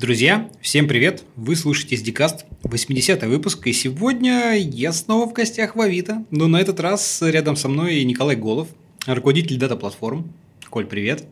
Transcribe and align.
Друзья, 0.00 0.48
всем 0.62 0.88
привет! 0.88 1.24
Вы 1.36 1.54
слушаете 1.56 1.96
SDCast, 1.96 2.46
80-й 2.62 3.28
выпуск, 3.28 3.66
и 3.66 3.74
сегодня 3.74 4.54
я 4.56 4.92
снова 4.92 5.28
в 5.28 5.34
гостях 5.34 5.76
в 5.76 5.80
Авито, 5.82 6.24
но 6.30 6.48
на 6.48 6.58
этот 6.58 6.80
раз 6.80 7.20
рядом 7.20 7.54
со 7.54 7.68
мной 7.68 8.02
Николай 8.04 8.34
Голов, 8.34 8.68
руководитель 9.06 9.58
дата-платформ. 9.58 10.32
Коль, 10.70 10.86
привет! 10.86 11.26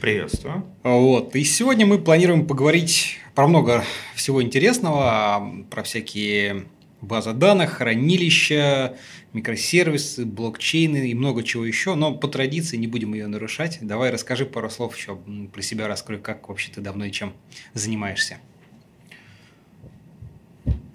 Приветствую. 0.00 0.64
Вот, 0.84 1.34
и 1.34 1.42
сегодня 1.42 1.84
мы 1.84 1.98
планируем 1.98 2.46
поговорить 2.46 3.18
про 3.34 3.48
много 3.48 3.84
всего 4.14 4.40
интересного, 4.40 5.64
про 5.68 5.82
всякие 5.82 6.66
базы 7.02 7.32
данных, 7.32 7.74
хранилища, 7.74 8.96
микросервисы, 9.32 10.24
блокчейны 10.24 11.10
и 11.10 11.14
много 11.14 11.42
чего 11.42 11.64
еще, 11.64 11.94
но 11.94 12.14
по 12.14 12.28
традиции 12.28 12.76
не 12.76 12.86
будем 12.86 13.12
ее 13.12 13.26
нарушать. 13.26 13.78
Давай 13.82 14.10
расскажи 14.10 14.46
пару 14.46 14.70
слов 14.70 14.96
еще 14.96 15.18
про 15.52 15.60
себя, 15.60 15.88
раскрой, 15.88 16.20
как 16.20 16.48
вообще 16.48 16.70
ты 16.72 16.80
давно 16.80 17.04
и 17.04 17.10
чем 17.10 17.34
занимаешься. 17.74 18.38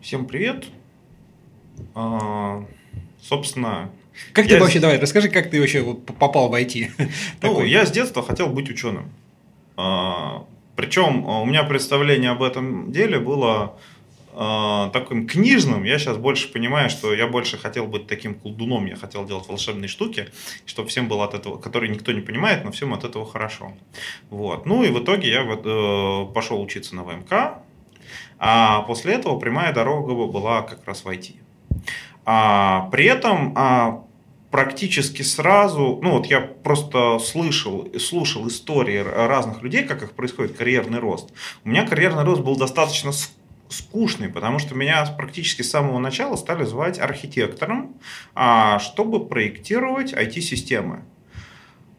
Всем 0.01 0.25
привет. 0.25 0.65
А, 1.93 2.65
собственно, 3.21 3.91
как 4.33 4.47
ты 4.47 4.59
вообще, 4.59 4.79
давай, 4.79 4.97
расскажи, 4.99 5.29
как 5.29 5.49
ты 5.49 5.59
вообще 5.59 5.83
попал 5.83 6.49
в 6.49 6.53
IT? 6.53 6.89
Ну, 7.41 7.63
я 7.63 7.85
с 7.85 7.91
детства 7.91 8.23
хотел 8.23 8.47
быть 8.47 8.69
ученым. 8.69 9.11
А, 9.75 10.45
причем 10.75 11.25
у 11.25 11.45
меня 11.45 11.63
представление 11.63 12.31
об 12.31 12.41
этом 12.41 12.91
деле 12.91 13.19
было 13.19 13.77
э, 14.37 14.89
таким 14.93 15.27
книжным, 15.27 15.83
я 15.83 15.97
сейчас 15.99 16.17
больше 16.17 16.51
понимаю, 16.51 16.89
что 16.89 17.13
я 17.13 17.27
больше 17.27 17.57
хотел 17.57 17.87
быть 17.87 18.07
таким 18.07 18.35
колдуном, 18.35 18.85
я 18.85 18.95
хотел 18.95 19.25
делать 19.25 19.47
волшебные 19.47 19.87
штуки, 19.87 20.27
чтобы 20.65 20.89
всем 20.89 21.07
было 21.07 21.25
от 21.25 21.33
этого, 21.33 21.57
которые 21.57 21.89
никто 21.89 22.11
не 22.11 22.21
понимает, 22.21 22.63
но 22.63 22.71
всем 22.71 22.93
от 22.93 23.03
этого 23.03 23.25
хорошо. 23.25 23.73
Вот. 24.29 24.65
Ну 24.65 24.83
и 24.83 24.89
в 24.89 25.03
итоге 25.03 25.29
я 25.29 25.41
э, 25.41 26.25
пошел 26.33 26.61
учиться 26.61 26.95
на 26.95 27.03
ВМК, 27.03 27.59
а 28.39 28.81
после 28.83 29.13
этого 29.13 29.39
прямая 29.39 29.73
дорога 29.73 30.13
была 30.13 30.61
как 30.61 30.85
раз 30.85 31.03
в 31.03 31.07
IT. 31.07 31.35
А, 32.25 32.89
при 32.91 33.05
этом 33.05 33.53
а, 33.55 34.03
практически 34.51 35.21
сразу, 35.21 35.99
ну 36.01 36.11
вот 36.11 36.25
я 36.27 36.41
просто 36.41 37.19
слышал, 37.19 37.87
слушал 37.99 38.47
истории 38.47 38.97
разных 38.99 39.61
людей, 39.61 39.83
как 39.83 40.03
их 40.03 40.11
происходит 40.11 40.57
карьерный 40.57 40.99
рост. 40.99 41.31
У 41.63 41.69
меня 41.69 41.85
карьерный 41.85 42.23
рост 42.23 42.41
был 42.41 42.55
достаточно 42.55 43.11
скучный, 43.69 44.29
потому 44.29 44.59
что 44.59 44.75
меня 44.75 45.05
практически 45.05 45.61
с 45.61 45.69
самого 45.69 45.99
начала 45.99 46.35
стали 46.35 46.63
звать 46.63 46.99
архитектором, 46.99 47.95
а, 48.35 48.79
чтобы 48.79 49.25
проектировать 49.27 50.13
IT-системы. 50.13 51.03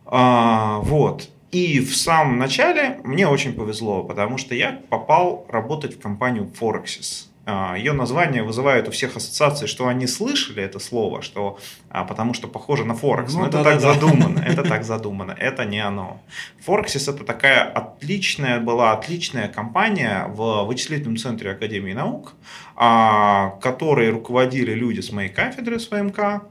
А, 0.04 0.78
вот. 0.80 1.28
И 1.50 1.80
в 1.80 1.96
самом 1.96 2.38
начале 2.38 3.00
мне 3.04 3.26
очень 3.26 3.54
повезло, 3.54 4.04
потому 4.04 4.36
что 4.36 4.54
я 4.54 4.82
попал 4.90 5.46
работать 5.48 5.96
в 5.96 6.00
компанию 6.00 6.50
Forexis. 6.60 7.27
А, 7.50 7.76
Ее 7.78 7.94
название 7.94 8.42
вызывает 8.42 8.88
у 8.88 8.90
всех 8.90 9.16
ассоциации, 9.16 9.64
что 9.64 9.88
они 9.88 10.06
слышали 10.06 10.62
это 10.62 10.78
слово, 10.78 11.22
что, 11.22 11.58
а, 11.88 12.04
потому 12.04 12.34
что 12.34 12.46
похоже 12.46 12.84
на 12.84 12.94
Форекс. 12.94 13.32
Ну, 13.32 13.38
Но 13.38 13.44
да, 13.46 13.48
это 13.48 13.64
да, 13.64 13.70
так 13.70 13.80
да. 13.80 13.94
задумано, 13.94 14.38
это 14.46 14.62
так 14.68 14.84
задумано, 14.84 15.32
это 15.32 15.64
не 15.64 15.80
оно. 15.80 16.20
Форексис 16.66 17.08
это 17.08 17.24
такая 17.24 17.64
отличная, 17.64 18.60
была 18.60 18.92
отличная 18.92 19.48
компания 19.48 20.26
в 20.28 20.64
вычислительном 20.64 21.16
центре 21.16 21.52
Академии 21.52 21.94
наук, 21.94 22.34
а, 22.76 23.56
которой 23.62 24.10
руководили 24.10 24.74
люди 24.74 25.00
с 25.00 25.10
моей 25.10 25.30
кафедры, 25.30 25.80
с 25.80 25.90
ВМК. 25.90 26.42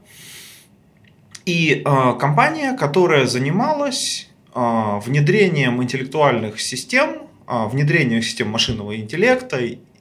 И 1.46 1.82
компания, 2.18 2.76
которая 2.76 3.24
занималась 3.24 4.28
внедрением 4.52 5.82
интеллектуальных 5.82 6.60
систем, 6.60 7.22
внедрением 7.46 8.20
систем 8.20 8.50
машинного 8.50 8.94
интеллекта 8.96 9.58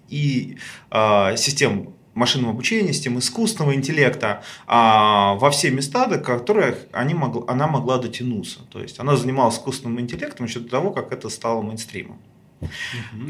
и 0.09 0.57
э, 0.91 1.37
систем 1.37 1.93
машинного 2.13 2.53
обучения, 2.53 2.93
систем 2.93 3.19
искусственного 3.19 3.75
интеллекта 3.75 4.43
э, 4.67 4.71
во 4.71 5.49
все 5.51 5.69
места, 5.69 6.07
до 6.07 6.17
которых 6.17 6.87
они 6.91 7.13
могла, 7.13 7.43
она 7.47 7.67
могла 7.67 7.97
дотянуться. 7.97 8.59
То 8.71 8.81
есть 8.81 8.99
она 8.99 9.15
занималась 9.15 9.55
искусственным 9.55 9.99
интеллектом 9.99 10.47
еще 10.47 10.59
до 10.59 10.69
того, 10.69 10.91
как 10.91 11.11
это 11.11 11.29
стало 11.29 11.61
мейнстримом. 11.61 12.19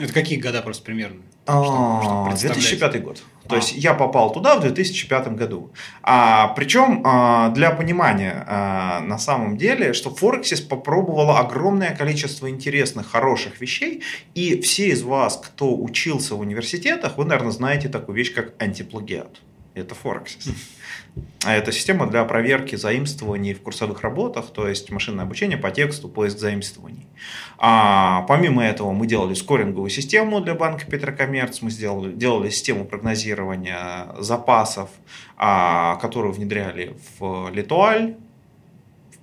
Это 0.01 0.13
какие 0.13 0.39
года 0.39 0.61
просто 0.61 0.83
примерно? 0.83 1.21
Что, 1.45 2.29
2005 2.35 3.03
год. 3.03 3.23
То 3.47 3.55
а. 3.55 3.57
есть 3.57 3.71
я 3.71 3.93
попал 3.93 4.33
туда 4.33 4.57
в 4.57 4.61
2005 4.61 5.29
году. 5.35 5.71
А, 6.03 6.49
причем 6.49 7.01
а, 7.05 7.49
для 7.49 7.71
понимания 7.71 8.43
а, 8.45 8.99
на 8.99 9.17
самом 9.17 9.57
деле, 9.57 9.93
что 9.93 10.13
Форексис 10.13 10.59
попробовала 10.59 11.39
огромное 11.39 11.95
количество 11.95 12.49
интересных, 12.49 13.09
хороших 13.09 13.61
вещей. 13.61 14.03
И 14.35 14.59
все 14.61 14.89
из 14.89 15.03
вас, 15.03 15.37
кто 15.37 15.73
учился 15.77 16.35
в 16.35 16.41
университетах, 16.41 17.17
вы, 17.17 17.23
наверное, 17.23 17.51
знаете 17.51 17.87
такую 17.87 18.17
вещь, 18.17 18.33
как 18.33 18.53
антиплагиат. 18.61 19.41
Это 19.77 19.95
Форексис. 19.95 20.51
А 21.45 21.53
это 21.53 21.71
система 21.71 22.07
для 22.07 22.23
проверки 22.25 22.75
заимствований 22.75 23.53
в 23.53 23.61
курсовых 23.61 24.01
работах, 24.01 24.51
то 24.53 24.67
есть 24.67 24.91
машинное 24.91 25.23
обучение 25.23 25.57
по 25.57 25.71
тексту, 25.71 26.09
поиск 26.09 26.37
заимствований. 26.37 27.07
А 27.57 28.23
помимо 28.23 28.63
этого 28.63 28.91
мы 28.91 29.07
делали 29.07 29.33
скоринговую 29.33 29.89
систему 29.89 30.41
для 30.41 30.55
банка 30.55 30.85
Петрокоммерц, 30.85 31.61
мы 31.61 31.71
сделали, 31.71 32.11
делали 32.11 32.49
систему 32.49 32.85
прогнозирования 32.85 34.15
запасов, 34.19 34.89
а, 35.37 35.95
которую 35.97 36.33
внедряли 36.33 36.97
в 37.19 37.49
Литуаль, 37.51 38.15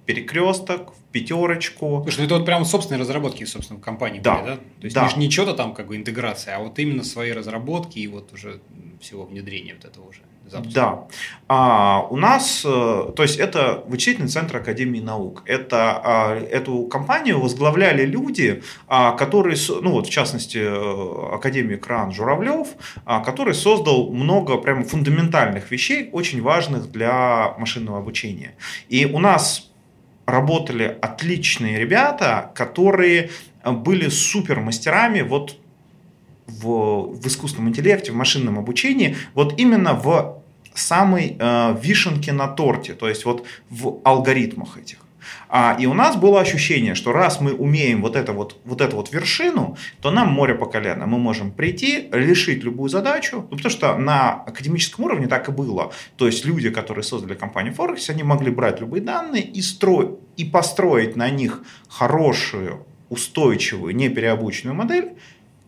Перекресток, 0.07 0.93
в 0.93 1.13
Пятерочку. 1.13 2.01
Слушай, 2.03 2.21
ну 2.21 2.25
это 2.27 2.35
вот 2.37 2.47
прям 2.47 2.65
собственные 2.65 3.01
разработки, 3.01 3.45
собственно, 3.45 3.81
компании 3.81 4.21
да. 4.21 4.37
были, 4.37 4.47
да? 4.47 4.57
То 4.57 4.85
есть 4.85 4.95
да. 4.95 5.11
не, 5.17 5.27
не 5.27 5.31
что-то 5.31 5.55
там 5.55 5.75
как 5.75 5.87
бы 5.89 5.97
интеграция, 5.97 6.57
а 6.57 6.61
вот 6.61 6.79
именно 6.79 7.05
свои 7.05 7.33
разработки 7.33 7.99
и 7.99 8.07
вот 8.07 8.33
уже 8.33 8.61
всего 9.01 9.25
внедрения 9.25 9.75
вот 9.75 9.85
этого 9.85 10.09
уже 10.09 10.21
запуска? 10.51 10.75
Да. 10.75 11.07
А, 11.49 12.07
у 12.11 12.17
нас, 12.17 12.63
э, 12.65 13.13
то 13.15 13.23
есть 13.23 13.39
это 13.39 13.83
вычислительный 13.87 14.29
центр 14.29 14.57
Академии 14.57 15.01
наук. 15.01 15.43
Это, 15.47 16.01
а, 16.03 16.37
эту 16.37 16.85
компанию 16.85 17.41
возглавляли 17.41 18.05
люди, 18.05 18.63
а, 18.87 19.13
которые, 19.13 19.57
ну 19.83 19.93
вот 19.93 20.07
в 20.07 20.11
частности, 20.11 20.59
э, 20.59 21.35
академик 21.35 21.85
Кран 21.85 22.13
Журавлев, 22.13 22.69
а, 23.05 23.21
который 23.21 23.55
создал 23.55 24.11
много 24.11 24.57
прямо 24.59 24.85
фундаментальных 24.85 25.71
вещей, 25.71 26.09
очень 26.13 26.43
важных 26.43 26.91
для 26.91 27.55
машинного 27.59 27.99
обучения. 27.99 28.55
И 28.89 29.07
у 29.07 29.19
нас 29.19 29.71
работали 30.27 30.97
отличные 31.01 31.79
ребята, 31.79 32.51
которые 32.55 33.31
были 33.65 34.09
супер 34.09 34.61
мастерами 34.61 35.23
вот 35.23 35.59
в, 36.47 37.17
в 37.17 37.27
искусственном 37.27 37.71
интеллекте, 37.71 38.13
в 38.13 38.17
машинном 38.17 38.59
обучении, 38.59 39.17
вот 39.35 39.59
именно 39.59 39.95
в 39.95 40.43
самой 40.75 41.37
э, 41.39 41.77
вишенке 41.81 42.33
на 42.33 42.49
торте, 42.49 42.95
то 42.95 43.09
есть 43.09 43.25
вот 43.25 43.47
в 43.71 44.01
алгоритмах 44.05 44.79
этих. 44.79 44.99
А, 45.49 45.77
и 45.79 45.87
у 45.87 45.95
нас 45.95 46.17
было 46.17 46.41
ощущение, 46.41 46.95
что 46.95 47.13
раз 47.13 47.41
мы 47.41 47.53
умеем 47.53 48.03
вот, 48.03 48.17
это 48.17 48.33
вот, 48.33 48.61
вот 48.65 48.81
эту 48.81 48.97
вот 48.97 49.13
вершину, 49.13 49.77
то 50.01 50.11
нам 50.11 50.29
море 50.29 50.55
по 50.55 50.67
колено. 50.67 51.07
Мы 51.07 51.19
можем 51.19 51.51
прийти, 51.51 52.09
решить 52.13 52.65
любую 52.65 52.89
задачу, 52.89 53.47
ну, 53.51 53.57
потому 53.57 53.71
что 53.71 53.97
на 53.97 54.33
академическом 54.33 55.05
уровне 55.05 55.27
так 55.27 55.49
и 55.49 55.53
было. 55.53 55.93
То 56.17 56.27
есть 56.27 56.45
люди, 56.45 56.71
которые 56.71 57.05
создали 57.05 57.35
компанию 57.35 57.75
Forex, 57.75 58.11
они 58.11 58.23
могли 58.23 58.51
брать 58.51 58.81
любые 58.81 59.03
данные 59.03 59.43
и, 59.43 59.63
строить, 59.63 60.11
и 60.37 60.45
построить 60.45 61.17
на 61.17 61.31
них 61.31 61.63
хорошую, 61.89 62.87
устойчивую, 63.09 63.95
непереобученную 63.95 64.75
модель, 64.75 65.13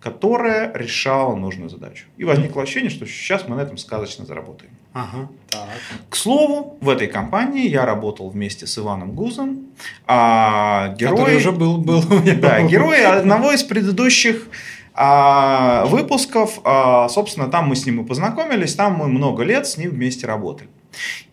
которая 0.06 0.70
решала 0.72 1.34
нужную 1.34 1.68
задачу. 1.68 2.04
И 2.16 2.22
возникло 2.22 2.62
ощущение, 2.62 2.90
что 2.90 3.06
сейчас 3.06 3.48
мы 3.48 3.56
на 3.56 3.62
этом 3.62 3.76
сказочно 3.76 4.24
заработаем. 4.24 4.70
Ага, 4.92 5.28
так. 5.50 5.66
К 6.08 6.14
слову, 6.14 6.78
в 6.80 6.88
этой 6.88 7.08
компании 7.08 7.68
я 7.68 7.84
работал 7.84 8.30
вместе 8.30 8.68
с 8.68 8.78
Иваном 8.78 9.16
Гузом, 9.16 9.66
а 10.06 10.94
герой... 10.96 11.16
Который 11.18 11.36
уже 11.38 11.50
был, 11.50 11.78
был 11.78 12.04
у 12.08 12.20
меня. 12.20 12.36
Да, 12.36 12.62
герой 12.62 13.04
одного 13.04 13.50
из 13.50 13.64
предыдущих 13.64 14.46
а, 14.94 15.86
выпусков. 15.86 16.60
А, 16.62 17.08
собственно, 17.08 17.48
там 17.48 17.66
мы 17.66 17.74
с 17.74 17.84
ним 17.84 18.02
и 18.02 18.06
познакомились, 18.06 18.76
там 18.76 18.94
мы 18.94 19.08
много 19.08 19.42
лет 19.42 19.66
с 19.66 19.76
ним 19.76 19.90
вместе 19.90 20.28
работали. 20.28 20.70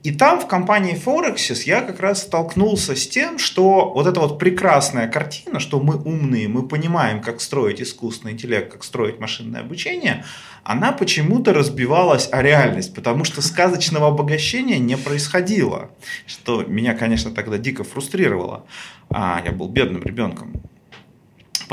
И 0.04 0.12
там 0.12 0.39
в 0.39 0.48
компании 0.48 0.95
Forexis 0.95 1.63
я 1.65 1.81
как 1.81 2.00
раз 2.00 2.24
столкнулся 2.24 2.95
с 2.95 3.07
тем, 3.07 3.39
что 3.39 3.92
вот 3.94 4.06
эта 4.07 4.19
вот 4.19 4.38
прекрасная 4.38 5.07
картина, 5.07 5.60
что 5.60 5.80
мы 5.80 5.95
умные, 5.95 6.48
мы 6.48 6.68
понимаем, 6.68 7.21
как 7.21 7.42
строить 7.42 7.81
искусственный 7.81 8.33
интеллект, 8.33 8.71
как 8.71 8.83
строить 8.83 9.19
машинное 9.19 9.62
обучение, 9.62 10.25
она 10.63 10.92
почему-то 10.92 11.54
разбивалась 11.54 12.30
о 12.31 12.42
реальность, 12.42 12.94
потому 12.94 13.24
что 13.25 13.42
сказочного 13.42 14.07
обогащения 14.07 14.80
не 14.80 14.98
происходило, 14.98 15.92
что 16.25 16.63
меня, 16.63 16.94
конечно, 16.94 17.31
тогда 17.31 17.57
дико 17.57 17.83
фрустрировало. 17.83 18.66
А, 19.09 19.42
я 19.45 19.51
был 19.51 19.68
бедным 19.69 20.04
ребенком. 20.04 20.62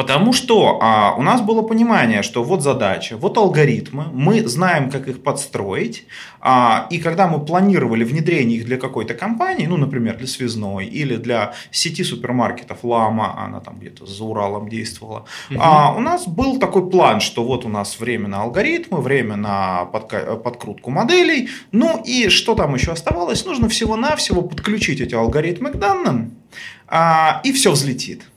Потому 0.01 0.33
что 0.33 0.79
а, 0.81 1.15
у 1.19 1.23
нас 1.23 1.43
было 1.43 1.61
понимание, 1.61 2.23
что 2.23 2.43
вот 2.43 2.63
задача, 2.63 3.19
вот 3.19 3.37
алгоритмы, 3.37 4.07
мы 4.11 4.49
знаем, 4.49 4.91
как 4.91 5.09
их 5.09 5.23
подстроить, 5.23 6.07
а, 6.41 6.87
и 6.89 6.97
когда 6.97 7.29
мы 7.29 7.45
планировали 7.45 8.03
внедрение 8.03 8.57
их 8.61 8.65
для 8.65 8.79
какой-то 8.79 9.13
компании, 9.13 9.67
ну, 9.67 9.77
например, 9.77 10.17
для 10.17 10.27
связной 10.27 10.87
или 10.87 11.17
для 11.17 11.53
сети 11.71 12.03
супермаркетов 12.03 12.79
Лама, 12.83 13.45
она 13.45 13.61
там 13.61 13.79
где-то 13.79 14.07
за 14.07 14.25
Уралом 14.25 14.71
действовала, 14.71 15.27
угу. 15.51 15.61
а, 15.61 15.95
у 15.95 16.01
нас 16.01 16.27
был 16.27 16.59
такой 16.59 16.89
план, 16.89 17.21
что 17.21 17.45
вот 17.45 17.67
у 17.67 17.69
нас 17.69 18.01
время 18.01 18.27
на 18.27 18.41
алгоритмы, 18.41 19.03
время 19.03 19.37
на 19.37 19.85
подка- 19.93 20.37
подкрутку 20.37 20.91
моделей, 20.91 21.51
ну 21.73 22.03
и 22.03 22.31
что 22.31 22.55
там 22.55 22.75
еще 22.75 22.93
оставалось? 22.93 23.45
Нужно 23.45 23.69
всего-навсего 23.69 24.41
подключить 24.41 25.03
эти 25.03 25.15
алгоритмы 25.15 25.73
к 25.73 25.77
данным, 25.77 26.39
а, 26.89 27.43
и 27.45 27.53
все 27.53 27.71
взлетит. 27.71 28.30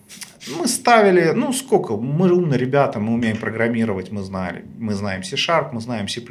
Мы 0.47 0.67
ставили, 0.67 1.31
ну 1.31 1.53
сколько, 1.53 1.95
мы 1.95 2.31
умные 2.31 2.59
ребята, 2.59 2.99
мы 2.99 3.13
умеем 3.13 3.37
программировать, 3.37 4.11
мы 4.11 4.23
знали, 4.23 4.65
мы 4.77 4.93
знаем 4.93 5.23
C-Sharp, 5.23 5.69
мы 5.71 5.81
знаем 5.81 6.07
C++, 6.07 6.21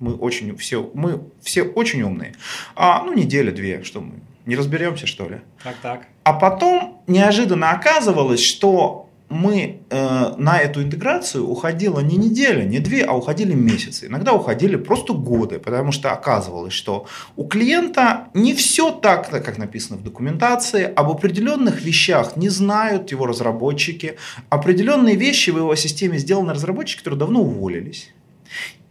мы 0.00 0.14
очень 0.14 0.56
все, 0.56 0.90
мы 0.94 1.20
все 1.40 1.62
очень 1.62 2.02
умные. 2.02 2.34
А, 2.74 3.02
ну 3.04 3.14
неделя-две, 3.14 3.82
что 3.84 4.00
мы 4.00 4.14
не 4.46 4.56
разберемся 4.56 5.06
что 5.06 5.28
ли? 5.28 5.40
Так, 5.62 5.76
так. 5.82 6.06
А 6.24 6.32
потом 6.32 7.02
неожиданно 7.06 7.70
оказывалось, 7.70 8.42
что 8.42 9.01
мы 9.32 9.80
э, 9.88 10.34
на 10.36 10.58
эту 10.58 10.82
интеграцию 10.82 11.48
уходила 11.48 12.00
не 12.00 12.16
неделя, 12.16 12.64
не 12.64 12.78
две, 12.78 13.02
а 13.02 13.14
уходили 13.14 13.54
месяцы. 13.54 14.06
Иногда 14.06 14.32
уходили 14.32 14.76
просто 14.76 15.14
годы, 15.14 15.58
потому 15.58 15.90
что 15.90 16.12
оказывалось, 16.12 16.74
что 16.74 17.06
у 17.36 17.44
клиента 17.44 18.28
не 18.34 18.54
все 18.54 18.90
так, 18.90 19.30
как 19.30 19.58
написано 19.58 19.98
в 19.98 20.02
документации, 20.02 20.84
об 20.84 21.10
определенных 21.10 21.82
вещах 21.82 22.36
не 22.36 22.50
знают 22.50 23.10
его 23.10 23.26
разработчики, 23.26 24.16
определенные 24.50 25.16
вещи 25.16 25.50
в 25.50 25.56
его 25.56 25.74
системе 25.76 26.18
сделаны 26.18 26.52
разработчики, 26.52 26.98
которые 26.98 27.18
давно 27.18 27.40
уволились. 27.40 28.12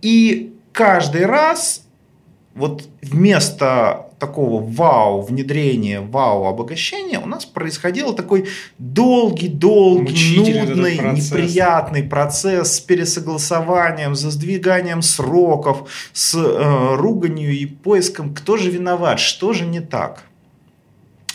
И 0.02 0.54
каждый 0.74 1.26
раз 1.26 1.86
вот 2.56 2.88
вместо 3.02 4.11
такого 4.22 4.64
вау 4.64 5.22
внедрения, 5.22 6.00
вау 6.00 6.46
обогащения 6.46 7.20
у 7.20 7.26
нас 7.26 7.44
происходил 7.44 8.14
такой 8.14 8.48
долгий, 8.78 9.48
долгий, 9.48 10.38
нудный, 10.38 10.96
процесс. 10.98 11.32
неприятный 11.32 12.04
процесс 12.04 12.76
с 12.76 12.80
пересогласованием, 12.80 14.14
за 14.14 14.30
сдвиганием 14.30 15.02
сроков, 15.02 15.90
с 16.14 16.36
э, 16.36 16.96
руганью 16.96 17.52
и 17.52 17.66
поиском, 17.66 18.36
кто 18.36 18.58
же 18.58 18.70
виноват, 18.70 19.20
что 19.20 19.54
же 19.54 19.66
не 19.66 19.80
так. 19.80 20.24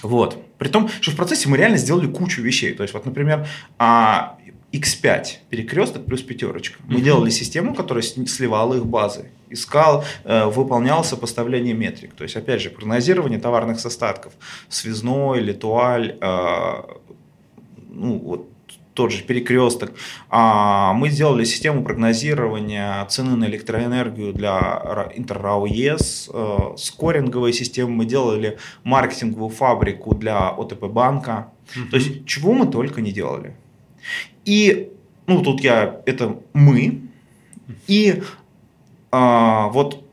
Вот. 0.02 0.40
При 0.56 0.68
том, 0.68 0.88
что 1.00 1.10
в 1.10 1.16
процессе 1.16 1.48
мы 1.48 1.56
реально 1.56 1.78
сделали 1.78 2.06
кучу 2.06 2.40
вещей. 2.40 2.72
То 2.72 2.84
есть, 2.84 2.94
вот, 2.94 3.04
например, 3.04 3.48
а, 3.78 4.38
X5 4.76 5.26
перекресток 5.50 6.06
плюс 6.06 6.22
пятерочка. 6.22 6.78
Мы 6.86 6.98
mm-hmm. 6.98 7.02
делали 7.02 7.30
систему, 7.30 7.74
которая 7.74 8.02
сливала 8.02 8.74
их 8.74 8.86
базы, 8.86 9.30
искал, 9.50 10.04
э, 10.24 10.46
выполнял 10.46 11.04
сопоставление 11.04 11.74
метрик. 11.74 12.14
То 12.14 12.24
есть, 12.24 12.36
опять 12.36 12.60
же, 12.60 12.70
прогнозирование 12.70 13.38
товарных 13.38 13.84
остатков. 13.84 14.32
Связной, 14.68 15.40
литуаль, 15.40 16.16
э, 16.20 16.82
ну, 17.88 18.18
вот 18.18 18.48
тот 18.96 19.12
же 19.12 19.22
перекресток. 19.22 19.92
А, 20.30 20.94
мы 20.94 21.10
сделали 21.10 21.44
систему 21.44 21.84
прогнозирования 21.84 23.04
цены 23.04 23.36
на 23.36 23.44
электроэнергию 23.44 24.32
для 24.32 25.12
Интеррау 25.14 25.66
ЕС, 25.66 26.30
э, 26.32 26.58
скоринговые 26.78 27.52
системы. 27.52 27.90
Мы 27.90 28.06
делали 28.06 28.58
маркетинговую 28.84 29.50
фабрику 29.50 30.14
для 30.14 30.48
ОТП 30.48 30.86
банка. 30.86 31.52
Mm-hmm. 31.74 31.90
То 31.90 31.96
есть, 31.96 32.26
чего 32.26 32.54
мы 32.54 32.66
только 32.66 33.02
не 33.02 33.12
делали. 33.12 33.54
И, 34.46 34.92
ну, 35.26 35.42
тут 35.42 35.60
я, 35.60 36.00
это 36.06 36.38
мы, 36.54 37.02
и 37.86 38.22
а, 39.10 39.68
вот 39.68 40.04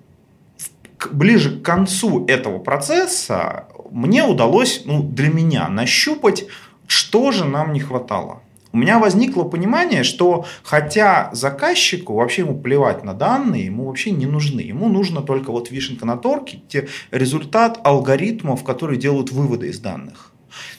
ближе 1.11 1.59
к 1.59 1.63
концу 1.63 2.25
этого 2.25 2.59
процесса 2.59 3.67
мне 3.91 4.23
удалось, 4.23 4.83
ну, 4.85 5.03
для 5.03 5.29
меня 5.29 5.69
нащупать, 5.69 6.45
что 6.87 7.31
же 7.31 7.45
нам 7.45 7.73
не 7.73 7.79
хватало. 7.79 8.41
У 8.71 8.77
меня 8.77 8.97
возникло 8.97 9.43
понимание, 9.43 10.03
что 10.03 10.45
хотя 10.63 11.29
заказчику 11.31 12.15
вообще 12.15 12.41
ему 12.41 12.59
плевать 12.59 13.03
на 13.03 13.13
данные, 13.13 13.65
ему 13.65 13.85
вообще 13.85 14.09
не 14.09 14.25
нужны. 14.25 14.61
Ему 14.61 14.89
нужно 14.89 15.21
только 15.21 15.51
вот 15.51 15.69
вишенка 15.69 16.07
на 16.07 16.17
торке, 16.17 16.87
результат 17.11 17.79
алгоритмов, 17.83 18.63
которые 18.63 18.99
делают 18.99 19.31
выводы 19.31 19.67
из 19.67 19.79
данных. 19.79 20.32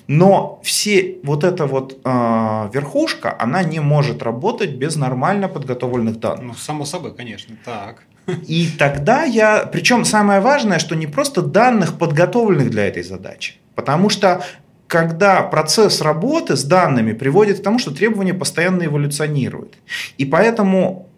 Но 0.06 0.60
все 0.62 1.18
вот 1.22 1.44
эта 1.44 1.66
вот 1.66 1.98
э, 2.04 2.68
верхушка, 2.72 3.36
она 3.38 3.62
не 3.62 3.80
может 3.80 4.22
работать 4.22 4.70
без 4.70 4.96
нормально 4.96 5.48
подготовленных 5.48 6.20
данных. 6.20 6.42
Ну, 6.42 6.54
само 6.54 6.84
собой, 6.84 7.14
конечно, 7.14 7.56
так. 7.64 8.02
И 8.46 8.68
тогда 8.78 9.24
я, 9.24 9.66
причем 9.66 10.04
самое 10.04 10.40
важное, 10.40 10.78
что 10.78 10.94
не 10.94 11.06
просто 11.06 11.42
данных, 11.42 11.98
подготовленных 11.98 12.70
для 12.70 12.86
этой 12.86 13.02
задачи. 13.02 13.54
Потому 13.74 14.08
что 14.08 14.44
когда 14.86 15.42
процесс 15.42 16.00
работы 16.00 16.56
с 16.56 16.64
данными 16.64 17.12
приводит 17.12 17.60
к 17.60 17.62
тому, 17.62 17.78
что 17.78 17.90
требования 17.90 18.34
постоянно 18.34 18.84
эволюционируют. 18.84 19.76
И 20.18 20.24
поэтому 20.24 21.08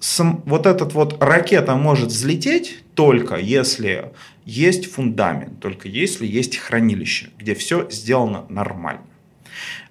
сам, 0.00 0.42
вот 0.46 0.66
этот 0.66 0.92
вот 0.94 1.22
ракета 1.22 1.74
может 1.76 2.08
взлететь 2.08 2.78
только 2.94 3.36
если 3.36 4.12
есть 4.44 4.90
фундамент, 4.90 5.60
только 5.60 5.88
если 5.88 6.26
есть 6.26 6.56
хранилище, 6.56 7.30
где 7.38 7.54
все 7.54 7.88
сделано 7.90 8.46
нормально. 8.48 9.02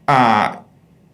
А 0.08 0.66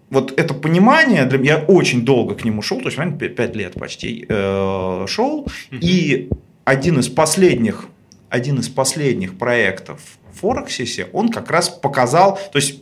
вот 0.10 0.38
это 0.38 0.54
понимание, 0.54 1.26
для 1.26 1.38
меня, 1.38 1.58
я 1.58 1.64
очень 1.66 2.06
долго 2.06 2.36
к 2.36 2.44
нему 2.44 2.62
шел, 2.62 2.80
то 2.82 2.90
есть, 2.90 2.98
5 2.98 3.56
лет 3.56 3.74
почти 3.74 4.26
э, 4.28 5.06
шел, 5.08 5.46
mm-hmm. 5.46 5.80
и 5.80 6.30
один 6.66 7.00
из 7.00 7.08
последних, 7.10 7.88
один 8.30 8.60
из 8.60 8.70
последних 8.70 9.38
проектов 9.38 10.02
в 10.32 10.40
Форексисе, 10.40 11.08
он 11.14 11.30
как 11.30 11.50
раз 11.50 11.70
показал, 11.70 12.38
то 12.52 12.58
есть 12.58 12.82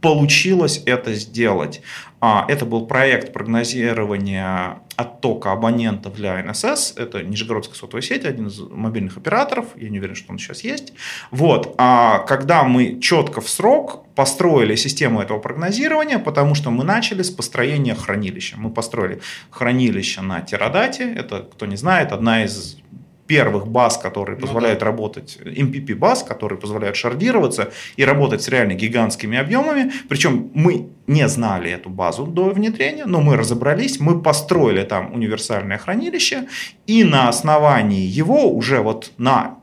получилось 0.00 0.82
это 0.84 1.14
сделать. 1.14 1.80
А, 2.26 2.46
это 2.48 2.64
был 2.64 2.86
проект 2.86 3.34
прогнозирования 3.34 4.78
оттока 4.96 5.52
абонентов 5.52 6.14
для 6.14 6.42
НСС. 6.42 6.94
Это 6.96 7.22
Нижегородская 7.22 7.76
сотовая 7.76 8.00
сеть, 8.00 8.24
один 8.24 8.46
из 8.46 8.60
мобильных 8.60 9.18
операторов. 9.18 9.66
Я 9.76 9.90
не 9.90 9.98
уверен, 9.98 10.14
что 10.14 10.32
он 10.32 10.38
сейчас 10.38 10.64
есть. 10.64 10.94
Вот. 11.30 11.74
А 11.76 12.20
когда 12.20 12.64
мы 12.64 12.98
четко 12.98 13.42
в 13.42 13.48
срок 13.50 14.06
построили 14.14 14.74
систему 14.74 15.20
этого 15.20 15.38
прогнозирования, 15.38 16.18
потому 16.18 16.54
что 16.54 16.70
мы 16.70 16.82
начали 16.82 17.20
с 17.20 17.30
построения 17.30 17.94
хранилища. 17.94 18.56
Мы 18.56 18.70
построили 18.70 19.20
хранилище 19.50 20.22
на 20.22 20.40
Терадате. 20.40 21.12
Это, 21.12 21.40
кто 21.40 21.66
не 21.66 21.76
знает, 21.76 22.10
одна 22.10 22.44
из 22.44 22.78
первых 23.26 23.66
баз, 23.66 23.96
которые 23.96 24.38
позволяют 24.38 24.80
ну, 24.80 24.84
да. 24.84 24.90
работать, 24.90 25.38
MPP 25.42 25.94
баз, 25.94 26.22
которые 26.22 26.58
позволяют 26.58 26.96
шардироваться 26.96 27.72
и 27.96 28.04
работать 28.04 28.42
с 28.42 28.48
реально 28.48 28.74
гигантскими 28.74 29.38
объемами. 29.38 29.92
Причем 30.08 30.50
мы 30.54 30.88
не 31.06 31.26
знали 31.28 31.70
эту 31.70 31.90
базу 31.90 32.26
до 32.26 32.50
внедрения, 32.50 33.06
но 33.06 33.20
мы 33.20 33.36
разобрались, 33.36 34.00
мы 34.00 34.20
построили 34.20 34.82
там 34.82 35.14
универсальное 35.14 35.78
хранилище, 35.78 36.48
и 36.86 37.04
на 37.04 37.28
основании 37.28 38.06
его 38.06 38.50
уже 38.50 38.80
вот 38.80 39.12
на, 39.16 39.58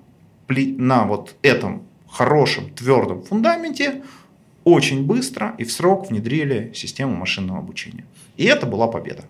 на 0.47 1.05
вот 1.05 1.35
этом 1.41 1.83
хорошем 2.09 2.69
твердом 2.71 3.24
фундаменте 3.24 4.01
очень 4.63 5.05
быстро 5.05 5.55
и 5.57 5.63
в 5.63 5.71
срок 5.71 6.09
внедрили 6.09 6.71
систему 6.75 7.15
машинного 7.15 7.59
обучения. 7.59 8.05
И 8.38 8.45
это 8.45 8.65
была 8.65 8.88
победа. 8.88 9.24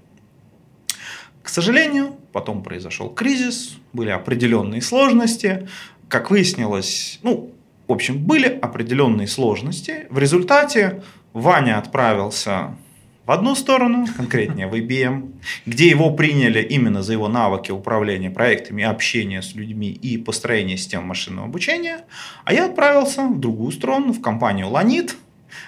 К 1.43 1.50
сожалению, 1.50 2.15
потом 2.31 2.63
произошел 2.63 3.10
кризис, 3.10 3.77
были 3.93 4.10
определенные 4.10 4.81
сложности. 4.81 5.67
Как 6.07 6.29
выяснилось, 6.29 7.19
ну, 7.24 7.51
в 7.88 7.91
общем, 7.91 8.19
были 8.19 8.48
определенные 8.48 9.27
сложности. 9.27 10.07
В 10.10 10.17
результате 10.19 11.03
Ваня 11.33 11.77
отправился 11.77 12.75
в 13.25 13.31
одну 13.31 13.55
сторону, 13.55 14.07
конкретнее 14.17 14.67
в 14.67 14.74
IBM, 14.74 15.33
где 15.65 15.88
его 15.88 16.12
приняли 16.12 16.62
именно 16.62 17.01
за 17.01 17.13
его 17.13 17.27
навыки 17.27 17.71
управления 17.71 18.29
проектами, 18.29 18.83
общения 18.83 19.41
с 19.41 19.53
людьми 19.53 19.89
и 19.89 20.17
построения 20.17 20.75
систем 20.77 21.03
машинного 21.03 21.48
обучения, 21.48 22.01
а 22.45 22.53
я 22.53 22.65
отправился 22.65 23.27
в 23.27 23.39
другую 23.39 23.71
сторону, 23.71 24.12
в 24.13 24.21
компанию 24.21 24.69
Ланит. 24.69 25.15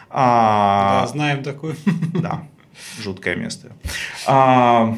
А, 0.10 1.02
да, 1.02 1.08
знаем 1.08 1.44
такую. 1.44 1.76
Да, 2.14 2.44
жуткое 3.00 3.36
место. 3.36 3.72
А, 4.26 4.98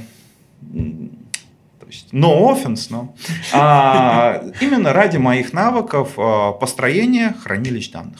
то 1.79 1.87
есть 1.87 2.13
no 2.13 2.51
offense, 2.51 2.87
но 2.89 3.13
а, 3.53 4.43
именно 4.59 4.93
ради 4.93 5.17
моих 5.17 5.53
навыков 5.53 6.13
а, 6.17 6.51
построения 6.53 7.35
хранилищ 7.43 7.91
данных. 7.91 8.19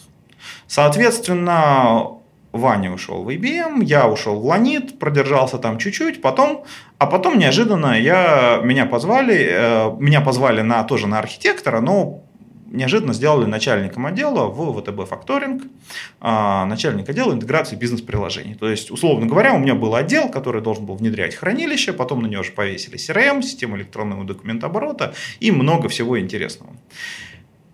Соответственно, 0.68 2.16
Ваня 2.56 2.92
ушел 2.92 3.24
в 3.24 3.30
IBM, 3.30 3.84
я 3.84 4.08
ушел 4.08 4.40
в 4.40 4.46
Ланит, 4.46 4.98
продержался 4.98 5.58
там 5.58 5.78
чуть-чуть, 5.78 6.22
потом, 6.22 6.64
а 6.98 7.06
потом 7.06 7.38
неожиданно 7.38 8.00
я, 8.00 8.62
меня 8.64 8.86
позвали, 8.86 9.48
э, 9.52 9.96
меня 10.00 10.22
позвали 10.22 10.62
на, 10.62 10.84
тоже 10.84 11.08
на 11.08 11.20
архитектора, 11.20 11.82
но 11.82 12.22
неожиданно 12.76 13.14
сделали 13.14 13.46
начальником 13.46 14.06
отдела 14.06 14.48
в 14.48 14.80
ВТБ 14.80 15.08
Факторинг, 15.08 15.64
а, 16.20 16.66
начальник 16.66 17.10
отдела 17.10 17.34
интеграции 17.34 17.76
бизнес-приложений. 17.76 18.56
То 18.56 18.70
есть, 18.70 18.92
условно 18.92 19.26
говоря, 19.26 19.54
у 19.54 19.60
меня 19.60 19.76
был 19.76 19.96
отдел, 19.96 20.30
который 20.30 20.62
должен 20.62 20.86
был 20.86 20.96
внедрять 20.96 21.36
хранилище, 21.36 21.94
потом 21.94 22.22
на 22.22 22.28
него 22.28 22.44
же 22.44 22.52
повесили 22.52 22.98
CRM, 22.98 23.42
систему 23.42 23.78
электронного 23.78 24.24
документооборота 24.24 25.14
и 25.40 25.52
много 25.52 25.90
всего 25.90 26.20
интересного. 26.20 26.72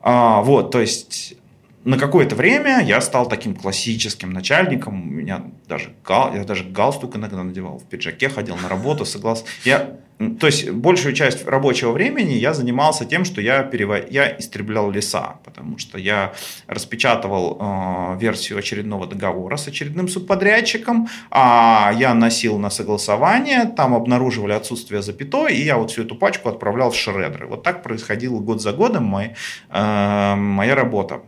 А, 0.01 0.41
вот, 0.41 0.72
то 0.72 0.79
есть 0.79 1.36
на 1.83 1.97
какое-то 1.97 2.35
время 2.35 2.83
я 2.83 3.01
стал 3.01 3.27
таким 3.27 3.55
классическим 3.55 4.31
начальником. 4.31 5.01
У 5.01 5.11
меня 5.11 5.43
даже, 5.67 5.93
гал, 6.05 6.33
я 6.35 6.43
даже 6.43 6.63
галстук 6.63 7.15
иногда 7.15 7.43
надевал, 7.43 7.79
в 7.79 7.85
пиджаке 7.85 8.29
ходил 8.29 8.55
на 8.55 8.69
работу, 8.69 9.03
согласен. 9.03 9.45
Я, 9.65 9.97
то 10.39 10.45
есть 10.45 10.69
большую 10.69 11.15
часть 11.15 11.47
рабочего 11.47 11.91
времени 11.91 12.33
я 12.33 12.53
занимался 12.53 13.05
тем, 13.05 13.25
что 13.25 13.41
я, 13.41 13.63
перево... 13.63 13.97
я 14.09 14.38
истреблял 14.38 14.91
леса, 14.91 15.39
потому 15.43 15.79
что 15.79 15.97
я 15.97 16.33
распечатывал 16.67 17.57
э, 17.59 18.19
версию 18.19 18.59
очередного 18.59 19.07
договора 19.07 19.57
с 19.57 19.67
очередным 19.67 20.07
субподрядчиком, 20.07 21.07
а 21.31 21.91
я 21.97 22.13
носил 22.13 22.59
на 22.59 22.69
согласование, 22.69 23.65
там 23.65 23.95
обнаруживали 23.95 24.53
отсутствие 24.53 25.01
запятой, 25.01 25.55
и 25.55 25.63
я 25.63 25.77
вот 25.77 25.89
всю 25.89 26.03
эту 26.03 26.13
пачку 26.13 26.50
отправлял 26.50 26.91
в 26.91 26.95
шредеры. 26.95 27.47
Вот 27.47 27.63
так 27.63 27.81
происходило 27.81 28.39
год 28.39 28.61
за 28.61 28.71
годом 28.71 29.05
мой, 29.05 29.31
э, 29.69 30.35
моя 30.35 30.75
работа. 30.75 31.21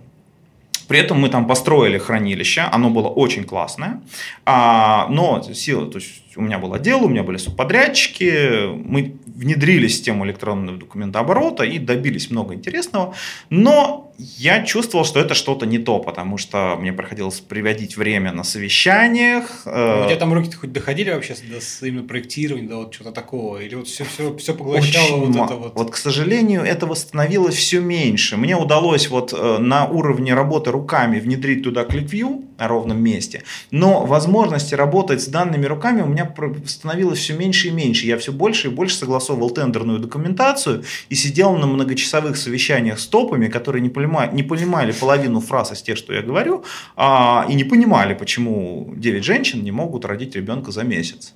При 0.94 1.00
этом 1.00 1.20
мы 1.20 1.30
там 1.30 1.48
построили 1.48 1.98
хранилище, 1.98 2.62
оно 2.72 2.92
было 2.92 3.08
очень 3.08 3.46
классное, 3.46 4.04
а, 4.46 5.08
но 5.10 5.42
сила, 5.42 5.88
то 5.88 5.98
есть 5.98 6.23
у 6.36 6.42
меня 6.42 6.60
был 6.60 6.74
отдел, 6.74 7.04
у 7.04 7.10
меня 7.10 7.24
были 7.24 7.38
субподрядчики, 7.38 8.68
мы 8.74 9.16
внедрили 9.26 9.88
систему 9.88 10.26
электронного 10.26 10.78
документооборота 10.78 11.64
и 11.64 11.80
добились 11.80 12.30
много 12.30 12.54
интересного, 12.54 13.14
но 13.50 14.14
я 14.18 14.64
чувствовал, 14.64 15.06
что 15.06 15.20
это 15.20 15.34
что-то 15.34 15.66
не 15.66 15.80
то, 15.80 16.00
потому 16.00 16.38
что 16.38 16.78
мне 16.80 16.94
приходилось 16.94 17.40
приводить 17.40 17.98
время 17.98 18.32
на 18.32 18.44
совещаниях. 18.44 19.64
А 19.66 20.04
у 20.04 20.08
тебя 20.08 20.18
там 20.18 20.34
руки 20.34 20.52
хоть 20.54 20.72
доходили 20.72 21.10
вообще 21.10 21.36
до 21.36 21.86
именно 21.86 22.08
проектирования, 22.08 22.68
до 22.68 22.78
вот 22.78 22.94
чего-то 22.94 23.12
такого? 23.12 23.58
Или 23.58 23.76
вот 23.76 23.88
все, 23.88 24.06
все, 24.06 24.36
все 24.38 24.54
поглощало 24.54 25.22
Очень 25.22 25.34
вот 25.34 25.46
это 25.46 25.56
вот? 25.56 25.76
Вот, 25.76 25.92
к 25.92 25.98
сожалению, 25.98 26.62
этого 26.62 26.94
становилось 26.94 27.56
все 27.56 27.80
меньше. 27.80 28.38
Мне 28.38 28.56
удалось 28.56 29.10
вот 29.10 29.34
э, 29.34 29.58
на 29.58 29.88
уровне 29.88 30.34
работы 30.34 30.72
руками 30.72 31.20
внедрить 31.20 31.64
туда 31.64 31.84
ClickView 31.84 32.46
на 32.60 32.68
ровном 32.68 33.02
месте, 33.02 33.44
но 33.72 34.06
возможности 34.06 34.76
работать 34.76 35.22
с 35.22 35.28
данными 35.28 35.66
руками 35.66 36.02
у 36.02 36.08
меня 36.08 36.23
становилось 36.66 37.20
все 37.20 37.34
меньше 37.34 37.68
и 37.70 37.72
меньше. 37.72 38.06
Я 38.06 38.18
все 38.18 38.32
больше 38.32 38.68
и 38.68 38.72
больше 38.72 38.96
согласовывал 38.96 39.50
тендерную 39.50 40.00
документацию 40.00 40.84
и 41.10 41.16
сидел 41.16 41.56
на 41.56 41.68
многочасовых 41.68 42.38
совещаниях 42.38 43.00
с 43.00 43.08
топами, 43.08 43.48
которые 43.48 43.82
не 43.82 43.90
понимали, 43.90 44.34
не 44.34 44.44
понимали 44.44 44.92
половину 44.92 45.40
фраз 45.40 45.72
из 45.72 45.82
тех, 45.82 45.98
что 45.98 46.14
я 46.14 46.22
говорю, 46.22 46.64
а, 46.96 47.46
и 47.50 47.54
не 47.56 47.64
понимали, 47.64 48.14
почему 48.14 48.94
9 48.96 49.24
женщин 49.24 49.64
не 49.64 49.72
могут 49.72 50.06
родить 50.06 50.36
ребенка 50.36 50.72
за 50.72 50.84
месяц. 50.84 51.34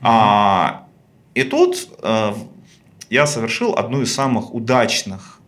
А, 0.00 0.86
и 1.34 1.42
тут 1.42 1.88
а, 2.02 2.36
я 3.10 3.26
совершил 3.26 3.74
одну 3.74 4.02
из 4.02 4.14
самых 4.14 4.54
удачных 4.54 5.40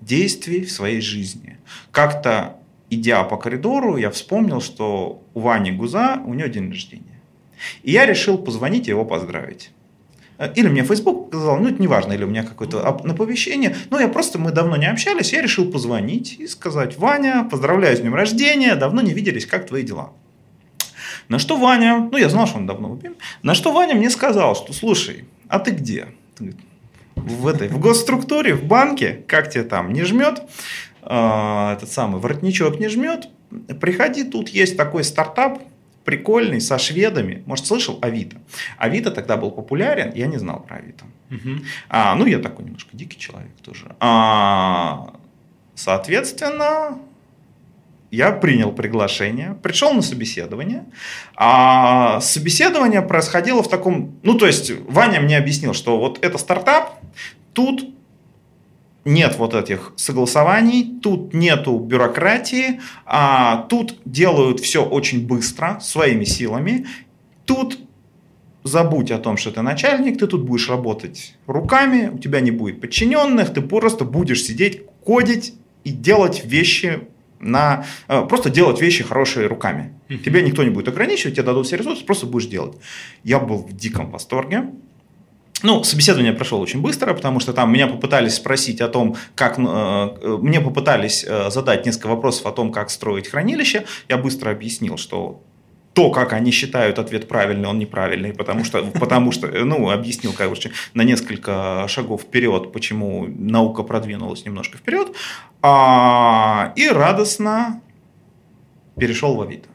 действий 0.00 0.64
в 0.64 0.70
своей 0.70 1.00
жизни. 1.00 1.58
Как-то 1.90 2.56
идя 2.90 3.24
по 3.24 3.36
коридору, 3.36 3.96
я 3.96 4.10
вспомнил, 4.10 4.60
что 4.60 5.22
у 5.34 5.40
Вани 5.40 5.72
Гуза, 5.72 6.22
у 6.24 6.34
нее 6.34 6.48
день 6.48 6.70
рождения. 6.70 7.15
И 7.82 7.92
я 7.92 8.06
решил 8.06 8.38
позвонить 8.38 8.88
и 8.88 8.90
его 8.90 9.04
поздравить. 9.04 9.70
Э, 10.38 10.52
или 10.54 10.68
мне 10.68 10.84
Facebook 10.84 11.28
сказал, 11.28 11.58
ну 11.58 11.68
это 11.68 11.80
не 11.80 11.86
важно, 11.86 12.12
или 12.12 12.24
у 12.24 12.28
меня 12.28 12.42
какое-то 12.42 13.00
наповещение. 13.04 13.76
Ну 13.90 13.98
я 13.98 14.08
просто, 14.08 14.38
мы 14.38 14.52
давно 14.52 14.76
не 14.76 14.86
общались, 14.86 15.32
я 15.32 15.42
решил 15.42 15.70
позвонить 15.70 16.36
и 16.38 16.46
сказать, 16.46 16.98
Ваня, 16.98 17.46
поздравляю 17.50 17.96
с 17.96 18.00
днем 18.00 18.14
рождения, 18.14 18.74
давно 18.74 19.00
не 19.00 19.12
виделись, 19.12 19.46
как 19.46 19.66
твои 19.66 19.82
дела? 19.82 20.12
На 21.28 21.38
что 21.38 21.56
Ваня, 21.56 22.08
ну 22.10 22.18
я 22.18 22.28
знал, 22.28 22.46
что 22.46 22.58
он 22.58 22.66
давно 22.66 22.90
убил, 22.90 23.14
на 23.42 23.54
что 23.54 23.72
Ваня 23.72 23.94
мне 23.94 24.10
сказал, 24.10 24.54
что 24.54 24.72
слушай, 24.72 25.24
а 25.48 25.58
ты 25.58 25.72
где? 25.72 26.08
В 27.16 27.46
этой, 27.46 27.68
в 27.68 27.80
госструктуре, 27.80 28.54
в 28.54 28.64
банке, 28.64 29.24
как 29.26 29.50
тебе 29.50 29.64
там, 29.64 29.92
не 29.92 30.04
жмет? 30.04 30.42
Э, 31.02 31.72
этот 31.76 31.90
самый 31.90 32.20
воротничок 32.20 32.78
не 32.78 32.88
жмет? 32.88 33.28
Приходи, 33.80 34.24
тут 34.24 34.48
есть 34.50 34.76
такой 34.76 35.02
стартап, 35.02 35.62
прикольный, 36.06 36.60
со 36.60 36.78
шведами. 36.78 37.42
Может, 37.46 37.66
слышал 37.66 37.98
Авито? 38.00 38.38
Авито 38.78 39.10
тогда 39.10 39.36
был 39.36 39.50
популярен, 39.50 40.12
я 40.14 40.26
не 40.26 40.38
знал 40.38 40.60
про 40.60 40.76
Авито. 40.76 41.04
Угу. 41.30 41.64
А, 41.90 42.14
ну, 42.14 42.24
я 42.26 42.38
такой 42.38 42.64
немножко 42.64 42.96
дикий 42.96 43.18
человек 43.18 43.50
тоже. 43.62 43.94
А, 44.00 45.14
соответственно, 45.74 46.98
я 48.12 48.30
принял 48.30 48.70
приглашение, 48.70 49.58
пришел 49.62 49.92
на 49.92 50.00
собеседование. 50.00 50.84
А 51.34 52.20
собеседование 52.20 53.02
происходило 53.02 53.62
в 53.62 53.68
таком... 53.68 54.14
Ну, 54.22 54.38
то 54.38 54.46
есть, 54.46 54.70
Ваня 54.88 55.20
мне 55.20 55.36
объяснил, 55.36 55.74
что 55.74 55.98
вот 55.98 56.24
это 56.24 56.38
стартап, 56.38 57.00
тут 57.52 57.95
нет 59.06 59.36
вот 59.38 59.54
этих 59.54 59.92
согласований, 59.96 60.98
тут 61.00 61.32
нету 61.32 61.78
бюрократии, 61.78 62.80
а 63.06 63.62
тут 63.68 63.96
делают 64.04 64.60
все 64.60 64.84
очень 64.84 65.26
быстро, 65.26 65.78
своими 65.80 66.24
силами. 66.24 66.86
Тут 67.44 67.78
забудь 68.64 69.12
о 69.12 69.18
том, 69.18 69.36
что 69.36 69.52
ты 69.52 69.62
начальник, 69.62 70.18
ты 70.18 70.26
тут 70.26 70.44
будешь 70.44 70.68
работать 70.68 71.36
руками, 71.46 72.10
у 72.12 72.18
тебя 72.18 72.40
не 72.40 72.50
будет 72.50 72.80
подчиненных, 72.80 73.54
ты 73.54 73.60
просто 73.60 74.04
будешь 74.04 74.42
сидеть, 74.42 74.82
кодить 75.04 75.54
и 75.84 75.90
делать 75.90 76.44
вещи 76.44 77.06
на 77.38 77.84
э, 78.08 78.26
просто 78.26 78.50
делать 78.50 78.80
вещи 78.80 79.04
хорошие 79.04 79.46
руками. 79.46 79.94
Тебя 80.08 80.42
никто 80.42 80.64
не 80.64 80.70
будет 80.70 80.88
ограничивать, 80.88 81.34
тебе 81.34 81.44
дадут 81.44 81.66
все 81.66 81.76
ресурсы, 81.76 82.04
просто 82.04 82.26
будешь 82.26 82.46
делать. 82.46 82.76
Я 83.22 83.38
был 83.38 83.58
в 83.58 83.72
диком 83.76 84.10
восторге. 84.10 84.70
Ну, 85.62 85.84
собеседование 85.84 86.32
прошло 86.32 86.60
очень 86.60 86.82
быстро, 86.82 87.14
потому 87.14 87.40
что 87.40 87.52
там 87.52 87.72
меня 87.72 87.86
попытались 87.86 88.34
спросить 88.34 88.80
о 88.80 88.88
том, 88.88 89.16
как... 89.34 89.58
Э, 89.58 89.62
э, 89.62 90.38
мне 90.42 90.60
попытались 90.60 91.24
э, 91.26 91.50
задать 91.50 91.86
несколько 91.86 92.08
вопросов 92.08 92.46
о 92.46 92.52
том, 92.52 92.72
как 92.72 92.90
строить 92.90 93.28
хранилище. 93.28 93.86
Я 94.08 94.18
быстро 94.18 94.50
объяснил, 94.50 94.98
что 94.98 95.40
то, 95.96 96.10
как 96.10 96.34
они 96.34 96.50
считают 96.50 96.98
ответ 96.98 97.26
правильный, 97.26 97.68
он 97.70 97.78
неправильный, 97.78 98.34
потому 98.34 98.64
что, 98.64 98.82
потому 99.00 99.32
что 99.32 99.46
ну, 99.48 99.88
объяснил, 99.90 100.34
короче, 100.36 100.70
на 100.92 101.00
несколько 101.02 101.86
шагов 101.88 102.20
вперед, 102.20 102.70
почему 102.70 103.26
наука 103.26 103.82
продвинулась 103.82 104.44
немножко 104.44 104.76
вперед, 104.76 105.12
а, 105.62 106.74
и 106.76 106.86
радостно 106.90 107.80
перешел 108.98 109.36
в 109.36 109.40
Авито. 109.40 109.70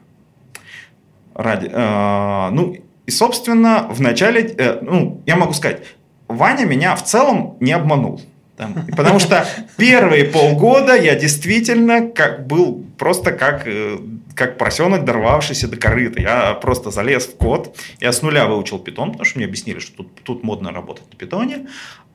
Ради, 1.34 1.68
а, 1.74 2.50
ну, 2.52 2.76
и, 3.06 3.10
собственно, 3.10 3.88
в 3.90 4.00
начале, 4.00 4.42
э, 4.42 4.78
ну, 4.82 5.20
я 5.26 5.36
могу 5.36 5.52
сказать, 5.52 5.82
Ваня 6.28 6.64
меня 6.64 6.94
в 6.96 7.04
целом 7.04 7.56
не 7.60 7.72
обманул. 7.72 8.20
Там, 8.56 8.86
потому 8.96 9.18
что 9.18 9.46
первые 9.76 10.24
полгода 10.24 10.94
я 10.94 11.14
действительно 11.14 12.08
как 12.08 12.46
был 12.46 12.84
просто 12.98 13.32
как, 13.32 13.66
э, 13.66 13.98
как 14.34 14.58
поросенок, 14.58 15.04
дорвавшийся 15.04 15.68
до 15.68 15.76
корыта. 15.76 16.20
Я 16.20 16.54
просто 16.54 16.90
залез 16.90 17.26
в 17.26 17.36
код, 17.36 17.76
я 17.98 18.12
с 18.12 18.22
нуля 18.22 18.46
выучил 18.46 18.78
питон, 18.78 19.12
потому 19.12 19.24
что 19.24 19.38
мне 19.38 19.46
объяснили, 19.46 19.78
что 19.78 19.98
тут, 19.98 20.22
тут 20.22 20.44
модно 20.44 20.70
работать 20.70 21.04
на 21.10 21.18
питоне. 21.18 21.66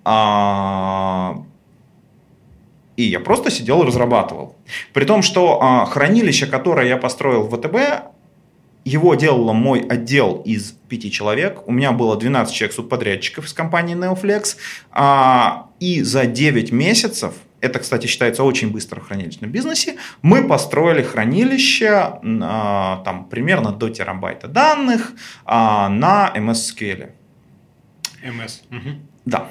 А, 0.06 1.44
и 2.96 3.04
я 3.04 3.20
просто 3.20 3.52
сидел 3.52 3.84
и 3.84 3.86
разрабатывал. 3.86 4.56
При 4.94 5.06
том, 5.06 5.22
что 5.22 5.60
а, 5.62 5.86
хранилище, 5.86 6.46
которое 6.46 6.88
я 6.88 6.98
построил 6.98 7.44
в 7.44 7.56
ВТБ, 7.56 8.12
его 8.88 9.16
делал 9.16 9.54
мой 9.54 9.82
отдел 9.82 10.42
из 10.46 10.72
пяти 10.88 11.12
человек. 11.12 11.68
У 11.68 11.72
меня 11.72 11.92
было 11.92 12.16
12 12.16 12.54
человек 12.56 12.74
субподрядчиков 12.74 13.46
из 13.46 13.54
компании 13.54 13.96
Neoflex. 13.96 14.56
А, 14.92 15.68
и 15.80 16.02
за 16.04 16.26
9 16.26 16.72
месяцев, 16.72 17.34
это, 17.60 17.80
кстати, 17.80 18.08
считается 18.08 18.44
очень 18.44 18.72
быстро 18.72 19.02
в 19.02 19.08
хранилищном 19.08 19.52
бизнесе, 19.52 19.98
мы 20.22 20.48
построили 20.48 21.02
хранилище 21.02 21.90
а, 21.90 23.02
там, 23.04 23.26
примерно 23.26 23.74
до 23.74 23.90
терабайта 23.90 24.48
данных 24.48 25.12
а, 25.44 25.90
на 25.90 26.32
MS 26.34 26.54
SQL. 26.54 27.12
MS. 28.24 28.62
Угу. 28.72 28.90
Да. 29.26 29.50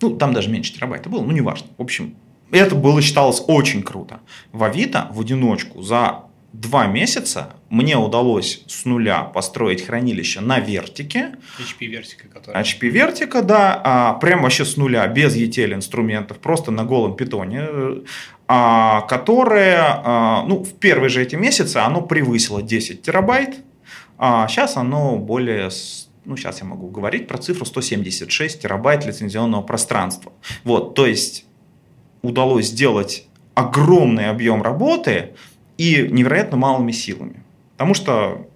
Ну, 0.00 0.16
там 0.16 0.32
даже 0.32 0.50
меньше 0.50 0.74
терабайта 0.74 1.08
было, 1.08 1.22
ну, 1.22 1.30
неважно. 1.30 1.68
В 1.78 1.82
общем, 1.82 2.16
это 2.50 2.74
было 2.74 3.00
считалось 3.00 3.42
очень 3.46 3.84
круто. 3.84 4.20
В 4.50 4.64
Авито 4.64 5.08
в 5.12 5.20
одиночку 5.20 5.82
за 5.82 6.24
два 6.52 6.86
месяца 6.86 7.54
мне 7.70 7.96
удалось 7.96 8.62
с 8.66 8.84
нуля 8.84 9.22
построить 9.22 9.84
хранилище 9.84 10.40
на 10.40 10.60
вертике. 10.60 11.36
HP 11.58 11.86
вертика, 11.86 12.28
которая... 12.28 12.62
HP 12.62 12.88
вертика, 12.88 13.42
да, 13.42 13.80
а, 13.82 14.14
прям 14.14 14.42
вообще 14.42 14.64
с 14.64 14.76
нуля, 14.76 15.06
без 15.06 15.36
ETL 15.36 15.74
инструментов, 15.74 16.38
просто 16.38 16.70
на 16.70 16.84
голом 16.84 17.16
питоне, 17.16 17.64
а, 18.46 19.00
которое, 19.02 19.78
а, 19.80 20.44
ну, 20.46 20.62
в 20.62 20.74
первые 20.74 21.08
же 21.08 21.22
эти 21.22 21.36
месяцы 21.36 21.78
оно 21.78 22.02
превысило 22.02 22.62
10 22.62 23.02
терабайт, 23.02 23.56
а 24.18 24.46
сейчас 24.48 24.76
оно 24.76 25.16
более 25.16 25.70
ну, 26.24 26.36
сейчас 26.36 26.60
я 26.60 26.66
могу 26.66 26.88
говорить 26.88 27.26
про 27.26 27.38
цифру 27.38 27.64
176 27.64 28.62
терабайт 28.62 29.04
лицензионного 29.04 29.62
пространства. 29.62 30.32
Вот, 30.62 30.94
то 30.94 31.04
есть 31.04 31.46
удалось 32.22 32.66
сделать 32.66 33.26
огромный 33.54 34.30
объем 34.30 34.62
работы 34.62 35.34
и 35.82 36.08
невероятно 36.08 36.56
малыми 36.56 36.92
силами. 36.92 37.42
Потому 37.72 37.94
что 37.94 38.46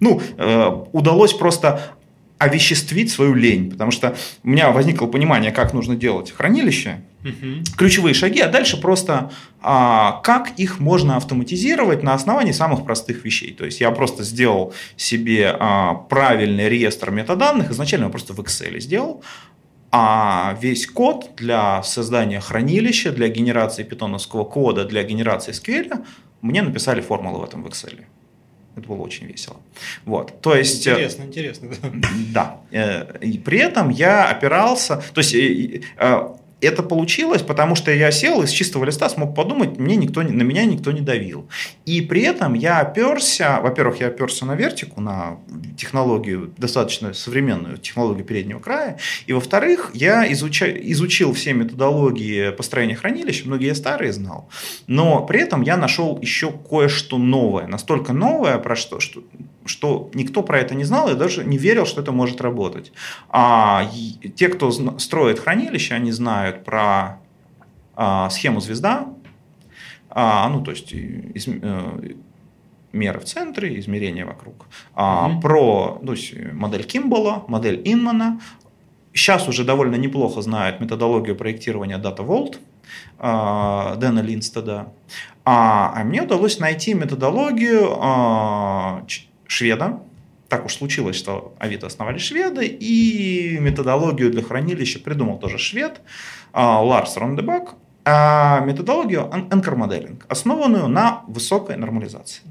ну, 0.00 0.20
э, 0.36 0.84
удалось 0.92 1.32
просто 1.32 1.96
овеществить 2.36 3.10
свою 3.10 3.32
лень, 3.32 3.70
потому 3.70 3.90
что 3.90 4.14
у 4.42 4.48
меня 4.48 4.70
возникло 4.70 5.06
понимание, 5.06 5.50
как 5.50 5.72
нужно 5.72 5.96
делать 5.96 6.30
хранилище, 6.30 7.00
угу. 7.22 7.64
ключевые 7.78 8.12
шаги, 8.12 8.40
а 8.40 8.48
дальше 8.48 8.78
просто 8.78 9.30
а, 9.62 10.20
как 10.22 10.50
их 10.58 10.78
можно 10.78 11.16
автоматизировать 11.16 12.02
на 12.02 12.12
основании 12.12 12.52
самых 12.52 12.84
простых 12.84 13.24
вещей. 13.24 13.54
То 13.54 13.64
есть 13.64 13.80
я 13.80 13.90
просто 13.92 14.24
сделал 14.24 14.74
себе 14.96 15.56
а, 15.58 15.94
правильный 15.94 16.68
реестр 16.68 17.10
метаданных, 17.10 17.70
изначально 17.70 18.04
я 18.04 18.10
просто 18.10 18.34
в 18.34 18.40
Excel 18.40 18.78
сделал, 18.80 19.22
а 19.96 20.58
весь 20.60 20.88
код 20.88 21.30
для 21.36 21.80
создания 21.84 22.40
хранилища, 22.40 23.12
для 23.12 23.28
генерации 23.28 23.84
питоновского 23.84 24.44
кода, 24.44 24.84
для 24.84 25.04
генерации 25.04 25.52
SQL 25.52 26.04
мне 26.42 26.62
написали 26.62 27.00
формулы 27.00 27.38
в 27.38 27.44
этом 27.44 27.62
в 27.62 27.68
Excel. 27.68 28.00
Это 28.74 28.88
было 28.88 29.02
очень 29.02 29.28
весело. 29.28 29.56
Вот, 30.04 30.40
то 30.40 30.56
есть... 30.56 30.84
Э, 30.88 30.94
интересно, 30.94 31.22
интересно. 31.22 31.68
Да. 32.32 32.56
Э, 32.72 33.18
и 33.20 33.38
при 33.38 33.58
этом 33.58 33.88
я 33.90 34.28
опирался... 34.28 35.00
То 35.14 35.20
есть 35.20 35.32
э, 35.32 36.28
это 36.60 36.82
получилось, 36.82 37.42
потому 37.42 37.74
что 37.74 37.92
я 37.92 38.10
сел 38.10 38.42
и 38.42 38.46
с 38.46 38.50
чистого 38.50 38.84
листа 38.84 39.08
смог 39.08 39.34
подумать, 39.34 39.78
мне 39.78 39.96
никто, 39.96 40.22
на 40.22 40.42
меня 40.42 40.64
никто 40.64 40.92
не 40.92 41.00
давил. 41.00 41.48
И 41.84 42.00
при 42.00 42.22
этом 42.22 42.54
я 42.54 42.80
оперся, 42.80 43.60
во-первых, 43.60 44.00
я 44.00 44.08
оперся 44.08 44.46
на 44.46 44.54
вертику, 44.54 45.00
на 45.00 45.38
технологию, 45.76 46.52
достаточно 46.56 47.12
современную 47.12 47.78
технологию 47.78 48.24
переднего 48.24 48.60
края, 48.60 48.98
и 49.26 49.32
во-вторых, 49.32 49.90
я 49.94 50.30
изуча, 50.32 50.66
изучил 50.66 51.32
все 51.32 51.52
методологии 51.52 52.50
построения 52.50 52.96
хранилищ, 52.96 53.44
многие 53.44 53.74
старые 53.74 54.12
знал, 54.12 54.48
но 54.86 55.24
при 55.26 55.40
этом 55.40 55.62
я 55.62 55.76
нашел 55.76 56.18
еще 56.20 56.52
кое-что 56.52 57.18
новое, 57.18 57.66
настолько 57.66 58.12
новое, 58.12 58.58
про 58.58 58.76
что, 58.76 59.00
что 59.00 59.22
что 59.66 60.10
никто 60.14 60.42
про 60.42 60.58
это 60.58 60.74
не 60.74 60.84
знал 60.84 61.10
и 61.10 61.14
даже 61.14 61.44
не 61.44 61.58
верил, 61.58 61.86
что 61.86 62.00
это 62.02 62.12
может 62.12 62.40
работать. 62.40 62.92
А 63.28 63.90
те, 64.36 64.48
кто 64.48 64.70
строит 64.98 65.38
хранилище, 65.38 65.94
они 65.94 66.12
знают 66.12 66.64
про 66.64 67.20
а, 67.96 68.30
схему 68.30 68.60
звезда, 68.60 69.08
а, 70.10 70.48
ну 70.48 70.62
то 70.62 70.70
есть 70.70 70.92
из, 70.92 71.48
а, 71.48 72.00
меры 72.92 73.20
в 73.20 73.24
центре, 73.24 73.78
измерения 73.78 74.24
вокруг, 74.24 74.66
а, 74.94 75.28
угу. 75.28 75.40
про 75.40 76.00
то 76.04 76.12
есть, 76.12 76.34
модель 76.52 76.84
Кимбола, 76.84 77.44
модель 77.48 77.80
Инмана. 77.84 78.40
Сейчас 79.12 79.48
уже 79.48 79.64
довольно 79.64 79.94
неплохо 79.94 80.42
знают 80.42 80.80
методологию 80.80 81.36
проектирования 81.36 81.98
Data 81.98 82.26
Vault 82.26 82.58
а, 83.18 83.96
Дэна 83.96 84.20
Линстеда. 84.20 84.92
А, 85.44 85.92
а 85.94 86.04
мне 86.04 86.22
удалось 86.22 86.58
найти 86.58 86.94
методологию 86.94 87.96
а, 88.00 89.04
шведа. 89.46 90.00
Так 90.48 90.66
уж 90.66 90.74
случилось, 90.74 91.16
что 91.16 91.54
Авито 91.58 91.86
основали 91.86 92.18
шведы, 92.18 92.66
и 92.66 93.58
методологию 93.60 94.30
для 94.30 94.42
хранилища 94.42 95.00
придумал 95.00 95.38
тоже 95.38 95.58
швед 95.58 96.00
а, 96.52 96.82
Ларс 96.82 97.16
Рондебак, 97.16 97.74
а 98.04 98.60
методологию 98.60 99.22
anchor 99.22 99.74
modeling, 99.76 100.22
основанную 100.28 100.88
на 100.88 101.22
высокой 101.26 101.76
нормализации. 101.76 102.42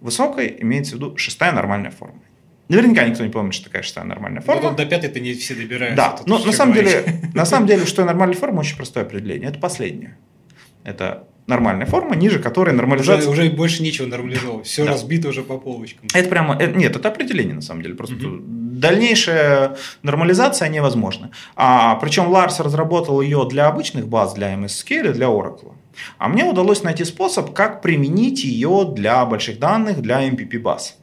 Высокой 0.00 0.56
имеется 0.60 0.92
в 0.92 0.94
виду 0.96 1.16
шестая 1.16 1.52
нормальная 1.52 1.90
форма. 1.90 2.20
Наверняка 2.68 3.06
никто 3.06 3.24
не 3.24 3.30
помнит, 3.30 3.52
что 3.54 3.64
такая 3.64 3.82
шестая 3.82 4.04
нормальная 4.04 4.40
форма. 4.40 4.68
Вот 4.68 4.76
до 4.76 4.86
пятой 4.86 5.10
это 5.10 5.20
не 5.20 5.34
все 5.34 5.54
добираются. 5.54 5.96
Да, 5.96 6.18
но 6.26 6.38
на 6.38 6.52
самом, 6.52 6.72
деле, 6.72 7.04
на 7.34 7.44
самом 7.44 7.66
деле, 7.66 7.84
что 7.84 8.04
нормальная 8.04 8.36
форма, 8.36 8.60
очень 8.60 8.76
простое 8.76 9.04
определение. 9.04 9.50
Это 9.50 9.58
последнее. 9.58 10.16
Это 10.82 11.26
нормальная 11.46 11.86
форма, 11.86 12.16
ниже 12.16 12.38
которой 12.38 12.74
нормализация... 12.74 13.30
Уже, 13.30 13.42
уже 13.42 13.50
больше 13.50 13.82
нечего 13.82 14.06
нормализовать, 14.06 14.66
все 14.66 14.84
да. 14.84 14.92
разбито 14.92 15.28
уже 15.28 15.42
по 15.42 15.58
полочкам. 15.58 16.08
Это 16.14 16.28
прямо... 16.28 16.56
Это, 16.56 16.76
нет, 16.76 16.96
это 16.96 17.08
определение 17.08 17.54
на 17.54 17.60
самом 17.60 17.82
деле. 17.82 17.94
Просто 17.94 18.14
угу. 18.14 18.38
дальнейшая 18.40 19.76
нормализация 20.02 20.68
невозможна. 20.68 21.30
А, 21.56 21.96
причем 21.96 22.28
Ларс 22.28 22.60
разработал 22.60 23.20
ее 23.20 23.46
для 23.48 23.66
обычных 23.66 24.08
баз, 24.08 24.34
для 24.34 24.54
MSSQL 24.54 25.10
и 25.10 25.12
для 25.12 25.26
Oracle. 25.26 25.72
А 26.18 26.28
мне 26.28 26.44
удалось 26.44 26.82
найти 26.82 27.04
способ, 27.04 27.52
как 27.52 27.82
применить 27.82 28.44
ее 28.44 28.90
для 28.94 29.24
больших 29.24 29.58
данных, 29.58 30.00
для 30.00 30.28
MPP 30.28 30.58
баз. 30.58 30.98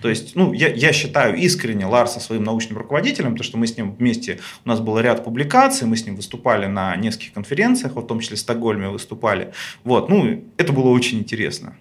То 0.00 0.08
есть, 0.08 0.36
ну, 0.36 0.52
я, 0.52 0.68
я 0.68 0.92
считаю 0.92 1.36
искренне 1.36 1.86
Ларса 1.86 2.20
своим 2.20 2.44
научным 2.44 2.78
руководителем, 2.78 3.32
потому 3.32 3.44
что 3.44 3.58
мы 3.58 3.66
с 3.66 3.76
ним 3.76 3.92
вместе, 3.92 4.40
у 4.64 4.68
нас 4.68 4.80
был 4.80 4.98
ряд 4.98 5.24
публикаций, 5.24 5.86
мы 5.86 5.96
с 5.96 6.06
ним 6.06 6.16
выступали 6.16 6.66
на 6.66 6.96
нескольких 6.96 7.32
конференциях, 7.32 7.94
в 7.94 8.06
том 8.06 8.20
числе 8.20 8.36
в 8.36 8.40
Стокгольме 8.40 8.88
выступали. 8.88 9.52
Вот, 9.84 10.08
ну, 10.08 10.44
это 10.56 10.72
было 10.72 10.88
очень 10.88 11.18
интересно. 11.18 11.76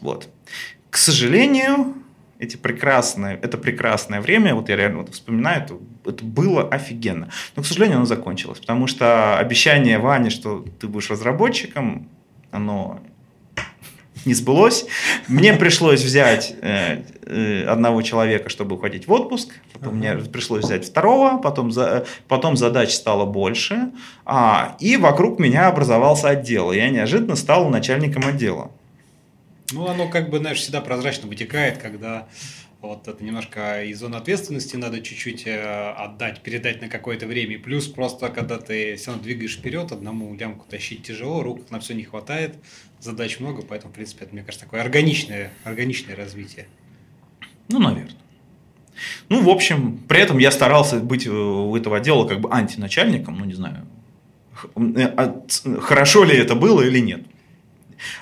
Вот. 0.00 0.28
К 0.90 0.96
сожалению, 0.96 1.94
эти 2.38 2.56
прекрасные, 2.56 3.38
это 3.40 3.56
прекрасное 3.56 4.20
время, 4.20 4.54
вот 4.56 4.68
я 4.68 4.76
реально 4.76 4.98
вот 4.98 5.10
вспоминаю, 5.10 5.62
это, 5.62 5.78
это 6.04 6.24
было 6.24 6.68
офигенно. 6.68 7.30
Но, 7.54 7.62
к 7.62 7.66
сожалению, 7.66 7.98
оно 7.98 8.06
закончилось, 8.06 8.58
потому 8.58 8.88
что 8.88 9.38
обещание 9.38 9.98
Вани, 9.98 10.30
что 10.30 10.64
ты 10.80 10.88
будешь 10.88 11.08
разработчиком, 11.10 12.08
оно 12.50 13.00
не 14.24 14.34
сбылось. 14.34 14.86
Мне 15.28 15.54
пришлось 15.54 16.02
взять 16.02 16.54
э, 16.60 17.02
э, 17.26 17.64
одного 17.64 18.02
человека, 18.02 18.48
чтобы 18.48 18.76
уходить 18.76 19.06
в 19.06 19.12
отпуск. 19.12 19.54
Потом 19.72 19.96
мне 19.96 20.14
пришлось 20.14 20.64
взять 20.64 20.86
второго. 20.86 21.38
Потом, 21.38 21.70
за, 21.72 22.06
потом 22.28 22.56
задач 22.56 22.92
стало 22.92 23.24
больше. 23.26 23.90
А, 24.24 24.76
и 24.80 24.96
вокруг 24.96 25.38
меня 25.38 25.68
образовался 25.68 26.28
отдел. 26.28 26.72
Я 26.72 26.90
неожиданно 26.90 27.36
стал 27.36 27.68
начальником 27.68 28.26
отдела. 28.26 28.70
Ну, 29.72 29.86
оно 29.88 30.08
как 30.08 30.30
бы, 30.30 30.38
знаешь, 30.38 30.58
всегда 30.58 30.80
прозрачно 30.80 31.28
вытекает, 31.28 31.78
когда 31.78 32.26
вот 32.82 33.06
это 33.06 33.22
немножко 33.22 33.84
из 33.84 34.00
зоны 34.00 34.16
ответственности 34.16 34.76
надо 34.76 35.00
чуть-чуть 35.00 35.46
э, 35.46 35.92
отдать, 35.96 36.40
передать 36.42 36.82
на 36.82 36.88
какое-то 36.88 37.26
время. 37.26 37.58
плюс 37.58 37.86
просто, 37.86 38.28
когда 38.28 38.58
ты 38.58 38.96
все 38.96 39.08
равно 39.08 39.22
двигаешь 39.22 39.56
вперед, 39.56 39.92
одному 39.92 40.34
лямку 40.34 40.66
тащить 40.68 41.04
тяжело, 41.04 41.42
рук 41.42 41.70
на 41.70 41.78
все 41.78 41.94
не 41.94 42.02
хватает, 42.02 42.56
задач 42.98 43.38
много, 43.38 43.62
поэтому, 43.62 43.92
в 43.92 43.94
принципе, 43.94 44.24
это, 44.24 44.34
мне 44.34 44.42
кажется, 44.42 44.66
такое 44.66 44.80
органичное, 44.80 45.52
органичное 45.64 46.16
развитие. 46.16 46.66
Ну, 47.68 47.78
наверное. 47.78 48.16
Ну, 49.28 49.42
в 49.42 49.48
общем, 49.48 49.98
при 50.08 50.20
этом 50.20 50.38
я 50.38 50.50
старался 50.50 50.98
быть 50.98 51.26
у 51.26 51.74
этого 51.76 51.98
отдела 51.98 52.26
как 52.26 52.40
бы 52.40 52.52
антиначальником, 52.52 53.38
ну, 53.38 53.44
не 53.44 53.54
знаю, 53.54 53.86
э, 54.76 55.78
хорошо 55.80 56.24
ли 56.24 56.36
это 56.36 56.54
было 56.54 56.82
или 56.82 56.98
нет. 56.98 57.22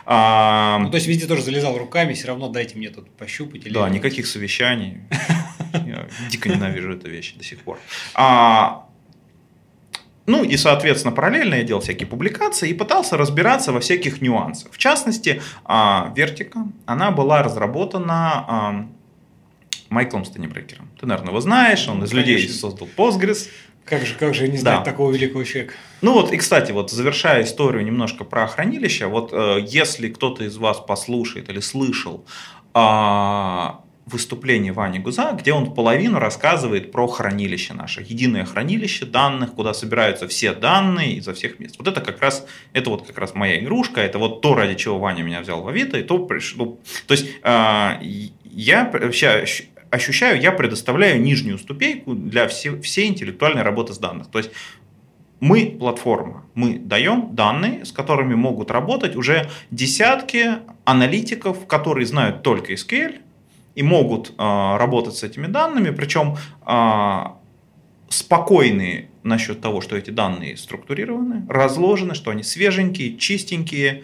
А, 0.07 0.79
ну, 0.79 0.91
то 0.91 0.97
есть 0.97 1.07
везде 1.07 1.27
тоже 1.27 1.43
залезал 1.43 1.77
руками, 1.79 2.15
все 2.15 2.29
равно 2.29 2.49
дайте 2.49 2.77
мне 2.77 2.91
тут 2.91 3.11
пощупать. 3.11 3.67
Или 3.67 3.75
да, 3.75 3.89
нет. 3.89 4.03
никаких 4.03 4.27
совещаний. 4.27 4.99
Я 5.73 6.07
дико 6.31 6.49
ненавижу 6.49 6.93
эту 6.93 7.09
вещь 7.09 7.35
до 7.35 7.45
сих 7.45 7.61
пор. 7.61 7.79
А, 8.15 8.87
ну 10.27 10.45
и, 10.45 10.57
соответственно, 10.57 11.15
параллельно 11.15 11.55
я 11.55 11.65
делал 11.65 11.81
всякие 11.81 12.07
публикации 12.07 12.71
и 12.71 12.75
пытался 12.75 13.17
разбираться 13.17 13.73
во 13.73 13.81
всяких 13.81 14.21
нюансах. 14.21 14.71
В 14.73 14.79
частности, 14.79 15.43
Вертика, 16.15 16.67
она 16.87 17.11
была 17.11 17.43
разработана 17.43 18.45
а, 18.47 18.87
Майклом 19.89 20.25
Стенебрекером. 20.25 20.89
Ты, 21.01 21.07
наверное, 21.07 21.31
его 21.31 21.41
знаешь, 21.41 21.89
он 21.89 22.05
из 22.05 22.11
Конечно. 22.11 22.31
людей 22.31 22.49
создал 22.49 22.89
Postgres. 22.97 23.49
Как 23.91 24.07
же, 24.07 24.15
как 24.15 24.35
же 24.35 24.47
не 24.47 24.57
знать 24.57 24.79
да. 24.79 24.85
такого 24.85 25.11
великого 25.11 25.43
человека? 25.43 25.75
Ну 26.01 26.13
вот, 26.13 26.33
и, 26.33 26.37
кстати, 26.37 26.71
вот 26.71 26.93
завершая 26.93 27.43
историю 27.43 27.85
немножко 27.85 28.23
про 28.23 28.47
хранилище, 28.47 29.07
вот 29.07 29.31
э, 29.33 29.59
если 29.67 30.09
кто-то 30.09 30.45
из 30.45 30.57
вас 30.57 30.79
послушает 30.79 31.49
или 31.49 31.59
слышал 31.59 32.25
э, 32.73 33.67
выступление 34.07 34.73
Вани 34.73 35.01
Гуза, 35.01 35.37
где 35.37 35.53
он 35.53 35.75
половину 35.75 36.21
рассказывает 36.21 36.93
про 36.93 37.09
хранилище 37.09 37.75
наше, 37.75 38.03
единое 38.03 38.45
хранилище 38.45 39.07
данных, 39.07 39.55
куда 39.55 39.75
собираются 39.75 40.29
все 40.29 40.55
данные 40.55 41.15
изо 41.15 41.35
всех 41.35 41.59
мест. 41.59 41.75
Вот 41.77 41.89
это 41.89 42.01
как 42.01 42.23
раз, 42.23 42.47
это 42.73 42.91
вот 42.91 43.05
как 43.05 43.19
раз 43.19 43.35
моя 43.35 43.59
игрушка, 43.59 44.01
это 44.01 44.21
вот 44.21 44.41
то, 44.41 44.55
ради 44.55 44.77
чего 44.77 45.01
Ваня 45.01 45.25
меня 45.25 45.41
взял 45.41 45.63
в 45.63 45.69
Авито, 45.69 45.99
и 45.99 46.05
то 46.05 46.25
пришло. 46.27 46.65
Ну, 46.65 46.81
то 47.09 47.13
есть 47.15 47.27
э, 47.43 47.91
я 48.53 48.91
вообще 48.93 49.45
ощущаю, 49.91 50.41
я 50.41 50.53
предоставляю 50.53 51.21
нижнюю 51.21 51.59
ступеньку 51.59 52.15
для 52.15 52.49
все, 52.49 52.81
всей 52.81 53.09
интеллектуальной 53.09 53.63
работы 53.63 53.93
с 53.93 53.99
данных. 53.99 54.29
То 54.29 54.39
есть 54.39 54.51
мы 55.41 55.77
платформа, 55.79 56.45
мы 56.55 56.79
даем 56.79 57.35
данные, 57.35 57.85
с 57.85 57.93
которыми 57.93 58.35
могут 58.35 58.71
работать 58.71 59.17
уже 59.17 59.49
десятки 59.71 60.59
аналитиков, 60.85 61.67
которые 61.67 62.07
знают 62.07 62.43
только 62.43 62.75
SQL 62.75 63.21
и 63.75 63.83
могут 63.83 64.31
э, 64.31 64.33
работать 64.37 65.15
с 65.15 65.23
этими 65.23 65.47
данными, 65.47 65.91
причем 65.91 66.37
э, 66.67 67.25
спокойны 68.11 69.09
насчет 69.23 69.61
того, 69.61 69.81
что 69.81 69.97
эти 69.97 70.11
данные 70.11 70.57
структурированы, 70.57 71.47
разложены, 71.49 72.15
что 72.15 72.31
они 72.31 72.43
свеженькие, 72.43 73.17
чистенькие, 73.17 74.03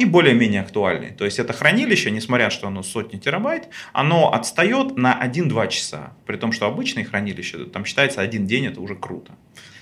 и 0.00 0.04
более-менее 0.04 0.62
актуальный. 0.62 1.10
То 1.10 1.24
есть 1.24 1.38
это 1.38 1.52
хранилище, 1.52 2.10
несмотря 2.10 2.50
что 2.50 2.66
оно 2.66 2.82
сотни 2.82 3.18
терабайт, 3.18 3.68
оно 3.92 4.32
отстает 4.32 4.96
на 4.96 5.18
1-2 5.24 5.68
часа. 5.68 6.12
При 6.26 6.36
том, 6.36 6.52
что 6.52 6.66
обычное 6.66 7.04
хранилище, 7.04 7.66
там 7.66 7.84
считается 7.84 8.20
один 8.20 8.46
день, 8.46 8.66
это 8.66 8.80
уже 8.80 8.96
круто. 8.96 9.32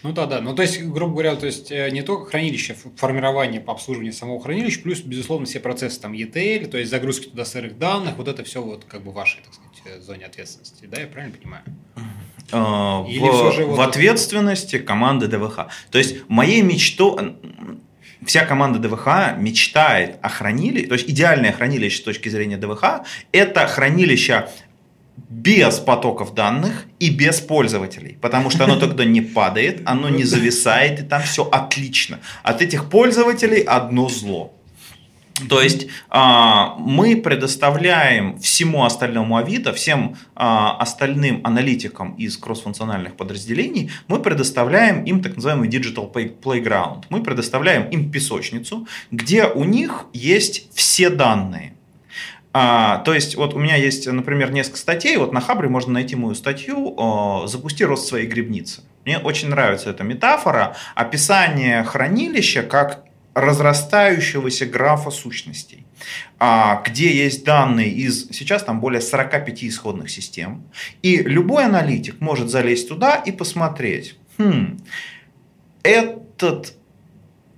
Ну 0.03 0.12
да, 0.12 0.27
да. 0.27 0.40
Ну 0.40 0.55
то 0.55 0.62
есть, 0.62 0.81
грубо 0.83 1.12
говоря, 1.12 1.35
то 1.35 1.46
есть 1.46 1.72
э, 1.72 1.90
не 1.90 2.03
только 2.03 2.31
хранилище, 2.31 2.77
формирование 2.96 3.61
по 3.61 3.72
обслуживанию 3.72 4.12
самого 4.12 4.40
хранилища, 4.40 4.81
плюс, 4.81 5.01
безусловно, 5.01 5.46
все 5.46 5.59
процессы 5.59 6.01
там 6.01 6.12
ETL, 6.12 6.66
то 6.66 6.79
есть 6.79 6.90
загрузки 6.90 7.29
туда 7.29 7.44
сырых 7.44 7.79
данных, 7.79 8.16
вот 8.16 8.29
это 8.29 8.44
все 8.44 8.62
вот 8.62 8.85
как 8.85 9.03
бы 9.03 9.11
в 9.11 9.14
вашей, 9.14 9.42
так 9.42 9.55
сказать, 9.55 9.83
э, 9.87 10.01
зоне 10.01 10.27
ответственности. 10.27 10.85
Да, 10.85 11.01
я 11.01 11.09
правильно 11.09 11.37
понимаю? 11.37 11.62
А, 12.53 13.05
Или 13.09 13.18
в, 13.18 13.72
в 13.72 13.77
вот 13.77 13.88
ответственности 13.88 14.79
команды 14.79 15.27
ДВХ. 15.27 15.66
То 15.90 15.98
есть 15.98 16.29
моей 16.29 16.62
мечтой, 16.62 17.35
вся 18.24 18.44
команда 18.44 18.78
ДВХ 18.78 19.37
мечтает 19.37 20.18
о 20.22 20.28
хранилище, 20.28 20.87
то 20.87 20.94
есть 20.94 21.09
идеальное 21.09 21.52
хранилище 21.52 21.98
с 21.98 22.02
точки 22.02 22.28
зрения 22.28 22.57
ДВХ, 22.57 23.02
это 23.33 23.66
хранилище 23.66 24.48
без 25.28 25.78
потоков 25.78 26.35
данных 26.35 26.85
и 27.00 27.11
без 27.11 27.40
пользователей, 27.40 28.16
потому 28.20 28.50
что 28.50 28.64
оно 28.64 28.76
тогда 28.81 29.04
не 29.04 29.20
падает, 29.20 29.83
оно 29.85 30.09
не 30.09 30.24
зависает, 30.24 31.00
и 31.00 31.02
там 31.02 31.22
все 31.22 31.44
отлично. 31.44 32.20
От 32.42 32.62
этих 32.62 32.88
пользователей 32.88 33.62
одно 33.62 34.09
зло. 34.09 34.54
То 35.48 35.61
есть 35.61 35.88
а, 36.09 36.74
мы 36.79 37.16
предоставляем 37.16 38.38
всему 38.38 38.85
остальному 38.85 39.37
Авито, 39.37 39.72
всем 39.72 40.16
а, 40.35 40.77
остальным 40.79 41.40
аналитикам 41.44 42.14
из 42.14 42.37
кроссфункциональных 42.37 43.16
подразделений, 43.16 43.90
мы 44.09 44.20
предоставляем 44.20 45.05
им 45.05 45.22
так 45.22 45.37
называемый 45.37 45.68
digital 45.68 46.12
playground. 46.12 47.05
Мы 47.11 47.22
предоставляем 47.22 47.88
им 47.90 48.11
песочницу, 48.11 48.87
где 49.11 49.46
у 49.46 49.64
них 49.64 50.07
есть 50.12 50.68
все 50.74 51.11
данные. 51.11 51.74
А, 52.53 52.98
то 52.98 53.14
есть, 53.14 53.37
вот 53.37 53.55
у 53.55 53.59
меня 53.59 53.77
есть, 53.77 54.11
например, 54.11 54.51
несколько 54.51 54.79
статей. 54.79 55.16
Вот 55.18 55.33
на 55.33 55.40
Хабре 55.40 55.68
можно 55.68 55.92
найти 55.92 56.16
мою 56.16 56.35
статью 56.35 57.44
«Запусти 57.46 57.85
рост 57.85 58.09
своей 58.09 58.27
грибницы». 58.27 58.83
Мне 59.05 59.18
очень 59.18 59.48
нравится 59.48 59.90
эта 59.90 60.03
метафора 60.03 60.77
описание 60.94 61.85
хранилища 61.85 62.62
как 62.62 63.05
разрастающегося 63.40 64.66
графа 64.66 65.11
сущностей, 65.11 65.87
а, 66.38 66.83
где 66.87 67.14
есть 67.14 67.44
данные 67.44 67.90
из, 67.90 68.29
сейчас 68.31 68.62
там 68.62 68.81
более 68.81 69.01
45 69.01 69.64
исходных 69.64 70.11
систем, 70.11 70.64
и 71.03 71.18
любой 71.18 71.64
аналитик 71.64 72.20
может 72.20 72.48
залезть 72.51 72.88
туда 72.88 73.16
и 73.16 73.33
посмотреть, 73.33 74.16
хм, 74.38 74.79
этот 75.83 76.74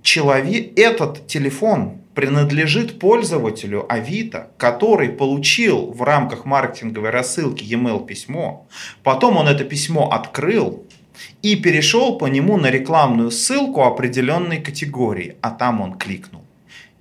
человек, 0.01 0.77
этот 0.77 1.27
телефон 1.27 2.01
принадлежит 2.13 2.99
пользователю 2.99 3.85
Авито, 3.89 4.51
который 4.57 5.09
получил 5.09 5.91
в 5.91 6.01
рамках 6.01 6.45
маркетинговой 6.45 7.09
рассылки 7.09 7.63
e-mail 7.63 8.05
письмо, 8.05 8.67
потом 9.03 9.37
он 9.37 9.47
это 9.47 9.63
письмо 9.63 10.09
открыл, 10.09 10.85
и 11.41 11.55
перешел 11.55 12.17
по 12.17 12.27
нему 12.27 12.57
на 12.57 12.69
рекламную 12.69 13.31
ссылку 13.31 13.83
определенной 13.83 14.61
категории, 14.61 15.35
а 15.41 15.51
там 15.51 15.81
он 15.81 15.97
кликнул. 15.97 16.41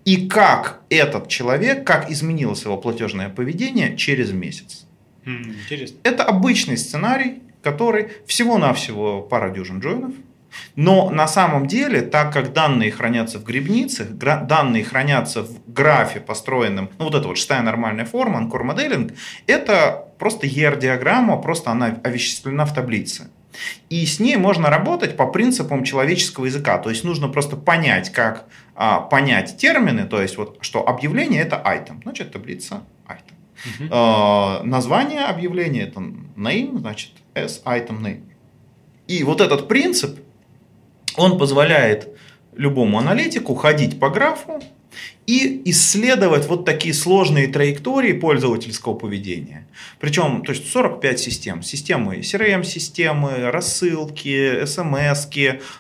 И 0.04 0.28
как 0.28 0.80
этот 0.88 1.28
человек, 1.28 1.86
как 1.86 2.10
изменилось 2.10 2.64
его 2.64 2.76
платежное 2.76 3.28
поведение 3.28 3.96
через 3.96 4.32
месяц. 4.32 4.86
Интересно. 5.24 5.98
Это 6.02 6.24
обычный 6.24 6.78
сценарий, 6.78 7.42
который 7.62 8.08
всего-навсего 8.26 9.20
пара 9.22 9.50
дюжин 9.50 9.80
джойнов. 9.80 10.12
Но 10.74 11.10
на 11.10 11.28
самом 11.28 11.66
деле, 11.66 12.00
так 12.00 12.32
как 12.32 12.52
данные 12.52 12.90
хранятся 12.90 13.38
в 13.38 13.44
грибнице, 13.44 14.04
данные 14.04 14.82
хранятся 14.84 15.42
в 15.42 15.72
графе, 15.72 16.20
построенном, 16.20 16.90
ну 16.98 17.04
вот 17.04 17.14
это 17.14 17.28
вот 17.28 17.38
шестая 17.38 17.62
нормальная 17.62 18.04
форма, 18.04 18.38
анкор 18.38 18.64
моделинг, 18.64 19.12
это 19.46 20.08
просто 20.18 20.46
ER-диаграмма, 20.46 21.40
просто 21.40 21.70
она 21.70 21.98
овеществлена 22.02 22.64
в 22.64 22.74
таблице. 22.74 23.30
И 23.88 24.06
с 24.06 24.20
ней 24.20 24.36
можно 24.36 24.70
работать 24.70 25.16
по 25.16 25.26
принципам 25.26 25.84
человеческого 25.84 26.46
языка. 26.46 26.78
То 26.78 26.90
есть 26.90 27.04
нужно 27.04 27.28
просто 27.28 27.56
понять, 27.56 28.10
как 28.10 28.46
а, 28.74 29.00
понять 29.00 29.56
термины, 29.56 30.06
то 30.06 30.22
есть 30.22 30.36
вот, 30.36 30.58
что 30.60 30.88
объявление 30.88 31.42
это 31.42 31.56
item, 31.56 32.02
значит 32.02 32.32
таблица 32.32 32.82
item. 33.06 33.34
Uh-huh. 33.64 33.88
А, 33.90 34.62
название 34.62 35.24
объявления 35.24 35.82
это 35.82 36.00
name, 36.00 36.78
значит 36.78 37.12
s 37.34 37.62
item 37.64 38.00
name. 38.00 38.22
И 39.06 39.24
вот 39.24 39.40
этот 39.40 39.68
принцип, 39.68 40.20
он 41.16 41.38
позволяет 41.38 42.16
любому 42.54 42.98
аналитику 42.98 43.54
ходить 43.54 43.98
по 43.98 44.10
графу 44.10 44.62
и 45.26 45.62
исследовать 45.66 46.46
вот 46.46 46.64
такие 46.64 46.92
сложные 46.92 47.46
траектории 47.46 48.12
пользовательского 48.12 48.94
поведения. 48.94 49.66
Причем, 50.00 50.42
то 50.44 50.52
есть 50.52 50.68
45 50.68 51.20
систем. 51.20 51.62
Системы 51.62 52.16
CRM-системы, 52.18 53.50
рассылки, 53.50 54.64
смс 54.66 55.28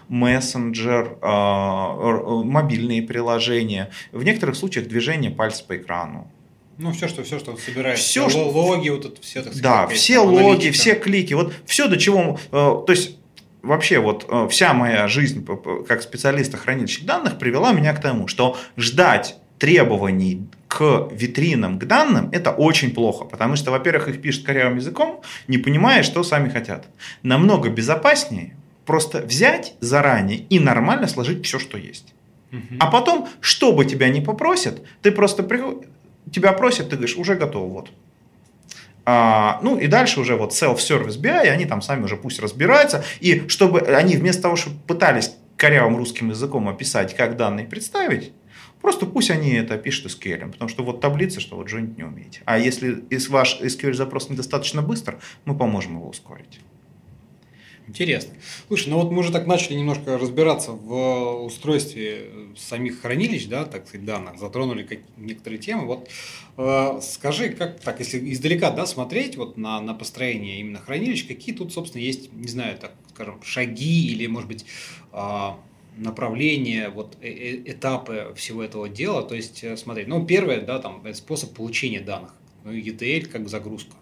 мессенджер, 0.08 1.18
а, 1.20 2.42
мобильные 2.44 3.02
приложения. 3.02 3.90
В 4.12 4.22
некоторых 4.22 4.56
случаях 4.56 4.86
движение 4.86 5.30
пальца 5.30 5.64
по 5.64 5.76
экрану. 5.76 6.30
Ну, 6.80 6.92
все, 6.92 7.08
что, 7.08 7.22
все, 7.24 7.38
что 7.38 7.56
собирает. 7.56 7.98
Все, 7.98 8.30
что... 8.30 8.48
Логи, 8.48 8.88
вот 8.88 9.04
это 9.04 9.20
все, 9.20 9.42
так 9.42 9.52
сказать. 9.52 9.62
Да, 9.62 9.86
все 9.88 10.20
логи, 10.20 10.70
все 10.70 10.94
клики. 10.94 11.34
Вот 11.34 11.52
все, 11.66 11.88
до 11.88 11.98
чего... 11.98 12.38
Э, 12.52 12.82
то 12.86 12.86
есть, 12.88 13.16
вообще 13.62 13.98
вот 13.98 14.26
э, 14.28 14.48
вся 14.50 14.72
моя 14.72 15.08
жизнь 15.08 15.46
как 15.88 16.02
специалиста 16.02 16.56
хранилища 16.56 17.04
данных 17.04 17.38
привела 17.38 17.72
меня 17.72 17.92
к 17.94 18.00
тому, 18.00 18.28
что 18.28 18.56
ждать 18.76 19.36
требований 19.58 20.46
к 20.68 21.08
витринам, 21.12 21.78
к 21.78 21.84
данным, 21.84 22.30
это 22.32 22.50
очень 22.50 22.92
плохо, 22.94 23.24
потому 23.24 23.56
что, 23.56 23.70
во-первых, 23.70 24.08
их 24.08 24.22
пишут 24.22 24.46
корявым 24.46 24.76
языком, 24.76 25.20
не 25.48 25.58
понимая, 25.58 26.02
что 26.02 26.22
сами 26.22 26.48
хотят. 26.48 26.86
Намного 27.22 27.68
безопаснее 27.68 28.56
просто 28.86 29.20
взять 29.20 29.74
заранее 29.80 30.38
и 30.38 30.58
нормально 30.58 31.06
сложить 31.08 31.44
все, 31.44 31.58
что 31.58 31.76
есть. 31.76 32.14
А 32.80 32.90
потом, 32.90 33.28
что 33.40 33.72
бы 33.72 33.84
тебя 33.84 34.08
не 34.08 34.20
попросят, 34.20 34.82
ты 35.02 35.12
просто 35.12 35.42
приходишь, 35.42 35.88
тебя 36.32 36.52
просят, 36.52 36.90
ты 36.90 36.96
говоришь, 36.96 37.16
уже 37.16 37.34
готово, 37.34 37.72
вот. 37.72 37.90
А, 39.04 39.60
ну 39.62 39.78
и 39.78 39.86
дальше 39.86 40.20
уже 40.20 40.36
вот 40.36 40.52
self-service 40.52 41.20
BI, 41.20 41.48
они 41.48 41.66
там 41.66 41.82
сами 41.82 42.04
уже 42.04 42.16
пусть 42.16 42.40
разбираются. 42.40 43.04
И 43.20 43.48
чтобы 43.48 43.80
они 43.80 44.16
вместо 44.16 44.42
того, 44.42 44.56
чтобы 44.56 44.76
пытались 44.86 45.32
корявым 45.56 45.96
русским 45.96 46.30
языком 46.30 46.68
описать, 46.68 47.16
как 47.16 47.36
данные 47.36 47.66
представить, 47.66 48.32
Просто 48.80 49.04
пусть 49.04 49.30
они 49.30 49.52
это 49.52 49.76
пишут 49.76 50.06
SQL, 50.06 50.50
потому 50.50 50.68
что 50.68 50.82
вот 50.82 51.00
таблица, 51.00 51.38
что 51.40 51.56
вот 51.56 51.68
joint 51.68 51.96
не 51.96 52.02
умеете. 52.02 52.40
А 52.46 52.58
если 52.58 53.04
ваш 53.28 53.60
SQL 53.60 53.92
запрос 53.92 54.30
недостаточно 54.30 54.80
быстр, 54.80 55.18
мы 55.44 55.56
поможем 55.56 55.96
его 55.96 56.08
ускорить. 56.08 56.60
Интересно. 57.90 58.34
Слушай, 58.68 58.90
ну 58.90 58.98
вот 59.02 59.10
мы 59.10 59.18
уже 59.18 59.32
так 59.32 59.48
начали 59.48 59.74
немножко 59.74 60.16
разбираться 60.16 60.70
в 60.70 61.42
устройстве 61.44 62.30
самих 62.56 63.00
хранилищ, 63.00 63.48
да, 63.48 63.64
так 63.64 63.88
сказать, 63.88 64.06
данных, 64.06 64.38
затронули 64.38 65.02
некоторые 65.16 65.58
темы. 65.58 65.86
Вот 65.86 66.08
э, 66.56 67.00
скажи, 67.02 67.48
как 67.48 67.80
так, 67.80 67.98
если 67.98 68.32
издалека, 68.32 68.70
да, 68.70 68.86
смотреть 68.86 69.36
вот 69.36 69.56
на, 69.56 69.80
на 69.80 69.92
построение 69.92 70.60
именно 70.60 70.78
хранилищ, 70.78 71.26
какие 71.26 71.52
тут, 71.52 71.72
собственно, 71.72 72.00
есть, 72.00 72.32
не 72.32 72.46
знаю, 72.46 72.78
так 72.78 72.92
скажем, 73.12 73.42
шаги 73.42 74.12
или, 74.12 74.28
может 74.28 74.46
быть, 74.46 74.64
э, 75.12 75.48
направления, 75.96 76.90
вот 76.90 77.16
э, 77.20 77.28
э, 77.28 77.72
этапы 77.72 78.32
всего 78.36 78.62
этого 78.62 78.88
дела. 78.88 79.24
То 79.24 79.34
есть, 79.34 79.64
э, 79.64 79.76
смотри, 79.76 80.04
ну, 80.06 80.24
первое, 80.24 80.60
да, 80.60 80.78
там, 80.78 81.02
способ 81.12 81.52
получения 81.54 82.00
данных. 82.00 82.32
Ну, 82.62 82.72
ETL 82.72 83.26
как 83.26 83.48
загрузка. 83.48 83.96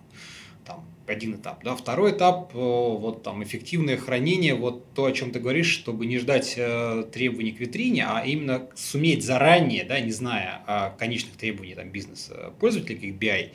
Один 1.09 1.37
этап. 1.37 1.65
Да. 1.65 1.75
Второй 1.75 2.13
этап, 2.13 2.53
вот 2.53 3.23
там, 3.23 3.43
эффективное 3.43 3.97
хранение, 3.97 4.55
вот 4.55 4.93
то, 4.95 5.07
о 5.07 5.13
чем 5.13 5.31
ты 5.31 5.41
говоришь, 5.41 5.69
чтобы 5.69 6.07
не 6.07 6.19
ждать 6.19 6.59
требований 7.13 7.53
к 7.53 7.61
витрине, 7.61 8.05
а 8.07 8.25
именно 8.25 8.69
суметь 8.75 9.25
заранее, 9.25 9.85
да, 9.85 9.99
не 10.01 10.13
зная 10.13 10.63
о 10.67 10.91
конечных 10.91 11.37
требований 11.37 11.75
там, 11.75 11.91
бизнес-пользователей, 11.91 13.13
как 13.13 13.23
BI, 13.23 13.51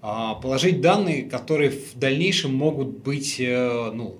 а, 0.00 0.34
положить 0.34 0.80
данные, 0.80 1.22
которые 1.24 1.70
в 1.70 1.94
дальнейшем 1.96 2.54
могут 2.54 2.98
быть, 2.98 3.36
ну, 3.38 4.18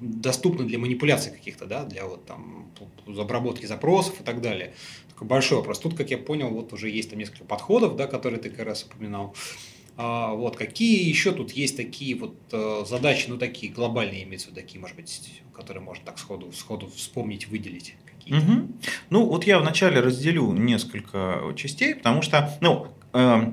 доступны 0.00 0.64
для 0.64 0.78
манипуляций 0.78 1.32
каких-то, 1.32 1.66
да, 1.66 1.84
для 1.84 2.06
вот 2.06 2.26
там 2.26 2.70
обработки 3.06 3.66
запросов 3.66 4.20
и 4.20 4.24
так 4.24 4.40
далее. 4.40 4.74
Такой 5.10 5.28
большой 5.28 5.58
вопрос. 5.58 5.78
Тут, 5.78 5.94
как 5.94 6.10
я 6.10 6.18
понял, 6.18 6.48
вот 6.48 6.72
уже 6.72 6.90
есть 6.90 7.10
там 7.10 7.18
несколько 7.18 7.44
подходов, 7.44 7.96
да, 7.96 8.06
которые 8.06 8.40
ты 8.40 8.50
как 8.50 8.66
раз 8.66 8.82
упоминал. 8.84 9.34
А, 9.34 9.73
вот 9.96 10.56
какие 10.56 11.08
еще 11.08 11.32
тут 11.32 11.52
есть 11.52 11.76
такие 11.76 12.16
вот 12.16 12.34
э, 12.50 12.84
задачи, 12.86 13.26
ну 13.28 13.38
такие 13.38 13.72
глобальные 13.72 14.24
имеются, 14.24 14.52
такие, 14.52 14.80
может 14.80 14.96
быть, 14.96 15.42
которые 15.54 15.82
можно 15.82 16.04
так 16.04 16.18
сходу, 16.18 16.52
сходу 16.52 16.88
вспомнить, 16.88 17.48
выделить. 17.48 17.94
Угу. 18.26 18.68
Ну 19.10 19.26
вот 19.26 19.44
я 19.44 19.58
вначале 19.58 20.00
разделю 20.00 20.52
несколько 20.52 21.52
частей, 21.56 21.94
потому 21.94 22.22
что, 22.22 22.56
ну, 22.60 22.88
э, 23.12 23.52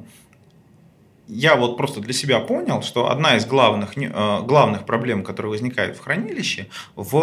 я 1.28 1.56
вот 1.56 1.78
просто 1.78 2.02
для 2.02 2.14
себя 2.14 2.40
понял, 2.40 2.82
что 2.82 3.10
одна 3.10 3.38
из 3.38 3.46
главных, 3.46 3.98
э, 3.98 4.42
главных 4.44 4.86
проблем, 4.86 5.24
которые 5.24 5.52
возникают 5.52 5.98
в 5.98 6.02
хранилище, 6.02 6.68
в 6.96 7.16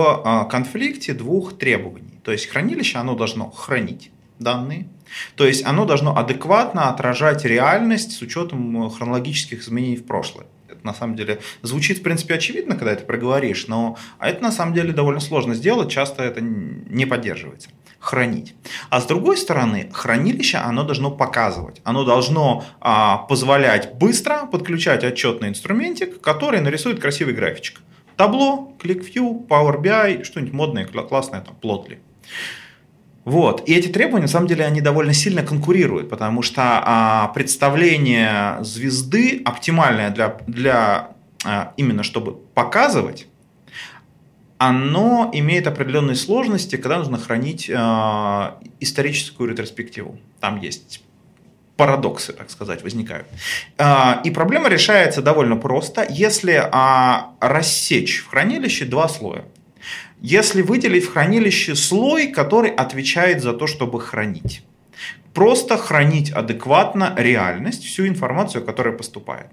э, 0.46 0.50
конфликте 0.50 1.12
двух 1.12 1.58
требований. 1.58 2.18
То 2.22 2.32
есть 2.32 2.46
хранилище, 2.46 2.98
оно 2.98 3.14
должно 3.14 3.50
хранить 3.50 4.10
данные, 4.38 4.88
то 5.34 5.46
есть 5.46 5.64
оно 5.64 5.84
должно 5.84 6.16
адекватно 6.16 6.88
отражать 6.88 7.44
реальность 7.44 8.12
с 8.12 8.22
учетом 8.22 8.86
э, 8.86 8.90
хронологических 8.90 9.60
изменений 9.60 9.96
в 9.96 10.06
прошлое. 10.06 10.46
Это 10.68 10.84
на 10.86 10.94
самом 10.94 11.16
деле 11.16 11.40
звучит, 11.62 11.98
в 11.98 12.02
принципе, 12.02 12.34
очевидно, 12.34 12.76
когда 12.76 12.92
это 12.92 13.04
проговоришь, 13.04 13.66
но 13.68 13.96
а 14.18 14.28
это 14.28 14.42
на 14.42 14.52
самом 14.52 14.74
деле 14.74 14.92
довольно 14.92 15.20
сложно 15.20 15.54
сделать, 15.54 15.90
часто 15.90 16.22
это 16.22 16.40
не 16.40 17.06
поддерживается 17.06 17.70
хранить. 17.98 18.54
А 18.90 19.00
с 19.00 19.06
другой 19.06 19.36
стороны, 19.36 19.90
хранилище 19.92 20.58
оно 20.58 20.84
должно 20.84 21.10
показывать, 21.10 21.80
оно 21.84 22.04
должно 22.04 22.64
а, 22.80 23.18
позволять 23.18 23.94
быстро 23.94 24.46
подключать 24.46 25.04
отчетный 25.04 25.48
инструментик, 25.48 26.20
который 26.20 26.60
нарисует 26.60 27.00
красивый 27.00 27.34
графичек. 27.34 27.80
Табло, 28.16 28.72
ClickView, 28.80 29.46
Power 29.46 29.80
BI, 29.80 30.24
что-нибудь 30.24 30.52
модное, 30.52 30.86
классное, 30.86 31.40
там, 31.40 31.56
Plotly. 31.60 31.98
Вот. 33.28 33.68
И 33.68 33.74
эти 33.74 33.88
требования, 33.88 34.22
на 34.22 34.28
самом 34.28 34.46
деле, 34.46 34.64
они 34.64 34.80
довольно 34.80 35.12
сильно 35.12 35.42
конкурируют, 35.42 36.08
потому 36.08 36.40
что 36.40 36.62
а, 36.64 37.28
представление 37.34 38.56
звезды 38.62 39.42
оптимальное 39.44 40.08
для, 40.08 40.38
для 40.46 41.10
а, 41.44 41.74
именно 41.76 42.02
чтобы 42.02 42.36
показывать, 42.54 43.26
оно 44.56 45.30
имеет 45.34 45.66
определенные 45.66 46.16
сложности, 46.16 46.76
когда 46.76 46.98
нужно 46.98 47.18
хранить 47.18 47.70
э, 47.70 47.74
историческую 48.80 49.50
ретроспективу. 49.50 50.18
Там 50.40 50.60
есть 50.60 51.00
парадоксы, 51.76 52.32
так 52.32 52.50
сказать, 52.50 52.82
возникают. 52.82 53.28
Э, 53.76 54.14
и 54.24 54.30
проблема 54.30 54.68
решается 54.68 55.22
довольно 55.22 55.56
просто, 55.56 56.04
если 56.10 56.54
э, 56.54 57.22
рассечь 57.40 58.18
в 58.18 58.30
хранилище 58.30 58.84
два 58.86 59.06
слоя. 59.08 59.44
Если 60.20 60.62
выделить 60.62 61.04
в 61.04 61.12
хранилище 61.12 61.74
слой, 61.74 62.28
который 62.28 62.70
отвечает 62.70 63.42
за 63.42 63.52
то, 63.52 63.66
чтобы 63.66 64.00
хранить. 64.00 64.62
Просто 65.34 65.76
хранить 65.76 66.30
адекватно 66.30 67.14
реальность, 67.16 67.84
всю 67.84 68.06
информацию, 68.06 68.64
которая 68.64 68.96
поступает. 68.96 69.50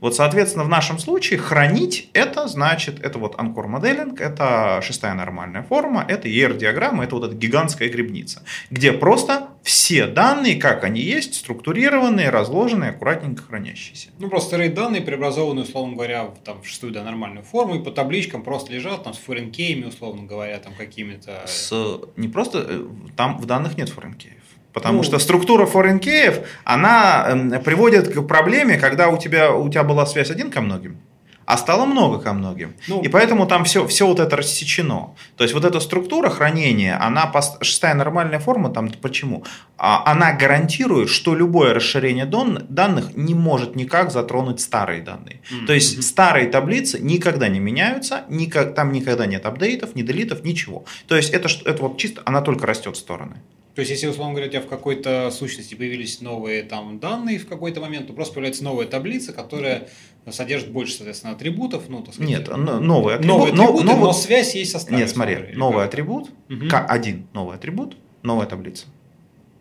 Вот, 0.00 0.14
соответственно, 0.14 0.64
в 0.64 0.68
нашем 0.68 0.98
случае 0.98 1.38
хранить 1.38 2.10
это 2.12 2.48
значит, 2.48 3.00
это 3.00 3.18
вот 3.18 3.38
анкор 3.38 3.66
моделинг, 3.68 4.20
это 4.20 4.80
шестая 4.82 5.14
нормальная 5.14 5.62
форма, 5.62 6.04
это 6.06 6.28
ER-диаграмма, 6.28 7.04
это 7.04 7.16
вот 7.16 7.24
эта 7.24 7.34
гигантская 7.34 7.88
грибница, 7.88 8.42
где 8.70 8.92
просто 8.92 9.48
все 9.62 10.06
данные, 10.06 10.56
как 10.56 10.84
они 10.84 11.00
есть, 11.00 11.34
структурированные, 11.34 12.30
разложенные, 12.30 12.90
аккуратненько 12.90 13.42
хранящиеся. 13.42 14.08
Ну, 14.18 14.28
просто 14.28 14.50
сырые 14.50 14.70
данные, 14.70 15.02
преобразованные, 15.02 15.64
условно 15.64 15.94
говоря, 15.94 16.24
в, 16.24 16.38
там, 16.38 16.62
в 16.62 16.66
шестую 16.66 16.92
да, 16.92 17.02
нормальную 17.02 17.44
форму, 17.44 17.76
и 17.76 17.82
по 17.82 17.90
табличкам 17.90 18.42
просто 18.42 18.72
лежат 18.72 19.04
там 19.04 19.14
с 19.14 19.18
форенкеями, 19.18 19.84
условно 19.84 20.24
говоря, 20.24 20.58
там 20.58 20.74
какими-то... 20.74 21.42
С, 21.46 21.72
не 22.16 22.28
просто, 22.28 22.66
э, 22.68 22.86
там 23.16 23.38
в 23.38 23.46
данных 23.46 23.76
нет 23.76 23.90
форенкеев. 23.90 24.39
Потому 24.72 24.98
ну, 24.98 25.02
что 25.02 25.18
структура 25.18 25.66
форенкеев, 25.66 26.40
она 26.64 27.26
эм, 27.28 27.62
приводит 27.62 28.08
к 28.14 28.22
проблеме, 28.22 28.78
когда 28.78 29.08
у 29.08 29.18
тебя, 29.18 29.52
у 29.52 29.68
тебя 29.68 29.82
была 29.82 30.06
связь 30.06 30.30
один 30.30 30.50
ко 30.50 30.60
многим, 30.60 31.00
а 31.44 31.56
стало 31.56 31.84
много 31.84 32.20
ко 32.20 32.32
многим. 32.32 32.74
Ну, 32.86 33.02
и 33.02 33.08
поэтому 33.08 33.46
там 33.46 33.64
все, 33.64 33.84
все 33.88 34.06
вот 34.06 34.20
это 34.20 34.36
рассечено. 34.36 35.16
То 35.36 35.42
есть 35.42 35.52
вот 35.52 35.64
эта 35.64 35.80
структура 35.80 36.30
хранения, 36.30 36.96
она 37.04 37.32
шестая 37.60 37.94
нормальная 37.94 38.38
форма, 38.38 38.70
там 38.70 38.88
почему? 39.02 39.44
А, 39.76 40.08
она 40.08 40.32
гарантирует, 40.32 41.08
что 41.08 41.34
любое 41.34 41.74
расширение 41.74 42.26
данных 42.26 43.16
не 43.16 43.34
может 43.34 43.74
никак 43.74 44.12
затронуть 44.12 44.60
старые 44.60 45.02
данные. 45.02 45.40
Mm-hmm. 45.50 45.66
То 45.66 45.72
есть 45.72 46.04
старые 46.04 46.48
таблицы 46.48 47.00
никогда 47.00 47.48
не 47.48 47.58
меняются, 47.58 48.22
никак, 48.28 48.76
там 48.76 48.92
никогда 48.92 49.26
нет 49.26 49.44
апдейтов, 49.44 49.96
ни 49.96 50.02
делитов, 50.02 50.44
ничего. 50.44 50.84
То 51.08 51.16
есть 51.16 51.30
это, 51.30 51.48
это 51.64 51.82
вот 51.82 51.98
чисто, 51.98 52.22
она 52.24 52.42
только 52.42 52.66
растет 52.66 52.94
в 52.94 53.00
стороны. 53.00 53.42
То 53.74 53.80
есть, 53.80 53.90
если, 53.90 54.08
условно 54.08 54.32
говоря, 54.32 54.48
у 54.48 54.50
тебя 54.50 54.62
в 54.62 54.66
какой-то 54.66 55.30
сущности 55.30 55.74
появились 55.74 56.20
новые 56.20 56.62
там 56.62 56.98
данные 56.98 57.38
в 57.38 57.46
какой-то 57.46 57.80
момент, 57.80 58.08
то 58.08 58.12
просто 58.12 58.34
появляется 58.34 58.64
новая 58.64 58.86
таблица, 58.86 59.32
которая 59.32 59.88
содержит 60.28 60.70
больше, 60.70 60.94
соответственно, 60.94 61.34
атрибутов. 61.34 61.84
Ну, 61.88 62.02
так 62.02 62.14
сказать, 62.14 62.30
Нет, 62.30 62.48
новый 62.48 63.14
атрибут. 63.14 63.26
Новые 63.26 63.52
атрибуты, 63.52 63.84
но, 63.84 63.96
но 63.96 64.12
связь 64.12 64.54
есть 64.54 64.72
со 64.72 64.80
старой. 64.80 64.98
Нет, 64.98 65.10
смотри, 65.10 65.36
новый 65.54 65.84
атрибут, 65.84 66.30
угу. 66.48 66.66
один 66.70 67.26
новый 67.32 67.56
атрибут, 67.56 67.96
новая 68.22 68.46
таблица. 68.46 68.86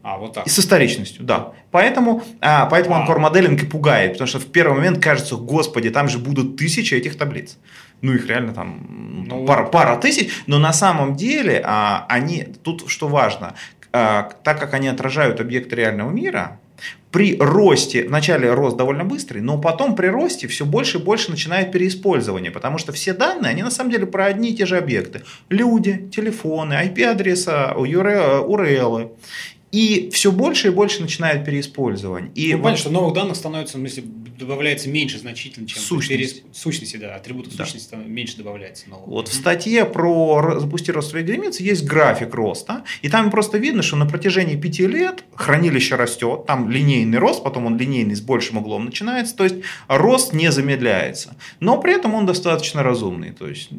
А, 0.02 0.18
вот 0.18 0.34
так. 0.34 0.48
И 0.48 0.50
с 0.50 0.58
историчностью, 0.58 1.26
да. 1.26 1.54
Поэтому, 1.72 2.24
а, 2.40 2.66
поэтому 2.68 2.96
а. 2.96 3.02
анкор 3.02 3.20
моделинг 3.20 3.62
и 3.62 3.66
пугает, 3.66 4.14
потому 4.14 4.28
что 4.28 4.40
в 4.40 4.46
первый 4.46 4.78
момент 4.78 5.04
кажется, 5.04 5.36
господи, 5.36 5.90
там 5.90 6.08
же 6.08 6.20
будут 6.20 6.56
тысячи 6.58 6.94
этих 6.94 7.18
таблиц. 7.18 7.58
Ну, 8.02 8.14
их 8.14 8.26
реально 8.28 8.54
там 8.54 9.26
ну, 9.28 9.46
пара, 9.46 9.66
пара 9.66 9.98
тысяч, 9.98 10.30
но 10.48 10.58
на 10.58 10.72
самом 10.72 11.16
деле 11.16 11.62
а, 11.66 12.06
они, 12.08 12.48
тут 12.64 12.90
что 12.90 13.10
важно, 13.10 13.56
так 13.92 14.38
как 14.44 14.74
они 14.74 14.88
отражают 14.88 15.40
объект 15.40 15.74
реального 15.74 16.12
мира, 16.12 16.60
при 17.12 17.38
росте, 17.40 18.08
вначале 18.08 18.54
рост 18.54 18.78
довольно 18.78 19.04
быстрый, 19.04 19.42
но 19.42 19.58
потом 19.58 19.96
при 19.96 20.08
росте 20.08 20.48
все 20.48 20.66
больше 20.66 21.00
и 21.00 21.02
больше 21.02 21.32
начинает 21.32 21.72
переиспользование, 21.72 22.52
потому 22.52 22.78
что 22.78 22.92
все 22.92 23.14
данные, 23.14 23.50
они 23.50 23.64
на 23.64 23.72
самом 23.72 23.92
деле 23.92 24.06
про 24.06 24.26
одни 24.26 24.52
и 24.52 24.56
те 24.56 24.66
же 24.66 24.78
объекты. 24.78 25.24
Люди, 25.50 26.08
телефоны, 26.12 26.74
IP-адреса, 26.74 27.74
URL. 27.76 29.12
И 29.72 30.10
все 30.12 30.32
больше 30.32 30.68
и 30.68 30.72
больше 30.72 31.02
начинает 31.02 31.46
переиспользование. 31.46 32.32
И 32.36 32.54
ну, 32.54 32.64
понятно, 32.64 32.78
что 32.78 32.90
новых 32.90 33.14
данных 33.14 33.36
становится, 33.36 33.78
в 33.78 33.80
смысле, 33.80 34.04
добавляется 34.40 34.90
меньше 34.90 35.20
значительно, 35.20 35.68
чем 35.68 35.80
сущность. 35.82 36.44
Перес... 36.44 36.58
сущности, 36.58 36.98
да, 36.98 37.16
атрибутов 37.16 37.56
да. 37.56 37.66
сущности 37.66 37.96
меньше 37.96 38.38
добавляется 38.38 38.90
нового. 38.90 39.10
Вот 39.10 39.28
mm-hmm. 39.28 39.32
в 39.32 39.34
статье 39.34 39.86
про 39.86 40.60
запусти 40.60 40.92
ростовые 40.92 41.26
границы 41.26 41.62
есть 41.62 41.86
график 41.86 42.34
роста, 42.34 42.84
и 43.02 43.10
там 43.10 43.30
просто 43.30 43.58
видно, 43.58 43.84
что 43.84 43.98
на 43.98 44.06
протяжении 44.06 44.56
пяти 44.56 44.88
лет 44.88 45.24
хранилище 45.36 45.96
растет, 45.96 46.46
там 46.48 46.70
линейный 46.70 47.18
рост, 47.18 47.44
потом 47.44 47.66
он 47.66 47.78
линейный 47.78 48.16
с 48.16 48.22
большим 48.22 48.58
углом 48.58 48.86
начинается, 48.86 49.36
то 49.36 49.44
есть 49.44 49.58
рост 49.88 50.34
не 50.34 50.52
замедляется, 50.52 51.36
но 51.60 51.80
при 51.80 51.94
этом 51.94 52.16
он 52.16 52.26
достаточно 52.26 52.82
разумный, 52.82 53.32
то 53.32 53.48
есть 53.48 53.70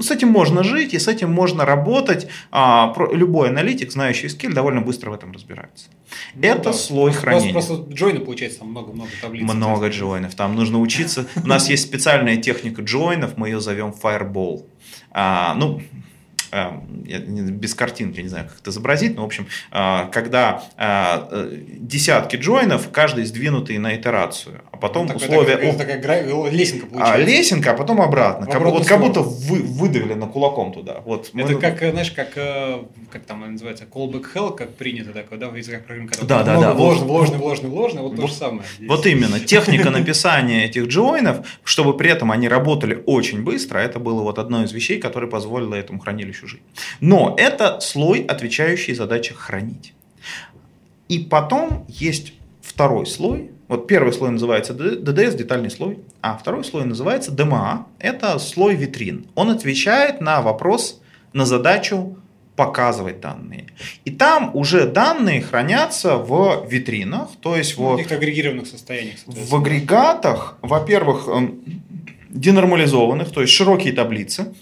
с 0.00 0.10
этим 0.10 0.28
можно 0.28 0.62
жить 0.62 0.94
и 0.94 0.98
с 0.98 1.08
этим 1.08 1.32
можно 1.32 1.64
работать. 1.64 2.28
А, 2.50 2.94
любой 3.12 3.48
аналитик, 3.48 3.92
знающий 3.92 4.28
скилл, 4.28 4.52
довольно 4.52 4.80
быстро 4.80 5.10
в 5.10 5.14
этом 5.14 5.32
разбирается. 5.32 5.86
Ну, 6.34 6.42
Это 6.42 6.64
да. 6.64 6.72
слой 6.72 7.12
хранения. 7.12 7.52
Просто, 7.52 7.74
просто 7.76 7.94
джойны, 7.94 8.20
получается, 8.20 8.60
там 8.60 8.70
много-много 8.70 9.10
таблиц. 9.20 9.42
Много 9.42 9.88
джойнов. 9.88 10.34
Там 10.34 10.56
нужно 10.56 10.80
учиться. 10.80 11.26
У 11.42 11.46
нас 11.46 11.68
есть 11.68 11.84
специальная 11.84 12.36
техника 12.36 12.82
джойнов, 12.82 13.36
мы 13.36 13.48
ее 13.48 13.60
зовем 13.60 13.94
Fireball. 14.00 14.64
А, 15.10 15.54
ну, 15.54 15.80
без 16.54 17.74
картинки, 17.74 18.18
я 18.18 18.22
не 18.22 18.28
знаю, 18.28 18.46
как 18.48 18.60
это 18.60 18.70
изобразить, 18.70 19.16
но, 19.16 19.22
в 19.22 19.26
общем, 19.26 19.46
э, 19.72 20.08
когда 20.12 20.62
э, 20.76 21.58
десятки 21.78 22.36
джойнов, 22.36 22.90
каждый 22.90 23.24
сдвинутый 23.24 23.78
на 23.78 23.96
итерацию, 23.96 24.62
а 24.70 24.76
потом 24.76 25.06
ну, 25.06 25.14
условия... 25.14 25.54
Это 25.54 25.78
такая, 25.78 26.00
такая 26.00 26.50
лесенка 26.50 26.86
а, 26.86 26.90
получается. 26.90 27.14
А, 27.14 27.18
лесенка, 27.18 27.70
а 27.72 27.74
потом 27.74 28.00
обратно. 28.00 28.46
Как, 28.46 28.62
вот 28.62 28.86
как 28.86 29.00
будто 29.00 29.20
вы, 29.20 29.62
выдавлено 29.62 30.26
кулаком 30.26 30.72
туда. 30.72 31.00
Вот, 31.04 31.30
это 31.34 31.52
мы... 31.52 31.60
как, 31.60 31.78
знаешь, 31.78 32.10
как, 32.12 32.32
э, 32.36 32.84
как 33.10 33.24
там 33.24 33.52
называется, 33.52 33.84
callback 33.84 34.26
hell, 34.34 34.54
как 34.54 34.74
принято 34.74 35.12
такое, 35.12 35.38
да, 35.38 35.48
в 35.48 35.56
языках 35.56 35.84
программы, 35.84 36.10
да, 36.22 36.42
да, 36.42 36.60
да, 36.60 36.74
вложено, 36.74 37.06
вложено, 37.06 37.38
вложено, 37.38 37.68
вложено, 37.68 38.02
вот, 38.02 38.12
вот 38.12 38.20
то 38.20 38.26
же 38.28 38.34
самое. 38.34 38.62
Здесь. 38.76 38.88
Вот 38.88 39.06
именно, 39.06 39.40
техника 39.40 39.90
написания 39.90 40.64
этих 40.64 40.86
джойнов, 40.86 41.46
чтобы 41.64 41.96
при 41.96 42.10
этом 42.10 42.30
они 42.30 42.48
работали 42.48 43.02
очень 43.06 43.42
быстро, 43.42 43.78
это 43.78 43.98
было 43.98 44.22
вот 44.22 44.38
одно 44.38 44.62
из 44.62 44.72
вещей, 44.72 45.00
которое 45.00 45.26
позволило 45.26 45.74
этому 45.74 45.98
хранилищу 46.00 46.43
чужие. 46.44 46.62
Но 47.00 47.34
это 47.38 47.80
слой, 47.80 48.20
отвечающий 48.20 48.94
задаче 48.94 49.34
хранить. 49.34 49.94
И 51.08 51.18
потом 51.18 51.84
есть 51.88 52.34
второй 52.62 53.06
слой. 53.06 53.50
Вот 53.68 53.86
первый 53.86 54.12
слой 54.12 54.30
называется 54.30 54.74
DDS, 54.74 55.36
детальный 55.36 55.70
слой, 55.70 55.98
а 56.20 56.36
второй 56.36 56.64
слой 56.64 56.84
называется 56.84 57.32
DMA. 57.32 57.84
Это 57.98 58.38
слой 58.38 58.74
витрин. 58.74 59.26
Он 59.34 59.50
отвечает 59.50 60.20
на 60.20 60.42
вопрос, 60.42 61.00
на 61.32 61.46
задачу 61.46 62.16
показывать 62.56 63.20
данные. 63.20 63.66
И 64.04 64.10
там 64.10 64.50
уже 64.54 64.86
данные 64.86 65.40
хранятся 65.40 66.16
в 66.16 66.66
витринах, 66.68 67.30
то 67.40 67.56
есть 67.56 67.76
в, 67.76 67.96
в 67.96 68.12
агрегированных 68.12 68.66
состояниях. 68.66 69.16
В 69.26 69.56
агрегатах, 69.56 70.56
во-первых, 70.62 71.26
эм, 71.26 71.60
денормализованных, 72.30 73.32
то 73.32 73.40
есть 73.40 73.52
широкие 73.52 73.92
таблицы, 73.92 74.54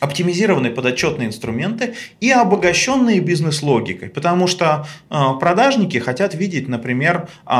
оптимизированные 0.00 0.72
подотчетные 0.72 1.28
инструменты 1.28 1.94
и 2.20 2.30
обогащенные 2.30 3.20
бизнес-логикой, 3.20 4.10
потому 4.10 4.46
что 4.46 4.86
э, 5.10 5.16
продажники 5.40 5.98
хотят 5.98 6.34
видеть, 6.34 6.68
например, 6.68 7.28
э, 7.46 7.54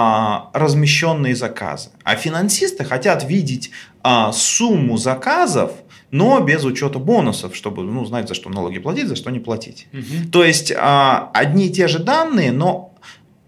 размещенные 0.53 1.35
заказы, 1.35 1.91
а 2.03 2.17
финансисты 2.17 2.85
хотят 2.85 3.25
видеть 3.25 3.71
э, 4.03 4.31
сумму 4.33 4.97
заказов, 4.97 5.73
но 6.11 6.41
без 6.41 6.65
учета 6.65 6.99
бонусов, 6.99 7.57
чтобы 7.57 7.83
ну, 7.83 8.05
знать, 8.05 8.29
за 8.29 8.35
что 8.35 8.49
налоги 8.49 8.79
платить, 8.79 9.09
за 9.09 9.17
что 9.17 9.31
не 9.31 9.41
платить. 9.41 9.89
Угу. 9.93 10.31
То 10.31 10.45
есть 10.45 10.73
одни 10.77 11.67
и 11.67 11.71
те 11.71 11.89
же 11.89 11.99
данные, 11.99 12.53
но 12.53 12.95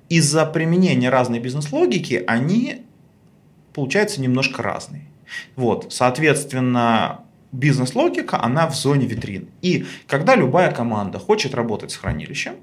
из-за 0.08 0.46
применения 0.46 1.08
разной 1.10 1.38
бизнес-логики 1.38 2.24
они 2.26 2.82
получается 3.72 4.20
немножко 4.20 4.62
разный. 4.62 5.02
Вот, 5.54 5.92
соответственно, 5.92 7.20
бизнес-логика, 7.56 8.42
она 8.42 8.68
в 8.68 8.76
зоне 8.76 9.06
витрин. 9.06 9.48
И 9.62 9.86
когда 10.06 10.36
любая 10.36 10.70
команда 10.70 11.18
хочет 11.18 11.54
работать 11.54 11.90
с 11.90 11.96
хранилищем, 11.96 12.54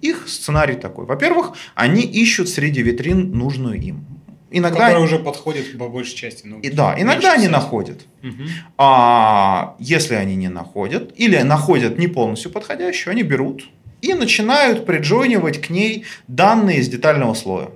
их 0.00 0.28
сценарий 0.28 0.76
такой. 0.76 1.06
Во-первых, 1.06 1.52
они 1.74 2.02
ищут 2.02 2.48
среди 2.48 2.82
витрин 2.82 3.32
нужную 3.32 3.80
им. 3.80 4.04
Иногда 4.50 4.80
Которая 4.80 5.02
уже 5.02 5.18
подходит 5.18 5.76
по 5.78 5.88
большей 5.88 6.14
части. 6.14 6.46
Ну, 6.46 6.60
и, 6.60 6.70
да, 6.70 6.94
иногда 6.96 7.32
они 7.32 7.48
находят. 7.48 8.02
Угу. 8.22 8.42
А 8.78 9.74
если 9.80 10.14
они 10.14 10.36
не 10.36 10.48
находят, 10.48 11.12
или 11.16 11.38
находят 11.38 11.98
не 11.98 12.06
полностью 12.06 12.52
подходящую, 12.52 13.12
они 13.12 13.22
берут 13.22 13.64
и 14.00 14.14
начинают 14.14 14.86
приджойнивать 14.86 15.60
к 15.60 15.70
ней 15.70 16.04
данные 16.28 16.78
из 16.78 16.88
детального 16.88 17.34
слоя. 17.34 17.70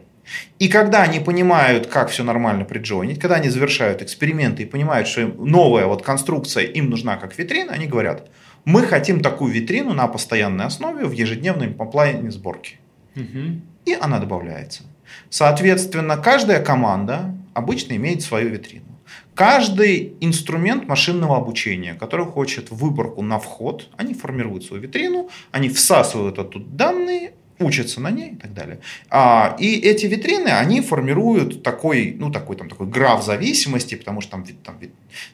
И 0.59 0.69
когда 0.69 1.03
они 1.03 1.21
понимают, 1.21 1.87
как 1.87 2.11
все 2.11 2.25
нормально 2.25 2.65
приджойнить, 2.65 3.19
когда 3.19 3.37
они 3.37 3.49
завершают 3.49 4.03
эксперименты 4.03 4.63
и 4.63 4.67
понимают, 4.67 5.09
что 5.09 5.27
новая 5.27 5.87
вот 5.87 6.03
конструкция 6.03 6.65
им 6.65 6.91
нужна 6.91 7.17
как 7.17 7.39
витрина, 7.39 7.73
они 7.73 7.87
говорят, 7.87 8.29
мы 8.65 8.83
хотим 8.83 9.21
такую 9.21 9.53
витрину 9.53 9.95
на 9.95 10.09
постоянной 10.09 10.67
основе 10.67 11.07
в 11.07 11.13
ежедневном 11.13 11.75
плане 11.75 12.31
сборки. 12.31 12.77
Угу. 13.17 13.61
И 13.87 13.95
она 14.01 14.19
добавляется. 14.19 14.83
Соответственно, 15.31 16.17
каждая 16.17 16.63
команда 16.63 17.35
обычно 17.55 17.95
имеет 17.95 18.23
свою 18.23 18.51
витрину. 18.51 18.85
Каждый 19.35 20.15
инструмент 20.21 20.87
машинного 20.89 21.37
обучения, 21.37 21.95
который 21.95 22.27
хочет 22.27 22.71
выборку 22.71 23.23
на 23.23 23.39
вход, 23.39 23.89
они 23.97 24.13
формируют 24.13 24.65
свою 24.65 24.83
витрину, 24.83 25.31
они 25.53 25.69
всасывают 25.69 26.39
оттуда 26.39 26.67
данные, 26.67 27.33
учатся 27.59 28.01
на 28.01 28.11
ней 28.11 28.33
и 28.33 28.37
так 28.37 28.55
далее. 28.55 28.81
А, 29.11 29.57
и 29.59 29.79
эти 29.81 30.07
витрины, 30.07 30.49
они 30.49 30.81
формируют 30.81 31.63
такой, 31.63 32.15
ну, 32.19 32.31
такой, 32.31 32.57
там, 32.57 32.69
такой 32.69 32.87
граф 32.87 33.25
зависимости, 33.25 33.95
потому 33.95 34.21
что 34.21 34.33
там, 34.33 34.45
там, 34.65 34.79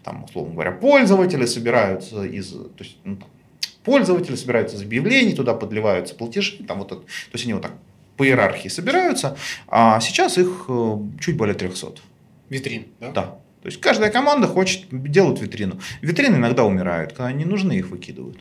там 0.02 0.24
условно 0.24 0.54
говоря, 0.54 0.72
пользователи 0.72 1.46
собираются 1.46 2.24
из, 2.24 2.50
то 2.50 2.70
есть, 2.78 2.96
ну, 3.04 3.16
там, 3.16 3.28
пользователи 3.84 4.34
собираются 4.36 4.76
из 4.76 4.82
объявлений, 4.82 5.34
туда 5.34 5.54
подливаются 5.54 6.14
платежи, 6.14 6.64
там 6.64 6.78
вот 6.78 6.92
это, 6.92 7.00
то 7.02 7.06
есть 7.32 7.44
они 7.44 7.54
вот 7.54 7.62
так 7.62 7.72
по 8.16 8.26
иерархии 8.26 8.68
собираются, 8.68 9.36
а 9.68 10.00
сейчас 10.00 10.38
их 10.38 10.66
э, 10.68 10.98
чуть 11.20 11.36
более 11.36 11.54
300. 11.54 11.94
Витрин, 12.48 12.86
да? 13.00 13.10
Да. 13.10 13.22
То 13.62 13.68
есть 13.68 13.80
каждая 13.80 14.10
команда 14.10 14.46
хочет 14.46 14.84
делать 14.90 15.40
витрину. 15.40 15.80
Витрины 16.02 16.36
иногда 16.36 16.64
умирают, 16.64 17.12
когда 17.12 17.26
они 17.26 17.44
нужны, 17.46 17.72
их 17.72 17.88
выкидывают. 17.88 18.38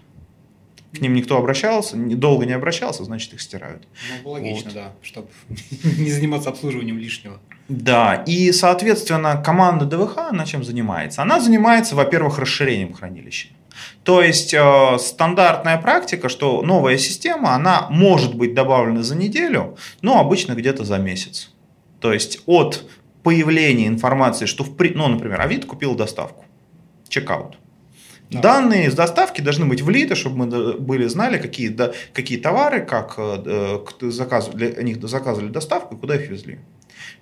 К 0.93 1.01
ним 1.01 1.13
никто 1.15 1.38
обращался, 1.38 1.95
долго 1.97 2.45
не 2.45 2.53
обращался, 2.53 3.03
значит 3.03 3.34
их 3.34 3.41
стирают. 3.41 3.88
Ну, 4.23 4.29
логично, 4.32 4.69
вот. 4.69 4.73
да, 4.73 4.91
чтобы 5.01 5.27
не 5.97 6.12
заниматься 6.12 6.49
обслуживанием 6.49 6.99
лишнего. 6.99 7.39
Да, 7.67 8.23
и, 8.27 8.51
соответственно, 8.51 9.41
команда 9.43 9.86
ДВХ, 9.86 10.17
она 10.29 10.45
чем 10.45 10.63
занимается? 10.63 11.23
Она 11.23 11.39
занимается, 11.39 11.95
во-первых, 11.95 12.38
расширением 12.38 12.93
хранилища. 12.93 13.47
То 14.03 14.21
есть 14.21 14.53
э, 14.53 14.97
стандартная 14.99 15.77
практика, 15.77 16.29
что 16.29 16.62
новая 16.62 16.97
система, 16.97 17.56
она 17.56 17.88
может 17.89 18.36
быть 18.36 18.53
добавлена 18.53 19.01
за 19.01 19.15
неделю, 19.15 19.77
но 20.01 20.19
обычно 20.19 20.53
где-то 20.53 20.84
за 20.84 20.97
месяц. 20.97 21.49
То 21.99 22.13
есть 22.13 22.41
от 22.45 22.86
появления 23.23 23.88
информации, 23.88 24.45
что, 24.45 24.63
в, 24.63 24.75
ну, 24.77 25.08
например, 25.08 25.41
Авито 25.41 25.65
купил 25.65 25.95
доставку, 25.95 26.45
чекаут. 27.08 27.58
Да. 28.34 28.41
Данные 28.41 28.91
с 28.91 28.93
доставки 28.93 29.41
должны 29.41 29.65
быть 29.65 29.82
влиты, 29.82 30.15
чтобы 30.15 30.46
мы 30.46 30.74
были 30.74 31.08
знали, 31.08 31.38
какие, 31.38 31.69
да, 31.69 31.93
какие 32.13 32.38
товары, 32.38 32.86
как 32.86 33.15
э, 33.17 33.80
заказ, 34.02 34.50
для 34.50 34.72
них 34.84 35.02
заказывали 35.08 35.50
доставку 35.50 35.96
и 35.96 35.98
куда 35.98 36.15
их 36.15 36.30
везли. 36.30 36.60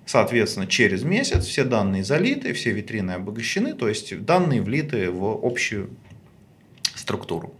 Соответственно, 0.06 0.66
через 0.66 1.04
месяц 1.04 1.44
все 1.44 1.64
данные 1.64 2.04
залиты, 2.04 2.52
все 2.52 2.70
витрины 2.72 3.12
обогащены, 3.12 3.74
то 3.74 3.88
есть 3.88 4.24
данные 4.24 4.60
влиты 4.60 5.10
в 5.10 5.40
общую 5.44 5.90
структуру. 6.94 7.54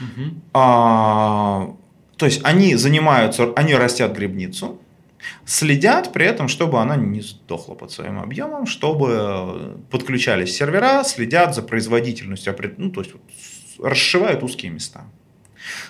Угу. 0.00 0.30
А, 0.54 1.74
то 2.16 2.26
есть 2.26 2.40
они 2.44 2.74
занимаются, 2.76 3.52
они 3.54 3.74
растят 3.74 4.16
грибницу, 4.16 4.80
следят 5.44 6.12
при 6.12 6.26
этом, 6.26 6.48
чтобы 6.48 6.80
она 6.80 6.96
не 6.96 7.20
сдохла 7.20 7.74
под 7.74 7.90
своим 7.90 8.18
объемом, 8.18 8.66
чтобы 8.66 9.78
подключались 9.90 10.56
сервера, 10.56 11.02
следят 11.04 11.54
за 11.54 11.62
производительностью, 11.62 12.54
ну, 12.76 12.90
то 12.90 13.00
есть 13.00 13.12
вот, 13.12 13.22
расшивают 13.82 14.42
узкие 14.42 14.70
места. 14.70 15.04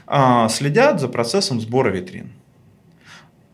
А, 0.07 0.49
следят 0.49 1.01
за 1.01 1.09
процессом 1.09 1.61
сбора 1.61 1.91
витрин 1.91 2.33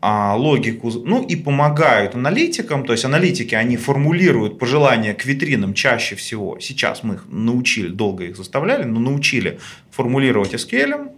а, 0.07 0.35
логику, 0.35 0.91
ну 0.91 1.23
и 1.23 1.35
помогают 1.35 2.13
аналитикам, 2.13 2.85
то 2.85 2.93
есть 2.93 3.05
аналитики, 3.05 3.55
они 3.55 3.75
формулируют 3.75 4.59
пожелания 4.59 5.15
к 5.15 5.25
витринам 5.25 5.73
чаще 5.73 6.15
всего, 6.15 6.59
сейчас 6.59 7.01
мы 7.03 7.15
их 7.15 7.25
научили, 7.27 7.87
долго 7.87 8.25
их 8.25 8.37
заставляли, 8.37 8.83
но 8.83 8.99
научили 8.99 9.59
формулировать 9.89 10.53
SQL. 10.53 11.11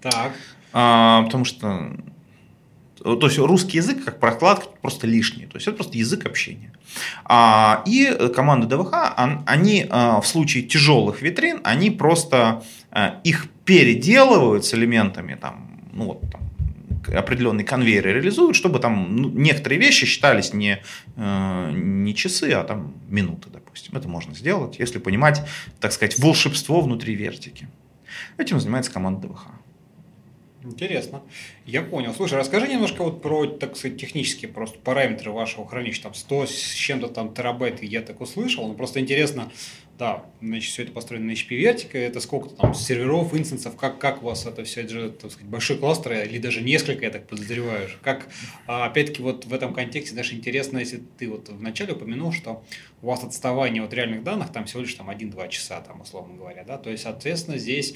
Так. 0.00 0.32
А, 0.72 1.22
потому 1.22 1.44
что 1.44 1.92
то 3.02 3.26
есть 3.26 3.38
русский 3.38 3.78
язык 3.78 4.04
как 4.04 4.20
прокладка 4.20 4.68
просто 4.80 5.06
лишний, 5.06 5.46
то 5.46 5.56
есть 5.56 5.66
это 5.66 5.76
просто 5.76 5.96
язык 5.96 6.26
общения. 6.26 6.72
А, 7.24 7.82
и 7.86 8.30
команда 8.34 8.66
ДВХ, 8.66 8.92
они 9.46 9.86
а, 9.88 10.20
в 10.20 10.26
случае 10.26 10.64
тяжелых 10.64 11.22
витрин, 11.22 11.60
они 11.64 11.90
просто 11.90 12.62
а, 12.90 13.20
их 13.24 13.46
переделывают 13.64 14.64
с 14.64 14.74
элементами 14.74 15.34
там, 15.34 15.80
ну 15.92 16.04
вот 16.06 16.20
там 16.30 16.50
определенный 17.14 17.64
конвейер 17.64 18.04
реализуют, 18.04 18.56
чтобы 18.56 18.78
там 18.78 19.16
ну, 19.16 19.30
некоторые 19.30 19.80
вещи 19.80 20.06
считались 20.06 20.52
не, 20.52 20.82
э, 21.16 21.70
не 21.72 22.14
часы, 22.14 22.52
а 22.52 22.62
там 22.62 22.94
минуты, 23.08 23.48
допустим. 23.50 23.96
Это 23.96 24.06
можно 24.06 24.34
сделать, 24.34 24.78
если 24.78 24.98
понимать, 24.98 25.42
так 25.80 25.92
сказать, 25.92 26.18
волшебство 26.18 26.80
внутри 26.82 27.14
вертики. 27.14 27.68
Этим 28.36 28.60
занимается 28.60 28.92
команда 28.92 29.28
ДВХ. 29.28 29.46
Интересно. 30.62 31.22
Я 31.64 31.82
понял. 31.82 32.12
Слушай, 32.12 32.38
расскажи 32.38 32.68
немножко 32.68 33.02
вот 33.02 33.22
про, 33.22 33.46
так 33.46 33.76
сказать, 33.76 33.98
технические 33.98 34.50
просто 34.50 34.78
параметры 34.78 35.30
вашего 35.30 35.66
хранилища. 35.66 36.02
Там 36.02 36.14
100 36.14 36.46
с 36.46 36.74
чем-то 36.74 37.08
там 37.08 37.32
терабайт, 37.34 37.82
я 37.82 38.02
так 38.02 38.20
услышал. 38.20 38.68
Но 38.68 38.74
просто 38.74 39.00
интересно, 39.00 39.50
да, 40.00 40.24
значит, 40.40 40.70
все 40.70 40.82
это 40.84 40.92
построено 40.92 41.26
на 41.26 41.32
HP 41.32 41.60
Vertica, 41.60 41.98
это 41.98 42.20
сколько 42.20 42.48
там 42.48 42.72
серверов, 42.72 43.34
инстансов, 43.34 43.76
как, 43.76 43.98
как 43.98 44.22
у 44.22 44.26
вас 44.26 44.46
это 44.46 44.64
все, 44.64 44.80
это 44.80 45.10
так 45.10 45.30
сказать, 45.30 45.48
большой 45.48 45.76
кластер, 45.76 46.12
или 46.24 46.38
даже 46.38 46.62
несколько, 46.62 47.04
я 47.04 47.10
так 47.10 47.26
подозреваю. 47.26 47.88
Как, 48.02 48.28
а, 48.66 48.86
опять-таки, 48.86 49.22
вот 49.22 49.44
в 49.44 49.52
этом 49.52 49.74
контексте 49.74 50.16
даже 50.16 50.34
интересно, 50.34 50.78
если 50.78 51.02
ты 51.18 51.28
вот 51.28 51.50
вначале 51.50 51.92
упомянул, 51.92 52.32
что 52.32 52.64
у 53.02 53.08
вас 53.08 53.22
отставание 53.24 53.82
от 53.82 53.92
реальных 53.92 54.24
данных 54.24 54.52
там 54.52 54.64
всего 54.64 54.80
лишь 54.80 54.94
там 54.94 55.10
1-2 55.10 55.48
часа, 55.50 55.82
там, 55.82 56.00
условно 56.00 56.34
говоря, 56.34 56.64
да, 56.64 56.78
то 56.78 56.88
есть, 56.88 57.02
соответственно, 57.02 57.58
здесь 57.58 57.94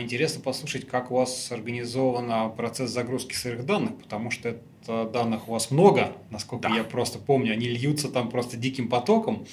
интересно 0.00 0.40
послушать, 0.40 0.86
как 0.86 1.10
у 1.10 1.16
вас 1.16 1.50
организован 1.50 2.52
процесс 2.52 2.90
загрузки 2.90 3.34
сырых 3.34 3.66
данных, 3.66 3.96
потому 3.96 4.30
что 4.30 4.50
это 4.50 5.10
данных 5.12 5.48
у 5.48 5.52
вас 5.52 5.70
много, 5.70 6.12
насколько 6.30 6.68
да. 6.68 6.76
я 6.76 6.84
просто 6.84 7.18
помню, 7.18 7.52
они 7.52 7.66
льются 7.66 8.08
там 8.08 8.30
просто 8.30 8.56
диким 8.56 8.88
потоком, 8.88 9.46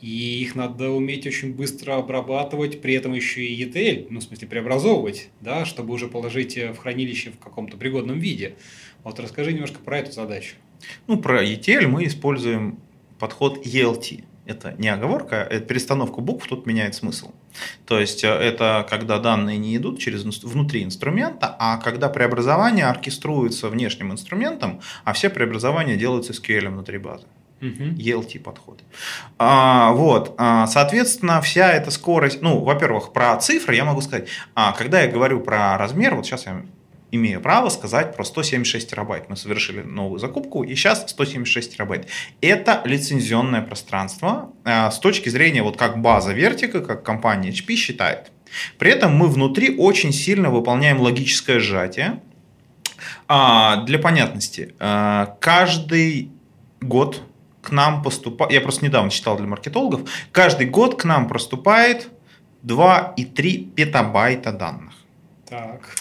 и 0.00 0.40
их 0.40 0.54
надо 0.54 0.90
уметь 0.90 1.26
очень 1.26 1.54
быстро 1.54 1.96
обрабатывать, 1.96 2.80
при 2.80 2.94
этом 2.94 3.12
еще 3.12 3.44
и 3.44 3.64
ETL, 3.64 4.06
ну, 4.10 4.20
в 4.20 4.22
смысле, 4.22 4.48
преобразовывать, 4.48 5.28
да, 5.40 5.64
чтобы 5.64 5.92
уже 5.92 6.08
положить 6.08 6.56
в 6.56 6.76
хранилище 6.76 7.30
в 7.30 7.38
каком-то 7.38 7.76
пригодном 7.76 8.18
виде. 8.18 8.54
Вот 9.04 9.20
расскажи 9.20 9.52
немножко 9.52 9.78
про 9.78 9.98
эту 9.98 10.12
задачу. 10.12 10.56
Ну, 11.06 11.18
про 11.18 11.44
ETL 11.44 11.86
мы 11.86 12.06
используем 12.06 12.80
подход 13.18 13.66
ELT. 13.66 14.24
Это 14.46 14.74
не 14.78 14.88
оговорка, 14.88 15.36
это 15.36 15.64
перестановка 15.64 16.20
букв, 16.20 16.46
тут 16.48 16.66
меняет 16.66 16.94
смысл. 16.94 17.32
То 17.86 18.00
есть 18.00 18.24
э, 18.24 18.28
это 18.28 18.86
когда 18.88 19.18
данные 19.18 19.58
не 19.58 19.76
идут 19.76 19.98
через 19.98 20.24
внутри 20.42 20.82
инструмента, 20.82 21.54
а 21.58 21.76
когда 21.76 22.08
преобразование 22.08 22.86
оркеструется 22.86 23.68
внешним 23.68 24.12
инструментом, 24.12 24.80
а 25.04 25.12
все 25.12 25.30
преобразования 25.30 25.96
делаются 25.96 26.32
SQL 26.32 26.68
внутри 26.68 26.98
базы. 26.98 27.26
Угу. 27.60 27.98
ELT 27.98 28.40
подход. 28.40 28.82
А, 29.38 29.92
вот, 29.92 30.34
а, 30.38 30.66
соответственно, 30.66 31.42
вся 31.42 31.70
эта 31.72 31.90
скорость, 31.90 32.40
ну, 32.40 32.60
во-первых, 32.64 33.12
про 33.12 33.36
цифры 33.36 33.76
я 33.76 33.84
могу 33.84 34.00
сказать, 34.00 34.28
а, 34.54 34.72
когда 34.72 35.02
я 35.02 35.12
говорю 35.12 35.40
про 35.40 35.76
размер, 35.76 36.14
вот 36.14 36.24
сейчас 36.24 36.46
я 36.46 36.64
имею 37.12 37.40
право 37.40 37.68
сказать 37.68 38.16
про 38.16 38.24
176 38.24 38.90
терабайт. 38.90 39.28
Мы 39.28 39.36
совершили 39.36 39.82
новую 39.82 40.18
закупку, 40.18 40.62
и 40.62 40.74
сейчас 40.74 41.04
176 41.08 41.76
терабайт. 41.76 42.08
Это 42.40 42.82
лицензионное 42.84 43.62
пространство 43.62 44.52
а, 44.64 44.90
с 44.90 44.98
точки 44.98 45.28
зрения, 45.28 45.62
вот 45.62 45.76
как 45.76 46.00
база 46.00 46.32
Vertica, 46.34 46.80
как 46.80 47.02
компания 47.02 47.50
HP 47.50 47.74
считает. 47.74 48.30
При 48.78 48.90
этом 48.90 49.14
мы 49.14 49.28
внутри 49.28 49.76
очень 49.76 50.12
сильно 50.12 50.50
выполняем 50.50 51.00
логическое 51.00 51.60
сжатие. 51.60 52.20
А, 53.28 53.84
для 53.84 53.98
понятности, 53.98 54.74
а, 54.78 55.36
каждый 55.40 56.30
год 56.80 57.22
к 57.62 57.70
нам 57.70 58.02
поступает, 58.02 58.52
я 58.52 58.60
просто 58.60 58.84
недавно 58.84 59.10
читал 59.10 59.36
для 59.36 59.46
маркетологов, 59.46 60.08
каждый 60.32 60.66
год 60.66 61.00
к 61.00 61.04
нам 61.04 61.28
проступает 61.28 62.08
2,3 62.62 63.74
петабайта 63.74 64.52
данных. 64.52 64.94
Так. 65.50 65.96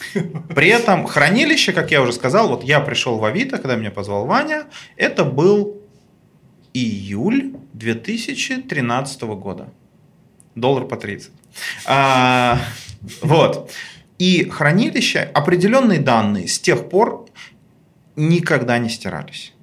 При 0.56 0.68
этом 0.68 1.08
хранилище, 1.08 1.74
как 1.74 1.90
я 1.90 2.04
уже 2.04 2.14
сказал, 2.14 2.50
вот 2.50 2.64
я 2.64 2.80
пришел 2.80 3.18
в 3.18 3.26
Авито, 3.26 3.58
когда 3.58 3.76
меня 3.76 3.90
позвал 3.90 4.28
Ваня, 4.28 4.66
это 4.96 5.26
был 5.26 5.82
июль 6.74 7.56
2013 7.74 9.22
года. 9.24 9.74
Доллар 10.54 10.86
по 10.86 10.98
30. 10.98 11.32
А, 11.88 12.60
вот. 13.22 13.72
И 14.20 14.48
хранилище, 14.48 15.20
определенные 15.34 16.00
данные 16.00 16.48
с 16.48 16.60
тех 16.60 16.88
пор 16.88 17.26
никогда 18.16 18.78
не 18.78 18.90
стирались. 18.90 19.54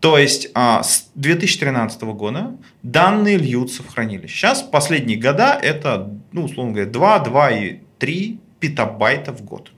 То 0.00 0.18
есть 0.18 0.50
а, 0.54 0.82
с 0.82 1.08
2013 1.14 2.02
года 2.02 2.56
данные 2.82 3.36
льются 3.36 3.84
в 3.84 3.88
хранилище. 3.88 4.34
Сейчас 4.34 4.62
последние 4.62 5.18
года 5.18 5.56
это, 5.60 6.12
ну, 6.32 6.44
условно 6.44 6.72
говоря, 6.72 6.90
2, 6.90 7.18
2 7.20 7.50
и 7.52 7.78
3 7.98 8.40
петабайта 8.64 9.32
в 9.32 9.42
год. 9.42 9.72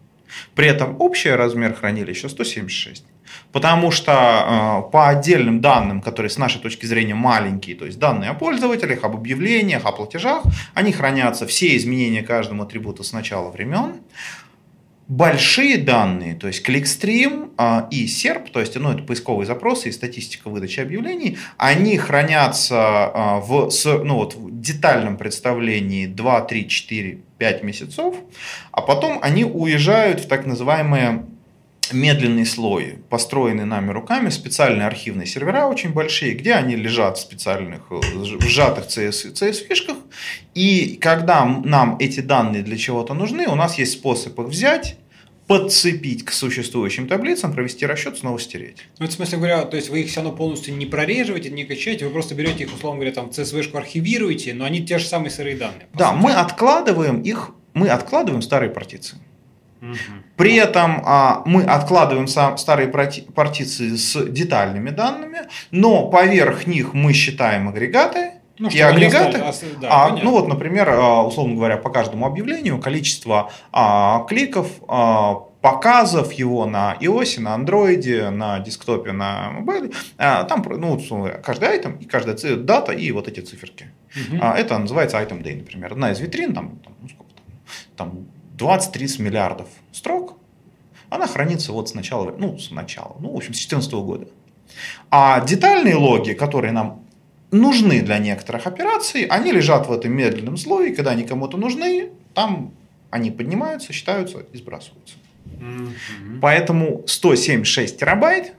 При 0.54 0.68
этом 0.68 0.96
общий 1.00 1.30
размер 1.30 1.74
хранилища 1.74 2.28
176. 2.28 3.04
Потому 3.52 3.90
что 3.90 4.12
э, 4.12 4.90
по 4.92 5.08
отдельным 5.08 5.60
данным, 5.60 6.00
которые 6.00 6.30
с 6.30 6.38
нашей 6.38 6.60
точки 6.60 6.86
зрения 6.86 7.14
маленькие, 7.14 7.76
то 7.76 7.86
есть 7.86 7.98
данные 7.98 8.30
о 8.30 8.34
пользователях, 8.34 9.04
об 9.04 9.16
объявлениях, 9.16 9.84
о 9.84 9.92
платежах, 9.92 10.42
они 10.74 10.92
хранятся 10.92 11.46
все 11.46 11.76
изменения 11.76 12.22
каждому 12.22 12.62
атрибуту 12.62 13.02
с 13.02 13.12
начала 13.12 13.50
времен. 13.50 13.94
Большие 15.08 15.78
данные, 15.78 16.34
то 16.34 16.48
есть 16.48 16.64
кликстрим 16.64 17.52
э, 17.56 17.82
и 17.92 18.06
SERP, 18.06 18.50
то 18.50 18.58
есть 18.58 18.74
ну, 18.76 18.90
это 18.90 19.04
поисковые 19.04 19.46
запросы 19.46 19.88
и 19.88 19.92
статистика 19.92 20.50
выдачи 20.50 20.80
объявлений, 20.80 21.38
они 21.58 21.96
хранятся 21.96 23.12
э, 23.14 23.40
в, 23.40 23.70
ну, 24.02 24.16
вот, 24.16 24.34
в 24.34 24.60
детальном 24.60 25.16
представлении 25.16 26.06
2, 26.06 26.40
3, 26.40 26.68
4, 26.68 27.18
5 27.38 27.62
месяцев, 27.62 28.14
а 28.72 28.82
потом 28.82 29.20
они 29.22 29.44
уезжают 29.44 30.22
в 30.22 30.26
так 30.26 30.44
называемые 30.44 31.24
медленный 31.92 32.46
слой, 32.46 32.98
построенный 33.08 33.64
нами 33.64 33.90
руками, 33.90 34.28
специальные 34.28 34.86
архивные 34.86 35.26
сервера 35.26 35.66
очень 35.66 35.92
большие, 35.92 36.34
где 36.34 36.54
они 36.54 36.76
лежат 36.76 37.18
в 37.18 37.20
специальных 37.20 37.82
э, 37.90 38.00
сжатых 38.40 38.86
CS, 38.86 39.32
CS-фишках. 39.32 39.96
И 40.54 40.98
когда 41.00 41.44
нам 41.44 41.96
эти 41.98 42.20
данные 42.20 42.62
для 42.62 42.76
чего-то 42.76 43.14
нужны, 43.14 43.46
у 43.46 43.54
нас 43.54 43.78
есть 43.78 43.92
способ 43.92 44.38
их 44.40 44.46
взять, 44.46 44.96
подцепить 45.46 46.24
к 46.24 46.32
существующим 46.32 47.06
таблицам, 47.06 47.52
провести 47.52 47.86
расчет, 47.86 48.18
снова 48.18 48.38
стереть. 48.38 48.78
Ну, 48.98 49.04
это 49.04 49.14
в 49.14 49.16
смысле 49.16 49.38
говоря, 49.38 49.62
то 49.64 49.76
есть 49.76 49.88
вы 49.90 50.00
их 50.00 50.08
все 50.08 50.20
равно 50.20 50.36
полностью 50.36 50.76
не 50.76 50.86
прореживаете, 50.86 51.50
не 51.50 51.64
качаете, 51.64 52.04
вы 52.04 52.10
просто 52.10 52.34
берете 52.34 52.64
их, 52.64 52.74
условно 52.74 53.00
говоря, 53.00 53.14
там 53.14 53.26
CSV-шку 53.26 53.76
архивируете, 53.76 54.54
но 54.54 54.64
они 54.64 54.84
те 54.84 54.98
же 54.98 55.06
самые 55.06 55.30
сырые 55.30 55.56
данные. 55.56 55.86
Да, 55.94 56.10
сути. 56.10 56.22
мы 56.22 56.32
откладываем 56.32 57.22
их, 57.22 57.50
мы 57.74 57.88
откладываем 57.88 58.42
старые 58.42 58.70
партиции. 58.70 59.18
При 60.36 60.54
этом 60.56 61.02
а, 61.04 61.42
мы 61.46 61.62
откладываем 61.62 62.28
сам, 62.28 62.58
старые 62.58 62.88
партиции 62.88 63.96
с 63.96 64.24
детальными 64.26 64.90
данными, 64.90 65.40
но 65.70 66.08
поверх 66.08 66.66
них 66.66 66.94
мы 66.94 67.12
считаем 67.12 67.68
агрегаты, 67.68 68.32
ну, 68.58 68.68
и 68.68 68.80
агрегаты. 68.80 69.38
Остали, 69.38 69.72
да, 69.80 69.88
а, 69.90 70.16
ну 70.16 70.30
вот, 70.30 70.48
например, 70.48 70.88
а, 70.90 71.22
условно 71.22 71.54
говоря, 71.54 71.76
по 71.76 71.90
каждому 71.90 72.26
объявлению 72.26 72.80
количество 72.80 73.50
а, 73.72 74.24
кликов, 74.28 74.68
а, 74.88 75.42
показов 75.60 76.32
его 76.32 76.64
на 76.64 76.96
iOS, 77.00 77.40
на 77.40 77.56
Android, 77.56 78.30
на 78.30 78.60
десктопе, 78.60 79.12
на 79.12 79.50
мобиле, 79.50 79.90
а, 80.16 80.44
там 80.44 80.64
ну, 80.64 81.00
каждый 81.42 81.68
айтем 81.68 81.96
и 81.96 82.04
каждая 82.04 82.36
дата 82.56 82.92
и 82.92 83.10
вот 83.12 83.28
эти 83.28 83.40
циферки. 83.40 83.90
Угу. 84.14 84.38
А, 84.40 84.56
это 84.56 84.78
называется 84.78 85.18
item 85.18 85.42
day, 85.42 85.56
например. 85.56 85.92
Одна 85.92 86.12
из 86.12 86.20
витрин, 86.20 86.54
там, 86.54 86.78
там, 86.78 86.94
ну, 87.02 87.08
сколько 87.08 87.30
там, 87.96 88.10
там 88.10 88.26
20-30 88.56 89.22
миллиардов 89.22 89.68
строк, 89.92 90.38
она 91.08 91.26
хранится 91.26 91.72
вот 91.72 91.88
с 91.88 91.94
начала, 91.94 92.34
ну, 92.36 92.58
с 92.58 92.70
начала, 92.70 93.16
ну, 93.20 93.32
в 93.32 93.36
общем, 93.36 93.54
с 93.54 93.58
2014 93.58 93.92
года. 93.92 94.28
А 95.10 95.40
детальные 95.44 95.94
логи, 95.94 96.32
которые 96.32 96.72
нам 96.72 97.04
нужны 97.50 98.02
для 98.02 98.18
некоторых 98.18 98.66
операций, 98.66 99.24
они 99.24 99.52
лежат 99.52 99.86
в 99.86 99.92
этом 99.92 100.12
медленном 100.12 100.56
слое, 100.56 100.94
когда 100.94 101.12
они 101.12 101.24
кому-то 101.24 101.56
нужны, 101.56 102.10
там 102.34 102.72
они 103.10 103.30
поднимаются, 103.30 103.92
считаются 103.92 104.44
и 104.52 104.58
сбрасываются. 104.58 105.16
Mm-hmm. 105.44 106.40
Поэтому 106.40 107.04
176 107.06 107.98
терабайт, 107.98 108.54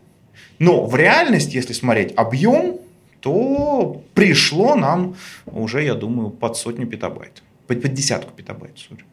но 0.60 0.86
в 0.86 0.96
реальности, 0.96 1.56
если 1.58 1.74
смотреть 1.74 2.14
объем, 2.16 2.80
то 3.20 4.02
пришло 4.14 4.76
нам 4.76 5.16
уже, 5.46 5.84
я 5.84 5.96
думаю, 5.96 6.30
под 6.30 6.56
сотню 6.56 6.88
петабайт. 6.88 7.44
Под, 7.68 7.82
под 7.82 7.94
десятку 7.94 8.32
петабайт, 8.32 8.76
sorry. 8.78 9.04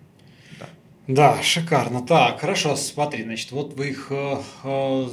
Да, 1.07 1.43
шикарно. 1.43 2.01
Так, 2.07 2.41
хорошо, 2.41 2.77
смотри, 2.77 3.25
значит, 3.25 3.53
вот 3.53 3.75
вы 3.75 3.91
их 3.91 4.07
э, 4.11 4.37
э 4.65 5.09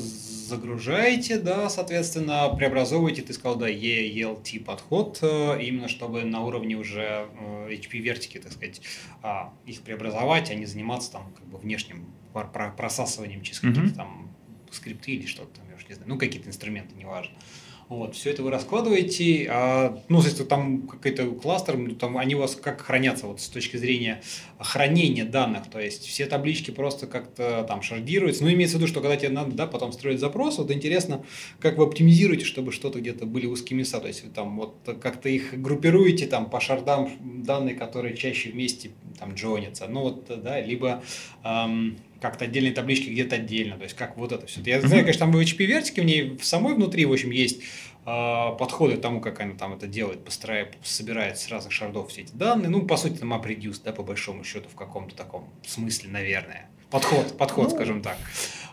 загружаете, 0.51 1.39
да, 1.39 1.69
соответственно, 1.69 2.49
преобразовываете, 2.49 3.21
ты 3.21 3.31
сказал, 3.31 3.57
да, 3.57 3.69
ELT 3.69 4.63
подход, 4.65 5.19
э, 5.21 5.61
именно 5.61 5.87
чтобы 5.87 6.25
на 6.25 6.43
уровне 6.43 6.75
уже 6.75 7.27
э, 7.39 7.69
HP 7.71 7.99
вертики, 7.99 8.37
так 8.37 8.51
сказать, 8.51 8.81
э, 9.23 9.27
их 9.65 9.81
преобразовать, 9.81 10.51
а 10.51 10.55
не 10.55 10.65
заниматься 10.65 11.11
там 11.13 11.31
как 11.33 11.45
бы 11.45 11.57
внешним 11.57 12.05
просасыванием 12.77 13.41
через 13.43 13.61
какие-то 13.61 13.91
mm-hmm. 13.91 13.95
там 13.95 14.35
скрипты 14.71 15.11
или 15.11 15.25
что-то 15.25 15.59
там, 15.59 15.69
я 15.69 15.75
уж 15.75 15.87
не 15.87 15.95
знаю, 15.95 16.09
ну, 16.09 16.17
какие-то 16.17 16.49
инструменты, 16.49 16.95
неважно. 16.95 17.35
Вот, 17.91 18.15
все 18.15 18.29
это 18.29 18.41
вы 18.41 18.51
раскладываете, 18.51 19.49
а, 19.51 20.01
ну, 20.07 20.21
если 20.21 20.45
там 20.45 20.87
какой-то 20.87 21.29
кластер, 21.31 21.75
ну, 21.75 21.93
там 21.93 22.17
они 22.17 22.35
у 22.35 22.39
вас 22.39 22.55
как 22.55 22.79
хранятся 22.79 23.27
вот 23.27 23.41
с 23.41 23.49
точки 23.49 23.75
зрения 23.75 24.21
хранения 24.59 25.25
данных, 25.25 25.69
то 25.69 25.77
есть 25.77 26.05
все 26.05 26.25
таблички 26.25 26.71
просто 26.71 27.05
как-то 27.05 27.65
там 27.67 27.81
шардируются, 27.81 28.45
ну, 28.45 28.53
имеется 28.53 28.77
в 28.77 28.79
виду, 28.79 28.87
что 28.87 29.01
когда 29.01 29.17
тебе 29.17 29.27
надо, 29.27 29.51
да, 29.51 29.67
потом 29.67 29.91
строить 29.91 30.21
запрос, 30.21 30.57
вот 30.57 30.71
интересно, 30.71 31.25
как 31.59 31.77
вы 31.77 31.83
оптимизируете, 31.83 32.45
чтобы 32.45 32.71
что-то 32.71 33.01
где-то 33.01 33.25
были 33.25 33.45
узкие 33.45 33.77
места, 33.77 33.99
то 33.99 34.07
есть 34.07 34.23
вы 34.23 34.29
там 34.29 34.55
вот 34.55 34.77
как-то 35.01 35.27
их 35.27 35.61
группируете 35.61 36.27
там 36.27 36.49
по 36.49 36.61
шардам 36.61 37.11
данные, 37.43 37.75
которые 37.75 38.15
чаще 38.15 38.51
вместе 38.51 38.91
там 39.19 39.33
джонятся, 39.33 39.87
ну, 39.89 40.03
вот, 40.03 40.27
да, 40.41 40.61
либо 40.61 41.03
эм, 41.43 41.97
как-то 42.21 42.45
отдельные 42.45 42.71
таблички 42.71 43.09
где-то 43.09 43.35
отдельно, 43.35 43.77
то 43.77 43.83
есть 43.83 43.95
как 43.95 44.15
вот 44.15 44.31
это 44.31 44.45
все. 44.45 44.61
Я 44.61 44.77
mm-hmm. 44.77 44.87
знаю, 44.87 45.03
конечно, 45.03 45.19
там 45.19 45.31
в 45.31 45.37
HP 45.37 45.65
вертике 45.65 46.01
в 46.01 46.05
ней 46.05 46.37
в 46.37 46.45
самой 46.45 46.75
внутри, 46.75 47.05
в 47.05 47.11
общем, 47.11 47.31
есть 47.31 47.61
э, 48.05 48.55
подходы 48.59 48.97
к 48.97 49.01
тому, 49.01 49.19
как 49.19 49.41
она 49.41 49.55
там 49.55 49.73
это 49.73 49.87
делает, 49.87 50.23
постарает, 50.23 50.77
собирает 50.83 51.39
с 51.39 51.49
разных 51.49 51.73
шардов 51.73 52.09
все 52.09 52.21
эти 52.21 52.33
данные. 52.33 52.69
Ну, 52.69 52.85
по 52.85 52.95
сути, 52.95 53.17
там 53.17 53.33
MapReduce, 53.33 53.81
да, 53.83 53.91
по 53.91 54.03
большому 54.03 54.43
счету, 54.43 54.69
в 54.69 54.75
каком-то 54.75 55.15
таком 55.15 55.49
смысле, 55.65 56.11
наверное. 56.11 56.69
Подход, 56.91 57.37
подход, 57.37 57.69
ну, 57.69 57.75
скажем 57.75 58.01
так. 58.01 58.17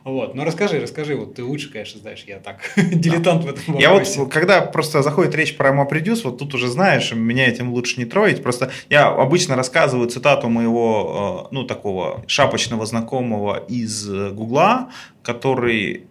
Вот. 0.04 0.34
Ну 0.34 0.44
расскажи, 0.44 0.80
расскажи, 0.80 1.16
вот 1.16 1.34
ты 1.34 1.44
лучше, 1.44 1.70
конечно, 1.70 2.00
знаешь, 2.00 2.24
я 2.26 2.38
так 2.38 2.72
дилетант 2.76 3.44
в 3.44 3.48
этом 3.48 3.74
вопросе. 3.74 3.82
Я 3.82 4.24
вот, 4.24 4.32
когда 4.32 4.60
просто 4.60 5.02
заходит 5.02 5.34
речь 5.34 5.56
про 5.56 5.70
MapReduce, 5.70 6.22
вот 6.24 6.38
тут 6.38 6.54
уже 6.54 6.68
знаешь, 6.68 7.12
меня 7.12 7.48
этим 7.48 7.72
лучше 7.72 7.98
не 7.98 8.04
троить, 8.04 8.42
просто 8.42 8.70
я 8.88 9.08
обычно 9.08 9.56
рассказываю 9.56 10.08
цитату 10.08 10.48
моего, 10.48 11.46
э, 11.50 11.54
ну, 11.54 11.64
такого 11.64 12.24
шапочного 12.26 12.86
знакомого 12.86 13.64
из 13.68 14.08
Гугла, 14.08 14.90
который 15.22 16.06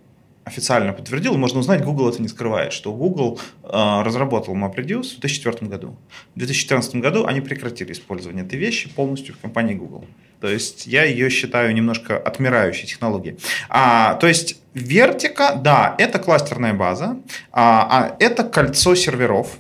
официально 0.47 0.93
подтвердил, 0.93 1.38
можно 1.38 1.59
узнать, 1.59 1.83
Google 1.83 2.09
это 2.09 2.21
не 2.21 2.27
скрывает, 2.27 2.73
что 2.73 2.93
Google 2.93 3.39
э, 3.63 3.67
разработал 3.69 4.55
MapReduce 4.55 5.17
в 5.17 5.19
2004 5.19 5.67
году. 5.67 5.97
В 6.35 6.39
2014 6.39 6.95
году 6.95 7.25
они 7.25 7.41
прекратили 7.41 7.91
использование 7.91 8.45
этой 8.45 8.57
вещи 8.57 8.89
полностью 8.89 9.35
в 9.35 9.39
компании 9.39 9.75
Google. 9.75 10.05
То 10.39 10.47
есть 10.47 10.85
я 10.88 11.03
ее 11.03 11.29
считаю 11.29 11.73
немножко 11.73 12.17
отмирающей 12.17 12.88
технологией. 12.88 13.39
А, 13.69 14.15
то 14.15 14.27
есть 14.27 14.57
вертика, 14.73 15.53
да, 15.55 15.95
это 15.97 16.19
кластерная 16.19 16.73
база, 16.73 17.17
а, 17.51 17.88
а 17.89 18.15
это 18.19 18.43
кольцо 18.43 18.95
серверов. 18.95 19.57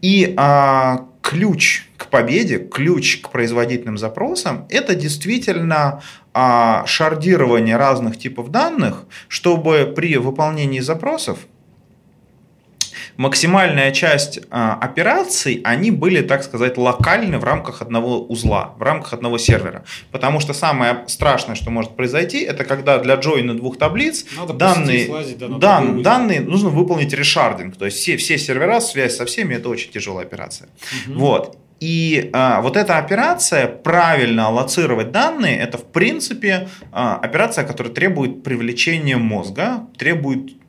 И 0.00 0.34
а, 0.36 1.06
ключ 1.20 1.86
к 1.96 2.06
победе, 2.06 2.58
ключ 2.58 3.20
к 3.20 3.30
производительным 3.30 3.98
запросам, 3.98 4.66
это 4.68 4.94
действительно 4.94 6.02
а, 6.34 6.84
шардирование 6.86 7.76
разных 7.76 8.18
типов 8.18 8.50
данных, 8.50 9.04
чтобы 9.28 9.92
при 9.94 10.16
выполнении 10.16 10.80
запросов 10.80 11.38
максимальная 13.16 13.92
часть 13.92 14.40
а, 14.50 14.74
операций, 14.80 15.60
они 15.64 15.90
были, 15.90 16.22
так 16.22 16.42
сказать, 16.42 16.76
локальны 16.76 17.38
в 17.38 17.44
рамках 17.44 17.82
одного 17.82 18.22
узла, 18.24 18.74
в 18.78 18.82
рамках 18.82 19.12
одного 19.12 19.38
сервера. 19.38 19.84
Потому 20.10 20.40
что 20.40 20.52
самое 20.52 21.04
страшное, 21.06 21.54
что 21.54 21.70
может 21.70 21.96
произойти, 21.96 22.40
это 22.40 22.64
когда 22.64 22.98
для 22.98 23.16
джойна 23.16 23.56
двух 23.56 23.78
таблиц 23.78 24.24
Надо 24.36 24.52
данные, 24.54 25.06
слазить, 25.06 25.38
да, 25.38 25.48
дан, 25.48 26.02
данные 26.02 26.40
нужно 26.40 26.70
выполнить 26.70 27.12
решардинг. 27.12 27.76
То 27.76 27.86
есть 27.86 27.98
все, 27.98 28.16
все 28.16 28.38
сервера, 28.38 28.80
связь 28.80 29.16
со 29.16 29.26
всеми, 29.26 29.54
это 29.54 29.68
очень 29.68 29.90
тяжелая 29.90 30.24
операция. 30.24 30.68
Угу. 31.08 31.18
Вот. 31.18 31.58
И 31.82 32.30
а, 32.32 32.60
вот 32.60 32.76
эта 32.76 32.98
операция, 32.98 33.66
правильно 33.66 34.46
аллоцировать 34.46 35.10
данные, 35.10 35.58
это 35.58 35.78
в 35.78 35.84
принципе 35.86 36.68
а, 36.92 37.16
операция, 37.16 37.64
которая 37.64 37.92
требует 37.92 38.44
привлечения 38.44 39.16
мозга, 39.16 39.88
требует 39.98 40.61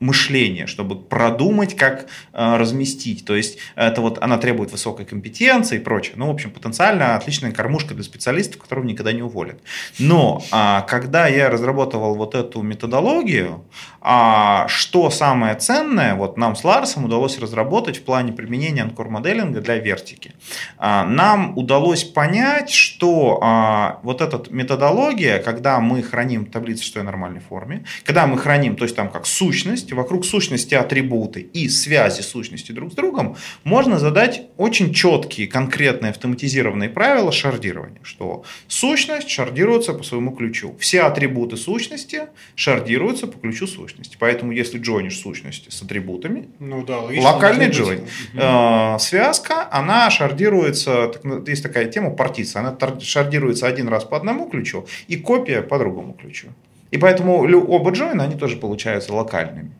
мышление, 0.00 0.66
чтобы 0.66 0.96
продумать, 0.96 1.76
как 1.76 2.06
э, 2.32 2.56
разместить. 2.56 3.24
То 3.24 3.34
есть 3.34 3.58
это 3.74 4.00
вот 4.00 4.18
она 4.22 4.38
требует 4.38 4.70
высокой 4.72 5.04
компетенции 5.04 5.76
и 5.76 5.80
прочее. 5.80 6.14
Ну, 6.16 6.28
в 6.28 6.30
общем, 6.30 6.50
потенциально 6.50 7.16
отличная 7.16 7.52
кормушка 7.52 7.94
для 7.94 8.04
специалистов, 8.04 8.62
которого 8.62 8.84
никогда 8.84 9.12
не 9.12 9.22
уволят. 9.22 9.60
Но 9.98 10.42
а, 10.50 10.82
когда 10.82 11.26
я 11.28 11.50
разработал 11.50 12.14
вот 12.14 12.34
эту 12.34 12.62
методологию, 12.62 13.64
а, 14.00 14.66
что 14.68 15.10
самое 15.10 15.54
ценное, 15.56 16.14
вот 16.14 16.36
нам 16.36 16.54
с 16.54 16.64
Ларсом 16.64 17.04
удалось 17.04 17.38
разработать 17.38 17.98
в 17.98 18.02
плане 18.04 18.32
применения 18.32 18.82
анкор-моделинга 18.82 19.60
для 19.60 19.78
вертики. 19.78 20.34
А, 20.78 21.04
нам 21.04 21.56
удалось 21.58 22.04
понять, 22.04 22.70
что 22.70 23.38
а, 23.42 23.98
вот 24.02 24.20
эта 24.20 24.42
методология, 24.50 25.40
когда 25.40 25.80
мы 25.80 26.02
храним 26.02 26.46
таблицу, 26.46 26.84
что 26.84 27.00
в 27.00 27.04
нормальной 27.04 27.40
форме, 27.40 27.84
когда 28.04 28.26
мы 28.26 28.38
храним, 28.38 28.76
то 28.76 28.84
есть 28.84 28.94
там 28.94 29.10
как 29.10 29.26
сущность, 29.26 29.92
вокруг 29.92 30.24
сущности 30.24 30.74
атрибуты 30.74 31.40
и 31.40 31.68
связи 31.68 32.20
сущности 32.20 32.72
друг 32.72 32.92
с 32.92 32.94
другом, 32.94 33.36
можно 33.64 33.98
задать 33.98 34.42
очень 34.56 34.94
четкие, 34.94 35.48
конкретные, 35.48 36.10
автоматизированные 36.10 36.88
правила 36.88 37.32
шардирования, 37.32 38.00
что 38.02 38.44
сущность 38.68 39.28
шардируется 39.28 39.92
по 39.92 40.04
своему 40.04 40.32
ключу. 40.32 40.76
Все 40.78 41.02
атрибуты 41.02 41.56
сущности 41.56 42.28
шардируются 42.54 43.26
по 43.26 43.38
ключу 43.38 43.66
сущности. 43.66 43.87
Поэтому 44.18 44.52
если 44.52 44.78
джойнишь 44.78 45.18
сущности 45.18 45.70
с 45.70 45.82
атрибутами, 45.82 46.48
ну, 46.58 46.84
да, 46.84 47.00
локальный 47.00 47.70
джойн, 47.70 48.00
э, 48.34 48.96
связка, 48.98 49.68
она 49.70 50.10
шардируется, 50.10 51.12
есть 51.46 51.62
такая 51.62 51.86
тема 51.86 52.10
партиция, 52.10 52.60
она 52.60 52.76
шардируется 53.00 53.66
один 53.66 53.88
раз 53.88 54.04
по 54.04 54.16
одному 54.16 54.48
ключу 54.48 54.86
и 55.06 55.16
копия 55.16 55.62
по 55.62 55.78
другому 55.78 56.14
ключу. 56.14 56.48
И 56.90 56.98
поэтому 56.98 57.40
оба 57.40 57.90
джойна, 57.90 58.24
они 58.24 58.36
тоже 58.36 58.56
получаются 58.56 59.12
локальными. 59.12 59.72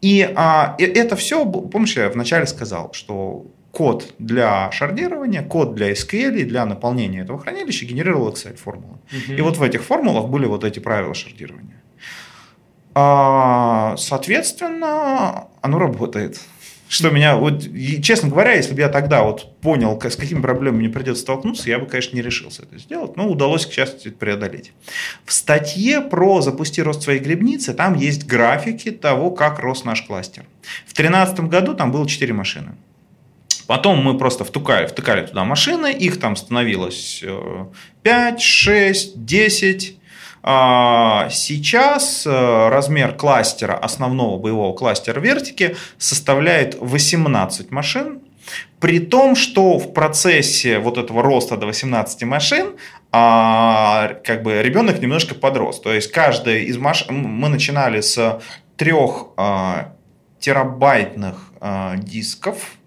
И 0.00 0.28
а, 0.34 0.76
это 0.78 1.16
все, 1.16 1.44
помнишь, 1.44 1.96
я 1.96 2.08
вначале 2.08 2.46
сказал, 2.46 2.92
что 2.92 3.46
код 3.72 4.14
для 4.18 4.70
шардирования, 4.72 5.42
код 5.42 5.74
для 5.74 5.92
SQL 5.92 6.38
и 6.38 6.44
для 6.44 6.64
наполнения 6.66 7.20
этого 7.20 7.38
хранилища 7.38 7.86
генерировал 7.86 8.30
Excel 8.30 8.56
формулы. 8.56 8.98
Угу. 9.12 9.36
И 9.36 9.40
вот 9.40 9.56
в 9.56 9.62
этих 9.62 9.82
формулах 9.82 10.28
были 10.28 10.46
вот 10.46 10.64
эти 10.64 10.78
правила 10.78 11.14
шардирования. 11.14 11.77
А, 13.00 13.94
соответственно, 13.96 15.46
оно 15.60 15.78
работает. 15.78 16.40
Что 16.88 17.10
меня, 17.10 17.36
вот, 17.36 17.62
честно 18.02 18.28
говоря, 18.28 18.54
если 18.54 18.74
бы 18.74 18.80
я 18.80 18.88
тогда 18.88 19.22
вот 19.22 19.60
понял, 19.60 20.00
с 20.02 20.16
какими 20.16 20.40
проблемами 20.40 20.80
мне 20.80 20.88
придется 20.88 21.22
столкнуться, 21.22 21.68
я 21.68 21.78
бы, 21.78 21.86
конечно, 21.86 22.16
не 22.16 22.22
решился 22.22 22.62
это 22.62 22.76
сделать, 22.76 23.14
но 23.16 23.28
удалось, 23.28 23.66
к 23.66 23.72
счастью, 23.72 24.10
это 24.10 24.18
преодолеть. 24.18 24.72
В 25.24 25.32
статье 25.32 26.00
про 26.00 26.40
«Запусти 26.40 26.82
рост 26.82 27.02
своей 27.02 27.20
грибницы» 27.20 27.72
там 27.72 27.94
есть 27.94 28.26
графики 28.26 28.90
того, 28.90 29.30
как 29.30 29.60
рос 29.60 29.84
наш 29.84 30.02
кластер. 30.02 30.44
В 30.84 30.94
2013 30.94 31.40
году 31.40 31.74
там 31.74 31.92
было 31.92 32.04
4 32.04 32.32
машины. 32.34 32.72
Потом 33.68 34.02
мы 34.02 34.18
просто 34.18 34.44
втыкали, 34.44 34.86
втыкали 34.86 35.24
туда 35.24 35.44
машины, 35.44 35.92
их 35.92 36.18
там 36.18 36.34
становилось 36.34 37.22
5, 38.02 38.40
6, 38.40 39.24
10, 39.24 39.94
а, 39.94 39.97
сейчас 41.30 42.26
э, 42.26 42.68
размер 42.70 43.14
кластера, 43.14 43.74
основного 43.74 44.38
боевого 44.38 44.74
кластера 44.74 45.20
вертики 45.20 45.76
составляет 45.98 46.74
18 46.80 47.70
машин, 47.70 48.20
при 48.80 48.98
том, 48.98 49.36
что 49.36 49.78
в 49.78 49.92
процессе 49.92 50.78
вот 50.78 50.96
этого 50.96 51.22
роста 51.22 51.58
до 51.58 51.66
18 51.66 52.22
машин 52.22 52.76
а, 53.12 54.14
как 54.24 54.42
бы 54.42 54.62
ребенок 54.62 55.02
немножко 55.02 55.34
подрос. 55.34 55.80
То 55.80 55.92
есть 55.92 56.10
каждая 56.12 56.60
из 56.60 56.78
машин, 56.78 57.14
мы 57.14 57.50
начинали 57.50 58.00
с 58.00 58.40
трех 58.78 59.26
а, 59.36 59.92
терабайтных 60.40 61.52
дисков, 61.96 62.78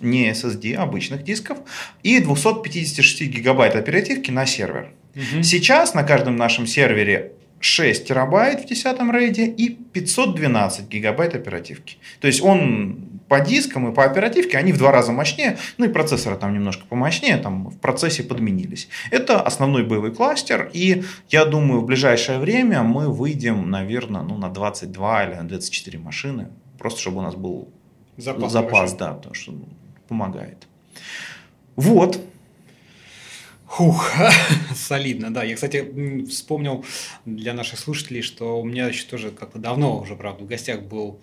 не 0.00 0.30
SSD, 0.30 0.74
обычных 0.74 1.22
дисков, 1.22 1.56
и 2.02 2.18
256 2.18 3.22
гигабайт 3.22 3.76
оперативки 3.76 4.30
на 4.30 4.44
сервер. 4.44 4.92
Угу. 5.14 5.42
Сейчас 5.42 5.94
на 5.94 6.02
каждом 6.04 6.36
нашем 6.36 6.66
сервере 6.66 7.32
6 7.60 8.08
терабайт 8.08 8.64
в 8.64 8.66
10 8.66 9.00
рейде 9.12 9.46
и 9.46 9.68
512 9.70 10.88
гигабайт 10.88 11.34
оперативки. 11.34 11.98
То 12.20 12.26
есть 12.26 12.42
он 12.42 13.12
по 13.28 13.40
дискам 13.40 13.90
и 13.90 13.94
по 13.94 14.04
оперативке, 14.04 14.58
они 14.58 14.72
в 14.72 14.78
два 14.78 14.92
раза 14.92 15.12
мощнее, 15.12 15.56
ну 15.78 15.86
и 15.86 15.88
процессоры 15.88 16.36
там 16.36 16.52
немножко 16.52 16.84
помощнее, 16.86 17.38
там 17.38 17.68
в 17.68 17.78
процессе 17.78 18.22
подменились. 18.22 18.88
Это 19.10 19.40
основной 19.40 19.84
боевой 19.86 20.14
кластер, 20.14 20.70
и 20.74 21.04
я 21.30 21.44
думаю, 21.44 21.80
в 21.80 21.86
ближайшее 21.86 22.38
время 22.38 22.82
мы 22.82 23.08
выйдем, 23.08 23.70
наверное, 23.70 24.22
ну, 24.22 24.36
на 24.36 24.50
22 24.50 25.24
или 25.24 25.34
на 25.34 25.48
24 25.48 25.98
машины, 25.98 26.48
просто 26.78 27.00
чтобы 27.00 27.18
у 27.18 27.22
нас 27.22 27.34
был 27.34 27.68
запас, 28.18 28.52
запас 28.52 28.92
да, 28.94 29.14
потому 29.14 29.34
что 29.34 29.54
помогает. 30.08 30.66
Вот, 31.76 32.20
Хух, 33.72 34.12
солидно, 34.74 35.32
да. 35.32 35.42
Я, 35.44 35.54
кстати, 35.54 36.26
вспомнил 36.28 36.84
для 37.24 37.54
наших 37.54 37.78
слушателей, 37.78 38.20
что 38.20 38.60
у 38.60 38.64
меня 38.66 38.86
еще 38.88 39.06
тоже 39.06 39.30
как-то 39.30 39.58
давно 39.58 39.98
уже, 39.98 40.14
правда, 40.14 40.44
в 40.44 40.46
гостях 40.46 40.82
был 40.82 41.22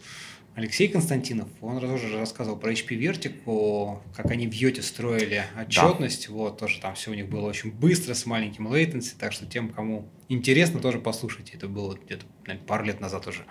Алексей 0.55 0.87
Константинов, 0.87 1.47
он 1.61 1.79
тоже 1.79 2.17
рассказывал 2.17 2.57
про 2.57 2.71
HP 2.71 2.97
Vertical, 2.97 3.99
как 4.15 4.31
они 4.31 4.47
в 4.47 4.53
Йоте 4.53 4.81
строили 4.81 5.43
отчетность, 5.61 6.27
да. 6.27 6.33
вот, 6.33 6.57
тоже 6.57 6.79
там 6.81 6.95
все 6.95 7.11
у 7.11 7.13
них 7.13 7.29
было 7.29 7.47
очень 7.47 7.71
быстро, 7.71 8.15
с 8.15 8.25
маленьким 8.25 8.67
latency, 8.67 9.11
так 9.17 9.31
что 9.31 9.45
тем, 9.45 9.69
кому 9.69 10.09
интересно, 10.27 10.79
тоже 10.79 10.97
послушайте, 10.97 11.53
это 11.53 11.67
было 11.67 11.95
где-то 12.03 12.25
наверное, 12.47 12.65
пару 12.65 12.83
лет 12.83 12.99
назад 12.99 13.27
уже. 13.27 13.45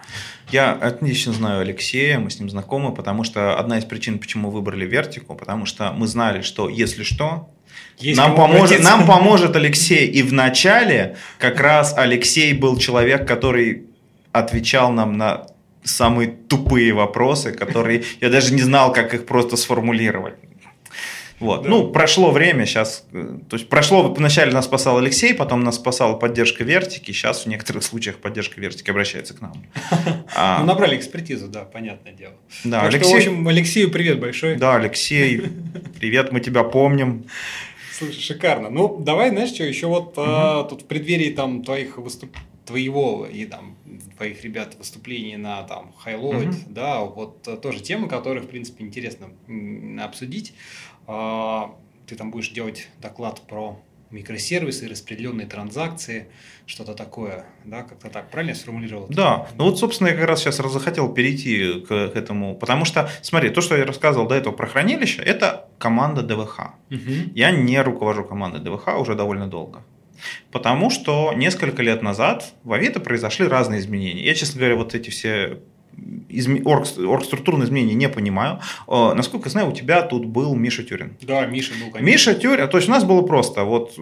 Я 0.51 0.73
отлично 0.73 1.33
знаю 1.33 1.61
Алексея, 1.61 2.19
мы 2.19 2.31
с 2.31 2.41
ним 2.41 2.51
знакомы, 2.51 2.93
потому 2.93 3.23
что 3.23 3.57
одна 3.57 3.79
из 3.79 3.85
причин, 3.85 4.19
почему 4.19 4.51
выбрали 4.51 4.91
Vertical, 4.91 5.37
потому 5.37 5.67
что 5.67 5.93
мы 5.93 6.09
знали, 6.09 6.43
что 6.43 6.69
если 6.69 7.05
что, 7.05 7.49
есть 7.99 8.17
нам, 8.17 8.37
поможет, 8.37 8.83
нам 8.83 9.07
поможет 9.07 9.57
Алексей. 9.57 10.07
И 10.07 10.23
в 10.23 10.33
начале 10.33 11.17
как 11.39 11.61
раз 11.61 11.95
Алексей 11.97 12.53
был 12.53 12.77
человек, 12.79 13.27
который 13.27 13.85
отвечал 14.33 14.93
нам 14.93 15.17
на 15.17 15.47
самые 15.83 16.29
тупые 16.29 16.93
вопросы, 16.93 17.53
которые 17.53 18.05
я 18.21 18.31
даже 18.31 18.55
не 18.55 18.63
знал, 18.63 18.93
как 18.93 19.15
их 19.15 19.27
просто 19.27 19.57
сформулировать. 19.57 20.35
Вот. 21.41 21.63
Да. 21.63 21.69
Ну, 21.69 21.91
прошло 21.93 22.33
время, 22.33 22.67
сейчас, 22.67 23.05
э, 23.13 23.39
то 23.49 23.57
есть 23.57 23.69
прошло, 23.69 24.13
вначале 24.13 24.53
нас 24.53 24.65
спасал 24.65 24.99
Алексей, 24.99 25.33
потом 25.35 25.63
нас 25.63 25.77
спасала 25.77 26.15
поддержка 26.17 26.65
Вертики, 26.65 27.13
сейчас 27.13 27.45
в 27.45 27.47
некоторых 27.47 27.85
случаях 27.85 28.17
поддержка 28.17 28.61
Вертики 28.61 28.91
обращается 28.91 29.35
к 29.35 29.41
нам. 29.41 29.55
Ну, 30.61 30.67
набрали 30.67 30.97
экспертизу, 30.97 31.49
да, 31.49 31.65
понятное 31.65 32.13
дело. 32.13 32.35
Да, 32.63 32.83
Алексей... 32.83 33.13
в 33.13 33.17
общем, 33.17 33.49
Алексею 33.49 33.91
привет 33.91 34.21
большой. 34.21 34.57
Да, 34.57 34.77
Алексей, 34.77 35.43
привет, 35.99 36.31
мы 36.33 36.41
тебя 36.41 36.63
помним. 36.63 37.25
Слушай, 37.99 38.21
шикарно. 38.21 38.71
Ну, 38.71 38.99
давай, 38.99 39.31
знаешь, 39.31 39.51
что 39.51 39.65
еще 39.65 39.89
вот 39.89 40.17
угу. 40.17 40.23
а, 40.25 40.65
тут 40.65 40.83
в 40.83 40.85
преддверии 40.87 41.31
там 41.31 41.65
твоих 41.65 41.99
выступ... 41.99 42.37
твоего 42.65 43.27
и 43.27 43.45
там 43.45 43.77
твоих 44.17 44.45
ребят 44.45 44.77
выступлений 44.77 45.37
на 45.37 45.65
там 45.65 45.93
Highlight, 46.05 46.49
угу. 46.49 46.57
да, 46.69 47.01
вот 47.01 47.49
а, 47.49 47.57
тоже 47.57 47.81
темы, 47.81 48.09
которые, 48.09 48.43
в 48.43 48.49
принципе, 48.49 48.85
интересно 48.85 49.31
обсудить. 50.05 50.55
А, 51.09 51.75
ты 52.07 52.15
там 52.15 52.31
будешь 52.31 52.51
делать 52.51 52.89
доклад 53.01 53.43
про 53.49 53.81
микросервисы, 54.11 54.89
распределенные 54.89 55.47
транзакции, 55.47 56.29
что-то 56.69 56.95
такое, 56.95 57.47
да, 57.65 57.83
как-то 57.83 58.11
так, 58.11 58.31
правильно 58.31 58.51
я 58.51 58.55
сформулировал? 58.55 59.07
Да, 59.09 59.49
ну 59.57 59.65
вот, 59.65 59.79
собственно, 59.79 60.09
я 60.09 60.15
как 60.15 60.29
раз 60.29 60.41
сейчас 60.41 60.57
захотел 60.57 61.13
перейти 61.13 61.81
к, 61.81 61.89
к 61.89 62.17
этому, 62.17 62.55
потому 62.55 62.85
что, 62.85 63.11
смотри, 63.23 63.49
то, 63.49 63.63
что 63.63 63.77
я 63.77 63.87
рассказывал 63.87 64.29
до 64.29 64.35
этого 64.35 64.53
про 64.53 64.67
хранилище, 64.67 65.23
это 65.23 65.67
команда 65.79 66.23
ДВХ. 66.23 66.61
Угу. 66.91 67.33
Я 67.35 67.51
не 67.51 67.81
руковожу 67.81 68.25
командой 68.25 68.61
ДВХ 68.61 68.99
уже 68.99 69.15
довольно 69.15 69.49
долго. 69.49 69.83
Потому 70.51 70.91
что 70.91 71.33
несколько 71.35 71.83
лет 71.83 72.03
назад 72.03 72.53
в 72.65 72.73
Авито 72.73 73.01
произошли 73.01 73.47
разные 73.47 73.81
изменения. 73.81 74.23
Я, 74.25 74.35
честно 74.35 74.59
говоря, 74.59 74.77
вот 74.77 74.95
эти 74.95 75.11
все 75.11 75.61
изме... 76.29 76.63
орг... 76.65 76.87
оргструктурные 76.99 77.67
изменения 77.67 77.95
не 77.95 78.09
понимаю. 78.09 78.61
Э, 78.87 79.13
насколько 79.15 79.49
я 79.49 79.51
знаю, 79.51 79.69
у 79.69 79.73
тебя 79.73 80.03
тут 80.03 80.27
был 80.27 80.55
Миша 80.55 80.83
Тюрин. 80.83 81.17
Да, 81.23 81.47
Миша 81.47 81.73
был, 81.75 81.91
конечно. 81.91 82.01
Миша 82.01 82.35
Тюрин, 82.35 82.69
то 82.69 82.77
есть 82.77 82.89
у 82.89 82.93
нас 82.93 83.05
было 83.05 83.23
просто, 83.23 83.65
вот 83.65 83.99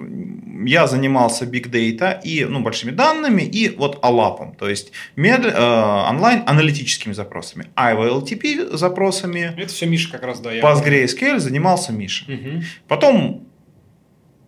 я 0.64 0.86
занимался 0.86 1.44
big 1.44 1.70
data 1.70 2.20
и, 2.22 2.44
ну, 2.44 2.60
большими 2.60 2.90
данными 2.90 3.42
и 3.42 3.68
вот 3.76 3.98
алапом, 4.02 4.54
то 4.54 4.68
есть 4.68 4.92
мед... 5.16 5.44
э, 5.44 6.06
онлайн 6.10 6.42
аналитическими 6.46 7.12
запросами. 7.12 7.66
IVLTP 7.76 8.76
запросами. 8.76 9.54
Это 9.56 9.68
все 9.68 9.86
Миша 9.86 10.10
как 10.10 10.22
раз, 10.22 10.40
да. 10.40 10.52
Я 10.52 10.62
PostgreSQL 10.62 11.38
занимался 11.38 11.92
Миша. 11.92 12.24
Угу. 12.30 12.62
Потом 12.88 13.46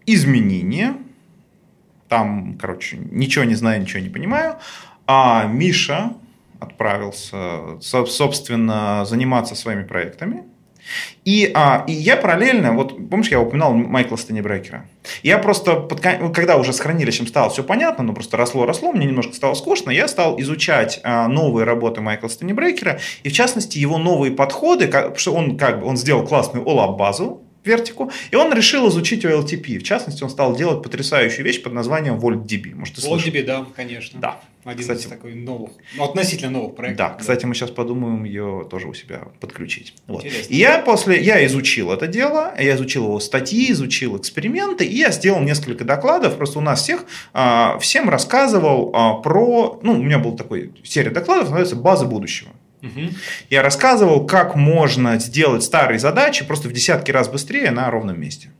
изменения, 0.06 0.96
там, 2.08 2.56
короче, 2.58 2.98
ничего 3.10 3.44
не 3.44 3.54
знаю, 3.54 3.82
ничего 3.82 4.00
не 4.00 4.08
понимаю. 4.08 4.56
А 5.06 5.46
Миша 5.46 6.14
отправился, 6.60 7.80
собственно, 7.80 9.04
заниматься 9.04 9.54
своими 9.54 9.84
проектами. 9.84 10.44
И, 11.24 11.50
а, 11.54 11.84
и 11.86 11.92
я 11.92 12.16
параллельно, 12.16 12.72
вот 12.72 13.10
помнишь, 13.10 13.28
я 13.28 13.40
упоминал 13.40 13.74
Майкла 13.74 14.16
Стенебрекера? 14.16 14.86
Я 15.22 15.38
просто, 15.38 15.74
под, 15.74 16.00
когда 16.00 16.56
уже 16.56 16.72
с 16.72 16.80
хранилищем 16.80 17.26
стало 17.26 17.50
все 17.50 17.62
понятно, 17.62 18.04
но 18.04 18.12
просто 18.12 18.36
росло-росло, 18.36 18.92
мне 18.92 19.06
немножко 19.06 19.34
стало 19.34 19.54
скучно, 19.54 19.90
я 19.90 20.08
стал 20.08 20.40
изучать 20.40 21.00
а, 21.02 21.28
новые 21.28 21.64
работы 21.64 22.00
Майкла 22.00 22.28
Стенебрекера, 22.28 23.00
и 23.22 23.28
в 23.28 23.32
частности 23.32 23.78
его 23.78 23.98
новые 23.98 24.32
подходы, 24.32 24.88
как, 24.88 25.18
что 25.18 25.34
он 25.34 25.58
как 25.58 25.80
бы, 25.80 25.86
он 25.86 25.96
сделал 25.96 26.26
классную 26.26 26.64
OLAP-базу, 26.64 27.42
вертику, 27.68 28.10
и 28.30 28.36
он 28.36 28.52
решил 28.52 28.88
изучить 28.88 29.24
OLTP. 29.24 29.78
В 29.78 29.82
частности, 29.82 30.24
он 30.24 30.30
стал 30.30 30.56
делать 30.56 30.82
потрясающую 30.82 31.44
вещь 31.44 31.62
под 31.62 31.72
названием 31.72 32.18
VoltDB. 32.18 32.74
Может, 32.74 32.96
ты 32.96 33.02
VoltDB, 33.02 33.44
да, 33.44 33.66
конечно. 33.76 34.20
Да. 34.20 34.40
Один 34.64 34.82
кстати, 34.82 35.00
из 35.00 35.06
такой 35.06 35.34
новых, 35.34 35.70
ну, 35.96 36.04
относительно 36.04 36.50
новых 36.50 36.76
проектов. 36.76 37.08
Да, 37.08 37.14
кстати, 37.14 37.46
мы 37.46 37.54
сейчас 37.54 37.70
подумаем 37.70 38.24
ее 38.24 38.66
тоже 38.68 38.88
у 38.88 38.92
себя 38.92 39.28
подключить. 39.40 39.94
Вот. 40.06 40.24
И 40.24 40.56
я 40.56 40.80
после, 40.80 41.22
я 41.22 41.44
изучил 41.46 41.90
это 41.90 42.06
дело, 42.06 42.52
я 42.58 42.74
изучил 42.74 43.04
его 43.04 43.20
статьи, 43.20 43.72
изучил 43.72 44.18
эксперименты, 44.18 44.84
и 44.84 44.96
я 44.96 45.10
сделал 45.10 45.40
несколько 45.40 45.84
докладов, 45.84 46.36
просто 46.36 46.58
у 46.58 46.62
нас 46.62 46.82
всех, 46.82 47.04
а, 47.32 47.78
всем 47.78 48.10
рассказывал 48.10 48.90
а, 48.94 49.14
про, 49.14 49.78
ну, 49.82 49.92
у 49.94 50.02
меня 50.02 50.18
был 50.18 50.36
такой 50.36 50.72
серия 50.84 51.10
докладов, 51.10 51.44
называется 51.44 51.76
«База 51.76 52.04
будущего». 52.04 52.50
Я 53.50 53.62
рассказывал, 53.62 54.26
как 54.26 54.54
можно 54.54 55.18
сделать 55.18 55.62
старые 55.62 55.98
задачи 55.98 56.44
просто 56.44 56.68
в 56.68 56.72
десятки 56.72 57.10
раз 57.10 57.28
быстрее 57.28 57.70
на 57.70 57.90
ровном 57.90 58.20
месте. 58.20 58.50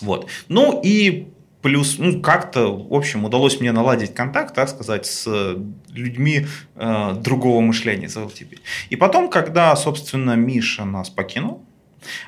Вот. 0.00 0.28
Ну 0.48 0.80
и 0.82 1.28
плюс, 1.62 1.98
ну, 1.98 2.20
как-то, 2.20 2.68
в 2.68 2.94
общем, 2.94 3.24
удалось 3.24 3.60
мне 3.60 3.72
наладить 3.72 4.14
контакт, 4.14 4.54
так 4.54 4.68
сказать, 4.68 5.06
с 5.06 5.26
людьми 5.88 6.46
э, 6.76 7.14
другого 7.22 7.60
мышления 7.60 8.08
с 8.08 8.16
LTP. 8.16 8.58
И 8.88 8.96
потом, 8.96 9.28
когда, 9.28 9.74
собственно, 9.76 10.36
Миша 10.36 10.84
нас 10.84 11.10
покинул, 11.10 11.62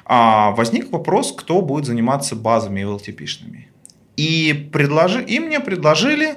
э, 0.07 0.51
возник 0.55 0.93
вопрос, 0.93 1.33
кто 1.33 1.63
будет 1.63 1.87
заниматься 1.87 2.37
базами 2.37 2.83
LTP-шными. 2.83 3.69
И, 4.17 4.69
предложи, 4.73 5.25
и 5.25 5.41
мне 5.41 5.61
предложили 5.61 6.35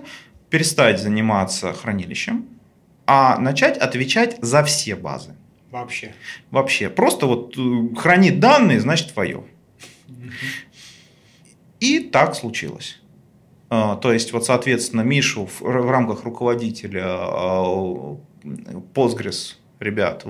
перестать 0.49 1.01
заниматься 1.01 1.73
хранилищем, 1.73 2.45
а 3.05 3.37
начать 3.37 3.77
отвечать 3.77 4.37
за 4.41 4.63
все 4.63 4.95
базы. 4.95 5.35
Вообще. 5.71 6.13
Вообще. 6.51 6.89
Просто 6.89 7.25
вот 7.25 7.57
э, 7.57 7.95
хранит 7.95 8.39
данные, 8.39 8.79
значит, 8.79 9.13
твое. 9.13 9.43
И 11.79 11.99
так 11.99 12.35
случилось. 12.35 12.99
А, 13.69 13.95
то 13.95 14.13
есть, 14.13 14.31
вот, 14.31 14.45
соответственно, 14.45 15.01
Мишу 15.01 15.47
в, 15.47 15.61
рамках 15.61 16.23
руководителя 16.23 17.03
а, 17.07 18.17
Postgres 18.93 19.55
ребят 19.79 20.25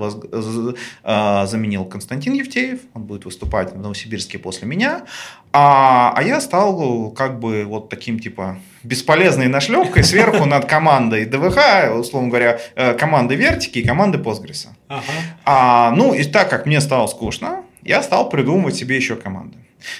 а, 1.02 1.46
заменил 1.46 1.84
Константин 1.84 2.34
Евтеев, 2.34 2.80
он 2.94 3.02
будет 3.02 3.24
выступать 3.24 3.72
в 3.72 3.78
Новосибирске 3.78 4.38
после 4.38 4.66
меня, 4.66 5.04
а, 5.52 6.12
а 6.16 6.22
я 6.22 6.40
стал 6.40 7.10
как 7.10 7.40
бы 7.40 7.64
вот 7.64 7.88
таким 7.88 8.18
типа 8.18 8.58
бесполезной 8.82 9.48
нашлепкой 9.48 10.04
сверху 10.04 10.44
над 10.44 10.66
командой 10.66 11.24
ДВХ, 11.24 11.94
условно 11.98 12.28
говоря, 12.28 12.60
э, 12.74 12.94
команды 12.94 13.34
Вертики 13.34 13.78
и 13.78 13.86
команды 13.86 14.18
Postgres. 14.18 14.68
Ага. 14.88 15.02
А, 15.44 15.90
ну 15.92 16.14
и 16.14 16.24
так 16.24 16.50
как 16.50 16.66
мне 16.66 16.80
стало 16.80 17.06
скучно, 17.06 17.62
я 17.82 18.02
стал 18.02 18.28
придумывать 18.28 18.76
себе 18.76 18.96
еще 18.96 19.16
команды. 19.16 19.58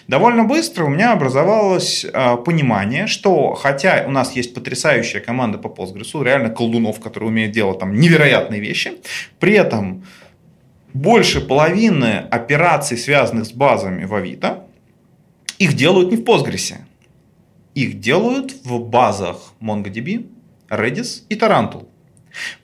Довольно 0.09 0.45
быстро 0.45 0.85
у 0.85 0.89
меня 0.89 1.13
образовалось 1.13 2.05
э, 2.05 2.37
понимание, 2.45 3.07
что 3.07 3.55
хотя 3.55 4.05
у 4.07 4.11
нас 4.11 4.33
есть 4.33 4.55
потрясающая 4.55 5.21
команда 5.21 5.59
по 5.59 5.69
Postgres, 5.69 6.23
реально 6.23 6.51
колдунов, 6.51 7.01
которые 7.01 7.31
умеют 7.31 7.53
делать 7.53 7.79
там 7.79 7.95
невероятные 7.95 8.61
вещи, 8.61 8.93
при 9.39 9.55
этом 9.55 10.05
больше 10.93 11.41
половины 11.41 12.27
операций, 12.31 12.97
связанных 12.97 13.47
с 13.47 13.53
базами 13.53 14.05
в 14.05 14.15
Авито, 14.15 14.65
их 15.59 15.75
делают 15.75 16.11
не 16.11 16.17
в 16.17 16.23
Postgres. 16.23 16.75
Их 17.75 18.01
делают 18.01 18.55
в 18.65 18.79
базах 18.81 19.53
MongoDB, 19.61 20.27
Redis 20.71 21.23
и 21.29 21.35
Tarantul. 21.35 21.87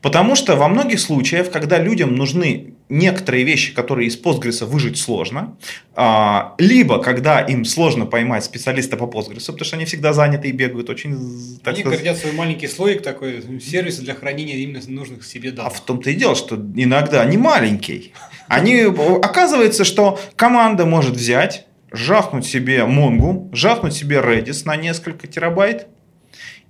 Потому 0.01 0.35
что 0.35 0.57
во 0.57 0.69
многих 0.69 1.01
случаях, 1.01 1.51
когда 1.51 1.79
людям 1.79 2.15
нужны 2.15 2.75
некоторые 2.93 3.45
вещи, 3.45 3.73
которые 3.73 4.09
из 4.09 4.21
Postgres 4.21 4.65
выжить 4.67 4.99
сложно, 4.99 5.57
а, 5.95 6.55
либо 6.59 7.03
когда 7.03 7.41
им 7.41 7.65
сложно 7.65 8.05
поймать 8.05 8.45
специалиста 8.45 8.99
по 8.99 9.05
Postgres, 9.05 9.47
потому 9.47 9.65
что 9.65 9.77
они 9.77 9.87
всегда 9.87 10.13
заняты 10.13 10.49
и 10.49 10.53
бегают 10.53 10.91
очень... 10.91 11.59
Так 11.65 11.75
они 11.75 11.83
сказать... 11.83 12.01
гордят 12.01 12.19
свой 12.19 12.33
маленький 12.33 12.69
слоик 12.69 13.03
такой, 13.03 13.43
сервис 13.61 13.99
для 13.99 14.15
хранения 14.15 14.57
именно 14.57 14.81
нужных 14.89 15.25
себе 15.25 15.53
данных. 15.53 15.73
А 15.73 15.75
в 15.75 15.81
том-то 15.81 16.11
и 16.11 16.15
дело, 16.15 16.35
что 16.35 16.57
иногда 16.57 17.25
не 17.25 17.39
маленький. 17.39 18.13
Они, 18.47 18.83
оказывается, 18.83 19.85
что 19.85 20.21
команда 20.37 20.85
может 20.85 21.17
взять, 21.17 21.67
жахнуть 21.91 22.45
себе 22.45 22.85
Монгу, 22.85 23.49
жахнуть 23.53 23.95
себе 23.95 24.17
Redis 24.17 24.63
на 24.67 24.77
несколько 24.77 25.27
терабайт 25.27 25.87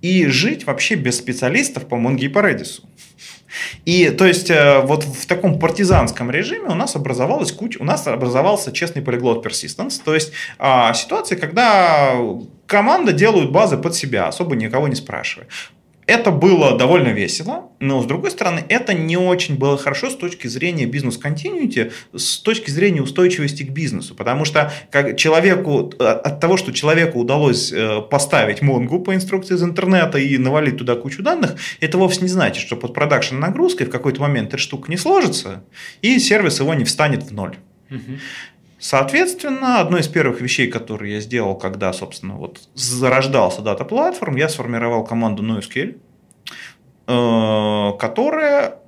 и 0.03 0.27
жить 0.27 0.67
вообще 0.67 0.95
без 0.95 1.19
специалистов 1.19 1.89
по 1.89 1.97
Монге 1.97 2.27
и 2.27 2.29
по 2.29 2.39
Redis. 2.39 2.81
И 3.85 4.11
то 4.11 4.27
есть 4.27 4.51
э, 4.51 4.81
вот 4.83 5.05
в 5.05 5.27
таком 5.27 5.59
партизанском 5.59 6.31
режиме 6.31 6.69
у 6.69 6.75
нас 6.75 6.97
образовалась 6.97 7.53
куча, 7.53 7.79
у 7.81 7.85
нас 7.85 8.07
образовался 8.07 8.73
честный 8.73 9.03
полиглот 9.03 9.45
persistence, 9.45 10.01
то 10.05 10.15
есть 10.15 10.33
а, 10.59 10.93
ситуация, 10.95 11.39
когда 11.39 12.17
команда 12.67 13.13
делают 13.13 13.51
базы 13.51 13.77
под 13.77 13.95
себя, 13.95 14.29
особо 14.29 14.57
никого 14.57 14.89
не 14.89 14.95
спрашивая. 14.95 15.47
Это 16.13 16.31
было 16.31 16.77
довольно 16.77 17.09
весело, 17.09 17.71
но 17.81 18.03
с 18.03 18.05
другой 18.05 18.31
стороны, 18.31 18.63
это 18.69 18.93
не 18.93 19.17
очень 19.17 19.57
было 19.57 19.79
хорошо 19.79 20.11
с 20.11 20.15
точки 20.15 20.47
зрения 20.47 20.85
бизнес-континьюти, 20.85 21.91
с 22.15 22.37
точки 22.37 22.71
зрения 22.71 23.01
устойчивости 23.01 23.63
к 23.63 23.71
бизнесу, 23.71 24.15
потому 24.15 24.45
что 24.45 24.71
как 24.91 25.17
человеку, 25.17 25.91
э, 25.99 26.05
от 26.05 26.39
того, 26.39 26.59
что 26.59 26.71
человеку 26.71 27.19
удалось 27.19 27.73
э, 27.73 28.03
поставить 28.03 28.61
Монгу 28.61 29.01
по 29.01 29.15
инструкции 29.15 29.55
из 29.55 29.63
интернета 29.63 30.19
и 30.19 30.37
навалить 30.37 30.77
туда 30.77 30.97
кучу 30.97 31.23
данных, 31.23 31.57
это 31.81 31.97
вовсе 31.97 32.21
не 32.21 32.29
значит, 32.29 32.67
что 32.67 32.77
под 32.77 32.93
продакшн 32.93 33.39
нагрузкой 33.39 33.87
в 33.87 33.91
какой-то 33.91 34.21
момент 34.21 34.49
эта 34.51 34.59
штука 34.59 34.91
не 34.91 34.99
сложится, 34.99 35.65
и 36.03 36.19
сервис 36.19 36.61
его 36.61 36.75
не 36.75 36.85
встанет 36.85 37.23
в 37.23 37.33
ноль. 37.33 37.57
Соответственно, 38.83 39.79
одной 39.79 40.01
из 40.01 40.09
первых 40.09 40.41
вещей, 40.41 40.67
которые 40.67 41.15
я 41.15 41.21
сделал, 41.21 41.55
когда, 41.55 41.93
собственно, 41.93 42.35
вот 42.35 42.63
зарождался 42.75 43.63
дата 43.63 43.85
платформ, 43.85 44.35
я 44.35 44.49
сформировал 44.49 45.05
команду 45.05 45.45
NoSQL, 45.45 46.01
э, 47.07 47.99
которая 48.01 48.81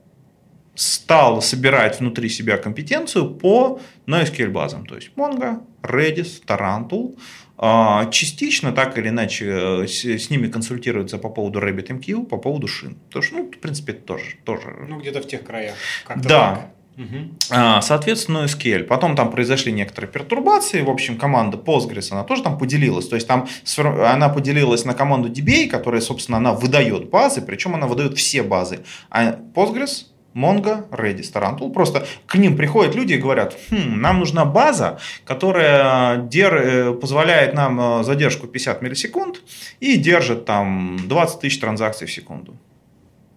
стала 0.75 1.39
собирать 1.39 2.01
внутри 2.01 2.29
себя 2.29 2.57
компетенцию 2.57 3.37
по 3.37 3.79
NoSQL 4.09 4.49
базам, 4.49 4.85
то 4.85 4.97
есть 4.97 5.13
Mongo, 5.15 5.65
Redis, 5.83 6.45
Tarantul, 6.45 7.17
э, 7.57 8.11
частично 8.11 8.73
так 8.73 8.99
или 8.99 9.11
иначе 9.11 9.47
э, 9.47 9.87
с, 9.87 10.05
с 10.05 10.29
ними 10.29 10.49
консультируются 10.49 11.19
по 11.19 11.29
поводу 11.29 11.61
RabbitMQ, 11.61 12.27
по 12.27 12.37
поводу 12.37 12.67
шин. 12.67 12.97
Потому 13.07 13.23
что, 13.23 13.37
ну, 13.37 13.45
в 13.45 13.59
принципе, 13.61 13.93
это 13.93 14.03
тоже. 14.03 14.25
тоже... 14.45 14.75
Ну, 14.89 14.99
где-то 14.99 15.23
в 15.23 15.29
тех 15.29 15.45
краях. 15.45 15.77
Да. 16.09 16.29
Так. 16.29 16.75
Угу. 16.97 17.81
Соответственно, 17.83 18.45
SQL. 18.45 18.85
Потом 18.85 19.17
там 19.17 19.31
произошли 19.31 19.73
некоторые 19.73 20.11
пертурбации. 20.11 20.83
В 20.83 20.91
общем, 20.91 21.17
команда 21.17 21.57
Postgres, 21.57 22.13
она 22.13 22.23
тоже 22.23 22.43
там 22.43 22.59
поделилась. 22.59 23.09
То 23.09 23.17
есть 23.17 23.27
там 23.27 23.49
она 23.77 24.29
поделилась 24.29 24.85
на 24.85 24.95
команду 24.95 25.29
DBA, 25.29 25.69
которая, 25.69 26.01
собственно, 26.01 26.39
она 26.39 26.53
выдает 26.53 27.11
базы, 27.11 27.43
причем 27.43 27.75
она 27.75 27.87
выдает 27.87 28.17
все 28.17 28.43
базы. 28.43 28.81
А 29.11 29.33
Postgres 29.55 30.07
Mongo, 30.35 30.89
Redis, 30.91 31.33
Tarantul. 31.33 31.73
Просто 31.73 32.07
к 32.27 32.35
ним 32.35 32.57
приходят 32.57 32.95
люди 32.95 33.15
и 33.15 33.19
говорят, 33.19 33.57
хм, 33.71 34.01
нам 34.01 34.19
нужна 34.19 34.45
база, 34.45 34.99
которая 35.25 36.19
дер... 36.23 36.55
Э, 36.55 36.93
позволяет 36.93 37.55
нам 37.55 38.01
э, 38.01 38.05
задержку 38.05 38.47
50 38.47 38.83
миллисекунд 38.83 39.43
и 39.81 39.97
держит 39.97 40.45
там 40.45 40.99
20 41.09 41.41
тысяч 41.41 41.61
транзакций 41.61 42.07
в 42.07 42.13
секунду. 42.13 42.57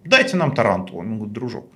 Дайте 0.04 0.36
нам 0.36 0.50
Tarantul. 0.52 0.98
Он 0.98 1.16
говорит, 1.16 1.32
дружок, 1.32 1.70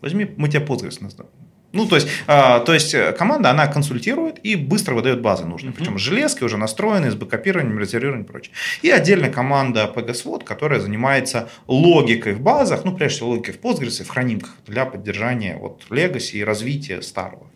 Возьми, 0.00 0.30
мы 0.36 0.48
тебе 0.48 0.64
Postgres 0.64 0.98
назовем. 1.00 1.30
Ну, 1.72 1.86
то 1.86 1.96
есть, 1.96 2.08
а, 2.26 2.60
то 2.60 2.72
есть 2.72 2.94
э, 2.94 3.12
команда, 3.12 3.50
она 3.50 3.66
консультирует 3.66 4.38
и 4.42 4.56
быстро 4.56 4.94
выдает 4.94 5.20
базы 5.20 5.44
нужные. 5.44 5.72
Причем 5.72 5.98
железки 5.98 6.42
уже 6.42 6.56
настроены 6.56 7.10
с 7.10 7.14
бэкопированием, 7.14 7.78
резервированием 7.78 8.24
и 8.24 8.26
прочее. 8.26 8.54
И 8.80 8.88
отдельная 8.88 9.30
команда 9.30 9.92
PGSWOT, 9.94 10.44
которая 10.44 10.80
занимается 10.80 11.50
логикой 11.66 12.32
в 12.34 12.40
базах, 12.40 12.86
ну, 12.86 12.96
прежде 12.96 13.16
всего, 13.16 13.30
логикой 13.30 13.54
в 13.54 13.60
Postgres 13.60 14.00
и 14.00 14.04
в 14.04 14.08
хранимках 14.08 14.54
для 14.66 14.86
поддержания 14.86 15.58
вот, 15.58 15.84
legacy 15.90 16.38
и 16.38 16.44
развития 16.44 17.02
старого. 17.02 17.50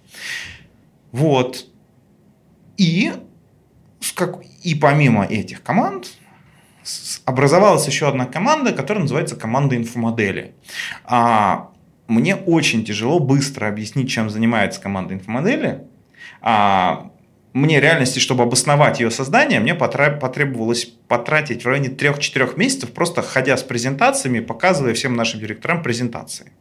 Вот. 1.11 1.66
И, 2.76 3.12
как, 4.14 4.40
и 4.62 4.74
помимо 4.74 5.24
этих 5.24 5.62
команд, 5.62 6.12
образовалась 7.24 7.86
еще 7.86 8.09
одна 8.09 8.26
команда, 8.26 8.72
которая 8.72 9.03
называется 9.03 9.36
команда 9.36 9.76
инфомодели. 9.76 10.55
А, 11.05 11.72
мне 12.07 12.36
очень 12.36 12.84
тяжело 12.84 13.18
быстро 13.18 13.68
объяснить, 13.68 14.11
чем 14.11 14.30
занимается 14.30 14.80
команда 14.80 15.14
инфомодели. 15.14 15.84
А, 16.40 17.11
мне 17.53 17.80
реальности, 17.80 18.18
чтобы 18.18 18.44
обосновать 18.44 19.00
ее 19.00 19.11
создание, 19.11 19.61
мне 19.61 19.74
потребовалось 19.74 20.86
потратить 21.09 21.64
в 21.64 21.68
районе 21.68 21.88
3-4 21.88 22.59
месяцев, 22.59 22.92
просто 22.92 23.22
ходя 23.22 23.57
с 23.57 23.62
презентациями, 23.62 24.40
показывая 24.40 24.94
всем 24.94 25.16
нашим 25.16 25.40
директорам 25.40 25.82
презентации. 25.82 26.53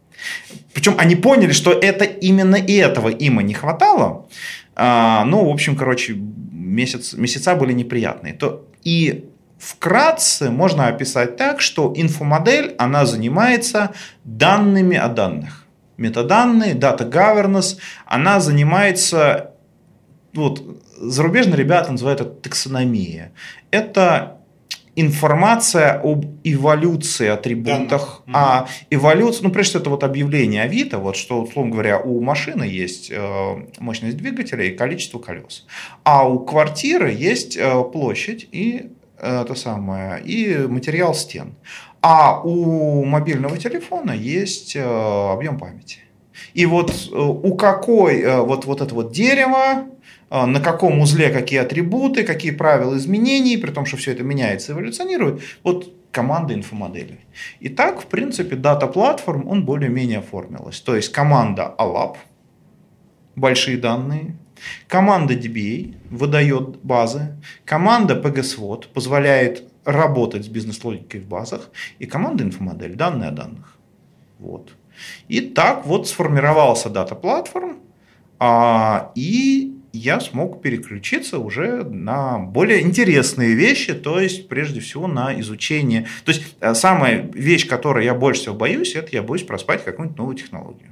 Причем 0.73 0.95
они 0.97 1.15
поняли, 1.15 1.51
что 1.51 1.71
это 1.71 2.05
именно 2.05 2.55
этого 2.55 3.09
им 3.09 3.39
и 3.39 3.43
не 3.43 3.53
хватало. 3.53 4.27
А, 4.75 5.23
ну, 5.25 5.45
в 5.45 5.49
общем, 5.49 5.75
короче, 5.75 6.13
месяц, 6.13 7.13
месяца 7.13 7.55
были 7.55 7.73
неприятные. 7.73 8.33
То, 8.33 8.67
и 8.83 9.30
вкратце 9.61 10.49
можно 10.49 10.87
описать 10.87 11.37
так, 11.37 11.61
что 11.61 11.93
инфомодель, 11.95 12.73
она 12.79 13.05
занимается 13.05 13.91
данными 14.23 14.97
о 14.97 15.07
данных. 15.07 15.67
Метаданные, 15.97 16.73
data 16.73 17.07
governance, 17.07 17.77
она 18.07 18.39
занимается, 18.39 19.51
вот, 20.33 20.81
зарубежные 20.97 21.57
ребята 21.57 21.91
называют 21.91 22.21
это 22.21 22.31
таксономия. 22.31 23.33
Это 23.69 24.39
информация 24.95 26.01
об 26.01 26.25
эволюции 26.43 27.27
атрибутах, 27.27 28.23
да. 28.25 28.33
а 28.33 28.67
эволюция, 28.89 29.43
ну, 29.43 29.51
прежде 29.51 29.69
всего, 29.69 29.81
это 29.81 29.89
вот 29.91 30.03
объявление 30.03 30.63
Авито, 30.63 30.97
вот 30.97 31.15
что, 31.15 31.41
условно 31.41 31.71
говоря, 31.71 31.99
у 31.99 32.19
машины 32.19 32.63
есть 32.63 33.09
э, 33.11 33.55
мощность 33.79 34.17
двигателя 34.17 34.65
и 34.65 34.75
количество 34.75 35.19
колес, 35.19 35.65
а 36.03 36.27
у 36.27 36.39
квартиры 36.39 37.11
есть 37.11 37.55
э, 37.55 37.83
площадь 37.93 38.47
и 38.51 38.91
это 39.21 39.55
самое, 39.55 40.21
и 40.23 40.67
материал 40.67 41.13
стен, 41.13 41.53
а 42.01 42.41
у 42.41 43.05
мобильного 43.05 43.57
телефона 43.57 44.11
есть 44.11 44.75
объем 44.75 45.57
памяти. 45.57 45.99
И 46.53 46.65
вот 46.65 46.91
у 47.11 47.55
какой 47.55 48.41
вот, 48.43 48.65
вот 48.65 48.81
это 48.81 48.95
вот 48.95 49.11
дерево, 49.11 49.87
на 50.29 50.59
каком 50.59 50.99
узле 50.99 51.29
какие 51.29 51.59
атрибуты, 51.59 52.23
какие 52.23 52.51
правила 52.51 52.97
изменений, 52.97 53.57
при 53.57 53.71
том, 53.71 53.85
что 53.85 53.97
все 53.97 54.13
это 54.13 54.23
меняется, 54.23 54.71
эволюционирует. 54.71 55.41
Вот 55.63 55.93
команда 56.11 56.53
инфомодели. 56.53 57.19
И 57.59 57.69
так, 57.69 58.01
в 58.01 58.05
принципе, 58.05 58.55
дата 58.55 58.87
платформ, 58.87 59.47
он 59.47 59.65
более-менее 59.65 60.19
оформилась. 60.19 60.79
То 60.81 60.95
есть 60.95 61.11
команда 61.11 61.73
ALAP, 61.77 62.15
большие 63.35 63.77
данные, 63.77 64.35
команда 64.87 65.35
DBA 65.35 65.95
выдает 66.09 66.81
базы, 66.83 67.37
команда 67.65 68.15
PGSWOT 68.15 68.87
позволяет 68.93 69.63
работать 69.85 70.45
с 70.45 70.47
бизнес-логикой 70.47 71.21
в 71.21 71.27
базах, 71.27 71.69
и 71.99 72.05
команда 72.05 72.43
инфомодель, 72.43 72.95
данные 72.95 73.29
о 73.29 73.31
данных. 73.31 73.77
Вот. 74.39 74.71
И 75.27 75.41
так 75.41 75.85
вот 75.85 76.07
сформировался 76.07 76.89
дата 76.89 77.15
платформ, 77.15 77.79
а, 78.39 79.11
и 79.15 79.77
я 79.93 80.19
смог 80.19 80.61
переключиться 80.61 81.39
уже 81.39 81.83
на 81.83 82.39
более 82.39 82.81
интересные 82.81 83.53
вещи, 83.53 83.93
то 83.93 84.19
есть 84.19 84.47
прежде 84.47 84.79
всего 84.79 85.07
на 85.07 85.37
изучение. 85.39 86.07
То 86.23 86.31
есть 86.31 86.55
э, 86.59 86.73
самая 86.73 87.29
вещь, 87.33 87.67
которой 87.67 88.05
я 88.05 88.13
больше 88.13 88.41
всего 88.41 88.55
боюсь, 88.55 88.95
это 88.95 89.09
я 89.11 89.21
боюсь 89.21 89.43
проспать 89.43 89.83
какую-нибудь 89.83 90.17
новую 90.17 90.37
технологию. 90.37 90.89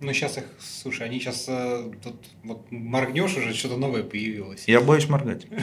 Ну, 0.00 0.12
сейчас 0.12 0.38
их, 0.38 0.44
слушай, 0.60 1.06
они 1.06 1.18
сейчас 1.18 1.46
э, 1.48 1.90
тут 2.02 2.16
вот 2.44 2.70
моргнешь 2.70 3.36
уже, 3.36 3.52
что-то 3.52 3.76
новое 3.76 4.04
появилось. 4.04 4.64
Я 4.66 4.80
боюсь 4.80 5.08
моргать. 5.08 5.46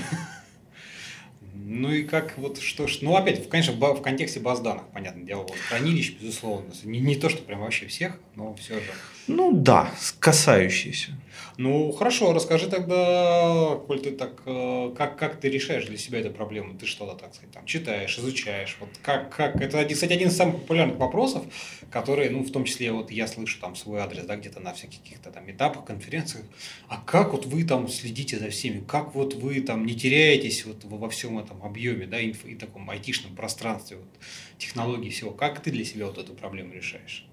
Ну 1.68 1.92
и 1.92 2.04
как 2.04 2.38
вот 2.38 2.60
что 2.60 2.86
ж, 2.86 3.00
ну 3.02 3.16
опять, 3.16 3.50
конечно, 3.50 3.74
в 3.74 4.02
контексте 4.02 4.40
баз 4.40 4.60
данных, 4.60 4.84
понятное 4.94 5.24
дело, 5.24 5.42
вот, 5.42 5.56
хранилищ, 5.56 6.16
безусловно, 6.22 6.72
не, 6.84 7.00
не 7.00 7.16
то, 7.16 7.28
что 7.28 7.42
прям 7.42 7.62
вообще 7.62 7.88
всех, 7.88 8.20
но 8.36 8.54
все 8.54 8.76
же. 8.76 8.92
Ну 9.28 9.52
да, 9.54 9.92
касающиеся. 10.20 11.12
Ну, 11.58 11.94
хорошо, 11.94 12.34
расскажи 12.34 12.68
тогда, 12.68 13.80
коль 13.88 14.02
ты 14.02 14.12
так, 14.12 14.42
э, 14.46 14.94
как, 14.98 15.18
как 15.18 15.40
ты 15.40 15.50
решаешь 15.50 15.86
для 15.86 15.98
себя 15.98 16.20
эту 16.20 16.32
проблему? 16.32 16.78
Ты 16.78 16.86
что-то, 16.86 17.16
так 17.16 17.34
сказать, 17.34 17.52
там, 17.52 17.66
читаешь, 17.66 18.20
изучаешь? 18.20 18.76
Вот 18.82 18.90
как, 19.02 19.34
как, 19.34 19.56
это, 19.62 19.86
кстати, 19.86 20.12
один 20.12 20.28
из 20.28 20.36
самых 20.36 20.62
популярных 20.62 20.98
вопросов, 20.98 21.46
которые, 21.90 22.30
ну, 22.30 22.44
в 22.44 22.52
том 22.52 22.66
числе, 22.66 22.92
вот 22.92 23.10
я 23.10 23.26
слышу 23.28 23.58
там 23.62 23.78
свой 23.78 24.02
адрес, 24.02 24.26
да, 24.26 24.36
где-то 24.36 24.60
на 24.60 24.74
всяких 24.74 25.02
каких-то 25.02 25.32
там 25.32 25.50
этапах, 25.50 25.86
конференциях. 25.86 26.46
А 26.90 26.98
как 26.98 27.32
вот 27.32 27.46
вы 27.46 27.64
там 27.64 27.88
следите 27.88 28.38
за 28.38 28.50
всеми? 28.50 28.84
Как 28.86 29.16
вот 29.16 29.36
вы 29.36 29.62
там 29.62 29.86
не 29.86 29.96
теряетесь 29.96 30.66
вот 30.66 30.84
во 30.84 31.10
всем 31.10 31.40
этом 31.40 31.64
объеме, 31.64 32.06
да, 32.06 32.24
инфо, 32.24 32.50
и 32.50 32.56
таком 32.56 32.90
айтишном 32.90 33.34
пространстве, 33.34 33.98
вот, 33.98 34.10
технологий 34.58 35.10
всего? 35.10 35.32
Как 35.32 35.62
ты 35.64 35.72
для 35.72 35.86
себя 35.86 36.08
вот 36.08 36.18
эту 36.18 36.34
проблему 36.34 36.74
решаешь? 36.74 37.26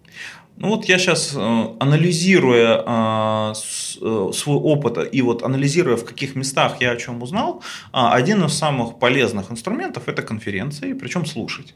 Ну 0.56 0.68
вот 0.68 0.84
я 0.84 0.98
сейчас, 0.98 1.32
э, 1.34 1.66
анализируя 1.80 2.82
э, 2.84 3.54
свой 3.54 4.56
опыт 4.56 4.98
и 5.12 5.22
вот 5.22 5.42
анализируя, 5.42 5.96
в 5.96 6.04
каких 6.04 6.36
местах 6.36 6.76
я 6.80 6.90
о 6.90 6.96
чем 6.96 7.22
узнал, 7.22 7.62
а, 7.92 8.12
один 8.12 8.44
из 8.44 8.52
самых 8.52 8.98
полезных 8.98 9.50
инструментов– 9.50 10.04
это 10.08 10.22
конференции, 10.22 10.92
причем 10.92 11.26
слушать. 11.26 11.74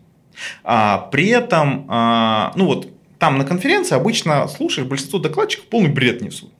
А, 0.64 1.08
при 1.10 1.28
этом, 1.28 1.86
а, 1.88 2.52
ну 2.56 2.66
вот, 2.66 2.88
там 3.18 3.38
на 3.38 3.44
конференции 3.44 3.94
обычно 3.94 4.46
слушаешь, 4.48 4.86
большинство 4.86 5.18
докладчиков 5.18 5.66
полный 5.66 5.90
бред 5.90 6.20
несут. 6.20 6.52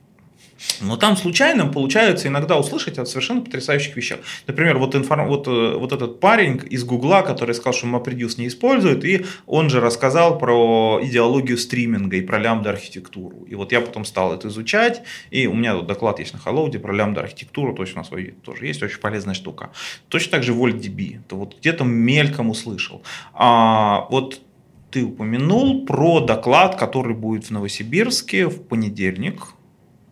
Но 0.80 0.96
там 0.96 1.16
случайно 1.16 1.66
получается 1.66 2.28
иногда 2.28 2.58
услышать 2.58 2.98
о 2.98 3.06
совершенно 3.06 3.40
потрясающих 3.40 3.96
вещах. 3.96 4.20
Например, 4.46 4.78
вот, 4.78 4.94
информ... 4.94 5.26
вот, 5.28 5.46
э, 5.48 5.76
вот 5.76 5.92
этот 5.92 6.20
парень 6.20 6.60
из 6.70 6.84
Гугла, 6.84 7.22
который 7.22 7.54
сказал, 7.54 7.72
что 7.72 7.86
MapReduce 7.86 8.34
не 8.38 8.48
использует, 8.48 9.04
и 9.04 9.24
он 9.46 9.70
же 9.70 9.80
рассказал 9.80 10.38
про 10.38 11.00
идеологию 11.02 11.58
стриминга 11.58 12.16
и 12.16 12.20
про 12.20 12.38
лямбда-архитектуру. 12.38 13.44
И 13.48 13.54
вот 13.54 13.72
я 13.72 13.80
потом 13.80 14.04
стал 14.04 14.34
это 14.34 14.48
изучать, 14.48 15.02
и 15.30 15.46
у 15.46 15.54
меня 15.54 15.74
тут 15.74 15.86
доклад 15.86 16.18
есть 16.18 16.32
на 16.32 16.38
Холоуде 16.38 16.78
про 16.78 16.92
лямбда-архитектуру, 16.92 17.74
то 17.74 17.82
есть 17.82 17.94
у 17.94 17.98
нас 17.98 18.10
тоже 18.42 18.66
есть 18.66 18.82
очень 18.82 19.00
полезная 19.00 19.34
штука. 19.34 19.70
Точно 20.08 20.32
так 20.32 20.42
же 20.42 20.52
VoltDB, 20.52 21.20
то 21.28 21.36
вот 21.36 21.56
где-то 21.58 21.84
мельком 21.84 22.50
услышал. 22.50 23.02
А 23.34 24.06
вот 24.10 24.40
ты 24.90 25.04
упомянул 25.04 25.84
про 25.84 26.20
доклад, 26.20 26.76
который 26.76 27.14
будет 27.14 27.44
в 27.44 27.50
Новосибирске 27.50 28.46
в 28.46 28.62
понедельник, 28.62 29.48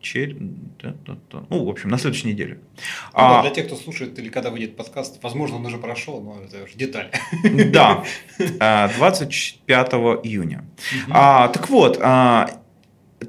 через... 0.05 0.37
Ну, 0.39 1.65
в 1.65 1.69
общем, 1.69 1.89
на 1.89 1.99
следующей 1.99 2.29
неделе. 2.29 2.59
Ну, 2.77 2.79
а... 3.15 3.43
для 3.43 3.51
тех, 3.51 3.67
кто 3.67 3.77
слушает 3.77 4.19
или 4.19 4.29
когда 4.29 4.51
выйдет 4.51 4.77
подкаст, 4.77 5.23
возможно, 5.23 5.57
он 5.57 5.67
уже 5.67 5.79
прошел, 5.79 6.21
но 6.21 6.41
это 6.45 6.65
уже 6.65 6.77
деталь. 6.77 7.11
Да, 7.73 8.05
25 8.99 9.69
а, 9.71 9.97
июня. 10.23 10.65
А, 11.11 11.49
так 11.49 11.69
вот, 11.71 11.99
а, 12.03 12.61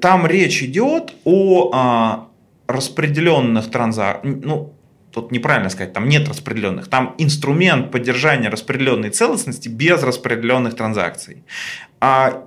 там 0.00 0.26
речь 0.26 0.62
идет 0.62 1.14
о 1.24 1.70
а, 1.72 2.28
распределенных 2.68 3.70
транзакциях, 3.70 4.36
ну, 4.44 4.74
тут 5.10 5.32
неправильно 5.32 5.70
сказать, 5.70 5.92
там 5.94 6.08
нет 6.08 6.28
распределенных, 6.28 6.88
там 6.88 7.14
инструмент 7.18 7.90
поддержания 7.90 8.50
распределенной 8.50 9.10
целостности 9.10 9.68
без 9.68 10.02
распределенных 10.02 10.76
транзакций. 10.76 11.44
А 12.00 12.46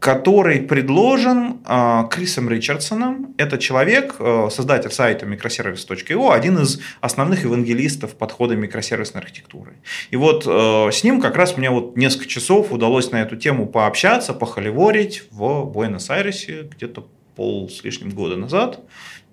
который 0.00 0.62
предложен 0.62 1.58
э, 1.64 2.04
Крисом 2.10 2.48
Ричардсоном. 2.48 3.34
Это 3.36 3.58
человек, 3.58 4.16
э, 4.18 4.48
создатель 4.50 4.90
сайта 4.90 5.26
microservice.io, 5.26 6.32
один 6.32 6.58
из 6.58 6.80
основных 7.02 7.44
евангелистов 7.44 8.16
подхода 8.16 8.56
микросервисной 8.56 9.20
архитектуры. 9.20 9.74
И 10.10 10.16
вот 10.16 10.46
э, 10.46 10.90
с 10.90 11.04
ним 11.04 11.20
как 11.20 11.36
раз 11.36 11.58
мне 11.58 11.68
вот 11.68 11.98
несколько 11.98 12.26
часов 12.26 12.72
удалось 12.72 13.10
на 13.10 13.20
эту 13.20 13.36
тему 13.36 13.66
пообщаться, 13.66 14.32
похоливорить 14.32 15.24
в 15.30 15.64
Буэнос-Айресе 15.66 16.62
где-то 16.62 17.06
пол 17.36 17.68
с 17.68 17.84
лишним 17.84 18.10
года 18.10 18.36
назад. 18.36 18.80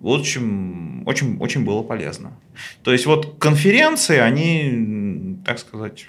В 0.02 0.10
общем, 0.10 1.08
очень, 1.08 1.38
очень 1.40 1.64
было 1.64 1.82
полезно. 1.82 2.38
То 2.84 2.92
есть 2.92 3.06
вот 3.06 3.38
конференции, 3.40 4.18
они, 4.18 5.38
так 5.46 5.60
сказать, 5.60 6.08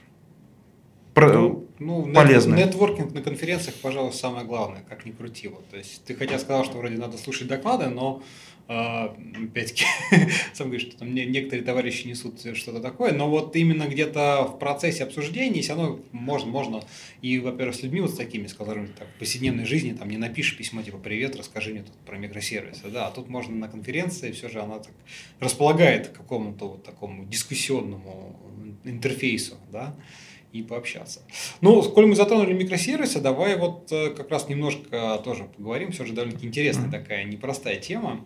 ну, 1.78 2.06
ну, 2.06 2.12
полезны. 2.12 2.56
Нетворкинг 2.56 3.12
на 3.14 3.22
конференциях, 3.22 3.76
пожалуй, 3.76 4.12
самое 4.12 4.44
главное, 4.44 4.82
как 4.88 5.06
ни 5.06 5.12
крути. 5.12 5.48
Вот. 5.48 5.68
То 5.68 5.76
есть 5.76 6.04
ты 6.04 6.14
хотя 6.14 6.38
сказал, 6.38 6.64
что 6.64 6.78
вроде 6.78 6.96
надо 6.96 7.18
слушать 7.18 7.48
доклады, 7.48 7.86
но 7.86 8.22
Uh, 8.68 9.48
опять-таки, 9.48 9.86
сам 10.52 10.66
говоришь, 10.66 10.88
что 10.88 10.98
там 10.98 11.14
некоторые 11.14 11.64
товарищи 11.64 12.06
несут 12.06 12.40
что-то 12.54 12.80
такое, 12.80 13.12
но 13.14 13.30
вот 13.30 13.56
именно 13.56 13.88
где-то 13.88 14.44
в 14.44 14.58
процессе 14.58 15.04
обсуждения 15.04 15.62
все 15.62 15.74
равно 15.74 16.00
можно, 16.12 16.50
можно 16.50 16.82
и, 17.22 17.38
во-первых, 17.38 17.74
с 17.74 17.82
людьми 17.82 18.02
вот 18.02 18.10
с 18.10 18.16
такими, 18.16 18.46
с 18.46 18.52
которыми 18.52 18.88
так, 18.88 19.08
в 19.08 19.18
повседневной 19.20 19.64
жизни 19.64 19.94
там 19.94 20.10
не 20.10 20.18
напишешь 20.18 20.58
письмо 20.58 20.82
типа 20.82 20.98
«Привет, 20.98 21.34
расскажи 21.34 21.70
мне 21.70 21.82
тут 21.82 21.94
про 22.04 22.18
микросервисы», 22.18 22.88
да, 22.92 23.06
а 23.06 23.10
тут 23.10 23.30
можно 23.30 23.56
на 23.56 23.68
конференции, 23.68 24.32
все 24.32 24.50
же 24.50 24.60
она 24.60 24.80
так 24.80 24.92
располагает 25.40 26.08
к 26.08 26.12
какому-то 26.18 26.68
вот 26.68 26.84
такому 26.84 27.24
дискуссионному 27.24 28.38
интерфейсу, 28.84 29.56
да, 29.72 29.96
и 30.52 30.62
пообщаться. 30.62 31.20
Ну, 31.60 31.82
сколь 31.82 32.06
мы 32.06 32.14
затронули 32.14 32.52
микросервисы, 32.52 33.20
давай 33.20 33.56
вот 33.56 33.92
э, 33.92 34.10
как 34.10 34.30
раз 34.30 34.48
немножко 34.48 35.20
тоже 35.24 35.44
поговорим. 35.44 35.92
Все 35.92 36.04
же 36.04 36.12
довольно 36.12 36.38
интересная 36.42 36.90
такая 36.90 37.24
непростая 37.24 37.76
тема. 37.76 38.24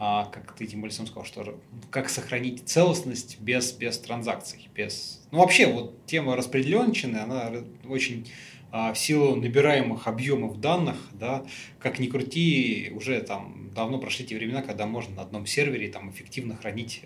А, 0.00 0.26
как 0.26 0.54
ты 0.54 0.66
тем 0.66 0.80
более 0.80 0.94
сам 0.94 1.06
сказал, 1.06 1.24
что 1.24 1.58
как 1.90 2.08
сохранить 2.08 2.68
целостность 2.68 3.40
без, 3.40 3.72
без 3.72 3.98
транзакций, 3.98 4.68
без... 4.72 5.20
Ну, 5.32 5.38
вообще, 5.38 5.66
вот 5.66 6.06
тема 6.06 6.36
распределенщины, 6.36 7.16
она 7.16 7.50
очень 7.88 8.30
а, 8.70 8.92
в 8.92 8.98
силу 8.98 9.34
набираемых 9.34 10.06
объемов 10.06 10.60
данных, 10.60 10.96
да, 11.12 11.44
как 11.80 11.98
ни 11.98 12.06
крути, 12.06 12.92
уже 12.94 13.20
там 13.22 13.70
давно 13.74 13.98
прошли 13.98 14.24
те 14.24 14.36
времена, 14.36 14.62
когда 14.62 14.86
можно 14.86 15.16
на 15.16 15.22
одном 15.22 15.46
сервере 15.46 15.88
там 15.88 16.10
эффективно 16.10 16.54
хранить 16.54 17.02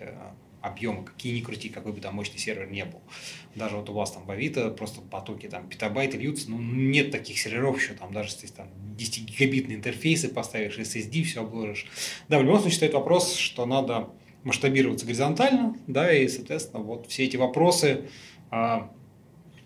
объемы, 0.63 1.03
какие 1.03 1.37
ни 1.37 1.41
крути, 1.41 1.67
какой 1.67 1.91
бы 1.91 1.99
там 1.99 2.15
мощный 2.15 2.39
сервер 2.39 2.71
не 2.71 2.85
был. 2.85 3.01
Даже 3.53 3.75
вот 3.75 3.89
у 3.89 3.93
вас 3.93 4.11
там 4.11 4.25
в 4.25 4.31
Авито 4.31 4.69
просто 4.71 5.01
потоки 5.01 5.47
там 5.47 5.67
петабайты 5.67 6.17
льются, 6.17 6.49
ну 6.49 6.57
нет 6.57 7.11
таких 7.11 7.37
серверов 7.37 7.77
еще, 7.77 7.93
там 7.93 8.13
даже 8.13 8.29
если 8.29 8.47
там 8.47 8.69
10 8.95 9.25
гигабитные 9.25 9.77
интерфейсы 9.77 10.29
поставишь, 10.29 10.79
SSD, 10.79 11.23
все 11.23 11.41
обложишь. 11.41 11.85
Да, 12.29 12.39
в 12.39 12.43
любом 12.43 12.61
случае 12.61 12.77
стоит 12.77 12.93
вопрос, 12.93 13.35
что 13.35 13.65
надо 13.65 14.09
масштабироваться 14.43 15.05
горизонтально, 15.05 15.77
да, 15.87 16.13
и, 16.13 16.27
соответственно, 16.29 16.81
вот 16.81 17.07
все 17.07 17.25
эти 17.25 17.35
вопросы, 17.35 18.09
а, 18.49 18.89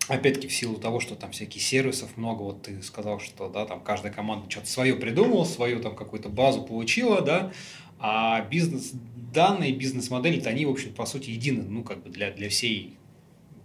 опять-таки 0.08 0.48
в 0.48 0.52
силу 0.52 0.76
того, 0.76 0.98
что 0.98 1.14
там 1.14 1.30
всякие 1.30 1.62
сервисов 1.62 2.16
много, 2.16 2.42
вот 2.42 2.62
ты 2.62 2.82
сказал, 2.82 3.20
что, 3.20 3.48
да, 3.48 3.66
там 3.66 3.80
каждая 3.80 4.12
команда 4.12 4.50
что-то 4.50 4.66
свое 4.66 4.96
придумала, 4.96 5.44
свою 5.44 5.80
там 5.80 5.94
какую-то 5.94 6.28
базу 6.28 6.62
получила, 6.62 7.20
да, 7.20 7.52
а 7.98 8.42
бизнес 8.42 8.92
данные, 9.32 9.72
бизнес-модели, 9.72 10.40
они, 10.44 10.66
в 10.66 10.70
общем, 10.70 10.92
по 10.92 11.06
сути, 11.06 11.30
едины, 11.30 11.62
ну, 11.62 11.82
как 11.82 12.02
бы 12.02 12.10
для, 12.10 12.30
для 12.30 12.48
всей 12.48 12.96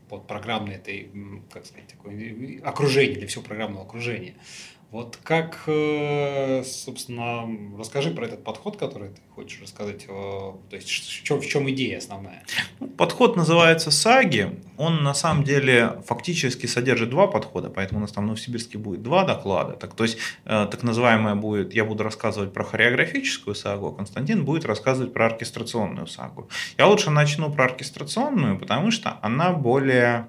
под 0.09 0.27
программной 0.27 0.75
этой, 0.75 1.09
как 1.51 1.65
сказать, 1.65 1.87
такое 1.87 2.61
окружение, 2.63 3.17
для 3.17 3.27
всего 3.27 3.43
программного 3.43 3.85
окружения. 3.85 4.35
Вот 4.93 5.17
как, 5.23 5.63
э, 5.65 6.63
собственно, 6.63 7.49
расскажи 7.79 8.11
про 8.11 8.27
этот 8.27 8.43
подход, 8.43 8.77
который 8.77 9.09
ты 9.09 9.21
хочешь 9.33 9.59
рассказать. 9.59 10.05
То 10.05 10.59
есть 10.69 10.87
в 10.87 11.23
чем, 11.23 11.41
в 11.41 11.47
чем 11.47 11.67
идея 11.71 11.97
основная? 11.97 12.43
Ну, 12.79 12.89
подход 12.89 13.35
называется 13.35 13.89
САГИ. 13.89 14.59
Он 14.77 15.01
на 15.01 15.15
самом 15.15 15.45
деле 15.45 16.03
фактически 16.05 16.67
содержит 16.67 17.09
два 17.09 17.25
подхода, 17.25 17.71
поэтому 17.71 17.97
у 17.97 18.01
нас 18.01 18.11
там 18.11 18.25
в 18.25 18.27
Новосибирске 18.27 18.77
будет 18.77 19.01
два 19.01 19.23
доклада. 19.23 19.73
Так, 19.73 19.95
то 19.95 20.03
есть 20.03 20.19
э, 20.45 20.67
так 20.69 20.83
называемая 20.83 21.33
будет, 21.33 21.73
я 21.73 21.85
буду 21.85 22.03
рассказывать 22.03 22.53
про 22.53 22.63
хореографическую 22.63 23.55
сагу, 23.55 23.87
а 23.87 23.95
Константин 23.95 24.45
будет 24.45 24.63
рассказывать 24.63 25.11
про 25.11 25.25
оркестрационную 25.25 26.05
сагу. 26.05 26.49
Я 26.77 26.85
лучше 26.85 27.09
начну 27.09 27.51
про 27.51 27.65
оркестрационную, 27.65 28.59
потому 28.59 28.91
что 28.91 29.17
она 29.23 29.53
более 29.53 30.27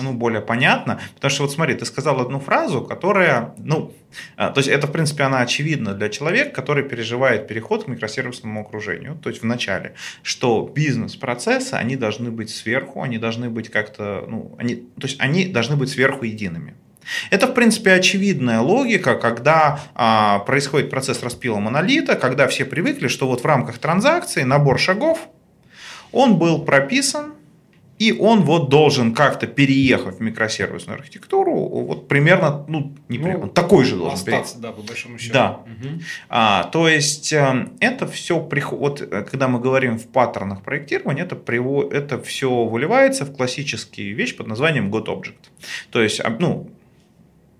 ну, 0.00 0.12
более 0.12 0.40
понятно. 0.40 1.00
Потому 1.14 1.30
что 1.30 1.42
вот 1.42 1.52
смотри, 1.52 1.74
ты 1.74 1.84
сказал 1.84 2.20
одну 2.20 2.40
фразу, 2.40 2.82
которая, 2.82 3.54
ну, 3.58 3.92
а, 4.36 4.50
то 4.50 4.58
есть 4.58 4.68
это, 4.68 4.86
в 4.86 4.92
принципе, 4.92 5.24
она 5.24 5.40
очевидна 5.40 5.94
для 5.94 6.08
человека, 6.08 6.50
который 6.50 6.84
переживает 6.84 7.48
переход 7.48 7.84
к 7.84 7.88
микросервисному 7.88 8.60
окружению, 8.60 9.16
то 9.22 9.28
есть 9.28 9.42
в 9.42 9.46
начале, 9.46 9.94
что 10.22 10.70
бизнес-процессы, 10.74 11.74
они 11.74 11.96
должны 11.96 12.30
быть 12.30 12.50
сверху, 12.50 13.02
они 13.02 13.18
должны 13.18 13.50
быть 13.50 13.70
как-то, 13.70 14.24
ну, 14.28 14.54
они, 14.58 14.76
то 14.76 15.06
есть 15.06 15.20
они 15.20 15.46
должны 15.46 15.76
быть 15.76 15.90
сверху 15.90 16.24
едиными. 16.24 16.74
Это, 17.30 17.46
в 17.46 17.54
принципе, 17.54 17.92
очевидная 17.92 18.60
логика, 18.60 19.14
когда 19.14 19.80
а, 19.94 20.40
происходит 20.40 20.90
процесс 20.90 21.22
распила 21.22 21.58
монолита, 21.58 22.16
когда 22.16 22.48
все 22.48 22.64
привыкли, 22.64 23.06
что 23.08 23.28
вот 23.28 23.42
в 23.42 23.46
рамках 23.46 23.78
транзакции 23.78 24.42
набор 24.42 24.80
шагов, 24.80 25.28
он 26.10 26.36
был 26.38 26.64
прописан, 26.64 27.35
и 27.98 28.12
он 28.12 28.42
вот 28.42 28.68
должен 28.68 29.14
как-то 29.14 29.46
переехать 29.46 30.18
в 30.18 30.20
микросервисную 30.20 30.98
архитектуру, 30.98 31.52
вот 31.54 32.08
примерно, 32.08 32.64
ну, 32.68 32.94
не 33.08 33.18
примерно, 33.18 33.46
ну, 33.46 33.50
такой 33.50 33.84
же 33.84 33.96
должен 33.96 34.14
остаться, 34.14 34.58
да, 34.58 34.72
по 34.72 34.82
большому 34.82 35.18
счету. 35.18 35.32
Да. 35.32 35.60
Угу. 35.64 36.00
А, 36.28 36.64
то 36.64 36.88
есть 36.88 37.32
э, 37.32 37.68
это 37.80 38.06
все, 38.06 38.40
приход... 38.40 38.78
вот 38.78 39.00
э, 39.00 39.22
когда 39.22 39.48
мы 39.48 39.60
говорим 39.60 39.98
в 39.98 40.06
паттернах 40.08 40.62
проектирования, 40.62 41.22
это, 41.22 41.36
привод... 41.36 41.92
это 41.92 42.20
все 42.20 42.64
выливается 42.64 43.24
в 43.24 43.34
классический 43.34 44.12
вещь 44.12 44.36
под 44.36 44.46
названием 44.46 44.92
GotObject. 44.92 45.50
То 45.90 46.02
есть, 46.02 46.20
ну, 46.38 46.70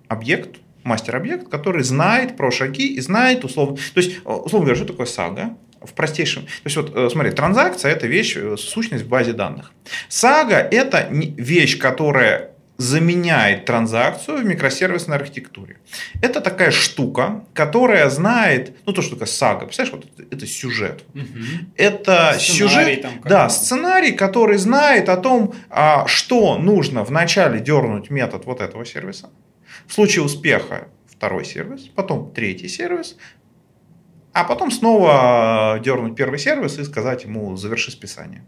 объект, 0.08 0.58
мастер-объект, 0.84 1.48
который 1.48 1.82
знает 1.82 2.36
про 2.36 2.50
шаги 2.50 2.86
и 2.94 3.00
знает 3.00 3.44
условно, 3.44 3.76
то 3.76 4.00
есть, 4.00 4.18
э, 4.18 4.28
условно 4.28 4.66
говоря, 4.66 4.76
что 4.76 4.86
такое 4.86 5.06
сага, 5.06 5.56
в 5.82 5.92
простейшем. 5.92 6.44
То 6.44 6.50
есть 6.64 6.76
вот 6.76 6.92
э, 6.94 7.08
смотри, 7.10 7.30
транзакция 7.32 7.92
это 7.92 8.06
вещь, 8.06 8.36
э, 8.36 8.56
сущность 8.58 9.04
в 9.04 9.08
базе 9.08 9.32
данных. 9.32 9.72
Сага 10.08 10.56
это 10.56 11.08
вещь, 11.10 11.78
которая 11.78 12.50
заменяет 12.78 13.64
транзакцию 13.64 14.38
в 14.38 14.44
микросервисной 14.44 15.16
архитектуре. 15.16 15.78
Это 16.20 16.40
такая 16.40 16.70
штука, 16.70 17.44
которая 17.54 18.10
знает, 18.10 18.76
ну 18.84 18.92
то, 18.92 19.02
что 19.02 19.12
такое 19.12 19.28
сага, 19.28 19.66
представляешь, 19.66 20.04
вот 20.04 20.30
это, 20.30 20.46
сюжет. 20.46 21.04
Угу. 21.14 21.24
Это 21.76 22.36
сценарий 22.38 22.96
сюжет, 22.96 23.02
там, 23.02 23.12
да, 23.24 23.48
сценарий, 23.48 24.12
который 24.12 24.58
знает 24.58 25.08
о 25.08 25.16
том, 25.16 25.54
а, 25.70 26.06
что 26.06 26.58
нужно 26.58 27.02
вначале 27.02 27.60
дернуть 27.60 28.10
метод 28.10 28.44
вот 28.44 28.60
этого 28.60 28.84
сервиса. 28.84 29.30
В 29.86 29.94
случае 29.94 30.24
успеха 30.24 30.88
второй 31.08 31.44
сервис, 31.44 31.88
потом 31.94 32.30
третий 32.34 32.68
сервис, 32.68 33.16
а 34.36 34.44
потом 34.44 34.70
снова 34.70 35.80
дернуть 35.82 36.14
первый 36.14 36.38
сервис 36.38 36.78
и 36.78 36.84
сказать 36.84 37.24
ему 37.24 37.56
«заверши 37.56 37.90
списание». 37.90 38.44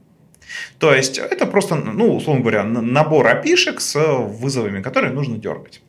То 0.79 0.95
есть 0.95 1.17
это 1.17 1.47
просто, 1.47 1.77
ну, 1.77 2.15
условно 2.15 2.43
говоря, 2.43 2.63
набор 2.63 3.27
опишек 3.27 3.81
с 3.81 3.99
вызовами, 3.99 4.83
которые 4.83 5.15
нужно 5.15 5.39
дергать. 5.39 5.81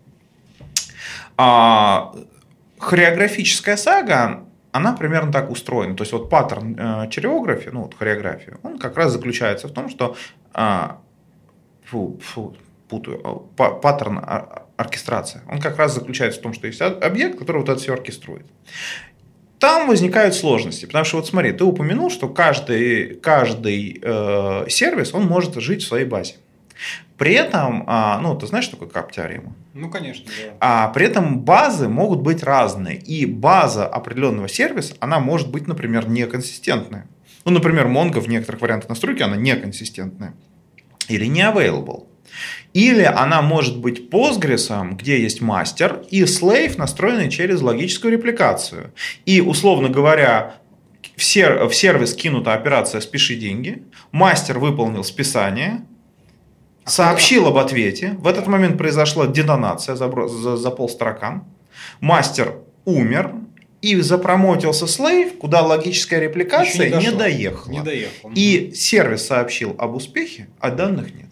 А, 1.35 2.15
хореографическая 2.77 3.75
сага, 3.75 4.45
она 4.71 4.93
примерно 4.93 5.33
так 5.33 5.49
устроена. 5.49 5.95
То 5.95 6.03
есть 6.03 6.13
вот 6.13 6.29
паттерн 6.29 6.77
э, 6.79 7.09
череографии, 7.09 7.69
ну 7.69 7.81
вот 7.81 7.93
хореографии, 7.93 8.53
он 8.63 8.79
как 8.79 8.95
раз 8.95 9.11
заключается 9.11 9.67
в 9.67 9.73
том, 9.73 9.89
что 9.89 10.15
а, 10.53 11.01
фу, 11.83 12.19
фу, 12.23 12.55
путаю, 12.87 13.49
а, 13.57 13.71
паттерн 13.71 14.23
оркестрация, 14.77 15.43
он 15.49 15.59
как 15.59 15.77
раз 15.77 15.93
заключается 15.93 16.39
в 16.39 16.43
том, 16.43 16.53
что 16.53 16.67
есть 16.67 16.81
объект, 16.81 17.37
который 17.37 17.57
вот 17.57 17.67
это 17.67 17.79
все 17.79 17.93
оркеструет. 17.93 18.45
Там 19.59 19.87
возникают 19.89 20.35
сложности, 20.35 20.85
потому 20.85 21.03
что 21.03 21.17
вот 21.17 21.27
смотри, 21.27 21.51
ты 21.51 21.65
упомянул, 21.65 22.09
что 22.09 22.29
каждый, 22.29 23.15
каждый 23.15 23.99
э, 24.01 24.65
сервис, 24.69 25.13
он 25.13 25.27
может 25.27 25.55
жить 25.55 25.83
в 25.83 25.87
своей 25.87 26.05
базе. 26.05 26.35
При 27.17 27.33
этом, 27.33 27.83
а, 27.85 28.19
ну, 28.19 28.37
ты 28.37 28.47
знаешь, 28.47 28.63
что 28.63 28.77
такое 28.77 28.87
кап-теорема? 28.87 29.53
Ну, 29.73 29.89
конечно, 29.89 30.25
да. 30.25 30.53
А 30.61 30.87
при 30.89 31.05
этом 31.05 31.41
базы 31.41 31.89
могут 31.89 32.21
быть 32.21 32.43
разные. 32.43 32.97
И 32.97 33.25
база 33.25 33.85
определенного 33.85 34.47
сервиса, 34.47 34.95
она 35.01 35.19
может 35.19 35.51
быть, 35.51 35.67
например, 35.67 36.07
неконсистентная. 36.07 37.07
Ну, 37.43 37.51
например, 37.51 37.87
Mongo 37.87 38.21
в 38.21 38.29
некоторых 38.29 38.61
вариантах 38.61 38.87
настройки, 38.87 39.21
она 39.21 39.35
неконсистентная. 39.35 40.33
Или 41.09 41.25
не 41.25 41.41
available. 41.41 42.05
Или 42.73 43.03
она 43.03 43.41
может 43.41 43.77
быть 43.79 44.09
Postgres, 44.09 44.95
где 44.95 45.21
есть 45.21 45.41
мастер, 45.41 46.03
и 46.09 46.23
slave, 46.23 46.77
настроенный 46.77 47.29
через 47.29 47.61
логическую 47.61 48.13
репликацию. 48.13 48.93
И, 49.25 49.41
условно 49.41 49.89
говоря, 49.89 50.55
в, 51.15 51.23
сер- 51.23 51.67
в 51.67 51.73
сервис 51.73 52.13
кинута 52.13 52.53
операция 52.53 53.01
«спиши 53.01 53.35
деньги», 53.35 53.83
мастер 54.11 54.59
выполнил 54.59 55.03
списание, 55.03 55.81
сообщил 56.85 57.47
об 57.47 57.57
ответе, 57.57 58.15
в 58.19 58.27
этот 58.27 58.47
момент 58.47 58.77
произошла 58.77 59.27
детонация 59.27 59.95
за, 59.95 60.09
за, 60.27 60.57
за 60.57 60.71
полстрока, 60.71 61.43
мастер 61.99 62.55
умер, 62.85 63.33
и 63.81 63.95
запромотился 64.01 64.87
слейв, 64.87 65.37
куда 65.37 65.61
логическая 65.61 66.19
репликация 66.19 66.89
не, 66.89 67.05
не 67.05 67.11
доехала. 67.11 67.71
Не 67.71 67.81
доехал. 67.81 68.31
И 68.35 68.73
сервис 68.75 69.25
сообщил 69.25 69.75
об 69.77 69.95
успехе, 69.95 70.49
а 70.59 70.69
данных 70.69 71.13
нет. 71.15 71.28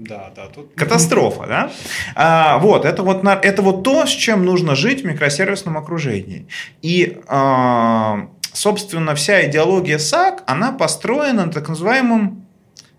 Да, 0.00 0.30
да, 0.34 0.46
тут... 0.46 0.72
Катастрофа, 0.76 1.46
да? 1.46 1.70
А, 2.14 2.58
вот, 2.58 2.86
это 2.86 3.02
вот, 3.02 3.22
это 3.22 3.60
вот 3.60 3.82
то, 3.82 4.06
с 4.06 4.10
чем 4.10 4.46
нужно 4.46 4.74
жить 4.74 5.02
в 5.02 5.04
микросервисном 5.04 5.76
окружении. 5.76 6.48
И, 6.80 7.20
а, 7.28 8.28
собственно, 8.52 9.14
вся 9.14 9.46
идеология 9.46 9.98
САК, 9.98 10.42
она 10.46 10.72
построена 10.72 11.44
на 11.46 11.52
так 11.52 11.68
называемом 11.68 12.39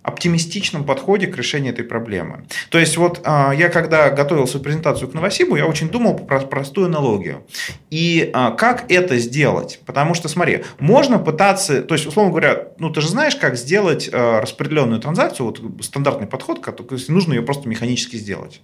оптимистичном 0.03 0.83
подходе 0.83 1.27
к 1.27 1.37
решению 1.37 1.73
этой 1.73 1.85
проблемы. 1.85 2.45
То 2.69 2.79
есть 2.79 2.97
вот 2.97 3.21
а, 3.23 3.51
я 3.51 3.69
когда 3.69 4.09
готовил 4.09 4.47
свою 4.47 4.63
презентацию 4.63 5.09
к 5.09 5.13
Новосибу, 5.13 5.55
я 5.55 5.67
очень 5.67 5.89
думал 5.89 6.15
про 6.15 6.39
простую 6.39 6.87
аналогию. 6.87 7.45
И 7.91 8.29
а, 8.33 8.51
как 8.51 8.91
это 8.91 9.17
сделать? 9.17 9.79
Потому 9.85 10.13
что, 10.13 10.27
смотри, 10.27 10.63
можно 10.79 11.19
пытаться, 11.19 11.83
то 11.83 11.93
есть, 11.93 12.07
условно 12.07 12.31
говоря, 12.31 12.69
ну 12.79 12.89
ты 12.89 13.01
же 13.01 13.09
знаешь, 13.09 13.35
как 13.35 13.55
сделать 13.55 14.09
а, 14.11 14.41
распределенную 14.41 14.99
транзакцию, 14.99 15.47
вот 15.47 15.61
стандартный 15.83 16.27
подход, 16.27 16.59
который, 16.61 16.99
нужно 17.07 17.33
ее 17.33 17.43
просто 17.43 17.69
механически 17.69 18.15
сделать. 18.15 18.61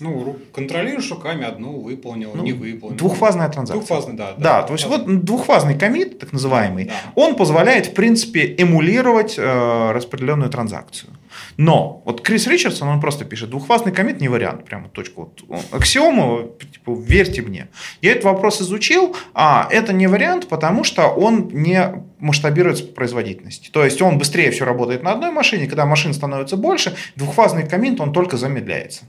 Ну, 0.00 0.36
контролируешь 0.52 1.10
руками 1.10 1.44
одну, 1.44 1.80
выполнил, 1.80 2.32
ну, 2.34 2.42
не 2.42 2.52
выполнил. 2.52 2.96
Двухфазная 2.96 3.48
транзакция. 3.48 3.78
Двухфазный, 3.78 4.14
да. 4.14 4.34
Да, 4.36 4.60
да 4.60 4.62
то 4.62 4.72
есть 4.74 4.86
вот 4.86 5.24
двухфазный 5.24 5.78
комит, 5.78 6.18
так 6.18 6.32
называемый, 6.32 6.86
да. 6.86 6.94
он 7.14 7.34
позволяет, 7.34 7.86
в 7.86 7.94
принципе, 7.94 8.54
эмулировать 8.58 9.36
э, 9.38 9.90
распределенную 9.92 10.50
транзакцию. 10.50 11.12
Но 11.56 12.02
вот 12.04 12.20
Крис 12.20 12.46
Ричардсон, 12.46 12.88
он 12.88 13.00
просто 13.00 13.24
пишет, 13.24 13.50
двухфазный 13.50 13.92
комит 13.92 14.20
не 14.20 14.28
вариант, 14.28 14.64
прямо 14.64 14.88
точку. 14.88 15.32
Вот, 15.48 15.64
аксиому, 15.70 16.50
типа, 16.72 16.94
верьте 16.98 17.42
мне. 17.42 17.68
Я 18.02 18.12
этот 18.12 18.24
вопрос 18.24 18.60
изучил, 18.60 19.16
а 19.34 19.68
это 19.70 19.92
не 19.92 20.06
вариант, 20.06 20.48
потому 20.48 20.84
что 20.84 21.08
он 21.08 21.48
не 21.52 22.04
масштабируется 22.18 22.84
по 22.84 22.92
производительности. 22.92 23.70
То 23.70 23.84
есть 23.84 24.00
он 24.02 24.18
быстрее 24.18 24.50
все 24.50 24.64
работает 24.64 25.02
на 25.02 25.12
одной 25.12 25.30
машине, 25.30 25.66
когда 25.66 25.86
машин 25.86 26.12
становится 26.12 26.56
больше, 26.56 26.94
двухфазный 27.16 27.66
комит, 27.66 28.00
он 28.00 28.12
только 28.12 28.36
замедляется 28.36 29.04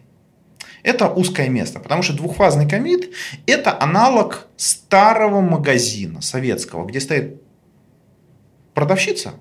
это 0.83 1.09
узкое 1.09 1.49
место, 1.49 1.79
потому 1.79 2.03
что 2.03 2.13
двухфазный 2.13 2.67
комит– 2.67 3.13
это 3.45 3.81
аналог 3.81 4.47
старого 4.57 5.41
магазина 5.41 6.21
советского, 6.21 6.85
где 6.85 6.99
стоит 6.99 7.41
продавщица, 8.73 9.33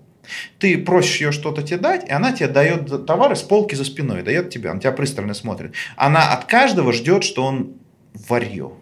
Ты 0.58 0.78
просишь 0.78 1.20
ее 1.20 1.30
что-то 1.30 1.62
тебе 1.62 1.76
дать, 1.76 2.08
и 2.08 2.10
она 2.10 2.32
тебе 2.32 2.48
дает 2.48 3.06
товары 3.06 3.36
с 3.36 3.42
полки 3.42 3.74
за 3.74 3.84
спиной, 3.84 4.22
дает 4.22 4.50
тебе, 4.50 4.70
она 4.70 4.80
тебя 4.80 4.92
пристально 4.92 5.34
смотрит. 5.34 5.74
Она 5.96 6.32
от 6.32 6.46
каждого 6.46 6.92
ждет, 6.92 7.22
что 7.22 7.44
он 7.44 7.74
варье. 8.14 8.72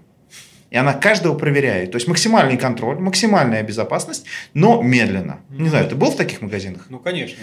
И 0.74 0.76
она 0.76 0.92
каждого 0.92 1.38
проверяет. 1.38 1.92
То 1.92 1.96
есть 1.98 2.08
максимальный 2.08 2.56
контроль, 2.56 2.98
максимальная 2.98 3.62
безопасность, 3.62 4.26
но 4.54 4.82
медленно. 4.82 5.38
Не 5.48 5.68
знаю, 5.68 5.88
ты 5.88 5.94
был 5.94 6.10
в 6.10 6.16
таких 6.16 6.42
магазинах? 6.42 6.86
Ну, 6.88 6.98
конечно. 6.98 7.38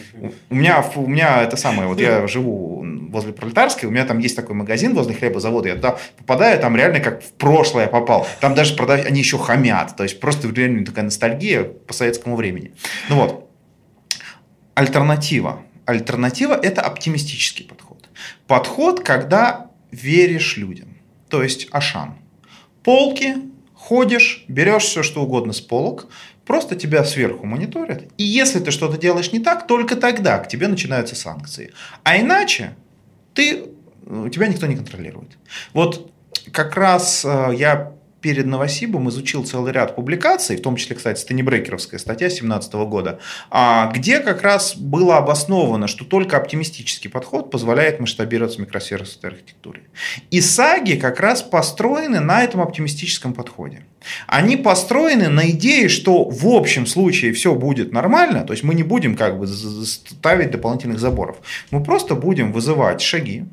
У 0.50 0.56
меня, 0.56 0.84
у 0.96 1.08
меня 1.08 1.42
это 1.42 1.56
самое, 1.56 1.88
вот 1.88 2.02
я 2.02 2.28
живу 2.28 2.86
возле 3.10 3.32
Пролетарской, 3.32 3.88
у 3.88 3.92
меня 3.94 4.04
там 4.04 4.20
есть 4.20 4.36
такой 4.36 4.54
магазин 4.54 4.94
возле 4.94 5.14
хлебозавода, 5.14 5.70
я 5.70 5.76
туда 5.76 5.98
попадаю, 6.18 6.60
там 6.60 6.76
реально 6.76 7.00
как 7.00 7.24
в 7.24 7.32
прошлое 7.32 7.88
попал. 7.88 8.28
Там 8.42 8.54
даже 8.54 8.76
продав... 8.76 9.06
они 9.06 9.20
еще 9.20 9.38
хамят, 9.38 9.96
то 9.96 10.04
есть 10.04 10.20
просто 10.20 10.50
реально 10.50 10.84
такая 10.84 11.06
ностальгия 11.06 11.64
по 11.64 11.94
советскому 11.94 12.36
времени. 12.36 12.74
Ну 13.08 13.16
вот, 13.16 13.50
альтернатива. 14.76 15.62
Альтернатива– 15.86 16.60
это 16.62 16.82
оптимистический 16.82 17.64
подход. 17.64 18.10
Подход, 18.46 19.06
когда 19.06 19.68
веришь 19.90 20.58
людям. 20.58 20.98
То 21.30 21.42
есть 21.42 21.70
Ашан 21.72 22.16
полки, 22.84 23.36
ходишь, 23.74 24.46
берешь 24.48 24.84
все, 24.84 25.04
что 25.04 25.24
угодно 25.24 25.54
с 25.54 25.62
полок, 25.62 26.08
просто 26.46 26.76
тебя 26.76 27.04
сверху 27.04 27.46
мониторят. 27.46 28.04
И 28.18 28.24
если 28.24 28.60
ты 28.60 28.72
что-то 28.72 28.98
делаешь 28.98 29.32
не 29.32 29.40
так, 29.40 29.68
только 29.68 29.96
тогда 29.96 30.38
к 30.40 30.48
тебе 30.48 30.68
начинаются 30.68 31.16
санкции. 31.16 31.74
А 32.04 32.20
иначе 32.20 32.76
ты, 33.34 33.66
тебя 34.32 34.48
никто 34.48 34.68
не 34.68 34.76
контролирует. 34.76 35.38
Вот 35.74 36.12
как 36.52 36.76
раз 36.76 37.24
э, 37.26 37.52
я 37.56 37.94
перед 38.22 38.46
Новосибом 38.46 39.10
изучил 39.10 39.44
целый 39.44 39.74
ряд 39.74 39.96
публикаций, 39.96 40.56
в 40.56 40.62
том 40.62 40.76
числе, 40.76 40.96
кстати, 40.96 41.20
стенебрекеровская 41.20 42.00
статья 42.00 42.28
2017 42.28 42.74
года, 42.86 43.20
а, 43.50 43.92
где 43.94 44.20
как 44.20 44.44
раз 44.44 44.76
было 44.76 45.18
обосновано, 45.18 45.88
что 45.88 46.06
только 46.06 46.38
оптимистический 46.38 47.10
подход 47.10 47.52
позволяет 47.52 48.00
масштабироваться 48.00 48.62
микросервисной 48.62 49.32
архитектуре. 49.32 49.82
И 50.30 50.40
саги 50.42 50.94
как 50.94 51.20
раз 51.20 51.42
построены 51.42 52.20
на 52.20 52.44
этом 52.44 52.62
оптимистическом 52.62 53.34
подходе. 53.34 53.86
Они 54.28 54.58
построены 54.58 55.30
на 55.30 55.50
идее, 55.50 55.90
что 55.90 56.24
в 56.24 56.48
общем 56.48 56.86
случае 56.86 57.34
все 57.34 57.56
будет 57.56 57.92
нормально, 57.92 58.44
то 58.44 58.54
есть 58.54 58.64
мы 58.64 58.76
не 58.76 58.84
будем 58.84 59.16
как 59.16 59.40
бы 59.40 59.48
ставить 59.48 60.52
дополнительных 60.52 61.00
заборов. 61.00 61.38
Мы 61.72 61.84
просто 61.84 62.16
будем 62.16 62.52
вызывать 62.52 63.02
шаги, 63.02 63.46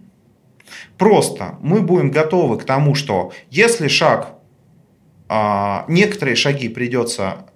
Просто 0.96 1.56
мы 1.60 1.80
будем 1.80 2.10
готовы 2.10 2.58
к 2.58 2.64
тому, 2.64 2.94
что 2.94 3.32
если 3.50 3.88
шаг 3.88 4.37
а, 5.28 5.84
некоторые 5.88 6.36
шаги 6.36 6.68
придется 6.68 7.46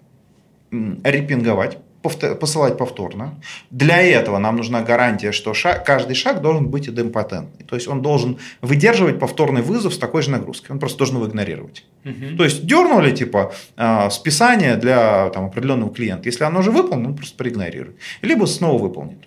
репинговать, 0.70 1.78
посылать 2.02 2.76
повторно. 2.76 3.40
Для 3.70 4.00
этого 4.02 4.38
нам 4.38 4.56
нужна 4.56 4.82
гарантия, 4.82 5.32
что 5.32 5.54
шаг, 5.54 5.84
каждый 5.84 6.14
шаг 6.14 6.40
должен 6.42 6.68
быть 6.68 6.88
идемпотентный. 6.88 7.64
То 7.64 7.76
есть 7.76 7.88
он 7.88 8.02
должен 8.02 8.38
выдерживать 8.60 9.18
повторный 9.18 9.62
вызов 9.62 9.94
с 9.94 9.98
такой 9.98 10.22
же 10.22 10.30
нагрузкой. 10.30 10.72
Он 10.72 10.78
просто 10.78 10.98
должен 10.98 11.16
его 11.16 11.26
игнорировать. 11.26 11.84
Угу. 12.04 12.36
То 12.38 12.44
есть 12.44 12.66
дернули 12.66 13.14
типа 13.14 13.52
а, 13.76 14.10
списание 14.10 14.76
для 14.76 15.30
там, 15.30 15.46
определенного 15.46 15.92
клиента. 15.92 16.28
Если 16.28 16.44
оно 16.44 16.60
уже 16.60 16.70
выполнено, 16.70 17.10
он 17.10 17.16
просто 17.16 17.36
проигнорирует. 17.36 17.96
Либо 18.22 18.46
снова 18.46 18.82
выполнит. 18.82 19.18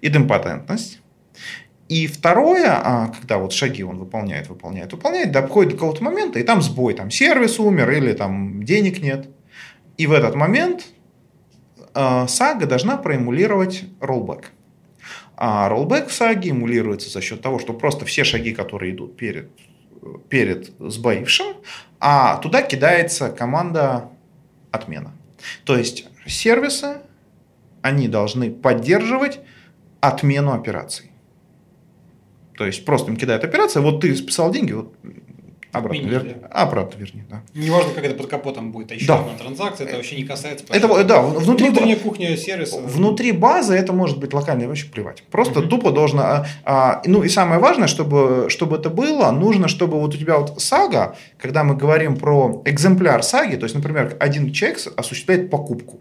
Идемпотентность 0.00 1.01
и 1.92 2.06
второе, 2.06 2.70
а, 2.70 3.08
когда 3.08 3.36
вот 3.36 3.52
шаги 3.52 3.84
он 3.84 3.98
выполняет, 3.98 4.48
выполняет, 4.48 4.90
выполняет, 4.92 5.30
доходит 5.30 5.72
до 5.72 5.76
какого-то 5.76 6.02
момента, 6.02 6.38
и 6.38 6.42
там 6.42 6.62
сбой, 6.62 6.94
там 6.94 7.10
сервис 7.10 7.60
умер 7.60 7.90
или 7.90 8.14
там 8.14 8.62
денег 8.62 9.02
нет. 9.02 9.28
И 9.98 10.06
в 10.06 10.12
этот 10.12 10.34
момент 10.34 10.86
э, 11.94 12.26
сага 12.28 12.64
должна 12.64 12.96
проэмулировать 12.96 13.84
роллбэк. 14.00 14.52
А 15.36 15.68
роллбэк 15.68 16.08
в 16.08 16.14
саге 16.14 16.52
эмулируется 16.52 17.10
за 17.10 17.20
счет 17.20 17.42
того, 17.42 17.58
что 17.58 17.74
просто 17.74 18.06
все 18.06 18.24
шаги, 18.24 18.54
которые 18.54 18.94
идут 18.94 19.18
перед, 19.18 19.50
перед 20.30 20.72
сбоившим, 20.78 21.56
а 22.00 22.38
туда 22.38 22.62
кидается 22.62 23.28
команда 23.28 24.08
отмена. 24.70 25.12
То 25.64 25.76
есть 25.76 26.06
сервисы, 26.26 27.02
они 27.82 28.08
должны 28.08 28.50
поддерживать 28.50 29.40
отмену 30.00 30.54
операций. 30.54 31.11
То 32.62 32.66
есть 32.66 32.84
просто 32.84 33.10
им 33.10 33.16
кидает 33.16 33.42
операция, 33.42 33.82
вот 33.82 34.02
ты 34.02 34.14
списал 34.14 34.52
деньги, 34.52 34.70
вот 34.70 34.94
обратно, 35.72 35.98
Отменить, 35.98 36.22
вер... 36.22 36.48
обратно 36.48 36.96
верни. 36.96 37.24
Да. 37.28 37.42
Неважно, 37.54 37.92
как 37.92 38.04
это 38.04 38.14
под 38.14 38.28
капотом 38.28 38.70
будет, 38.70 38.92
а 38.92 38.94
еще 38.94 39.08
да. 39.08 39.18
одна 39.18 39.32
транзакция, 39.36 39.88
это 39.88 39.96
вообще 39.96 40.14
не 40.14 40.22
касается. 40.22 40.64
Это, 40.68 41.02
да, 41.02 41.22
внутри, 41.22 41.70
внутренняя 41.70 41.96
кухня 41.96 42.36
сервиса. 42.36 42.78
Внутри 42.80 43.32
базы 43.32 43.74
это 43.74 43.92
может 43.92 44.20
быть 44.20 44.32
локально, 44.32 44.68
вообще 44.68 44.86
плевать. 44.86 45.24
Просто 45.24 45.58
угу. 45.58 45.70
тупо 45.70 45.90
должно... 45.90 46.22
А, 46.22 46.46
а, 46.64 47.02
ну 47.04 47.24
и 47.24 47.28
самое 47.28 47.60
важное, 47.60 47.88
чтобы, 47.88 48.46
чтобы 48.48 48.76
это 48.76 48.90
было, 48.90 49.32
нужно, 49.32 49.66
чтобы 49.66 49.98
вот 49.98 50.14
у 50.14 50.16
тебя 50.16 50.38
вот 50.38 50.62
сага, 50.62 51.16
когда 51.36 51.64
мы 51.64 51.74
говорим 51.74 52.14
про 52.14 52.62
экземпляр 52.64 53.24
саги, 53.24 53.56
то 53.56 53.64
есть, 53.64 53.74
например, 53.74 54.16
один 54.20 54.52
человек 54.52 54.78
осуществляет 54.96 55.50
покупку. 55.50 55.98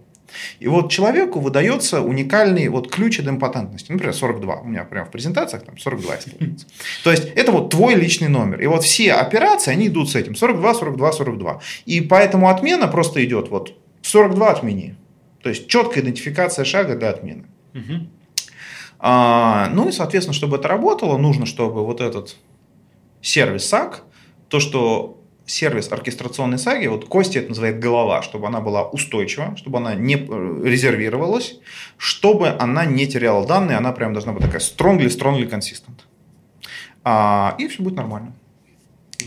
И 0.59 0.67
вот 0.67 0.91
человеку 0.91 1.39
выдается 1.39 2.01
уникальный 2.01 2.67
вот 2.69 2.91
ключ 2.91 3.19
от 3.19 3.27
импотентности. 3.27 3.91
Например, 3.91 4.13
42. 4.13 4.55
У 4.61 4.67
меня 4.67 4.83
прямо 4.83 5.05
в 5.05 5.11
презентациях 5.11 5.63
там 5.63 5.77
42 5.77 6.15
используется. 6.17 6.67
То 7.03 7.11
есть 7.11 7.25
это 7.35 7.51
вот 7.51 7.69
твой 7.69 7.95
личный 7.95 8.27
номер. 8.27 8.61
И 8.61 8.67
вот 8.67 8.83
все 8.83 9.13
операции, 9.13 9.71
они 9.71 9.87
идут 9.87 10.09
с 10.09 10.15
этим. 10.15 10.35
42, 10.35 10.73
42, 10.73 11.11
42. 11.11 11.61
И 11.85 12.01
поэтому 12.01 12.49
отмена 12.49 12.87
просто 12.87 13.23
идет 13.23 13.49
вот 13.49 13.75
42 14.01 14.51
отмени. 14.51 14.95
То 15.41 15.49
есть 15.49 15.67
четкая 15.67 16.03
идентификация 16.03 16.65
шага 16.65 16.95
для 16.95 17.09
отмены. 17.09 17.45
А, 18.99 19.69
ну 19.73 19.89
и, 19.89 19.91
соответственно, 19.91 20.35
чтобы 20.35 20.57
это 20.57 20.67
работало, 20.67 21.17
нужно, 21.17 21.47
чтобы 21.47 21.83
вот 21.83 22.01
этот 22.01 22.37
сервис 23.21 23.71
SAC, 23.71 24.01
то, 24.47 24.59
что 24.59 25.20
сервис 25.51 25.91
оркестрационной 25.91 26.57
саги, 26.57 26.87
вот 26.87 27.05
Костя 27.07 27.39
это 27.39 27.49
называет 27.49 27.79
голова, 27.79 28.21
чтобы 28.21 28.47
она 28.47 28.61
была 28.61 28.87
устойчива, 28.87 29.55
чтобы 29.57 29.77
она 29.77 29.93
не 29.95 30.15
э, 30.15 30.61
резервировалась, 30.63 31.59
чтобы 31.97 32.49
она 32.49 32.85
не 32.85 33.07
теряла 33.07 33.45
данные, 33.45 33.77
она 33.77 33.91
прям 33.91 34.13
должна 34.13 34.33
быть 34.33 34.43
такая 34.43 34.61
strongly, 34.61 35.07
strongly 35.07 35.49
consistent. 35.49 36.01
А, 37.03 37.55
и 37.57 37.67
все 37.67 37.83
будет 37.83 37.95
нормально. 37.95 38.33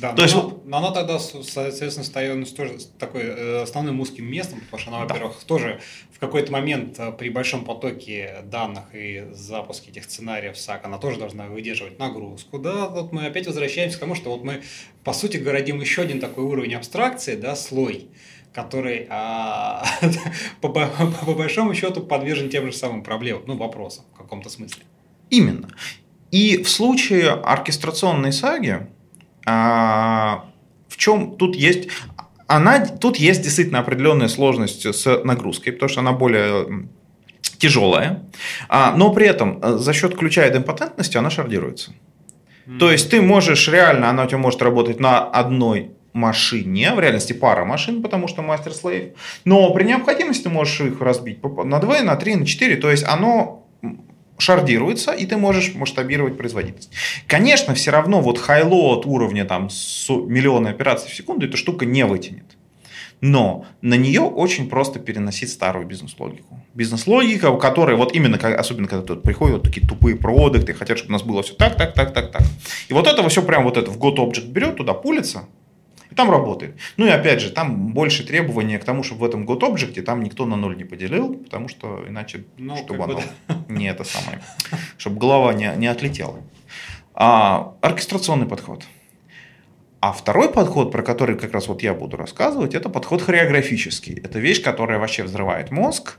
Да, 0.01 0.12
То 0.12 0.16
но, 0.16 0.22
есть, 0.22 0.34
она, 0.34 0.55
но 0.64 0.76
она 0.78 0.90
тогда, 0.90 1.18
соответственно, 1.18 2.05
становится 2.05 2.55
тоже 2.55 2.78
такой 2.99 3.22
э, 3.22 3.62
основным 3.62 4.01
узким 4.01 4.30
местом, 4.30 4.61
потому 4.61 4.80
что 4.80 4.90
она, 4.90 5.05
во-первых, 5.05 5.42
тоже 5.45 5.80
в 6.12 6.18
какой-то 6.18 6.53
момент 6.53 6.99
э, 6.99 7.12
при 7.12 7.28
большом 7.28 7.64
потоке 7.64 8.42
данных 8.45 8.84
и 8.92 9.28
запуске 9.32 9.90
этих 9.90 10.05
сценариев 10.05 10.59
САК, 10.59 10.84
она 10.84 10.99
тоже 10.99 11.18
должна 11.18 11.47
выдерживать 11.47 11.99
нагрузку. 11.99 12.59
Да, 12.59 12.88
вот 12.88 13.12
мы 13.12 13.26
опять 13.26 13.47
возвращаемся 13.47 13.97
к 13.97 14.01
тому, 14.01 14.14
что 14.14 14.30
вот 14.30 14.45
мы, 14.45 14.62
по 15.03 15.12
сути, 15.12 15.36
городим 15.36 15.80
еще 15.80 16.03
один 16.03 16.20
такой 16.20 16.45
уровень 16.45 16.74
абстракции, 16.74 17.36
да, 17.36 17.57
слой, 17.57 18.09
который 18.53 19.07
а, 19.11 19.84
по, 20.61 20.68
по, 20.68 20.86
по 20.86 21.34
большому 21.34 21.74
счету 21.74 22.03
подвержен 22.03 22.49
тем 22.49 22.66
же 22.66 22.72
самым 22.72 23.03
проблемам, 23.03 23.42
ну, 23.47 23.57
вопросам 23.57 24.05
в 24.14 24.16
каком-то 24.16 24.49
смысле. 24.49 24.84
Именно. 25.30 25.68
И 26.30 26.62
в 26.62 26.68
случае 26.68 27.30
оркестрационной 27.30 28.32
саги, 28.32 28.88
а, 29.47 30.47
в 30.88 30.97
чем 30.97 31.36
тут 31.36 31.57
есть 31.57 31.88
она, 32.47 32.86
тут 32.86 33.16
есть 33.16 33.42
действительно 33.42 33.78
определенная 33.78 34.28
сложность 34.28 34.84
с 34.84 35.22
нагрузкой, 35.24 35.72
потому 35.72 35.88
что 35.88 36.01
она 36.01 36.12
более 36.12 36.88
тяжелая, 37.59 38.24
а, 38.68 38.95
но 38.97 39.12
при 39.12 39.26
этом 39.26 39.59
э, 39.62 39.76
за 39.78 39.92
счет 39.92 40.16
ключа 40.16 40.49
идемпотентности 40.49 41.16
она 41.16 41.30
шардируется. 41.30 41.92
Mm-hmm. 42.66 42.78
То 42.78 42.92
есть 42.92 43.11
ты 43.11 43.22
можешь 43.22 43.68
реально, 43.68 44.11
она 44.11 44.24
у 44.24 44.26
тебя 44.26 44.38
может 44.38 44.61
работать 44.62 45.01
на 45.01 45.20
одной 45.24 45.92
машине, 46.12 46.95
в 46.95 47.01
реальности 47.01 47.32
пара 47.32 47.64
машин, 47.64 48.03
потому 48.03 48.28
что 48.28 48.42
мастер-слейв, 48.42 49.14
но 49.45 49.72
при 49.72 49.84
необходимости 49.84 50.45
ты 50.45 50.49
можешь 50.49 50.80
их 50.80 51.01
разбить 51.01 51.42
на 51.42 51.78
2, 51.78 52.03
на 52.03 52.16
3, 52.16 52.36
на 52.36 52.47
4, 52.47 52.76
то 52.76 52.90
есть 52.90 53.05
оно 53.05 53.63
шардируется, 54.39 55.12
и 55.12 55.26
ты 55.26 55.37
можешь 55.37 55.74
масштабировать 55.74 56.37
производительность. 56.37 56.91
Конечно, 57.26 57.74
все 57.74 57.91
равно 57.91 58.20
вот 58.20 58.39
хайлоад 58.39 59.07
уровня 59.07 59.45
там 59.45 59.68
миллиона 60.09 60.70
операций 60.70 61.11
в 61.11 61.14
секунду 61.14 61.47
эта 61.47 61.57
штука 61.57 61.87
не 61.87 62.05
вытянет. 62.05 62.45
Но 63.20 63.64
на 63.80 63.95
нее 63.95 64.20
очень 64.20 64.68
просто 64.68 64.99
переносить 64.99 65.51
старую 65.51 65.87
бизнес-логику. 65.87 66.61
Бизнес-логика, 66.74 67.51
у 67.51 67.59
которой, 67.59 67.97
вот 67.97 68.14
именно, 68.14 68.37
особенно 68.37 68.87
когда 68.87 69.03
тут 69.05 69.22
приходят 69.22 69.55
вот 69.55 69.62
такие 69.62 69.87
тупые 69.87 70.16
продукты, 70.16 70.74
хотят, 70.74 70.99
чтобы 70.99 71.11
у 71.11 71.12
нас 71.12 71.22
было 71.22 71.43
все 71.43 71.55
так, 71.55 71.76
так, 71.76 71.95
так, 71.95 72.12
так, 72.12 72.32
так. 72.32 72.43
И 72.89 72.93
вот 72.93 73.07
это 73.07 73.26
все 73.28 73.43
прям 73.43 73.64
вот 73.64 73.78
это 73.78 73.91
в 73.91 73.99
God 73.99 74.16
Object 74.16 74.49
берет, 74.49 74.76
туда 74.76 74.93
пулится, 74.93 75.49
и 76.14 76.16
там 76.16 76.30
работает. 76.30 76.76
Ну 76.96 77.06
и 77.06 77.10
опять 77.10 77.40
же, 77.40 77.50
там 77.50 77.88
больше 77.92 78.24
требования 78.24 78.78
к 78.78 78.84
тому, 78.84 79.02
чтобы 79.02 79.22
в 79.22 79.24
этом 79.24 79.44
GoTobject 79.44 80.00
там 80.02 80.22
никто 80.22 80.46
на 80.46 80.56
ноль 80.56 80.76
не 80.76 80.84
поделил, 80.84 81.34
потому 81.34 81.68
что 81.68 82.04
иначе, 82.08 82.44
ну, 82.56 82.76
чтобы 82.76 83.04
оно 83.04 83.20
да. 83.48 83.56
не 83.68 83.86
это 83.86 84.04
самое, 84.04 84.40
чтобы 84.96 85.18
голова 85.18 85.52
не, 85.52 85.72
не 85.76 85.88
отлетела. 85.88 86.38
А, 87.14 87.74
оркестрационный 87.80 88.46
подход. 88.46 88.84
А 90.00 90.12
второй 90.12 90.50
подход, 90.52 90.92
про 90.92 91.02
который 91.02 91.36
как 91.36 91.52
раз 91.52 91.66
вот 91.66 91.82
я 91.82 91.94
буду 91.94 92.16
рассказывать, 92.16 92.74
это 92.74 92.88
подход 92.88 93.22
хореографический. 93.22 94.14
Это 94.22 94.38
вещь, 94.38 94.62
которая 94.62 94.98
вообще 94.98 95.24
взрывает 95.24 95.70
мозг. 95.70 96.18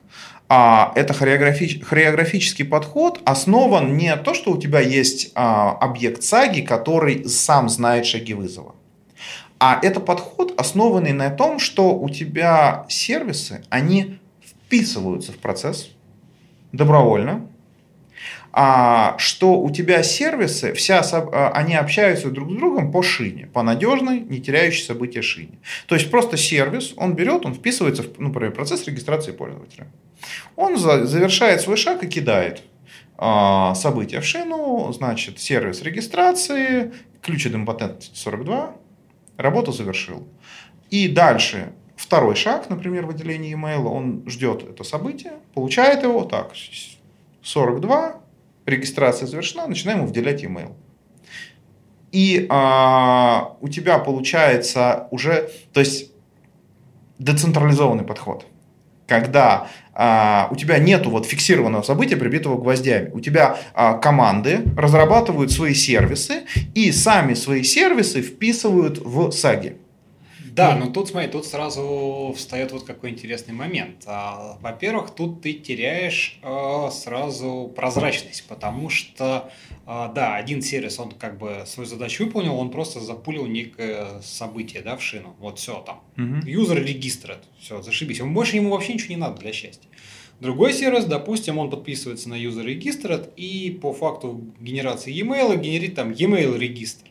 а, 0.50 0.92
это 0.96 1.14
хореографич, 1.14 1.82
хореографический 1.84 2.66
подход 2.66 3.22
основан 3.26 3.96
не 3.96 4.16
то, 4.18 4.34
что 4.34 4.52
у 4.52 4.58
тебя 4.58 4.82
есть 4.82 5.32
а, 5.36 5.72
объект 5.72 6.24
саги, 6.24 6.62
который 6.62 7.30
сам 7.30 7.70
знает 7.70 8.06
шаги 8.06 8.34
вызова. 8.34 8.76
А 9.60 9.80
это 9.82 10.00
подход, 10.00 10.54
основанный 10.60 11.14
на 11.14 11.30
том, 11.30 11.60
что 11.60 11.98
у 11.98 12.10
тебя 12.10 12.86
сервисы, 12.90 13.64
они 13.70 14.20
вписываются 14.44 15.32
в 15.32 15.38
процесс 15.38 15.90
добровольно, 16.72 17.48
а, 18.58 19.18
что 19.18 19.60
у 19.60 19.70
тебя 19.70 20.02
сервисы, 20.02 20.74
вся, 20.74 21.02
а, 21.02 21.52
они 21.54 21.76
общаются 21.76 22.30
друг 22.30 22.52
с 22.52 22.56
другом 22.56 22.90
по 22.90 23.04
шине, 23.04 23.48
по 23.48 23.64
надежной, 23.64 24.22
не 24.22 24.40
теряющей 24.40 24.86
события 24.86 25.22
шине. 25.22 25.60
То 25.88 25.96
есть 25.96 26.10
просто 26.10 26.38
сервис, 26.38 26.94
он 26.96 27.16
берет, 27.16 27.46
он 27.46 27.54
вписывается 27.54 28.04
в, 28.04 28.18
ну, 28.18 28.30
например, 28.30 28.54
процесс 28.54 28.86
регистрации 28.88 29.34
пользователя. 29.34 29.88
Он 30.56 30.78
завершает 30.78 31.60
свой 31.60 31.76
шаг 31.76 32.04
и 32.04 32.08
кидает 32.08 32.64
а, 33.18 33.76
события 33.76 34.22
в 34.22 34.26
шину, 34.26 34.90
значит, 34.94 35.40
сервис 35.40 35.82
регистрации, 35.82 36.94
ключ 37.22 37.48
идемпотентности 37.48 38.18
42, 38.18 38.74
работу 39.38 39.72
завершил. 39.72 40.28
И 40.90 41.08
дальше 41.08 41.74
второй 41.96 42.36
шаг, 42.36 42.70
например, 42.70 43.06
выделение 43.06 43.52
e-mail, 43.52 43.86
он 43.86 44.24
ждет 44.28 44.64
это 44.64 44.84
событие, 44.84 45.34
получает 45.54 46.04
его, 46.04 46.24
так, 46.24 46.52
42, 47.44 48.22
регистрация 48.66 49.28
завершена, 49.28 49.68
начинаем 49.68 50.00
ему 50.00 50.08
выделять 50.08 50.44
email. 50.44 50.74
И 52.12 52.46
а, 52.50 53.56
у 53.62 53.68
тебя 53.68 54.00
получается 54.00 55.08
уже, 55.12 55.50
то 55.74 55.82
есть 55.82 56.12
децентрализованный 57.20 58.04
подход, 58.04 58.46
когда 59.08 59.68
а, 59.96 60.50
у 60.52 60.56
тебя 60.56 60.78
нету 60.78 61.10
вот 61.10 61.26
фиксированного 61.26 61.82
события, 61.82 62.18
прибитого 62.18 62.58
гвоздями. 62.58 63.10
У 63.14 63.22
тебя 63.22 63.58
а, 63.74 63.94
команды 63.94 64.62
разрабатывают 64.78 65.52
свои 65.52 65.74
сервисы 65.74 66.44
и 66.74 66.92
сами 66.92 67.34
свои 67.34 67.64
сервисы 67.64 68.22
вписывают 68.22 69.00
в 69.00 69.32
саги. 69.32 69.78
Да, 70.56 70.74
но 70.78 70.90
тут, 70.90 71.10
смотри, 71.10 71.30
тут 71.30 71.46
сразу 71.46 72.34
встает 72.38 72.72
вот 72.72 72.86
какой 72.86 73.10
интересный 73.10 73.54
момент. 73.54 74.04
А, 74.06 74.58
во-первых, 74.62 75.12
тут 75.14 75.42
ты 75.42 75.52
теряешь 75.52 76.40
а, 76.42 76.90
сразу 76.92 77.74
прозрачность, 77.76 78.48
потому 78.48 78.90
что, 78.90 79.52
а, 79.86 80.08
да, 80.14 80.38
один 80.38 80.62
сервис, 80.62 80.98
он 80.98 81.12
как 81.12 81.38
бы 81.38 81.64
свою 81.66 81.90
задачу 81.90 82.24
выполнил, 82.24 82.56
он 82.56 82.72
просто 82.72 83.02
запулил 83.02 83.46
некое 83.48 84.22
событие, 84.22 84.82
да, 84.82 84.96
в 84.96 85.04
шину. 85.04 85.36
Вот 85.40 85.60
все 85.60 85.84
там. 85.86 86.02
Угу. 86.18 86.48
Юзер 86.48 86.82
регистр, 86.82 87.38
все, 87.60 87.82
зашибись. 87.82 88.22
Больше 88.22 88.56
ему 88.56 88.70
вообще 88.70 88.94
ничего 88.94 89.10
не 89.10 89.20
надо 89.20 89.42
для 89.42 89.52
счастья. 89.52 89.90
Другой 90.40 90.72
сервис, 90.72 91.04
допустим, 91.04 91.58
он 91.58 91.70
подписывается 91.70 92.30
на 92.30 92.36
user 92.36 92.66
register 92.66 93.30
и 93.36 93.72
по 93.82 93.92
факту 93.92 94.54
генерации 94.62 95.12
e-mail 95.12 95.60
генерит 95.60 95.96
там 95.96 96.12
e-mail 96.12 96.58
регистр. 96.58 97.10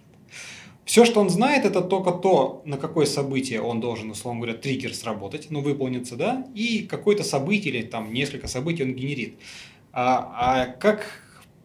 Все, 0.85 1.07
что 1.07 1.21
он 1.21 1.31
знает, 1.31 1.65
это 1.65 1.81
только 1.81 2.11
то, 2.11 2.63
на 2.67 2.77
какое 2.77 3.07
событие 3.07 3.63
он 3.63 3.81
должен, 3.81 4.11
условно 4.11 4.43
говоря, 4.43 4.59
триггер 4.59 4.95
сработать, 4.95 5.47
ну, 5.51 5.61
выполниться, 5.61 6.17
да, 6.17 6.47
и 6.55 6.87
какое-то 6.89 7.25
событие 7.25 7.75
или 7.75 7.83
там 7.83 8.13
несколько 8.13 8.49
событий 8.49 8.83
он 8.83 8.95
генерит. 8.95 9.37
А, 9.93 10.33
а 10.35 10.67
как 10.67 11.24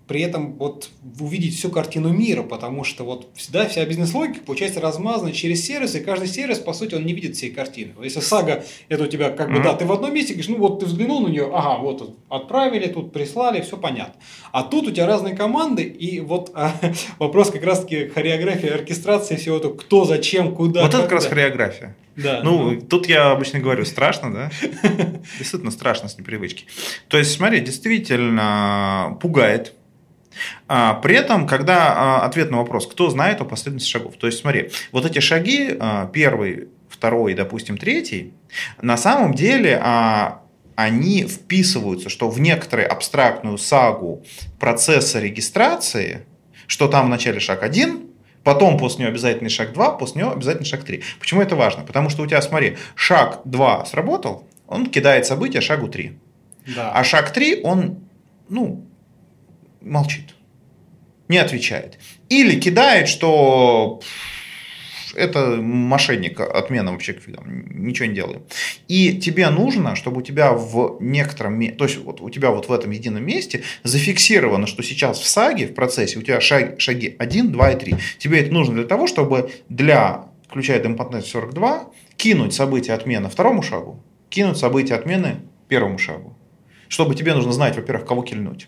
при 0.10 0.22
этом 0.22 0.55
вот 0.55 0.89
увидеть 1.20 1.55
всю 1.55 1.70
картину 1.70 2.10
мира, 2.10 2.41
потому 2.41 2.84
что 2.84 3.03
вот 3.03 3.30
всегда 3.36 3.68
вся 3.68 3.86
бизнес-логика 3.86 4.43
получается 4.43 4.82
размазана 4.82 5.32
через 5.32 5.64
сервис, 5.64 5.93
и 5.93 5.99
каждый 5.99 6.28
сервис, 6.28 6.57
по 6.57 6.74
сути, 6.74 6.95
он 6.95 7.05
не 7.05 7.14
видит 7.14 7.36
всей 7.36 7.51
картины. 7.51 7.93
Если 8.01 8.20
сага, 8.20 8.64
это 8.88 9.03
у 9.03 9.07
тебя 9.07 9.30
как 9.30 9.49
бы, 9.49 9.60
mm-hmm. 9.60 9.64
да, 9.64 9.76
ты 9.76 9.86
в 9.86 9.91
одном 9.91 10.12
месте 10.12 10.34
говоришь, 10.34 10.49
ну 10.49 10.57
вот 10.57 10.80
ты 10.80 10.88
взглянул 10.88 11.22
на 11.22 11.28
нее, 11.28 11.51
ага, 11.53 11.80
вот 11.80 12.18
отправили, 12.28 12.88
тут 12.88 13.14
прислали, 13.14 13.62
все 13.62 13.78
понятно. 13.78 14.20
А 14.51 14.64
тут 14.64 14.88
у 14.88 14.91
тебя 14.91 15.05
разные 15.05 15.36
команды, 15.36 15.84
и 15.84 16.20
вот 16.22 16.49
а, 16.55 16.74
вопрос 17.20 17.51
как 17.51 17.64
раз-таки 17.64 18.07
хореографии, 18.07 18.68
оркестрации 18.68 19.36
всего 19.36 19.57
этого, 19.57 19.76
кто, 19.76 20.05
зачем, 20.05 20.55
куда. 20.55 20.82
Вот 20.82 20.91
это 20.91 21.03
как 21.03 21.12
раз 21.12 21.28
хореография. 21.28 21.95
Да. 22.16 22.41
Ну, 22.43 22.72
ну, 22.72 22.82
тут 22.82 23.07
я 23.07 23.32
обычно 23.32 23.60
говорю, 23.60 23.86
страшно, 23.86 24.34
да? 24.34 24.51
Действительно 25.38 25.72
страшно 25.72 26.10
с 26.10 26.18
непривычки. 26.18 26.66
То 27.07 27.18
есть, 27.18 27.32
смотри, 27.32 27.62
действительно 27.62 29.18
пугает, 29.22 29.74
а, 30.67 30.95
при 30.95 31.15
этом, 31.15 31.47
когда 31.47 31.93
а, 31.95 32.25
ответ 32.25 32.51
на 32.51 32.57
вопрос, 32.57 32.88
кто 32.88 33.09
знает 33.09 33.41
о 33.41 33.45
последовательности 33.45 33.89
шагов, 33.89 34.15
то 34.17 34.27
есть 34.27 34.39
смотри, 34.39 34.71
вот 34.91 35.05
эти 35.05 35.19
шаги, 35.19 35.75
а, 35.80 36.07
первый, 36.07 36.69
второй, 36.89 37.34
допустим, 37.34 37.77
третий, 37.77 38.34
на 38.82 38.97
самом 38.97 39.34
деле 39.34 39.82
они 40.75 41.23
вписываются, 41.23 42.09
что 42.09 42.30
в 42.30 42.39
некоторую 42.39 42.91
абстрактную 42.91 43.57
сагу 43.57 44.23
процесса 44.59 45.19
регистрации, 45.19 46.25
что 46.67 46.88
там 46.88 47.07
в 47.07 47.09
начале 47.09 47.39
шаг 47.39 47.63
1, 47.63 48.07
потом 48.43 48.77
после 48.77 49.01
него 49.01 49.11
обязательный 49.11 49.49
шаг 49.49 49.73
2, 49.73 49.91
после 49.97 50.21
него 50.21 50.32
обязательный 50.32 50.65
шаг 50.65 50.84
3. 50.84 51.03
Почему 51.19 51.41
это 51.41 51.55
важно? 51.55 51.84
Потому 51.84 52.09
что 52.09 52.23
у 52.23 52.27
тебя, 52.27 52.41
смотри, 52.41 52.77
шаг 52.95 53.41
2 53.43 53.86
сработал, 53.86 54.47
он 54.67 54.86
кидает 54.86 55.25
события 55.25 55.61
шагу 55.61 55.89
3. 55.89 56.17
Да. 56.75 56.91
А 56.91 57.03
шаг 57.03 57.32
3, 57.32 57.61
он, 57.63 57.99
ну, 58.47 58.89
молчит, 59.82 60.36
не 61.27 61.38
отвечает. 61.38 61.99
Или 62.30 62.59
кидает, 62.59 63.07
что 63.07 64.01
это 65.15 65.57
мошенник, 65.61 66.39
отмена 66.39 66.91
вообще 66.91 67.17
ничего 67.45 68.07
не 68.07 68.15
делаем. 68.15 68.43
И 68.88 69.19
тебе 69.19 69.49
нужно, 69.49 69.95
чтобы 69.95 70.19
у 70.19 70.21
тебя 70.21 70.53
в 70.53 70.97
некотором, 70.99 71.59
то 71.75 71.86
есть 71.86 71.97
вот 71.97 72.21
у 72.21 72.30
тебя 72.30 72.51
вот 72.51 72.69
в 72.69 72.71
этом 72.71 72.91
едином 72.91 73.25
месте 73.25 73.63
зафиксировано, 73.84 74.67
что 74.67 74.84
сейчас 74.84 75.19
в 75.19 75.27
саге, 75.27 75.67
в 75.67 75.73
процессе 75.73 76.19
у 76.19 76.21
тебя 76.21 76.41
шаг, 76.41 76.80
шаги 76.80 77.15
1, 77.17 77.51
2 77.51 77.71
и 77.71 77.80
3. 77.80 77.95
Тебе 78.17 78.41
это 78.41 78.53
нужно 78.53 78.75
для 78.75 78.86
того, 78.86 79.07
чтобы 79.07 79.51
для, 79.69 80.25
включая 80.47 80.82
Демпотнет 80.82 81.25
42, 81.25 81.91
кинуть 82.17 82.53
событие 82.53 82.95
отмены 82.95 83.30
второму 83.30 83.61
шагу, 83.61 84.03
кинуть 84.30 84.57
событие 84.57 84.97
отмены 84.97 85.38
первому 85.67 85.97
шагу. 85.97 86.36
Чтобы 86.88 87.15
тебе 87.15 87.34
нужно 87.34 87.51
знать, 87.51 87.75
во-первых, 87.75 88.07
кого 88.07 88.23
кильнуть. 88.23 88.67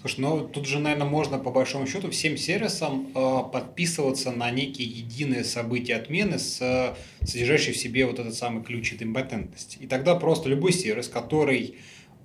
Слушай, 0.00 0.20
ну 0.20 0.46
тут 0.46 0.66
же, 0.66 0.78
наверное, 0.78 1.08
можно 1.08 1.38
по 1.38 1.50
большому 1.50 1.86
счету 1.86 2.10
всем 2.10 2.36
сервисам 2.36 3.08
э, 3.14 3.40
подписываться 3.52 4.30
на 4.30 4.48
некие 4.50 4.86
единые 4.86 5.42
события 5.42 5.96
отмены, 5.96 6.38
с, 6.38 6.60
э, 6.60 6.94
содержащие 7.26 7.74
в 7.74 7.78
себе 7.78 8.06
вот 8.06 8.20
этот 8.20 8.34
самый 8.34 8.62
ключ 8.62 8.92
от 8.92 9.02
идемпотентности. 9.02 9.78
И 9.78 9.88
тогда 9.88 10.14
просто 10.14 10.48
любой 10.48 10.72
сервис, 10.72 11.08
который 11.08 11.78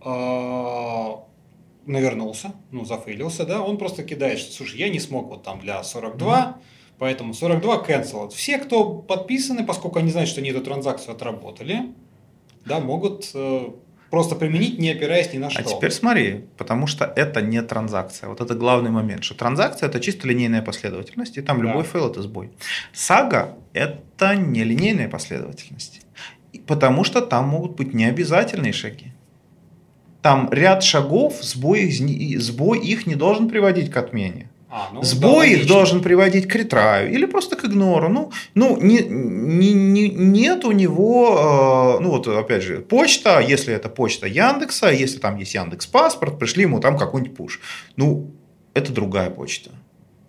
э, 0.06 1.14
навернулся, 1.88 2.54
ну, 2.70 2.86
зафейлился, 2.86 3.44
да, 3.46 3.64
он 3.64 3.78
просто 3.78 4.04
кидает, 4.04 4.38
что, 4.38 4.54
слушай, 4.54 4.80
я 4.80 4.90
не 4.90 5.00
смог 5.00 5.30
вот 5.30 5.42
там 5.44 5.60
для 5.60 5.84
42, 5.84 6.38
mm-hmm. 6.38 6.64
поэтому 7.00 7.34
42 7.34 7.86
cancel. 7.88 8.30
Все, 8.30 8.60
кто 8.60 8.94
подписаны, 8.94 9.66
поскольку 9.66 9.98
они 9.98 10.12
знают, 10.12 10.30
что 10.30 10.42
они 10.42 10.52
эту 10.52 10.62
транзакцию 10.62 11.16
отработали, 11.16 11.92
да, 12.66 12.80
могут 12.80 13.32
э, 13.34 13.70
просто 14.14 14.36
применить, 14.36 14.78
не 14.78 14.92
опираясь 14.92 15.34
ни 15.34 15.40
на 15.40 15.48
а 15.48 15.50
что. 15.50 15.60
А 15.62 15.64
теперь 15.64 15.90
смотри, 15.90 16.46
потому 16.58 16.86
что 16.86 17.12
это 17.16 17.42
не 17.42 17.60
транзакция. 17.64 18.30
Вот 18.30 18.42
это 18.42 18.54
главный 18.54 18.92
момент, 18.92 19.24
что 19.24 19.34
транзакция 19.34 19.90
это 19.90 20.00
чисто 20.00 20.28
линейная 20.28 20.62
последовательность, 20.62 21.40
и 21.40 21.42
там 21.42 21.58
да. 21.58 21.64
любой 21.64 21.84
fail 21.84 22.12
это 22.12 22.22
сбой. 22.22 22.52
Сага 22.94 23.58
это 23.74 24.36
не 24.36 24.64
линейная 24.64 25.10
последовательность, 25.10 26.02
потому 26.68 27.04
что 27.04 27.22
там 27.22 27.48
могут 27.48 27.76
быть 27.76 27.96
необязательные 27.96 28.72
шаги. 28.72 29.14
Там 30.22 30.48
ряд 30.52 30.84
шагов, 30.84 31.42
сбой, 31.42 31.90
сбой 32.38 32.80
их 32.82 33.08
не 33.08 33.16
должен 33.16 33.50
приводить 33.50 33.90
к 33.90 33.98
отмене. 33.98 34.48
А, 34.76 34.90
ну, 34.92 35.04
Сбой 35.04 35.52
да, 35.52 35.54
их 35.54 35.68
должен 35.68 36.02
приводить 36.02 36.48
к 36.48 36.56
ретраю 36.56 37.14
или 37.14 37.26
просто 37.26 37.56
к 37.56 37.64
игнору. 37.64 38.10
Ну, 38.10 38.32
ну 38.56 38.76
не, 38.82 39.02
не, 39.04 39.72
не, 39.72 40.10
нет 40.10 40.66
у 40.66 40.72
него, 40.72 41.98
э, 42.00 42.02
ну 42.02 42.10
вот 42.10 42.28
опять 42.28 42.64
же, 42.64 42.80
почта, 42.80 43.40
если 43.40 43.72
это 43.72 43.88
почта 43.88 44.26
Яндекса, 44.26 44.90
если 44.90 45.20
там 45.20 45.38
есть 45.38 45.54
Яндекс 45.54 45.86
паспорт, 45.86 46.40
пришли 46.40 46.64
ему 46.64 46.80
там 46.80 46.98
какой-нибудь 46.98 47.38
пуш. 47.38 47.60
Ну, 47.98 48.32
это 48.74 48.92
другая 48.92 49.30
почта. 49.30 49.70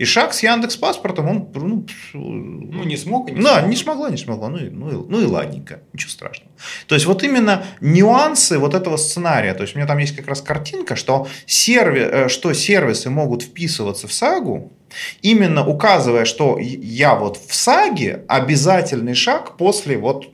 И 0.04 0.06
шаг 0.06 0.34
с 0.34 0.42
Яндекс 0.42 0.76
паспортом, 0.76 1.28
он 1.30 1.48
ну, 1.54 1.86
ну 2.12 2.84
не 2.84 2.98
смог, 2.98 3.30
не 3.30 3.40
да, 3.40 3.60
смог. 3.60 3.70
не 3.70 3.76
смогла, 3.76 4.10
не 4.10 4.18
смогла, 4.18 4.50
ну, 4.50 4.58
ну, 4.70 4.90
и, 4.90 5.08
ну 5.08 5.20
и 5.22 5.24
ладненько, 5.24 5.80
ничего 5.94 6.10
страшного. 6.10 6.50
То 6.86 6.94
есть 6.94 7.06
вот 7.06 7.22
именно 7.22 7.64
нюансы 7.80 8.58
вот 8.58 8.74
этого 8.74 8.98
сценария, 8.98 9.54
то 9.54 9.62
есть 9.62 9.74
у 9.74 9.78
меня 9.78 9.88
там 9.88 9.96
есть 9.96 10.14
как 10.14 10.28
раз 10.28 10.42
картинка, 10.42 10.94
что, 10.94 11.26
серви, 11.46 12.00
э, 12.02 12.28
что 12.28 12.52
сервисы 12.52 13.08
могут 13.08 13.44
вписываться 13.44 14.06
в 14.06 14.12
сагу, 14.12 14.74
именно 15.22 15.66
указывая, 15.66 16.26
что 16.26 16.58
я 16.60 17.14
вот 17.14 17.38
в 17.38 17.54
саге 17.54 18.24
обязательный 18.28 19.14
шаг 19.14 19.56
после 19.56 19.96
вот 19.96 20.28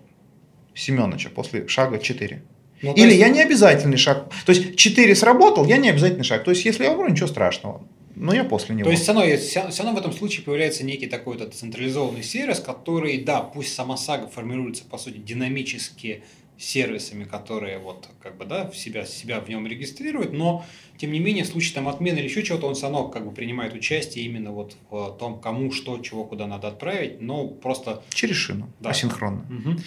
Семеновича, 0.74 1.28
после 1.32 1.68
шага 1.68 2.00
4. 2.00 2.42
Ну, 2.82 2.94
Или 2.94 3.10
есть... 3.10 3.20
я 3.20 3.28
не 3.28 3.40
обязательный 3.40 3.98
шаг. 3.98 4.30
То 4.44 4.50
есть 4.50 4.74
4 4.74 5.14
сработал, 5.14 5.64
я 5.64 5.76
не 5.76 5.90
обязательный 5.90 6.24
шаг. 6.24 6.42
То 6.42 6.50
есть 6.50 6.64
если 6.64 6.82
я 6.82 6.90
умру, 6.90 7.08
ничего 7.08 7.28
страшного 7.28 7.82
но 8.20 8.34
я 8.34 8.44
после 8.44 8.74
него. 8.74 8.84
То 8.84 8.90
есть 8.90 9.02
все 9.02 9.12
равно, 9.12 9.36
все 9.36 9.82
равно 9.82 9.92
в 9.96 9.98
этом 9.98 10.12
случае 10.12 10.44
появляется 10.44 10.84
некий 10.84 11.06
такой 11.06 11.38
вот 11.38 11.54
централизованный 11.54 12.22
сервис, 12.22 12.60
который, 12.60 13.18
да, 13.18 13.40
пусть 13.40 13.74
сама 13.74 13.96
сага 13.96 14.26
формируется, 14.26 14.84
по 14.84 14.98
сути, 14.98 15.16
динамически 15.16 16.22
сервисами, 16.58 17.24
которые 17.24 17.78
вот 17.78 18.08
как 18.22 18.36
бы 18.36 18.44
да 18.44 18.68
в 18.70 18.76
себя 18.76 19.06
себя 19.06 19.40
в 19.40 19.48
нем 19.48 19.66
регистрируют, 19.66 20.34
но 20.34 20.62
тем 20.98 21.10
не 21.10 21.18
менее 21.18 21.44
в 21.44 21.46
случае 21.46 21.74
там 21.74 21.88
отмены 21.88 22.18
или 22.18 22.24
еще 22.24 22.42
чего-то 22.42 22.66
он 22.66 22.74
все 22.74 22.82
равно 22.82 23.08
как 23.08 23.24
бы 23.24 23.32
принимает 23.32 23.72
участие 23.72 24.26
именно 24.26 24.52
вот 24.52 24.76
в 24.90 25.16
том, 25.18 25.40
кому 25.40 25.72
что, 25.72 25.98
чего, 26.00 26.24
куда 26.24 26.46
надо 26.46 26.68
отправить, 26.68 27.22
но 27.22 27.46
просто 27.48 28.02
через 28.12 28.36
шину, 28.36 28.68
Да. 28.78 28.90
асинхронно. 28.90 29.46
Мгм. 29.48 29.80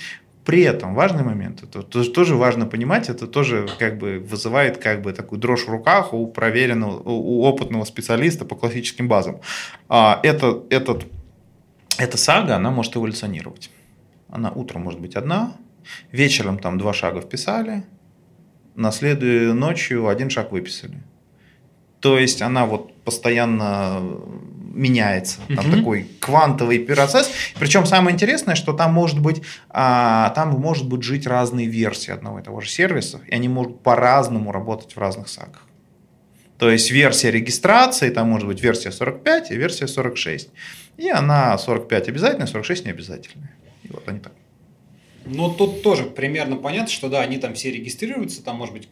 При 0.45 0.61
этом 0.61 0.94
важный 0.94 1.24
момент, 1.24 1.64
это 1.64 1.84
тоже, 1.84 2.36
важно 2.36 2.65
понимать, 2.65 3.10
это 3.10 3.28
тоже 3.28 3.68
как 3.80 3.98
бы 3.98 4.20
вызывает 4.20 4.78
как 4.78 5.02
бы 5.02 5.14
такую 5.14 5.40
дрожь 5.40 5.65
в 5.65 5.70
руках 5.70 6.14
у 6.14 6.28
проверенного, 6.28 7.02
у 7.10 7.44
опытного 7.44 7.86
специалиста 7.86 8.44
по 8.44 8.56
классическим 8.56 9.07
базам. 9.07 9.40
А, 9.88 10.20
это, 10.22 10.64
этот, 10.70 11.06
эта 11.98 12.18
сага, 12.18 12.57
она 12.57 12.72
может 12.72 12.98
эволюционировать. 12.98 13.72
Она 14.30 14.52
утром 14.52 14.82
может 14.82 14.99
быть 14.99 15.15
одна, 15.15 15.53
вечером 16.11 16.60
там 16.60 16.78
два 16.78 16.94
шага 16.94 17.22
вписали, 17.22 17.84
на 18.76 18.91
следующую 18.91 19.53
ночью 19.53 20.07
один 20.07 20.30
шаг 20.30 20.52
выписали. 20.52 21.03
То 21.99 22.18
есть 22.18 22.41
она 22.41 22.65
вот 22.65 22.94
постоянно 23.03 24.02
меняется. 24.74 25.40
Там 25.56 25.68
Мгм. 25.68 25.78
такой 25.78 26.08
квантовый 26.20 26.80
процесс. 26.80 27.30
Причем 27.60 27.86
самое 27.86 28.14
интересное, 28.14 28.56
что 28.56 28.74
там 28.74 28.91
может 28.91 29.20
быть, 29.20 29.41
а, 29.70 30.32
там 30.32 30.50
может 30.60 30.88
быть 30.88 31.04
жить 31.04 31.28
разные 31.28 31.68
версии 31.68 32.12
одного 32.12 32.40
и 32.40 32.44
того 32.44 32.60
же 32.60 32.70
сервиса, 32.70 33.22
и 33.28 33.34
они 33.34 33.48
могут 33.48 33.82
по-разному 33.84 34.52
работать 34.52 34.95
в 34.95 35.00
разных 35.00 35.30
сагах. 35.30 35.66
То 36.58 36.70
есть 36.70 36.91
версия 36.91 37.32
регистрации, 37.32 38.10
там 38.10 38.30
может 38.30 38.48
быть 38.48 38.62
версия 38.62 38.91
45 38.91 39.52
и 39.52 39.56
версия 39.56 39.88
46. 39.88 40.50
И 40.98 41.10
она 41.10 41.58
45 41.58 42.10
обязательная, 42.10 42.48
46 42.48 42.86
не 42.86 42.91
обязательная. 42.91 43.52
И 43.84 43.90
вот 43.91 44.08
они 44.08 44.20
так. 44.20 44.34
Но 45.26 45.50
тут 45.50 45.84
тоже 45.84 46.04
примерно 46.04 46.56
понятно, 46.58 46.90
что 46.90 47.10
да, 47.10 47.22
они 47.22 47.38
там 47.38 47.54
все 47.54 47.72
регистрируются, 47.72 48.44
там, 48.44 48.58
может 48.58 48.74
быть, 48.74 48.88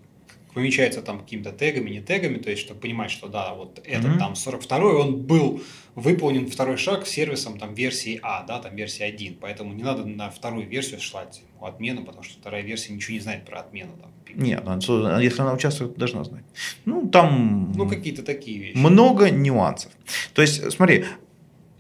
помечаются 0.53 1.02
там 1.02 1.19
какими-то 1.19 1.52
тегами, 1.52 1.90
не 1.90 2.02
тегами, 2.02 2.38
то 2.38 2.49
есть, 2.49 2.61
чтобы 2.64 2.80
понимать, 2.82 3.11
что 3.11 3.28
да, 3.28 3.53
вот 3.53 3.80
этот 3.86 4.11
Мгм. 4.11 4.19
там 4.19 4.34
42-й, 4.34 4.95
он 4.95 5.22
был 5.22 5.61
выполнен 5.95 6.48
второй 6.48 6.78
шаг 6.78 7.06
сервисом 7.07 7.57
там 7.60 7.73
версии 7.73 8.19
А, 8.23 8.44
да, 8.44 8.60
там 8.60 8.76
версия 8.76 9.06
1, 9.06 9.38
поэтому 9.41 9.73
не 9.73 9.84
надо 9.84 10.06
на 10.06 10.30
вторую 10.30 10.68
версию 10.68 10.99
шлать 11.02 11.41
отмену, 11.61 12.03
потому 12.03 12.23
что 12.23 12.40
вторая 12.40 12.64
версия 12.64 12.94
ничего 12.94 13.14
не 13.14 13.19
знает 13.19 13.45
про 13.45 13.60
отмену. 13.60 13.91
Там. 14.02 14.11
Нет, 14.34 14.64
ну, 14.65 15.19
если 15.19 15.41
она 15.41 15.53
участвует, 15.53 15.98
должна 15.98 16.23
знать. 16.23 16.44
Ну, 16.86 17.07
там 17.10 17.73
Ну, 17.76 17.88
какие-то 17.90 18.23
такие 18.23 18.57
вещи. 18.60 18.78
много 18.78 19.30
нюансов. 19.30 19.91
То 20.34 20.41
есть, 20.41 20.72
смотри, 20.72 21.06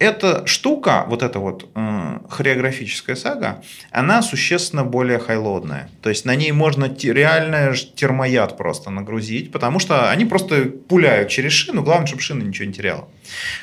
эта 0.01 0.47
штука, 0.47 1.05
вот 1.07 1.21
эта 1.21 1.37
вот 1.37 1.69
э, 1.75 2.19
хореографическая 2.27 3.15
сага, 3.15 3.61
она 3.91 4.23
существенно 4.23 4.83
более 4.83 5.19
хайлодная. 5.19 5.89
То 6.01 6.09
есть 6.09 6.25
на 6.25 6.35
ней 6.35 6.51
можно 6.51 6.89
те- 6.89 7.13
реально 7.13 7.75
термояд 7.95 8.57
просто 8.57 8.89
нагрузить, 8.89 9.51
потому 9.51 9.77
что 9.77 10.09
они 10.09 10.25
просто 10.25 10.65
пуляют 10.65 11.29
через 11.29 11.51
шину, 11.51 11.83
главное, 11.83 12.07
чтобы 12.07 12.23
шина 12.23 12.41
ничего 12.41 12.65
не 12.65 12.73
теряла. 12.73 13.07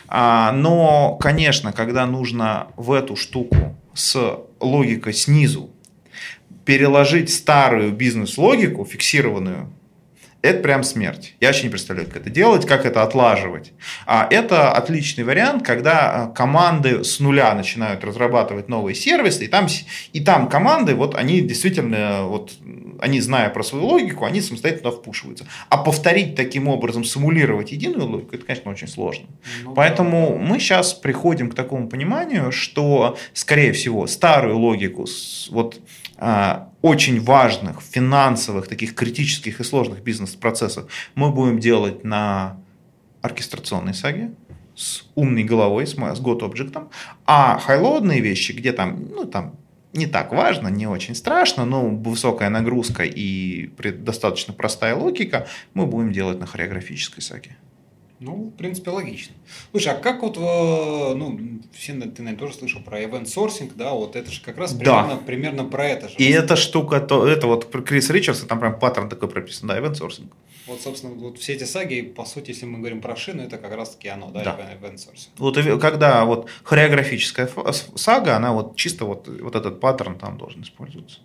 А, 0.06 0.52
но, 0.52 1.16
конечно, 1.16 1.73
когда 1.73 2.06
нужно 2.06 2.69
в 2.77 2.93
эту 2.93 3.16
штуку 3.16 3.77
с 3.93 4.39
логикой 4.60 5.15
снизу 5.15 5.70
переложить 6.65 7.31
старую 7.35 7.90
бизнес-логику, 7.90 8.85
фиксированную, 8.85 9.73
это 10.40 10.62
прям 10.62 10.85
смерть. 10.85 11.35
Я 11.40 11.48
вообще 11.48 11.65
не 11.65 11.70
представляю, 11.70 12.06
как 12.06 12.19
это 12.19 12.31
делать, 12.31 12.65
как 12.65 12.86
это 12.86 13.02
отлаживать. 13.02 13.73
А 14.06 14.27
это 14.31 14.70
отличный 14.70 15.24
вариант, 15.24 15.65
когда 15.65 16.10
а, 16.10 16.27
команды 16.28 17.02
с 17.02 17.19
нуля 17.19 17.52
начинают 17.55 18.05
разрабатывать 18.05 18.69
новые 18.69 18.94
сервисы, 18.94 19.47
и 19.47 19.48
там, 19.48 19.66
и 20.12 20.20
там 20.20 20.48
команды, 20.48 20.94
вот 20.94 21.16
они 21.16 21.40
действительно, 21.40 22.23
вот, 22.23 22.52
они 23.01 23.20
зная 23.20 23.51
про 23.51 23.65
свою 23.65 23.86
логику, 23.86 24.24
они 24.24 24.40
самостоятельно 24.40 24.93
впушиваются. 24.93 25.44
А 25.70 25.77
повторить 25.77 26.36
таким 26.36 26.69
образом, 26.69 27.02
симулировать 27.02 27.73
единую 27.73 28.09
логику, 28.09 28.36
это, 28.36 28.44
конечно, 28.44 28.70
очень 28.70 28.89
сложно. 28.89 29.27
Ну, 29.65 29.74
Поэтому 29.74 30.39
мы 30.39 30.60
сейчас 30.60 30.94
приходим 30.94 31.51
к 31.51 31.56
такому 31.56 31.89
пониманию, 31.89 32.52
что, 32.52 33.19
скорее 33.32 33.73
всего, 33.73 34.06
старую 34.06 34.56
логику 34.56 35.06
вот, 35.51 35.81
а, 36.16 36.68
очень 36.82 37.20
важных 37.20 37.80
финансовых, 37.80 38.68
таких 38.68 38.94
критических 38.94 39.60
и 39.60 39.64
сложных 39.64 40.02
бизнес-процессов 40.02 40.90
мы 41.14 41.30
будем 41.30 41.59
делать 41.59 42.05
на 42.05 42.60
оркестрационной 43.22 43.94
саге 43.94 44.32
с 44.74 45.05
умной 45.16 45.42
головой, 45.42 45.86
с, 45.86 45.94
с 45.94 46.20
год-объектом, 46.20 46.90
а 47.26 47.59
хайлодные 47.59 48.20
вещи, 48.20 48.52
где 48.52 48.72
там, 48.72 49.09
ну, 49.10 49.24
там 49.24 49.56
не 49.92 50.06
так 50.06 50.32
важно, 50.32 50.68
не 50.68 50.86
очень 50.86 51.14
страшно, 51.14 51.64
но 51.64 51.88
высокая 51.88 52.48
нагрузка 52.48 53.02
и 53.02 53.70
достаточно 53.98 54.55
простая 54.55 54.94
логика, 54.94 55.48
мы 55.74 55.86
будем 55.86 56.12
делать 56.12 56.38
на 56.38 56.46
хореографической 56.46 57.22
саге. 57.22 57.56
Ну, 58.20 58.51
в 58.53 58.57
принципе, 58.57 58.90
логично. 58.90 59.35
Слушай, 59.70 59.93
а 59.93 59.97
как 59.97 60.23
вот, 60.23 60.36
э, 60.36 61.15
ну, 61.15 61.39
все, 61.73 61.93
ты, 61.93 61.99
наверное, 62.23 62.36
тоже 62.36 62.55
слышал 62.55 62.82
про 62.82 63.01
event 63.01 63.27
sourcing, 63.27 63.70
да, 63.77 63.93
вот 63.93 64.16
это 64.16 64.28
же 64.31 64.43
как 64.43 64.59
раз 64.59 64.73
Да. 64.74 64.78
примерно, 65.05 65.16
примерно 65.24 65.65
про 65.65 65.86
это 65.86 66.09
же. 66.09 66.16
И 66.16 66.28
эта 66.28 66.57
штука, 66.57 67.01
то, 67.01 67.27
это 67.28 67.47
вот 67.47 67.70
Крис 67.85 68.11
Ричардс, 68.11 68.40
там 68.40 68.59
прям 68.59 68.77
паттерн 68.78 69.09
такой 69.09 69.28
прописан, 69.28 69.69
да, 69.69 69.78
event 69.78 69.93
sourcing. 69.93 70.28
Вот, 70.66 70.81
собственно, 70.81 71.15
вот 71.15 71.39
все 71.39 71.53
эти 71.55 71.62
саги, 71.65 72.03
по 72.03 72.24
сути, 72.24 72.51
если 72.51 72.66
мы 72.66 72.78
говорим 72.78 73.01
про 73.01 73.15
шину, 73.15 73.43
это 73.43 73.57
как 73.57 73.73
раз-таки 73.73 74.09
оно, 74.09 74.31
да, 74.31 74.43
Да. 74.43 74.59
event 74.74 74.97
sourcing. 74.97 75.28
Вот 75.39 75.57
и 75.57 75.78
когда 75.78 76.24
вот 76.24 76.49
хореографическая 76.65 77.49
сага, 77.95 78.36
она 78.36 78.53
вот 78.53 78.74
чисто 78.77 79.05
вот, 79.05 79.28
вот 79.28 79.55
этот 79.55 79.78
паттерн 79.81 80.19
там 80.19 80.39
должен 80.39 80.62
использоваться. 80.62 81.20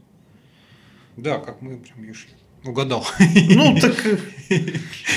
Да, 1.17 1.39
как 1.39 1.61
мы 1.61 1.77
прям 1.77 2.03
Юш, 2.03 2.27
угадал. 2.63 3.05
Ну, 3.49 3.77
так 3.79 4.05
э, 4.05 4.17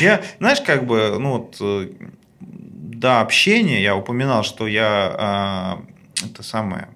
я, 0.00 0.22
знаешь, 0.38 0.60
как 0.60 0.86
бы, 0.86 1.16
ну 1.18 1.38
вот, 1.38 1.56
э, 1.60 1.88
до 2.40 3.20
общения 3.20 3.82
я 3.82 3.96
упоминал, 3.96 4.42
что 4.42 4.66
я 4.66 5.14
а, 5.18 5.82
это 6.24 6.42
самое, 6.42 6.88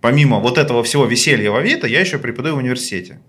помимо 0.00 0.38
вот 0.38 0.58
этого 0.58 0.82
всего 0.82 1.04
веселья 1.04 1.50
в 1.50 1.56
Авито, 1.56 1.86
я 1.86 2.00
еще 2.00 2.18
преподаю 2.18 2.56
в 2.56 2.58
университете. 2.58 3.20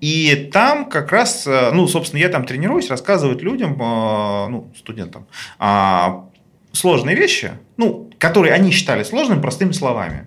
И 0.00 0.50
там 0.52 0.88
как 0.88 1.12
раз, 1.12 1.46
э, 1.46 1.70
ну, 1.72 1.86
собственно, 1.86 2.20
я 2.20 2.28
там 2.28 2.46
тренируюсь 2.46 2.88
рассказывать 2.88 3.42
людям, 3.42 3.74
э, 3.74 4.48
ну, 4.48 4.72
студентам, 4.76 5.26
а, 5.58 6.28
сложные 6.72 7.16
вещи, 7.16 7.52
ну, 7.76 8.10
которые 8.18 8.54
они 8.54 8.70
считали 8.70 9.02
сложными, 9.02 9.40
простыми 9.40 9.72
словами. 9.72 10.26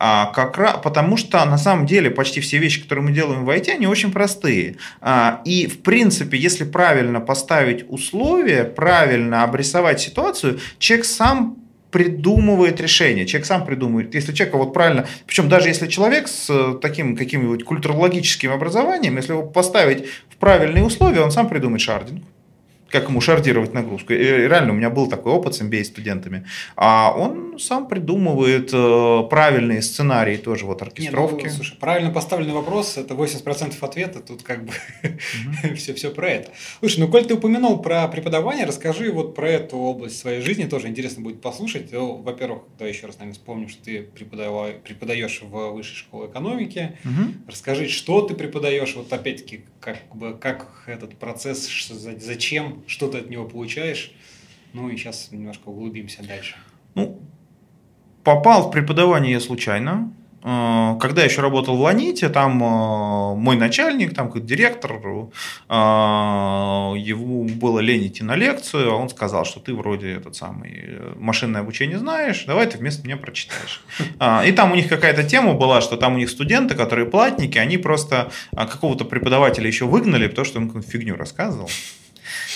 А, 0.00 0.26
как 0.26 0.58
раз, 0.58 0.76
потому 0.82 1.16
что 1.16 1.44
на 1.44 1.58
самом 1.58 1.84
деле 1.84 2.10
почти 2.10 2.40
все 2.40 2.58
вещи, 2.58 2.82
которые 2.82 3.04
мы 3.04 3.12
делаем 3.12 3.44
в 3.44 3.50
IT, 3.50 3.70
они 3.70 3.86
очень 3.86 4.12
простые. 4.12 4.76
А, 5.00 5.40
и 5.44 5.66
в 5.66 5.82
принципе, 5.82 6.38
если 6.38 6.64
правильно 6.64 7.20
поставить 7.20 7.84
условия, 7.88 8.64
правильно 8.64 9.42
обрисовать 9.42 10.00
ситуацию, 10.00 10.60
человек 10.78 11.04
сам 11.04 11.56
придумывает 11.90 12.80
решение, 12.80 13.26
человек 13.26 13.46
сам 13.46 13.64
придумывает. 13.64 14.14
Если 14.14 14.32
человека 14.32 14.58
вот 14.58 14.72
правильно, 14.72 15.08
причем 15.26 15.48
даже 15.48 15.68
если 15.68 15.88
человек 15.88 16.28
с 16.28 16.48
э, 16.50 16.78
таким 16.80 17.16
каким-нибудь 17.16 17.64
культурологическим 17.64 18.52
образованием, 18.52 19.16
если 19.16 19.32
его 19.32 19.42
поставить 19.42 20.04
в 20.28 20.36
правильные 20.36 20.84
условия, 20.84 21.22
он 21.22 21.32
сам 21.32 21.48
придумает 21.48 21.80
шардинг 21.80 22.22
как 22.90 23.08
ему 23.08 23.20
шардировать 23.20 23.74
нагрузку. 23.74 24.12
И 24.12 24.16
реально, 24.16 24.72
у 24.72 24.76
меня 24.76 24.90
был 24.90 25.08
такой 25.08 25.32
опыт 25.32 25.54
с 25.54 25.60
MBA 25.60 25.84
студентами. 25.84 26.46
А 26.76 27.12
он 27.16 27.58
сам 27.58 27.86
придумывает 27.88 28.70
э, 28.72 29.22
правильные 29.28 29.82
сценарии 29.82 30.36
тоже 30.36 30.64
вот 30.64 30.80
Не, 30.80 30.86
оркестровки. 30.86 31.44
ну, 31.44 31.50
слушай, 31.50 31.76
правильно 31.78 32.10
поставленный 32.10 32.54
вопрос, 32.54 32.96
это 32.96 33.14
80% 33.14 33.74
ответа, 33.80 34.20
тут 34.20 34.42
как 34.42 34.64
бы 34.64 34.72
все, 35.76 35.94
все 35.94 36.10
про 36.10 36.30
это. 36.30 36.50
Слушай, 36.80 37.00
ну, 37.00 37.08
коль 37.08 37.24
ты 37.26 37.34
упомянул 37.34 37.78
про 37.82 38.06
преподавание, 38.08 38.64
расскажи 38.64 39.10
вот 39.12 39.34
про 39.34 39.50
эту 39.50 39.76
область 39.76 40.18
своей 40.18 40.40
жизни, 40.40 40.64
тоже 40.64 40.88
интересно 40.88 41.22
будет 41.22 41.40
послушать. 41.40 41.92
Ну, 41.92 42.16
Во-первых, 42.16 42.62
да, 42.78 42.86
еще 42.86 43.06
раз, 43.06 43.16
наверное, 43.18 43.34
вспомним, 43.34 43.68
что 43.68 43.82
ты 43.84 44.02
преподава- 44.02 44.72
преподаешь 44.82 45.40
в 45.42 45.72
высшей 45.72 45.96
школе 45.96 46.30
экономики. 46.30 46.96
Расскажи, 47.46 47.88
что 47.88 48.22
ты 48.22 48.34
преподаешь, 48.34 48.94
вот 48.96 49.12
опять-таки, 49.12 49.64
как, 49.80 49.98
бы, 50.14 50.34
как 50.34 50.68
этот 50.86 51.16
процесс, 51.18 51.68
зачем, 52.18 52.77
что 52.86 53.08
ты 53.08 53.18
от 53.18 53.30
него 53.30 53.44
получаешь. 53.44 54.12
Ну 54.72 54.88
и 54.88 54.96
сейчас 54.96 55.30
немножко 55.32 55.68
углубимся 55.68 56.22
дальше. 56.22 56.56
Ну, 56.94 57.20
попал 58.24 58.68
в 58.68 58.70
преподавание 58.70 59.32
я 59.32 59.40
случайно. 59.40 60.12
Э, 60.44 60.96
Когда 61.00 61.22
я 61.22 61.28
еще 61.28 61.40
работал 61.40 61.76
в 61.76 61.80
Ланите, 61.80 62.28
там 62.28 62.62
э, 62.62 63.34
мой 63.34 63.56
начальник, 63.56 64.14
там 64.14 64.30
как 64.30 64.44
директор, 64.44 64.92
э, 64.92 65.28
ему 66.98 67.44
было 67.44 67.80
лень 67.80 68.06
идти 68.06 68.22
на 68.22 68.36
лекцию, 68.36 68.92
а 68.92 68.96
он 68.96 69.08
сказал, 69.08 69.44
что 69.44 69.60
ты 69.60 69.74
вроде 69.74 70.12
этот 70.12 70.36
самый 70.36 70.70
э, 70.74 71.14
машинное 71.16 71.60
обучение 71.62 71.98
знаешь, 71.98 72.44
давай 72.46 72.66
ты 72.66 72.78
вместо 72.78 73.04
меня 73.04 73.16
прочитаешь. 73.16 73.82
А, 74.18 74.44
И 74.44 74.52
там 74.52 74.72
у 74.72 74.74
них 74.74 74.88
какая-то 74.88 75.24
тема 75.24 75.54
была, 75.54 75.80
что 75.80 75.96
там 75.96 76.14
у 76.14 76.18
них 76.18 76.30
студенты, 76.30 76.74
которые 76.74 77.06
платники, 77.06 77.58
они 77.58 77.78
просто 77.78 78.30
а, 78.54 78.66
какого-то 78.66 79.04
преподавателя 79.04 79.66
еще 79.66 79.86
выгнали, 79.86 80.28
потому 80.28 80.44
что 80.44 80.58
он 80.60 80.82
фигню 80.82 81.16
рассказывал. 81.16 81.68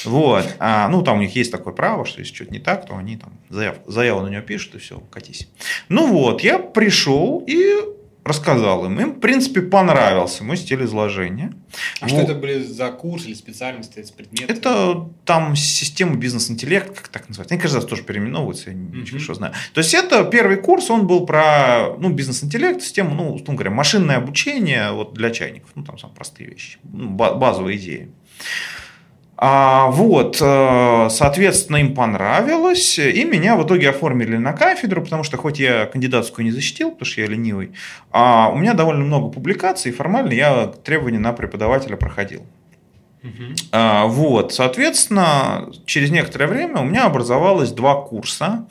Вот. 0.04 0.46
А, 0.58 0.88
ну, 0.88 1.02
там 1.02 1.18
у 1.18 1.20
них 1.20 1.34
есть 1.34 1.52
такое 1.52 1.72
право, 1.72 2.04
что 2.04 2.20
если 2.20 2.34
что-то 2.34 2.52
не 2.52 2.58
так, 2.60 2.86
то 2.86 2.96
они 2.96 3.16
там 3.16 3.32
заяв, 3.48 3.76
заяву 3.86 4.22
на 4.22 4.28
него 4.28 4.42
пишут, 4.42 4.74
и 4.76 4.78
все, 4.78 5.00
катись. 5.10 5.48
Ну 5.88 6.06
вот, 6.12 6.42
я 6.42 6.58
пришел 6.58 7.42
и 7.46 7.76
рассказал 8.24 8.84
им. 8.86 9.00
Им, 9.00 9.12
в 9.14 9.20
принципе, 9.20 9.62
понравился 9.62 10.44
мой 10.44 10.56
стиль 10.56 10.84
изложения. 10.84 11.52
А 12.00 12.06
вот. 12.06 12.10
что 12.10 12.20
это 12.20 12.34
были 12.34 12.62
за 12.62 12.90
курс 12.90 13.26
или 13.26 13.34
специальность, 13.34 13.96
это 13.96 14.12
предмет? 14.12 14.48
Это 14.50 15.08
там 15.24 15.56
система 15.56 16.16
бизнес-интеллект, 16.16 16.94
как 16.94 17.08
так 17.08 17.28
называется. 17.28 17.54
Они 17.54 17.60
каждый 17.60 17.76
раз 17.76 17.86
тоже 17.86 18.02
переименовываются, 18.02 18.70
я 18.70 18.76
не 18.76 19.02
mm-hmm. 19.02 19.18
что 19.18 19.34
знаю. 19.34 19.54
То 19.74 19.80
есть, 19.80 19.92
это 19.94 20.24
первый 20.24 20.56
курс, 20.56 20.90
он 20.90 21.06
был 21.06 21.26
про 21.26 21.96
ну, 21.98 22.10
бизнес-интеллект, 22.10 22.80
систему, 22.82 23.14
ну, 23.14 23.34
условно 23.34 23.54
говоря, 23.54 23.70
машинное 23.70 24.18
обучение 24.18 24.92
вот, 24.92 25.14
для 25.14 25.30
чайников. 25.30 25.70
Ну, 25.74 25.84
там 25.84 25.98
самые 25.98 26.14
простые 26.14 26.50
вещи, 26.50 26.78
ну, 26.84 27.10
базовые 27.10 27.76
идеи. 27.78 28.10
А, 29.36 29.88
вот, 29.88 30.38
э, 30.40 31.08
соответственно, 31.10 31.78
им 31.78 31.94
понравилось, 31.94 32.98
и 32.98 33.24
меня 33.24 33.56
в 33.56 33.66
итоге 33.66 33.90
оформили 33.90 34.36
на 34.36 34.52
кафедру, 34.52 35.02
потому 35.02 35.24
что 35.24 35.36
хоть 35.36 35.58
я 35.58 35.86
кандидатскую 35.86 36.44
не 36.44 36.52
защитил, 36.52 36.92
потому 36.92 37.06
что 37.06 37.22
я 37.22 37.26
ленивый, 37.26 37.72
а 38.10 38.50
у 38.52 38.56
меня 38.56 38.74
довольно 38.74 39.04
много 39.04 39.28
публикаций, 39.28 39.90
и 39.90 39.94
формально 39.94 40.32
я 40.32 40.66
требования 40.66 41.18
на 41.18 41.32
преподавателя 41.32 41.96
проходил. 41.96 42.46
Угу. 43.22 43.54
А, 43.72 44.06
вот, 44.06 44.52
соответственно, 44.52 45.70
через 45.86 46.10
некоторое 46.10 46.46
время 46.46 46.80
у 46.80 46.84
меня 46.84 47.06
образовалось 47.06 47.70
два 47.70 47.94
курса 48.00 48.66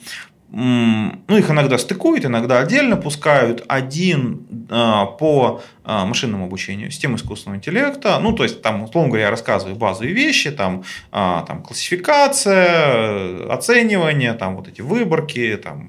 ну, 0.54 1.38
их 1.38 1.50
иногда 1.50 1.78
стыкуют, 1.78 2.26
иногда 2.26 2.60
отдельно 2.60 2.96
пускают. 2.96 3.64
Один 3.68 4.46
э, 4.68 5.06
по 5.18 5.62
э, 5.82 6.04
машинному 6.04 6.44
обучению, 6.44 6.90
систем 6.90 7.16
искусственного 7.16 7.56
интеллекта. 7.56 8.18
Ну, 8.18 8.34
то 8.34 8.42
есть, 8.42 8.60
там, 8.60 8.82
условно 8.82 9.08
говоря, 9.08 9.24
я 9.24 9.30
рассказываю 9.30 9.76
базовые 9.76 10.12
вещи, 10.12 10.50
там, 10.50 10.84
э, 11.10 11.42
там 11.46 11.62
классификация, 11.62 13.50
оценивание, 13.50 14.34
там, 14.34 14.56
вот 14.56 14.68
эти 14.68 14.82
выборки, 14.82 15.56
там, 15.56 15.88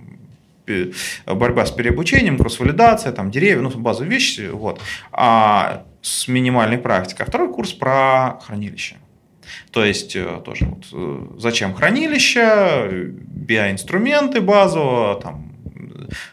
борьба 1.25 1.65
с 1.65 1.71
переобучением, 1.71 2.37
кросс-валидация, 2.37 3.11
там, 3.11 3.31
деревья, 3.31 3.63
ну, 3.63 3.69
базовые 3.69 4.11
вещи, 4.11 4.49
вот. 4.49 4.79
А 5.11 5.83
с 6.01 6.29
минимальной 6.29 6.77
практикой. 6.77 7.23
А 7.23 7.25
второй 7.25 7.51
курс 7.51 7.73
про 7.73 8.39
хранилище. 8.45 8.95
То 9.71 9.83
есть 9.83 10.15
э, 10.15 10.41
тоже 10.45 10.65
вот, 10.65 10.85
э, 10.91 11.39
зачем 11.39 11.73
хранилище, 11.73 13.11
биоинструменты 13.25 14.41
базово, 14.41 15.19
там, 15.21 15.51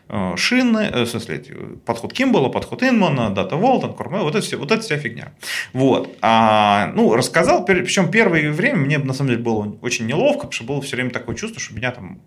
э, 0.09 0.35
шины, 0.37 0.91
в 1.05 1.07
смысле, 1.07 1.43
подход 1.87 2.13
Кимбала, 2.13 2.49
подход 2.49 2.83
Инмана, 2.83 3.33
Data 3.35 3.53
Vault, 3.61 3.83
Anchor, 3.83 4.23
вот 4.23 4.35
это, 4.35 4.45
все, 4.45 4.57
вот 4.57 4.71
это 4.71 4.83
вся 4.83 4.99
фигня. 4.99 5.33
Вот. 5.73 6.17
А, 6.21 6.93
ну, 6.95 7.15
рассказал, 7.15 7.65
причем 7.65 8.11
первое 8.11 8.51
время 8.53 8.77
мне 8.79 8.99
на 8.99 9.15
самом 9.15 9.31
деле 9.31 9.43
было 9.43 9.77
очень 9.81 10.07
неловко, 10.07 10.41
потому 10.41 10.53
что 10.53 10.65
было 10.65 10.83
все 10.83 10.97
время 10.97 11.11
такое 11.11 11.37
чувство, 11.37 11.61
что 11.61 11.75
меня 11.75 11.91
там 11.91 12.21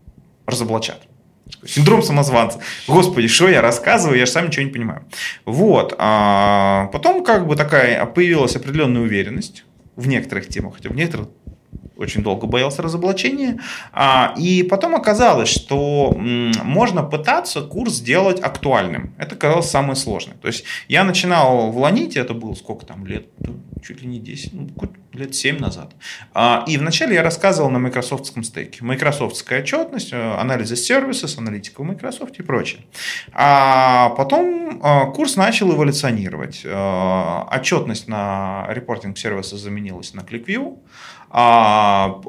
разоблачат. 0.46 1.02
Синдром 1.66 2.02
самозванца. 2.02 2.60
Господи, 2.88 3.28
что 3.28 3.48
я 3.48 3.62
рассказываю, 3.62 4.18
я 4.18 4.26
же 4.26 4.32
сам 4.32 4.48
ничего 4.48 4.66
не 4.66 4.72
понимаю. 4.72 5.06
Вот. 5.46 5.94
А 5.98 6.90
потом 6.92 7.24
как 7.24 7.48
бы 7.48 7.56
такая 7.56 8.06
появилась 8.06 8.56
определенная 8.56 9.02
уверенность 9.02 9.64
в 9.96 10.08
некоторых 10.08 10.48
темах, 10.48 10.76
хотя 10.76 10.90
в 10.90 10.96
некоторых 10.96 11.30
очень 12.04 12.24
долго 12.24 12.48
боялся 12.48 12.82
разоблачения. 12.82 13.60
А, 13.92 14.34
и 14.38 14.64
потом 14.64 14.96
оказалось, 14.96 15.50
что 15.50 16.16
можно 16.16 17.04
пытаться 17.04 17.62
курс 17.62 17.94
сделать 17.94 18.40
актуальным. 18.42 19.14
Это 19.18 19.36
казалось 19.36 19.70
самое 19.70 19.96
сложное. 19.96 20.36
То 20.38 20.48
есть 20.48 20.64
я 20.88 21.04
начинал 21.04 21.72
в 21.72 21.78
Ланите, 21.78 22.20
это 22.20 22.34
было 22.34 22.54
сколько 22.54 22.86
там 22.86 23.06
лет, 23.06 23.28
чуть 23.86 24.02
ли 24.02 24.08
не 24.08 24.20
10, 24.20 24.54
ну, 24.54 24.70
лет 25.14 25.36
7 25.36 25.60
назад. 25.60 25.94
А, 26.34 26.64
и 26.68 26.78
вначале 26.78 27.16
я 27.16 27.24
рассказывал 27.24 27.70
на 27.70 27.80
майкрософтском 27.80 28.44
стеке. 28.44 28.84
Майкрософтская 28.84 29.62
отчетность, 29.62 30.14
э, 30.14 30.36
анализы 30.36 30.76
сервисов, 30.76 31.38
аналитика 31.38 31.82
в 31.82 31.86
Microsoft 31.86 32.40
и 32.40 32.44
прочее. 32.44 32.82
А 33.32 34.10
потом 34.10 34.82
э, 34.82 35.12
курс 35.14 35.36
начал 35.36 35.72
эволюционировать. 35.72 36.62
Э, 36.64 37.44
отчетность 37.52 38.08
на 38.08 38.66
репортинг 38.70 39.18
сервиса 39.18 39.58
заменилась 39.58 40.14
на 40.14 40.22
ClickView. 40.22 40.80
А 41.36 42.20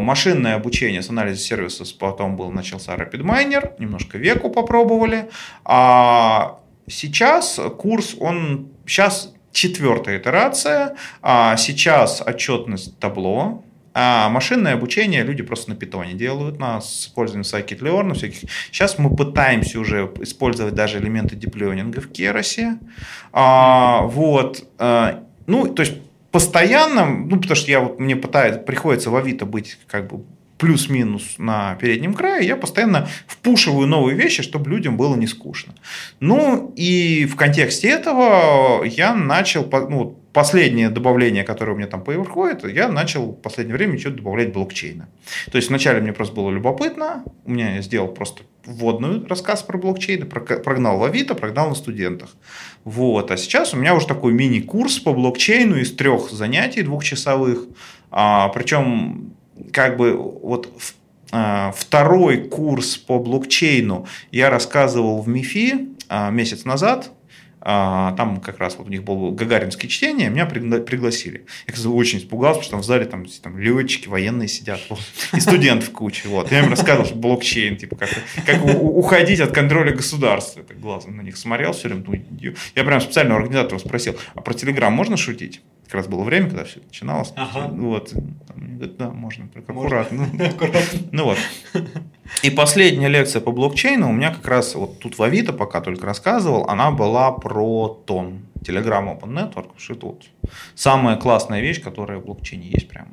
машинное 0.00 0.56
обучение 0.56 1.00
с 1.00 1.08
анализом 1.08 1.42
сервисов 1.42 1.88
потом 1.98 2.36
был, 2.36 2.50
начался 2.50 2.94
RapidMiner, 2.94 3.72
немножко 3.78 4.18
веку 4.18 4.50
попробовали. 4.50 5.30
А 5.64 6.58
сейчас 6.86 7.58
курс, 7.78 8.14
он 8.20 8.68
сейчас 8.86 9.32
четвертая 9.50 10.18
итерация, 10.18 10.96
а 11.22 11.56
сейчас 11.56 12.20
отчетность 12.20 12.98
табло, 12.98 13.64
а 13.94 14.28
машинное 14.28 14.74
обучение 14.74 15.22
люди 15.22 15.42
просто 15.42 15.70
на 15.70 15.76
питоне 15.76 16.12
делают, 16.12 16.58
на 16.58 16.80
использованием 16.80 17.44
scikit-learn, 17.44 18.02
на 18.02 18.14
всяких. 18.14 18.50
Сейчас 18.70 18.98
мы 18.98 19.14
пытаемся 19.14 19.78
уже 19.78 20.12
использовать 20.20 20.74
даже 20.74 20.98
элементы 20.98 21.36
диплёнинга 21.36 22.00
в 22.00 22.10
Керосе. 22.10 22.78
А, 23.32 24.02
вот. 24.02 24.68
А, 24.78 25.22
ну, 25.46 25.72
то 25.72 25.82
есть 25.82 25.94
постоянно, 26.34 27.06
ну, 27.06 27.36
потому 27.36 27.54
что 27.54 27.70
я 27.70 27.78
вот, 27.78 28.00
мне 28.00 28.16
пытаюсь, 28.16 28.56
приходится 28.66 29.08
в 29.08 29.14
Авито 29.14 29.46
быть 29.46 29.78
как 29.86 30.10
бы 30.10 30.24
плюс-минус 30.58 31.36
на 31.38 31.76
переднем 31.76 32.12
крае, 32.12 32.44
я 32.44 32.56
постоянно 32.56 33.06
впушиваю 33.28 33.86
новые 33.86 34.16
вещи, 34.16 34.42
чтобы 34.42 34.68
людям 34.68 34.96
было 34.96 35.14
не 35.14 35.28
скучно. 35.28 35.76
Ну 36.18 36.72
и 36.74 37.24
в 37.26 37.36
контексте 37.36 37.88
этого 37.88 38.82
я 38.82 39.14
начал, 39.14 39.64
ну, 39.88 40.18
последнее 40.32 40.90
добавление, 40.90 41.44
которое 41.44 41.74
у 41.74 41.76
меня 41.76 41.86
там 41.86 42.02
происходит, 42.02 42.64
я 42.64 42.88
начал 42.88 43.30
в 43.30 43.40
последнее 43.40 43.76
время 43.76 43.96
что-то 43.96 44.16
добавлять 44.16 44.52
блокчейна. 44.52 45.08
То 45.52 45.56
есть 45.56 45.68
вначале 45.68 46.00
мне 46.00 46.12
просто 46.12 46.34
было 46.34 46.50
любопытно, 46.50 47.22
у 47.44 47.50
меня 47.52 47.76
я 47.76 47.80
сделал 47.80 48.08
просто 48.08 48.42
вводную 48.66 49.26
рассказ 49.26 49.62
про 49.62 49.78
блокчейн, 49.78 50.26
прогнал 50.26 50.98
в 50.98 51.04
Авито, 51.04 51.34
прогнал 51.34 51.68
на 51.68 51.74
студентах. 51.74 52.30
Вот. 52.84 53.30
А 53.30 53.36
сейчас 53.36 53.74
у 53.74 53.76
меня 53.76 53.94
уже 53.94 54.06
такой 54.06 54.32
мини-курс 54.32 54.98
по 54.98 55.12
блокчейну 55.12 55.76
из 55.76 55.94
трех 55.94 56.30
занятий 56.30 56.82
двухчасовых. 56.82 57.66
А, 58.10 58.48
причем 58.48 59.34
как 59.72 59.96
бы 59.96 60.16
вот 60.16 60.68
а, 61.32 61.72
второй 61.76 62.38
курс 62.48 62.96
по 62.96 63.18
блокчейну 63.18 64.06
я 64.30 64.50
рассказывал 64.50 65.20
в 65.20 65.28
МИФИ 65.28 65.88
а, 66.08 66.30
месяц 66.30 66.64
назад, 66.64 67.10
там 67.64 68.42
как 68.44 68.58
раз 68.58 68.76
вот 68.76 68.88
у 68.88 68.90
них 68.90 69.04
было 69.04 69.30
гагаринское 69.30 69.88
чтение, 69.90 70.28
меня 70.28 70.44
пригласили. 70.44 71.46
Я, 71.66 71.72
кстати, 71.72 71.86
очень 71.86 72.18
испугался, 72.18 72.60
потому 72.60 72.62
что 72.62 72.70
там 72.72 72.80
в 72.82 72.84
зале 72.84 73.04
там, 73.06 73.26
там 73.42 73.58
летчики, 73.58 74.06
военные 74.06 74.48
сидят, 74.48 74.80
вот, 74.90 75.00
и 75.32 75.40
студентов 75.40 75.90
куча. 75.90 76.28
Вот. 76.28 76.52
Я 76.52 76.60
им 76.60 76.68
рассказывал, 76.68 77.06
что 77.06 77.16
блокчейн, 77.16 77.76
типа, 77.76 77.96
как, 77.96 78.10
как 78.44 78.62
уходить 78.64 79.40
от 79.40 79.52
контроля 79.52 79.92
государства. 79.92 80.62
Я 80.68 80.76
глазом 80.76 81.16
на 81.16 81.22
них 81.22 81.36
смотрел 81.36 81.72
все 81.72 81.88
время. 81.88 82.04
Я 82.74 82.84
прям 82.84 83.00
специально 83.00 83.34
у 83.34 83.38
организаторов 83.38 83.80
спросил, 83.80 84.16
а 84.34 84.42
про 84.42 84.52
Телеграм 84.52 84.92
можно 84.92 85.16
шутить? 85.16 85.62
Как 85.84 85.94
раз 85.94 86.06
было 86.08 86.22
время, 86.22 86.48
когда 86.48 86.64
все 86.64 86.80
начиналось. 86.80 87.32
Ага. 87.36 87.68
Вот. 87.68 88.12
Говорит, 88.56 88.96
да, 88.96 89.10
можно, 89.10 89.48
только 89.48 89.72
аккуратно. 89.72 90.28
Ну 91.12 91.24
вот. 91.24 91.38
И 92.42 92.50
последняя 92.50 93.08
лекция 93.08 93.40
по 93.40 93.52
блокчейну 93.52 94.08
у 94.08 94.12
меня 94.12 94.32
как 94.32 94.46
раз 94.48 94.74
вот 94.74 94.98
тут 94.98 95.18
в 95.18 95.22
Авито 95.22 95.52
пока 95.52 95.80
только 95.80 96.06
рассказывал, 96.06 96.68
она 96.68 96.90
была 96.90 97.32
про 97.32 97.88
тон. 98.06 98.46
Telegram 98.64 99.20
Open 99.20 99.30
Network, 99.30 99.72
что 99.76 99.94
это 99.94 100.06
вот 100.06 100.24
самая 100.74 101.16
классная 101.16 101.60
вещь, 101.60 101.82
которая 101.82 102.18
в 102.18 102.24
блокчейне 102.24 102.68
есть 102.68 102.88
прямо. 102.88 103.08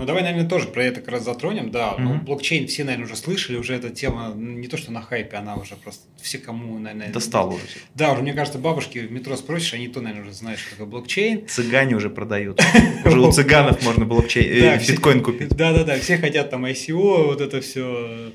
Ну, 0.00 0.06
давай, 0.06 0.22
наверное, 0.22 0.48
тоже 0.48 0.66
про 0.66 0.82
это 0.82 1.00
как 1.00 1.10
раз 1.10 1.24
затронем. 1.24 1.70
Да, 1.70 1.90
mm-hmm. 1.90 2.00
ну, 2.00 2.14
блокчейн 2.22 2.66
все, 2.66 2.84
наверное, 2.84 3.04
уже 3.04 3.16
слышали, 3.16 3.58
уже 3.58 3.74
эта 3.74 3.90
тема 3.90 4.32
не 4.34 4.66
то, 4.66 4.78
что 4.78 4.92
на 4.92 5.02
хайпе, 5.02 5.36
она 5.36 5.56
уже 5.56 5.76
просто 5.76 6.04
все, 6.20 6.38
кому, 6.38 6.78
наверное... 6.78 7.12
Достала 7.12 7.50
уже. 7.50 7.64
Да, 7.94 8.12
уже, 8.12 8.22
мне 8.22 8.32
кажется, 8.32 8.58
бабушки 8.58 8.98
в 8.98 9.12
метро 9.12 9.36
спросишь, 9.36 9.74
они 9.74 9.88
то, 9.88 10.00
наверное, 10.00 10.24
уже 10.24 10.32
знают, 10.32 10.58
что 10.58 10.70
такое 10.70 10.86
блокчейн. 10.86 11.46
Цыгане 11.46 11.96
уже 11.96 12.08
продают. 12.08 12.62
Уже 13.04 13.20
у 13.20 13.30
цыганов 13.30 13.84
можно 13.84 14.06
блокчейн, 14.06 14.64
э, 14.64 14.78
биткоин 14.78 15.22
купить. 15.22 15.50
Да-да-да, 15.50 15.98
все 15.98 16.16
хотят 16.16 16.48
там 16.48 16.64
ICO, 16.64 17.26
вот 17.26 17.42
это 17.42 17.60
все. 17.60 18.32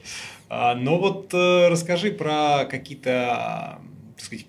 А, 0.50 0.76
но 0.76 1.00
вот 1.00 1.34
э, 1.34 1.68
расскажи 1.70 2.12
про 2.12 2.66
какие-то, 2.70 3.80
так 4.16 4.26
сказать, 4.26 4.46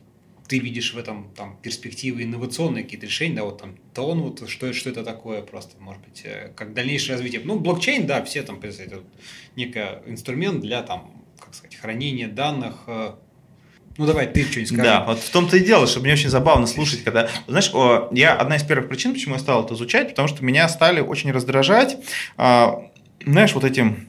ты 0.48 0.58
видишь 0.58 0.94
в 0.94 0.98
этом 0.98 1.32
там 1.36 1.58
перспективы 1.62 2.22
инновационные 2.22 2.84
какие-то 2.84 3.06
решения, 3.06 3.36
да, 3.36 3.44
вот 3.44 3.60
там 3.60 3.76
тон, 3.94 4.22
вот 4.22 4.48
что, 4.48 4.72
что 4.72 4.90
это 4.90 5.04
такое 5.04 5.42
просто, 5.42 5.76
может 5.80 6.02
быть, 6.02 6.22
э, 6.24 6.52
как 6.54 6.74
дальнейшее 6.74 7.14
развитие. 7.14 7.40
Ну, 7.44 7.58
блокчейн, 7.58 8.06
да, 8.06 8.22
все 8.24 8.42
там, 8.42 8.60
это 8.60 9.02
некий 9.56 9.80
инструмент 10.06 10.60
для 10.60 10.82
там, 10.82 11.24
как 11.38 11.54
сказать, 11.54 11.76
хранения 11.76 12.28
данных, 12.28 12.84
э. 12.86 13.12
ну, 13.98 14.06
давай 14.06 14.26
ты 14.28 14.42
что-нибудь 14.44 14.68
скажи. 14.68 14.82
Да, 14.82 15.04
вот 15.04 15.18
в 15.18 15.30
том-то 15.30 15.56
и 15.56 15.64
дело, 15.64 15.86
что 15.86 16.00
мне 16.00 16.12
очень 16.12 16.30
забавно 16.30 16.66
слушать, 16.66 17.02
когда... 17.02 17.28
Знаешь, 17.48 17.70
я 18.12 18.34
одна 18.34 18.56
из 18.56 18.62
первых 18.62 18.88
причин, 18.88 19.14
почему 19.14 19.34
я 19.34 19.40
стал 19.40 19.64
это 19.64 19.74
изучать, 19.74 20.10
потому 20.10 20.28
что 20.28 20.44
меня 20.44 20.68
стали 20.68 21.00
очень 21.00 21.32
раздражать, 21.32 21.96
а, 22.36 22.90
знаешь, 23.24 23.52
вот 23.52 23.64
этим 23.64 24.08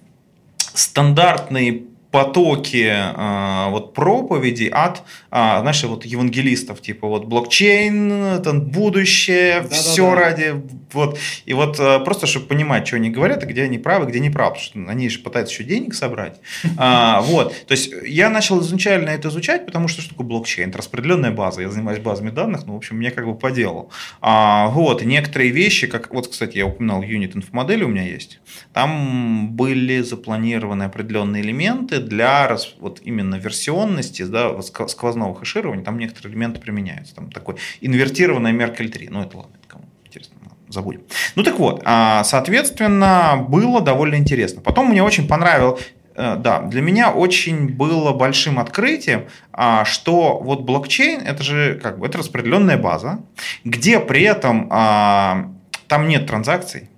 стандартные 0.58 1.86
потоки 2.18 2.92
э, 2.92 3.70
вот 3.70 3.94
проповедей 3.94 4.70
от, 4.70 5.04
э, 5.30 5.60
знаешь, 5.62 5.84
вот 5.84 6.04
евангелистов, 6.04 6.82
типа 6.82 7.08
вот 7.08 7.26
блокчейн, 7.26 8.42
там, 8.42 8.62
будущее, 8.62 9.62
да, 9.62 9.70
все 9.70 10.10
да, 10.10 10.16
да. 10.16 10.22
ради, 10.22 10.56
вот, 10.94 11.20
и 11.46 11.54
вот 11.54 11.80
э, 11.80 12.00
просто, 12.00 12.26
чтобы 12.26 12.48
понимать, 12.48 12.88
что 12.88 12.96
они 12.96 13.12
говорят, 13.12 13.44
и 13.44 13.46
где 13.46 13.62
они 13.62 13.78
правы, 13.78 14.08
где 14.08 14.20
не 14.20 14.32
правы, 14.32 14.56
потому 14.56 14.66
что 14.66 14.92
они 14.92 15.10
же 15.10 15.20
пытаются 15.20 15.54
еще 15.54 15.64
денег 15.64 15.94
собрать, 15.94 16.40
а, 16.78 17.22
вот, 17.22 17.54
то 17.68 17.74
есть 17.74 17.94
я 18.08 18.32
начал 18.32 18.62
изначально 18.62 19.10
это 19.10 19.28
изучать, 19.28 19.68
потому 19.68 19.88
что 19.88 20.02
что 20.02 20.10
такое 20.10 20.26
блокчейн, 20.26 20.70
это 20.70 20.80
распределенная 20.80 21.30
база, 21.30 21.62
я 21.62 21.70
занимаюсь 21.70 22.00
базами 22.00 22.32
данных, 22.32 22.66
ну, 22.66 22.74
в 22.74 22.78
общем, 22.78 22.98
мне 22.98 23.12
как 23.12 23.28
бы 23.28 23.36
по 23.36 23.52
делу, 23.52 23.92
а, 24.22 24.70
вот, 24.70 25.04
и 25.04 25.06
некоторые 25.06 25.52
вещи, 25.52 25.86
как, 25.86 26.12
вот, 26.12 26.30
кстати, 26.30 26.58
я 26.58 26.66
упоминал 26.66 27.04
юнит 27.04 27.36
инфомодели 27.36 27.84
у 27.84 27.90
меня 27.90 28.08
есть, 28.08 28.40
там 28.74 29.52
были 29.52 30.02
запланированы 30.02 30.82
определенные 30.82 31.44
элементы 31.44 32.07
для 32.08 32.58
вот 32.80 33.02
именно 33.04 33.36
версионности, 33.36 34.24
да, 34.24 34.62
сквозного 34.62 35.38
хеширования, 35.40 35.84
там 35.84 35.98
некоторые 35.98 36.34
элементы 36.34 36.60
применяются. 36.60 37.16
Там 37.16 37.32
такой 37.32 37.56
инвертированная 37.82 38.52
Меркель 38.52 38.90
3. 38.90 39.10
Ну, 39.10 39.22
это 39.22 39.38
ладно, 39.38 39.56
это 39.60 39.68
кому 39.68 39.86
интересно, 40.06 40.36
забудем. 40.70 41.02
Ну, 41.36 41.44
так 41.44 41.60
вот, 41.60 41.82
а, 41.86 42.24
соответственно, 42.24 43.46
было 43.48 43.82
довольно 43.82 44.16
интересно. 44.16 44.62
Потом 44.62 44.90
мне 44.90 45.04
очень 45.04 45.28
понравилось, 45.28 45.82
э, 46.16 46.36
да, 46.38 46.62
для 46.62 46.82
меня 46.82 47.12
очень 47.12 47.70
было 47.70 48.14
большим 48.14 48.60
открытием, 48.60 49.26
а, 49.52 49.86
что 49.86 50.40
вот 50.40 50.62
блокчейн 50.62 51.22
это 51.22 51.44
же 51.44 51.80
как 51.82 52.00
бы 52.00 52.08
это 52.08 52.18
распределенная 52.18 52.78
база, 52.78 53.20
где 53.64 54.00
при 54.00 54.24
этом 54.24 54.68
а, 54.72 55.52
там 55.88 56.08
нет 56.08 56.28
транзакций, 56.28 56.90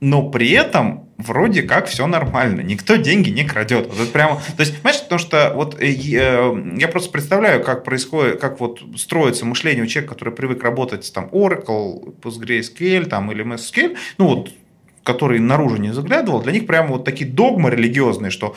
но 0.00 0.30
при 0.30 0.50
этом 0.50 1.08
вроде 1.22 1.62
как 1.62 1.86
все 1.86 2.06
нормально, 2.06 2.60
никто 2.60 2.96
деньги 2.96 3.30
не 3.30 3.44
крадет. 3.44 3.86
Вот 3.88 4.00
это 4.00 4.10
прямо, 4.10 4.36
то 4.56 4.60
есть, 4.60 4.76
понимаешь, 4.76 5.02
потому 5.02 5.18
что 5.18 5.52
вот 5.54 5.80
э, 5.80 5.92
э, 5.92 6.76
я 6.78 6.88
просто 6.88 7.10
представляю, 7.10 7.62
как 7.62 7.84
происходит, 7.84 8.40
как 8.40 8.60
вот 8.60 8.82
строится 8.96 9.44
мышление 9.44 9.84
у 9.84 9.86
человека, 9.86 10.14
который 10.14 10.34
привык 10.34 10.62
работать 10.62 11.10
там 11.12 11.28
Oracle, 11.32 12.14
PostgreSQL 12.20 13.06
там, 13.06 13.30
или 13.32 13.44
MySQL, 13.44 13.96
ну 14.18 14.26
вот, 14.26 14.50
который 15.02 15.38
наружу 15.38 15.76
не 15.76 15.92
заглядывал, 15.92 16.42
для 16.42 16.52
них 16.52 16.66
прямо 16.66 16.90
вот 16.90 17.04
такие 17.04 17.28
догмы 17.28 17.70
религиозные, 17.70 18.30
что 18.30 18.54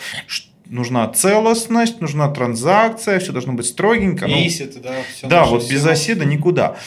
нужна 0.70 1.08
целостность, 1.10 2.02
нужна 2.02 2.30
транзакция, 2.30 3.20
все 3.20 3.32
должно 3.32 3.54
быть 3.54 3.66
строгенько. 3.66 4.28
Ну, 4.28 4.36
Есть 4.36 4.82
да. 4.82 4.96
Все 5.14 5.28
да, 5.28 5.46
вот 5.46 5.70
без 5.70 5.86
оседа 5.86 6.26
никуда. 6.26 6.78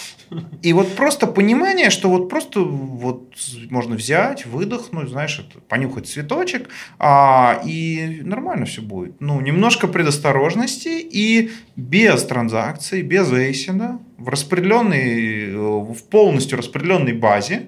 И 0.63 0.73
вот 0.73 0.95
просто 0.95 1.27
понимание, 1.27 1.91
что 1.91 2.09
вот 2.09 2.29
просто 2.29 2.61
вот 2.61 3.35
можно 3.71 3.97
взять, 3.97 4.47
выдохнуть, 4.47 5.09
знаешь, 5.09 5.41
понюхать 5.69 6.09
цветочек, 6.09 6.69
а, 6.99 7.61
и 7.65 8.21
нормально 8.23 8.67
все 8.67 8.83
будет. 8.83 9.21
Ну, 9.21 9.41
немножко 9.41 9.89
предосторожности 9.89 11.01
и 11.01 11.51
без 11.77 12.25
транзакций, 12.25 13.03
без 13.03 13.33
эйсида, 13.33 13.99
в 14.19 14.29
распределенной, 14.29 15.53
в 15.55 16.03
полностью 16.11 16.59
распределенной 16.59 17.13
базе, 17.13 17.67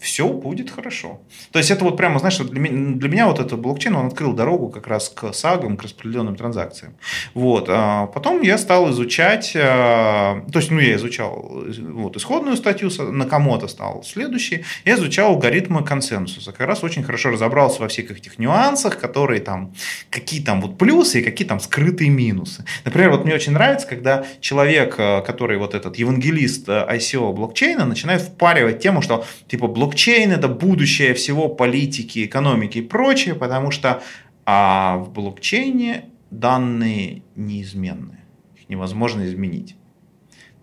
все 0.00 0.26
будет 0.28 0.70
хорошо. 0.70 1.20
То 1.52 1.58
есть 1.58 1.70
это 1.70 1.84
вот 1.84 1.98
прямо, 1.98 2.18
знаешь, 2.18 2.38
для 2.38 2.58
меня, 2.58 2.96
для 2.96 3.08
меня 3.08 3.26
вот 3.26 3.38
этот 3.38 3.60
блокчейн, 3.60 3.94
он 3.94 4.06
открыл 4.06 4.32
дорогу 4.32 4.70
как 4.70 4.86
раз 4.86 5.10
к 5.10 5.34
сагам, 5.34 5.76
к 5.76 5.82
распределенным 5.82 6.36
транзакциям. 6.36 6.94
Вот. 7.34 7.66
А 7.68 8.06
потом 8.06 8.40
я 8.40 8.56
стал 8.56 8.90
изучать, 8.90 9.52
а, 9.54 10.42
то 10.50 10.58
есть, 10.58 10.70
ну, 10.70 10.80
я 10.80 10.96
изучал 10.96 11.64
вот, 11.78 12.16
исходную 12.16 12.56
статью, 12.56 12.90
на 12.98 13.26
кому-то 13.26 13.68
стал 13.68 14.02
следующий, 14.02 14.64
я 14.86 14.94
изучал 14.94 15.32
алгоритмы 15.32 15.84
консенсуса. 15.84 16.52
Как 16.52 16.66
раз 16.66 16.82
очень 16.82 17.02
хорошо 17.02 17.30
разобрался 17.30 17.82
во 17.82 17.88
всех 17.88 18.10
этих 18.10 18.38
нюансах, 18.38 18.98
которые 18.98 19.42
там, 19.42 19.74
какие 20.08 20.42
там 20.42 20.62
вот 20.62 20.78
плюсы 20.78 21.20
и 21.20 21.22
какие 21.22 21.46
там 21.46 21.60
скрытые 21.60 22.08
минусы. 22.08 22.64
Например, 22.86 23.10
вот 23.10 23.26
мне 23.26 23.34
очень 23.34 23.52
нравится, 23.52 23.86
когда 23.86 24.24
человек, 24.40 24.94
а, 24.96 25.20
который 25.20 25.58
вот 25.58 25.74
этот 25.74 25.96
евангелист 25.96 26.70
ICO 26.70 27.34
блокчейна, 27.34 27.84
начинает 27.84 28.22
впаривать 28.22 28.80
тему, 28.80 29.02
что 29.02 29.26
типа 29.46 29.66
блокчейн 29.66 29.89
блокчейн– 29.90 30.32
это 30.32 30.48
будущее 30.48 31.14
всего 31.14 31.48
политики, 31.48 32.24
экономики 32.24 32.78
и 32.78 32.82
прочее, 32.82 33.34
потому 33.34 33.70
что 33.70 34.02
а 34.46 34.96
в 34.98 35.10
блокчейне 35.10 36.04
данные 36.30 37.22
неизменны, 37.36 38.20
их 38.56 38.68
невозможно 38.68 39.24
изменить. 39.24 39.76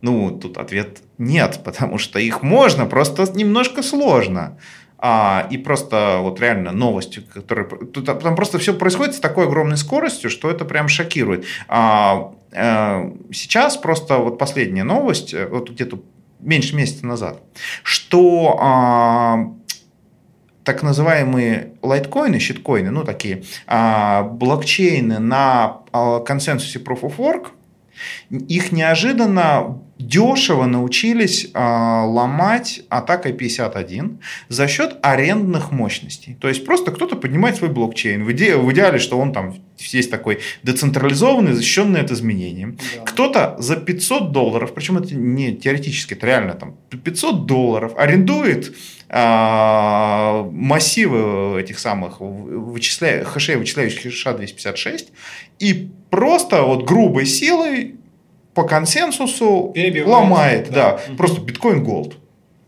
Ну, 0.01 0.31
тут 0.31 0.57
ответ 0.57 1.01
нет, 1.17 1.61
потому 1.65 1.97
что 1.97 2.19
их 2.19 2.41
можно, 2.41 2.85
просто 2.85 3.25
немножко 3.33 3.83
сложно. 3.83 4.57
А, 4.99 5.47
и 5.51 5.57
просто 5.57 6.19
вот 6.21 6.39
реально 6.39 6.71
новости, 6.71 7.19
которые... 7.19 7.67
Тут, 7.67 8.05
там 8.05 8.35
просто 8.35 8.57
все 8.57 8.73
происходит 8.73 9.15
с 9.15 9.19
такой 9.19 9.45
огромной 9.45 9.77
скоростью, 9.77 10.31
что 10.31 10.49
это 10.49 10.65
прям 10.65 10.87
шокирует. 10.87 11.45
А, 11.67 12.33
а, 12.51 13.13
сейчас 13.31 13.77
просто 13.77 14.17
вот 14.17 14.39
последняя 14.39 14.83
новость, 14.83 15.35
э, 15.35 15.45
вот 15.45 15.69
где-то 15.69 15.99
меньше 16.39 16.75
месяца 16.75 17.05
назад, 17.05 17.41
что 17.83 18.57
а, 18.59 19.53
так 20.63 20.83
называемые 20.83 21.73
лайткоины, 21.81 22.39
щиткоины, 22.39 22.91
ну 22.91 23.03
такие 23.03 23.43
а, 23.67 24.23
блокчейны 24.23 25.19
на 25.19 25.81
а, 25.91 26.19
консенсусе 26.19 26.79
Proof 26.79 27.01
of 27.01 27.17
Work, 27.17 27.51
их 28.29 28.71
неожиданно 28.71 29.79
дешево 29.99 30.65
научились 30.65 31.49
э, 31.53 31.59
ломать 31.59 32.81
атакой 32.89 33.33
51 33.33 34.19
за 34.47 34.67
счет 34.67 34.97
арендных 35.01 35.71
мощностей. 35.71 36.35
То 36.39 36.47
есть 36.47 36.65
просто 36.65 36.91
кто-то 36.91 37.15
поднимает 37.15 37.55
свой 37.55 37.69
блокчейн. 37.69 38.23
В, 38.23 38.31
иде, 38.31 38.57
в 38.57 38.71
идеале, 38.71 38.99
что 38.99 39.17
он 39.17 39.33
там 39.33 39.55
есть 39.79 40.11
такой 40.11 40.39
децентрализованный, 40.63 41.53
защищенный 41.53 42.01
от 42.01 42.11
изменений. 42.11 42.77
Да. 42.95 43.03
Кто-то 43.05 43.55
за 43.59 43.75
500 43.75 44.31
долларов, 44.31 44.73
причем 44.73 44.97
это 44.97 45.15
не 45.15 45.55
теоретически, 45.55 46.13
это 46.13 46.25
реально 46.27 46.53
там 46.53 46.75
500 46.89 47.45
долларов 47.45 47.93
арендует 47.97 48.75
э, 49.09 50.49
массивы 50.51 51.61
этих 51.61 51.79
самых 51.79 52.19
вычисля... 52.19 53.23
хэшей, 53.23 53.57
вычисляющих 53.57 54.01
хэша 54.03 54.33
256 54.33 55.11
и 55.59 55.89
просто 56.09 56.63
вот 56.63 56.85
грубой 56.85 57.25
силой 57.25 57.95
по 58.53 58.63
консенсусу 58.63 59.73
ломает, 60.05 60.71
да, 60.71 60.99
да. 61.07 61.15
просто 61.15 61.41
биткоин 61.41 61.83
голд. 61.83 62.17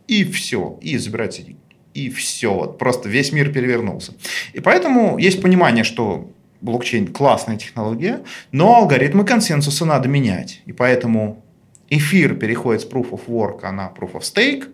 И 0.07 0.23
все, 0.23 0.77
и 0.81 0.97
забирается 0.97 1.41
деньги. 1.41 1.59
И 1.93 2.09
все, 2.09 2.53
вот 2.53 2.77
просто 2.77 3.09
весь 3.09 3.31
мир 3.31 3.51
перевернулся. 3.51 4.13
И 4.53 4.59
поэтому 4.59 5.17
есть 5.17 5.41
понимание, 5.41 5.83
что 5.83 6.29
блокчейн 6.61 7.07
классная 7.07 7.57
технология, 7.57 8.21
но 8.51 8.75
алгоритмы 8.75 9.25
консенсуса 9.25 9.85
надо 9.85 10.07
менять. 10.07 10.61
И 10.65 10.73
поэтому 10.73 11.43
эфир 11.89 12.35
переходит 12.35 12.81
с 12.81 12.85
Proof 12.87 13.11
of 13.11 13.21
Work 13.27 13.69
на 13.71 13.91
Proof 13.97 14.13
of 14.13 14.21
Stake, 14.21 14.67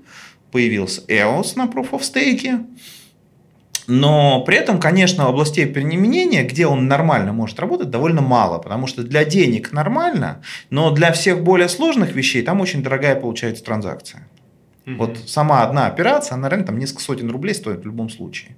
появился 0.55 1.01
EOS 1.09 1.57
на 1.57 1.65
Proof 1.65 1.89
of 1.91 1.99
Stake, 1.99 2.65
но 3.87 4.41
при 4.45 4.55
этом, 4.55 4.79
конечно, 4.79 5.27
областей 5.27 5.65
применения, 5.67 6.43
где 6.43 6.65
он 6.65 6.87
нормально 6.87 7.33
может 7.33 7.59
работать, 7.59 7.89
довольно 7.89 8.21
мало, 8.21 8.57
потому 8.59 8.87
что 8.87 9.03
для 9.03 9.25
денег 9.25 9.73
нормально, 9.73 10.41
но 10.69 10.91
для 10.91 11.11
всех 11.11 11.43
более 11.43 11.67
сложных 11.67 12.15
вещей 12.15 12.41
там 12.41 12.61
очень 12.61 12.81
дорогая 12.81 13.17
получается 13.17 13.65
транзакция. 13.65 14.29
Угу. 14.87 14.95
Вот 14.95 15.17
сама 15.27 15.61
одна 15.61 15.87
операция, 15.87 16.35
она 16.35 16.47
реально 16.47 16.67
там 16.67 16.79
несколько 16.79 17.03
сотен 17.03 17.29
рублей 17.29 17.53
стоит 17.53 17.81
в 17.81 17.85
любом 17.85 18.09
случае. 18.09 18.55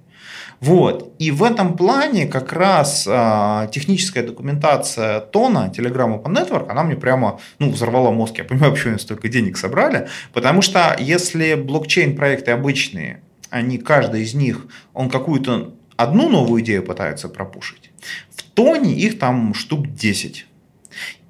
Вот. 0.60 1.14
И 1.18 1.30
в 1.30 1.44
этом 1.44 1.76
плане 1.76 2.26
как 2.26 2.52
раз 2.52 3.06
а, 3.08 3.68
техническая 3.68 4.26
документация 4.26 5.20
Тона, 5.20 5.72
Telegram 5.74 6.20
Open 6.20 6.34
Network, 6.34 6.68
она 6.68 6.82
мне 6.82 6.96
прямо 6.96 7.40
ну, 7.58 7.70
взорвала 7.70 8.10
мозг. 8.10 8.38
Я 8.38 8.44
понимаю, 8.44 8.72
почему 8.74 8.90
они 8.90 8.98
столько 8.98 9.28
денег 9.28 9.56
собрали. 9.56 10.08
Потому 10.32 10.62
что 10.62 10.96
если 10.98 11.54
блокчейн-проекты 11.54 12.50
обычные, 12.50 13.22
они, 13.50 13.78
каждый 13.78 14.22
из 14.22 14.34
них, 14.34 14.66
он 14.94 15.08
какую-то 15.08 15.74
одну 15.96 16.28
новую 16.28 16.62
идею 16.62 16.82
пытается 16.82 17.28
пропушить. 17.28 17.90
В 18.30 18.42
Тоне 18.42 18.94
их 18.94 19.18
там 19.18 19.54
штук 19.54 19.86
10. 19.86 20.47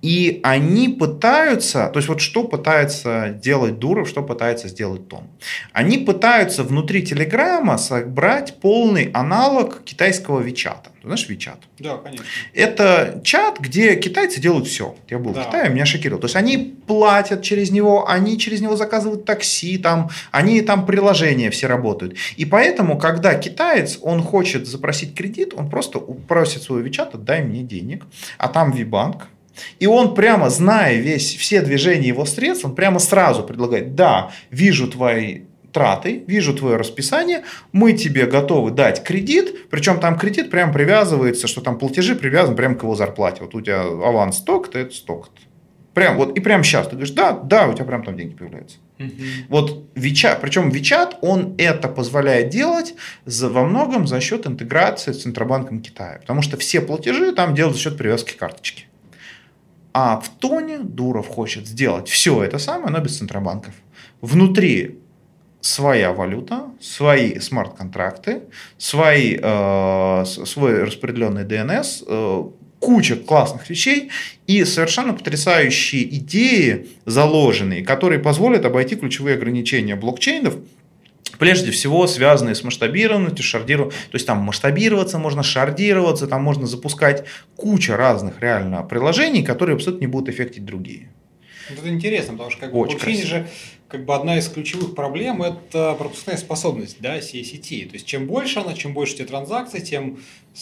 И 0.02 0.40
они 0.44 0.88
пытаются, 0.88 1.88
то 1.92 1.98
есть 1.98 2.08
вот 2.08 2.20
что 2.20 2.44
пытается 2.44 3.30
делать 3.42 3.78
Дуров, 3.78 4.08
что 4.08 4.22
пытается 4.22 4.68
сделать 4.68 5.08
Том. 5.08 5.28
Они 5.72 5.98
пытаются 5.98 6.62
внутри 6.62 7.04
Телеграма 7.04 7.78
собрать 7.78 8.60
полный 8.60 9.10
аналог 9.12 9.82
китайского 9.82 10.40
Вичата. 10.40 10.90
Ты 11.00 11.06
знаешь 11.08 11.28
Вичат? 11.28 11.58
Да, 11.78 11.96
конечно. 11.96 12.24
Это 12.54 13.20
чат, 13.24 13.58
где 13.60 13.96
китайцы 13.96 14.40
делают 14.40 14.66
все. 14.66 14.94
Я 15.08 15.18
был 15.18 15.32
да. 15.32 15.42
в 15.42 15.46
Китае, 15.46 15.70
меня 15.70 15.86
шокировало. 15.86 16.20
То 16.20 16.26
есть 16.26 16.36
они 16.36 16.76
платят 16.86 17.42
через 17.42 17.70
него, 17.70 18.08
они 18.08 18.38
через 18.38 18.60
него 18.60 18.76
заказывают 18.76 19.24
такси, 19.24 19.78
там, 19.78 20.10
они 20.30 20.60
там 20.60 20.86
приложения 20.86 21.50
все 21.50 21.66
работают. 21.66 22.16
И 22.36 22.44
поэтому, 22.44 22.98
когда 22.98 23.34
китаец, 23.34 23.98
он 24.02 24.22
хочет 24.22 24.66
запросить 24.66 25.14
кредит, 25.14 25.54
он 25.56 25.70
просто 25.70 25.98
просит 25.98 26.62
своего 26.62 26.84
Вичата, 26.84 27.18
дай 27.18 27.42
мне 27.42 27.62
денег, 27.62 28.04
а 28.36 28.48
там 28.48 28.70
Вибанк, 28.72 29.28
и 29.78 29.86
он 29.86 30.14
прямо, 30.14 30.50
зная 30.50 30.96
весь, 30.96 31.36
все 31.36 31.60
движения 31.60 32.08
его 32.08 32.24
средств, 32.24 32.64
он 32.64 32.74
прямо 32.74 32.98
сразу 32.98 33.42
предлагает, 33.42 33.94
да, 33.94 34.30
вижу 34.50 34.88
твои 34.88 35.42
траты, 35.72 36.24
вижу 36.26 36.54
твое 36.54 36.76
расписание, 36.76 37.44
мы 37.72 37.92
тебе 37.92 38.26
готовы 38.26 38.70
дать 38.70 39.04
кредит, 39.04 39.68
причем 39.70 40.00
там 40.00 40.18
кредит 40.18 40.50
прям 40.50 40.72
привязывается, 40.72 41.46
что 41.46 41.60
там 41.60 41.78
платежи 41.78 42.14
привязаны 42.14 42.56
прямо 42.56 42.74
к 42.74 42.82
его 42.82 42.94
зарплате. 42.94 43.42
Вот 43.42 43.54
у 43.54 43.60
тебя 43.60 43.82
аванс 43.82 44.38
сток-то, 44.38 44.78
это 44.78 44.94
сток-то. 44.94 45.40
Прям 45.94 46.16
вот, 46.16 46.36
и 46.36 46.40
прям 46.40 46.62
сейчас 46.62 46.86
ты 46.86 46.92
говоришь, 46.92 47.14
да, 47.14 47.32
да, 47.32 47.66
у 47.66 47.74
тебя 47.74 47.84
прям 47.84 48.04
там 48.04 48.16
деньги 48.16 48.34
появляются. 48.34 48.78
Угу. 48.98 49.08
Вот 49.48 49.84
Вичат, 49.94 50.40
причем 50.40 50.70
Вичат, 50.70 51.18
он 51.22 51.54
это 51.58 51.88
позволяет 51.88 52.50
делать 52.50 52.94
за, 53.24 53.48
во 53.48 53.64
многом 53.64 54.06
за 54.06 54.20
счет 54.20 54.46
интеграции 54.46 55.12
с 55.12 55.22
Центробанком 55.22 55.80
Китая. 55.80 56.18
Потому 56.20 56.42
что 56.42 56.56
все 56.56 56.80
платежи 56.80 57.32
там 57.32 57.54
делают 57.54 57.76
за 57.76 57.82
счет 57.82 57.98
привязки 57.98 58.36
карточки. 58.36 58.87
А 60.00 60.20
в 60.20 60.28
Тоне 60.28 60.78
Дуров 60.78 61.26
хочет 61.26 61.66
сделать 61.66 62.08
все 62.08 62.44
это 62.44 62.58
самое, 62.58 62.92
но 62.92 63.00
без 63.00 63.18
Центробанков. 63.18 63.74
Внутри 64.20 65.00
своя 65.60 66.12
валюта, 66.12 66.66
свои 66.80 67.40
смарт-контракты, 67.40 68.42
свои, 68.76 69.36
э, 69.42 70.24
свой 70.24 70.84
распределенный 70.84 71.42
DNS, 71.42 72.04
э, 72.06 72.44
куча 72.78 73.16
классных 73.16 73.68
вещей 73.68 74.10
и 74.46 74.64
совершенно 74.64 75.14
потрясающие 75.14 76.04
идеи 76.18 76.90
заложенные, 77.04 77.82
которые 77.84 78.20
позволят 78.20 78.64
обойти 78.64 78.94
ключевые 78.94 79.34
ограничения 79.34 79.96
блокчейнов, 79.96 80.58
Прежде 81.38 81.70
всего, 81.70 82.06
связанные 82.06 82.54
с 82.54 82.62
масштабированностью, 82.62 83.44
шардированием. 83.44 83.96
То 84.10 84.14
есть 84.14 84.26
там 84.26 84.38
масштабироваться 84.38 85.18
можно, 85.18 85.42
шардироваться, 85.42 86.26
там 86.26 86.42
можно 86.42 86.66
запускать 86.66 87.24
куча 87.56 87.96
разных 87.96 88.40
реально 88.40 88.82
приложений, 88.82 89.44
которые 89.44 89.74
абсолютно 89.76 90.04
не 90.04 90.10
будут 90.10 90.28
эффектить 90.28 90.64
другие. 90.64 91.10
Это 91.70 91.88
интересно, 91.88 92.32
потому 92.32 92.50
что 92.50 92.60
как 92.60 92.72
бы, 92.72 92.78
Очень 92.78 92.98
блокчейн 92.98 93.26
же 93.26 93.46
как 93.88 94.04
бы 94.04 94.14
одна 94.14 94.36
из 94.38 94.48
ключевых 94.48 94.94
проблем– 94.94 95.42
это 95.42 95.94
пропускная 95.98 96.36
способность 96.36 97.00
да, 97.00 97.20
всей 97.20 97.42
сети. 97.42 97.86
То 97.86 97.94
есть, 97.94 98.06
чем 98.06 98.26
больше 98.26 98.60
она, 98.60 98.74
чем 98.74 98.92
больше 98.92 99.14
эти 99.14 99.24
транзакции, 99.24 99.80
тем 99.80 100.18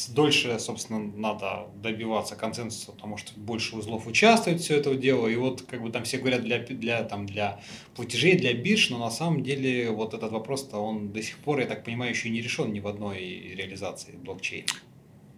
дольше, 0.08 0.58
собственно, 0.60 1.00
надо 1.00 1.66
добиваться 1.82 2.36
консенсуса, 2.36 2.92
потому 2.92 3.16
что 3.16 3.32
больше 3.38 3.76
узлов 3.76 4.06
участвует 4.06 4.60
все 4.60 4.76
это 4.76 4.94
дело. 4.94 5.26
И 5.26 5.34
вот, 5.34 5.62
как 5.62 5.82
бы 5.82 5.90
там 5.90 6.04
все 6.04 6.18
говорят 6.18 6.44
для, 6.44 6.60
для, 6.60 7.02
там, 7.02 7.26
для 7.26 7.60
платежей, 7.96 8.36
для 8.36 8.54
бирж, 8.54 8.90
но 8.90 8.98
на 8.98 9.10
самом 9.10 9.42
деле 9.42 9.90
вот 9.90 10.14
этот 10.14 10.30
вопрос-то, 10.30 10.78
он 10.78 11.12
до 11.12 11.20
сих 11.20 11.38
пор, 11.38 11.58
я 11.58 11.66
так 11.66 11.84
понимаю, 11.84 12.12
еще 12.12 12.30
не 12.30 12.40
решен 12.40 12.72
ни 12.72 12.78
в 12.78 12.86
одной 12.86 13.18
реализации 13.56 14.12
блокчейна. 14.12 14.68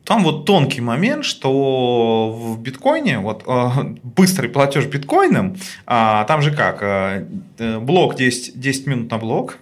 Там 0.09 0.25
вот 0.25 0.47
тонкий 0.47 0.81
момент, 0.81 1.27
что 1.27 2.33
в 2.33 2.59
биткоине, 2.63 3.19
вот 3.19 3.43
э, 3.47 3.69
быстрый 4.03 4.49
платеж 4.49 4.87
биткоином, 4.87 5.57
э, 5.87 6.25
там 6.27 6.41
же 6.41 6.51
как, 6.51 6.83
э, 6.83 7.27
э 7.59 7.79
блок 7.79 8.15
10, 8.15 8.59
10 8.59 8.87
минут 8.87 9.11
на 9.11 9.19
блок, 9.19 9.59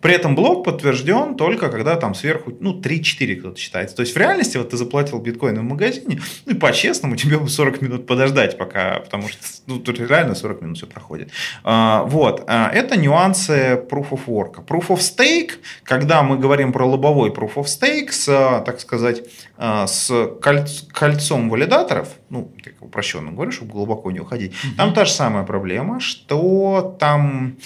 при 0.00 0.14
этом 0.14 0.34
блок 0.34 0.64
подтвержден 0.64 1.36
только 1.36 1.68
когда 1.68 1.96
там 1.96 2.14
сверху, 2.14 2.52
ну, 2.60 2.80
3-4 2.80 3.36
кто-то 3.36 3.58
считается. 3.58 3.96
То 3.96 4.02
есть 4.02 4.14
в 4.14 4.18
реальности 4.18 4.56
вот 4.56 4.70
ты 4.70 4.76
заплатил 4.76 5.18
биткоином 5.20 5.66
в 5.66 5.70
магазине, 5.70 6.20
ну 6.46 6.52
и 6.52 6.54
по-честному 6.54 7.16
тебе 7.16 7.38
бы 7.38 7.48
40 7.48 7.82
минут 7.82 8.06
подождать 8.06 8.58
пока, 8.58 9.00
потому 9.00 9.28
что 9.28 9.38
ну, 9.66 9.78
тут 9.78 10.00
реально 10.00 10.34
40 10.34 10.62
минут 10.62 10.76
все 10.78 10.86
проходит. 10.86 11.30
А, 11.64 12.04
вот, 12.04 12.44
а, 12.46 12.70
это 12.70 12.96
нюансы 12.96 13.82
Proof 13.90 14.10
of 14.10 14.20
Work. 14.26 14.66
Proof 14.66 14.88
of 14.88 14.98
Stake, 14.98 15.52
когда 15.84 16.22
мы 16.22 16.38
говорим 16.38 16.72
про 16.72 16.86
лобовой 16.86 17.30
Proof 17.30 17.54
of 17.54 17.64
Stake 17.64 18.10
с, 18.10 18.26
так 18.64 18.80
сказать, 18.80 19.22
а, 19.56 19.86
с 19.86 20.10
кольцом 20.40 21.50
валидаторов, 21.50 22.08
ну, 22.30 22.52
так 22.62 22.74
упрощенно 22.80 23.32
говорю, 23.32 23.52
чтобы 23.52 23.72
глубоко 23.72 24.10
не 24.10 24.20
уходить, 24.20 24.52
mm-hmm. 24.52 24.76
там 24.76 24.94
та 24.94 25.04
же 25.04 25.12
самая 25.12 25.44
проблема, 25.44 26.00
что 26.00 26.96
там 26.98 27.56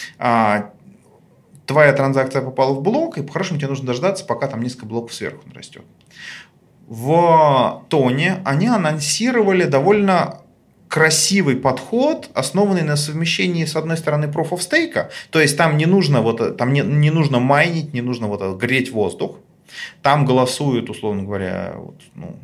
твоя 1.66 1.92
транзакция 1.92 2.42
попала 2.42 2.72
в 2.74 2.82
блок, 2.82 3.18
и 3.18 3.22
по-хорошему 3.22 3.58
тебе 3.58 3.68
нужно 3.68 3.86
дождаться, 3.86 4.24
пока 4.24 4.46
там 4.48 4.62
несколько 4.62 4.86
блоков 4.86 5.14
сверху 5.14 5.42
растет. 5.54 5.82
В 6.86 7.84
Тоне 7.88 8.42
они 8.44 8.66
анонсировали 8.66 9.64
довольно 9.64 10.40
красивый 10.88 11.56
подход, 11.56 12.30
основанный 12.34 12.82
на 12.82 12.96
совмещении, 12.96 13.64
с 13.64 13.74
одной 13.74 13.96
стороны, 13.96 14.26
proof 14.26 14.50
of 14.50 14.58
stake, 14.58 15.08
то 15.30 15.40
есть 15.40 15.56
там 15.56 15.76
не 15.76 15.86
нужно, 15.86 16.20
вот, 16.20 16.56
там 16.56 16.72
не, 16.72 16.82
не 16.82 17.10
нужно 17.10 17.40
майнить, 17.40 17.94
не 17.94 18.00
нужно 18.00 18.28
вот, 18.28 18.56
греть 18.58 18.92
воздух, 18.92 19.38
там 20.02 20.24
голосуют, 20.24 20.90
условно 20.90 21.24
говоря, 21.24 21.72
вот, 21.76 22.00
ну, 22.14 22.36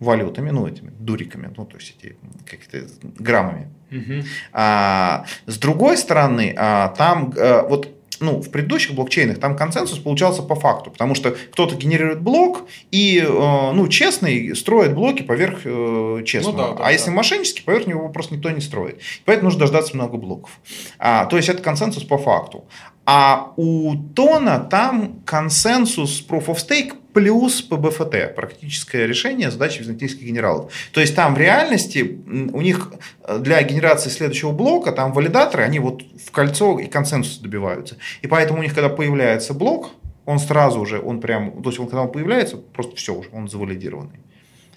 валютами, 0.00 0.50
ну, 0.50 0.66
этими 0.66 0.92
дуриками, 0.98 1.52
ну, 1.56 1.66
то 1.66 1.76
есть 1.76 1.96
эти 1.98 2.16
какие-то 2.46 2.88
граммами. 3.18 3.68
Угу. 3.90 4.24
А, 4.52 5.24
с 5.46 5.58
другой 5.58 5.98
стороны, 5.98 6.54
а, 6.56 6.88
там 6.96 7.34
а, 7.36 7.66
вот 7.68 7.97
ну, 8.20 8.40
в 8.40 8.50
предыдущих 8.50 8.94
блокчейнах 8.94 9.38
там 9.38 9.56
консенсус 9.56 9.98
получался 9.98 10.42
по 10.42 10.54
факту, 10.54 10.90
потому 10.90 11.14
что 11.14 11.36
кто-то 11.52 11.76
генерирует 11.76 12.20
блок 12.20 12.64
и, 12.90 13.18
э, 13.18 13.72
ну, 13.72 13.88
честный 13.88 14.54
строит 14.56 14.94
блоки 14.94 15.22
поверх 15.22 15.60
э, 15.64 16.22
честного. 16.24 16.56
Ну, 16.56 16.62
да, 16.62 16.68
да, 16.68 16.74
а 16.74 16.84
да. 16.86 16.90
если 16.90 17.10
мошеннический, 17.10 17.62
поверх 17.62 17.86
него 17.86 18.08
просто 18.08 18.34
никто 18.34 18.50
не 18.50 18.60
строит. 18.60 19.00
Поэтому 19.24 19.46
нужно 19.46 19.60
дождаться 19.60 19.94
много 19.94 20.16
блоков. 20.16 20.50
А, 20.98 21.26
то 21.26 21.36
есть 21.36 21.48
это 21.48 21.62
консенсус 21.62 22.04
по 22.04 22.18
факту. 22.18 22.64
А 23.06 23.52
у 23.56 23.94
Тона 24.14 24.58
там 24.58 25.20
консенсус 25.24 26.24
Proof 26.28 26.46
of 26.46 26.56
Stake 26.56 26.92
плюс 27.18 27.66
PBFT, 27.68 28.32
практическое 28.34 29.04
решение 29.04 29.50
задачи 29.50 29.80
византийских 29.80 30.22
генералов. 30.22 30.72
То 30.92 31.00
есть 31.00 31.16
там 31.16 31.34
в 31.34 31.38
реальности 31.38 32.20
у 32.52 32.60
них 32.60 32.92
э, 33.24 33.40
для 33.40 33.60
генерации 33.64 34.08
следующего 34.08 34.52
блока, 34.52 34.92
там 34.92 35.12
валидаторы, 35.12 35.64
они 35.64 35.80
вот 35.80 36.02
в 36.02 36.30
кольцо 36.30 36.78
и 36.78 36.86
консенсус 36.86 37.38
добиваются. 37.38 37.96
И 38.22 38.28
поэтому 38.28 38.60
у 38.60 38.62
них, 38.62 38.72
когда 38.72 38.88
появляется 38.88 39.52
блок, 39.52 39.90
он 40.26 40.38
сразу 40.38 40.86
же, 40.86 41.00
он 41.00 41.20
прям, 41.20 41.60
то 41.60 41.70
есть 41.70 41.80
он 41.80 41.88
когда 41.88 42.02
он 42.02 42.12
появляется, 42.12 42.56
просто 42.56 42.94
все 42.94 43.12
уже, 43.12 43.30
он 43.32 43.48
завалидированный. 43.48 44.20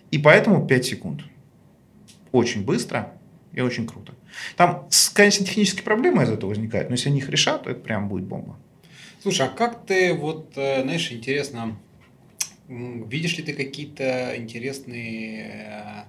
И 0.10 0.18
поэтому 0.18 0.66
5 0.66 0.86
секунд. 0.86 1.22
Очень 2.32 2.66
быстро 2.66 3.12
и 3.54 3.62
очень 3.62 3.86
круто. 3.86 4.14
Там, 4.58 4.88
конечно, 5.14 5.46
технические 5.46 5.84
проблемы 5.84 6.24
из 6.24 6.32
этого 6.32 6.50
возникают, 6.50 6.90
но 6.90 6.96
если 6.96 7.10
они 7.10 7.20
их 7.20 7.30
решат, 7.30 7.66
то 7.66 7.70
это 7.70 7.82
прям 7.82 8.10
будет 8.10 8.24
бомба. 8.24 8.58
Слушай, 9.22 9.46
а 9.46 9.50
как 9.50 9.86
ты, 9.86 10.16
вот, 10.16 10.54
э, 10.56 10.82
знаешь, 10.82 11.12
интересно, 11.12 11.78
видишь 12.72 13.38
ли 13.38 13.44
ты 13.44 13.54
какие-то 13.54 14.36
интересные 14.38 16.08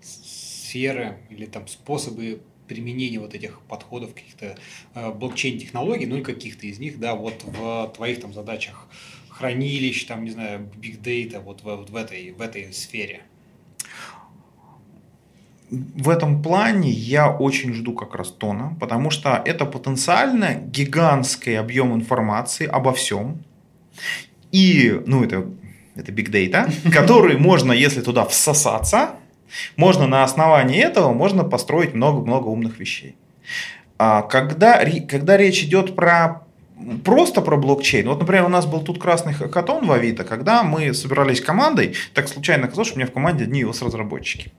э, 0.00 0.02
сферы 0.02 1.18
или 1.30 1.46
там 1.46 1.66
способы 1.66 2.42
применения 2.68 3.18
вот 3.18 3.34
этих 3.34 3.60
подходов, 3.62 4.14
каких-то 4.14 4.56
э, 4.94 5.12
блокчейн-технологий, 5.12 6.06
ну 6.06 6.18
и 6.18 6.22
каких-то 6.22 6.66
из 6.66 6.78
них, 6.78 6.98
да, 6.98 7.14
вот 7.14 7.44
в 7.44 7.92
твоих 7.94 8.20
там 8.20 8.32
задачах 8.32 8.88
хранилищ, 9.28 10.04
там, 10.04 10.24
не 10.24 10.30
знаю, 10.30 10.70
big 10.76 11.00
data, 11.00 11.40
вот 11.40 11.62
вот 11.62 11.90
в, 11.90 11.96
этой, 11.96 12.32
в 12.32 12.40
этой 12.40 12.72
сфере? 12.72 13.22
в 15.70 16.08
этом 16.08 16.42
плане 16.42 16.90
я 16.90 17.30
очень 17.30 17.72
жду 17.72 17.94
как 17.94 18.14
раз 18.14 18.30
тона, 18.30 18.76
потому 18.78 19.10
что 19.10 19.42
это 19.44 19.64
потенциально 19.64 20.54
гигантский 20.54 21.58
объем 21.58 21.94
информации 21.94 22.66
обо 22.66 22.92
всем. 22.92 23.42
И, 24.52 25.02
ну, 25.06 25.24
это, 25.24 25.50
это 25.94 26.12
big 26.12 26.30
data, 26.30 26.72
который 26.92 27.36
можно, 27.36 27.72
если 27.72 28.00
туда 28.00 28.24
всосаться, 28.24 29.10
можно 29.76 30.06
на 30.06 30.24
основании 30.24 30.80
этого 30.80 31.12
можно 31.12 31.44
построить 31.44 31.94
много-много 31.94 32.48
умных 32.48 32.78
вещей. 32.78 33.16
А 33.98 34.22
когда, 34.22 34.84
когда 35.08 35.36
речь 35.36 35.62
идет 35.62 35.94
про 35.94 36.43
просто 37.04 37.40
про 37.40 37.56
блокчейн. 37.56 38.08
Вот, 38.08 38.20
например, 38.20 38.44
у 38.44 38.48
нас 38.48 38.66
был 38.66 38.80
тут 38.80 39.00
красный 39.00 39.32
хакатон 39.32 39.86
в 39.86 39.92
Авито, 39.92 40.24
когда 40.24 40.62
мы 40.62 40.92
собирались 40.94 41.40
командой, 41.40 41.94
так 42.12 42.28
случайно 42.28 42.64
оказалось, 42.64 42.88
что 42.88 42.96
у 42.96 42.98
меня 42.98 43.08
в 43.08 43.12
команде 43.12 43.44
одни 43.44 43.62
iOS 43.62 43.84
разработчики. 43.84 44.52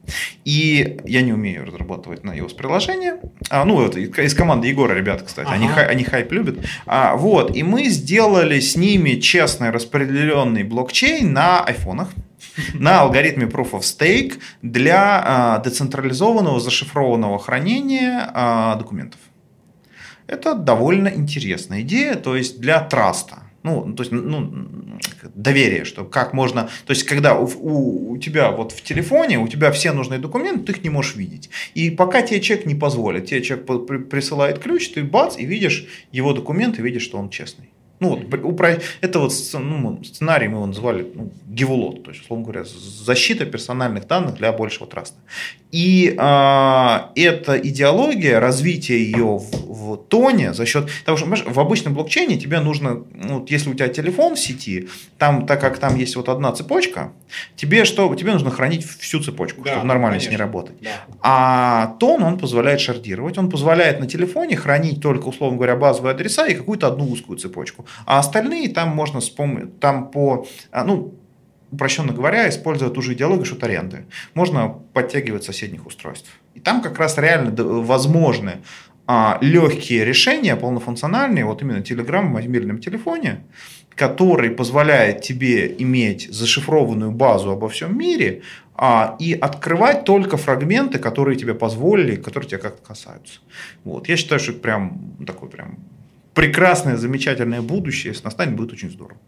И 0.45 0.97
я 1.05 1.21
не 1.21 1.33
умею 1.33 1.65
разрабатывать 1.65 2.23
на 2.23 2.37
iOS 2.37 2.55
приложение. 2.55 3.19
А, 3.49 3.65
ну, 3.65 3.85
это 3.85 3.99
из 3.99 4.33
команды 4.33 4.67
Егора, 4.67 4.93
ребята, 4.93 5.25
кстати, 5.25 5.47
ага. 5.47 5.55
они, 5.55 5.67
они 5.67 6.03
хайп 6.03 6.31
любят. 6.31 6.59
А, 6.85 7.15
вот, 7.15 7.55
и 7.55 7.63
мы 7.63 7.85
сделали 7.85 8.59
с 8.59 8.75
ними 8.75 9.19
честный 9.19 9.69
распределенный 9.71 10.63
блокчейн 10.63 11.31
на 11.31 11.63
айфонах 11.63 12.09
на 12.73 13.01
алгоритме 13.01 13.45
Proof 13.45 13.71
of 13.71 13.81
Stake 13.81 14.39
для 14.61 15.21
а, 15.23 15.59
децентрализованного 15.59 16.59
зашифрованного 16.59 17.39
хранения 17.39 18.29
а, 18.33 18.75
документов. 18.75 19.19
Это 20.27 20.56
довольно 20.56 21.07
интересная 21.07 21.81
идея, 21.81 22.15
то 22.15 22.35
есть 22.35 22.60
для 22.60 22.80
траста. 22.80 23.43
Ну, 23.64 23.93
то 23.93 24.03
есть, 24.03 24.11
ну, 24.11 24.68
доверие, 25.34 25.85
что 25.85 26.06
как 26.06 26.34
можно... 26.34 26.69
То 26.85 26.91
есть, 26.93 27.03
когда 27.03 27.35
у, 27.35 27.47
у, 27.47 28.11
у 28.11 28.18
тебя 28.18 28.52
вот 28.52 28.72
в 28.72 28.84
телефоне, 28.84 29.39
у 29.39 29.47
тебя 29.47 29.72
все 29.72 29.91
нужные 29.91 30.19
документы, 30.19 30.65
ты 30.65 30.72
их 30.73 30.84
не 30.84 30.91
можешь 30.91 31.15
видеть. 31.15 31.49
И 31.73 31.89
пока 31.89 32.22
тебе 32.22 32.41
человек 32.41 32.68
не 32.68 32.76
позволит, 32.76 33.26
тебе 33.26 33.41
человек 33.41 33.65
присылает 34.10 34.60
ключ, 34.60 34.89
ты 34.89 35.03
бац, 35.03 35.38
и 35.38 35.45
видишь 35.45 35.88
его 36.11 36.34
документы, 36.34 36.84
видишь, 36.84 37.02
что 37.02 37.18
он 37.18 37.30
честный. 37.30 37.69
Ну, 38.02 38.10
вот, 38.10 38.61
это 39.02 39.19
вот 39.19 39.34
ну, 39.53 40.03
сценарий 40.03 40.49
мы 40.49 40.57
его 40.57 40.65
называли 40.65 41.07
ну, 41.15 41.31
гивулот, 41.47 42.03
то 42.03 42.11
есть, 42.11 42.23
условно 42.23 42.43
говоря, 42.43 42.65
защита 42.65 43.45
персональных 43.45 44.06
данных 44.06 44.35
для 44.35 44.52
большего 44.52 44.85
траста. 44.85 45.18
И 45.76 46.15
э, 46.18 46.99
эта 47.15 47.57
идеология, 47.57 48.39
развитие 48.39 49.03
ее 49.03 49.39
в, 49.39 49.49
в 49.68 49.97
тоне 49.97 50.53
за 50.53 50.65
счет 50.65 50.89
того, 51.03 51.18
что 51.18 51.27
в 51.27 51.60
обычном 51.60 51.93
блокчейне 51.93 52.38
тебе 52.38 52.61
нужно, 52.61 53.03
ну, 53.14 53.45
если 53.49 53.72
у 53.72 53.73
тебя 53.73 53.89
телефон 53.89 54.35
в 54.35 54.39
сети, 54.39 54.88
там, 55.18 55.45
так 55.45 55.60
как 55.60 55.77
там 55.77 55.97
есть 55.97 56.15
вот 56.15 56.30
одна 56.30 56.53
цепочка, 56.53 57.11
тебе 57.57 57.84
что, 57.84 58.15
тебе 58.15 58.31
нужно 58.31 58.52
хранить 58.52 58.85
всю 58.85 59.22
цепочку, 59.22 59.64
да, 59.64 59.72
чтобы 59.72 59.88
нормально 59.88 60.11
конечно. 60.11 60.30
с 60.30 60.31
ней 60.31 60.38
работать. 60.38 60.77
Да. 60.80 60.91
А 61.22 61.97
тон 61.99 62.23
он 62.23 62.39
позволяет 62.39 62.80
шардировать, 62.80 63.38
он 63.38 63.49
позволяет 63.49 63.99
на 63.99 64.07
телефоне 64.07 64.56
хранить 64.56 65.02
только, 65.02 65.26
условно 65.27 65.57
говоря, 65.57 65.76
базовые 65.76 66.14
адреса 66.14 66.47
и 66.47 66.56
какую-то 66.56 66.88
одну 66.88 67.11
узкую 67.11 67.38
цепочку, 67.38 67.85
а 68.06 68.19
остальные 68.19 68.69
там 68.69 68.95
можно 68.95 69.19
вспомнить, 69.19 69.77
там 69.81 70.10
по, 70.10 70.47
а, 70.72 70.85
ну 70.85 71.15
упрощенно 71.71 72.13
говоря, 72.13 72.47
используя 72.49 72.89
ту 72.89 73.01
же 73.01 73.13
идеологию 73.13 73.45
шут-аренды. 73.45 74.05
Можно 74.33 74.69
подтягивать 74.93 75.43
соседних 75.43 75.85
устройств. 75.85 76.29
И 76.53 76.59
там 76.59 76.81
как 76.81 76.97
раз 76.99 77.17
реально 77.17 77.51
возможны 77.63 78.61
а, 79.07 79.37
легкие 79.41 80.05
решения, 80.05 80.55
полнофункциональные, 80.55 81.45
вот 81.45 81.61
именно 81.61 81.79
Telegram 81.79 82.27
в 82.27 82.31
мобильном 82.31 82.79
телефоне, 82.79 83.43
который 83.95 84.49
позволяет 84.49 85.21
тебе 85.21 85.75
иметь 85.79 86.27
зашифрованную 86.33 87.11
базу 87.11 87.51
обо 87.51 87.69
всем 87.69 87.97
мире 87.97 88.41
а, 88.75 89.15
и 89.19 89.33
открывать 89.33 90.05
только 90.05 90.37
фрагменты, 90.37 90.97
которые 90.97 91.37
тебе 91.37 91.53
позволили, 91.53 92.15
которые 92.15 92.49
тебя 92.49 92.59
как-то 92.59 92.85
касаются. 92.85 93.39
Вот. 93.83 94.09
Я 94.09 94.17
считаю, 94.17 94.39
что 94.39 94.51
это 94.51 94.61
прям 94.61 95.15
такое 95.25 95.49
прям 95.49 95.77
прекрасное, 96.33 96.97
замечательное 96.97 97.61
будущее. 97.61 98.11
Если 98.11 98.25
настанет, 98.25 98.55
будет 98.55 98.73
очень 98.73 98.91
здорово. 98.91 99.19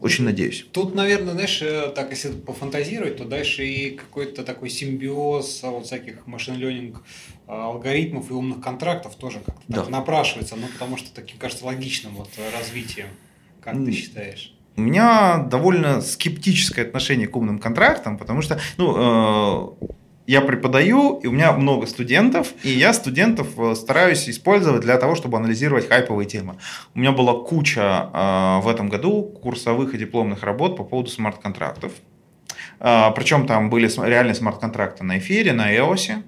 Очень 0.00 0.24
надеюсь. 0.24 0.64
Тут, 0.72 0.94
наверное, 0.94 1.32
знаешь, 1.32 1.60
э, 1.60 1.92
так 1.94 2.10
если 2.10 2.30
пофантазировать, 2.30 3.16
то 3.16 3.24
дальше 3.24 3.66
и 3.66 3.90
какой-то 3.90 4.44
такой 4.44 4.70
симбиоз 4.70 5.60
а, 5.64 5.70
вот 5.70 5.86
всяких 5.86 6.26
машин 6.26 6.56
ленинг 6.56 7.02
алгоритмов 7.46 8.30
и 8.30 8.34
умных 8.34 8.60
контрактов 8.60 9.16
тоже 9.16 9.40
как-то 9.44 9.62
да. 9.68 9.80
так 9.80 9.88
напрашивается, 9.88 10.54
ну 10.54 10.66
потому 10.68 10.96
что 10.96 11.12
таким 11.12 11.38
кажется 11.38 11.64
логичным 11.64 12.14
вот 12.14 12.28
развитием. 12.54 13.08
Как 13.60 13.74
ты 13.84 13.92
считаешь? 13.92 14.54
У 14.76 14.80
меня 14.82 15.38
довольно 15.38 16.00
скептическое 16.00 16.86
отношение 16.86 17.26
к 17.26 17.36
умным 17.36 17.58
контрактам, 17.58 18.16
потому 18.16 18.42
что, 18.42 18.60
ну, 18.76 19.74
э, 19.80 19.86
я 20.28 20.42
преподаю, 20.42 21.20
и 21.22 21.26
у 21.26 21.32
меня 21.32 21.52
много 21.52 21.86
студентов, 21.86 22.48
и 22.62 22.68
я 22.68 22.92
студентов 22.92 23.48
э, 23.58 23.74
стараюсь 23.74 24.28
использовать 24.28 24.82
для 24.82 24.98
того, 24.98 25.14
чтобы 25.14 25.38
анализировать 25.38 25.88
хайповые 25.88 26.28
темы. 26.28 26.58
У 26.94 26.98
меня 26.98 27.12
была 27.12 27.32
куча 27.32 28.10
э, 28.12 28.60
в 28.62 28.68
этом 28.68 28.90
году 28.90 29.22
курсовых 29.22 29.94
и 29.94 29.98
дипломных 29.98 30.42
работ 30.42 30.76
по 30.76 30.84
поводу 30.84 31.08
смарт-контрактов. 31.08 31.92
Э, 32.78 33.10
причем 33.16 33.46
там 33.46 33.70
были 33.70 33.88
реальные 34.06 34.34
смарт-контракты 34.34 35.02
на 35.02 35.16
эфире, 35.16 35.54
на 35.54 35.74
EOS. 35.74 36.22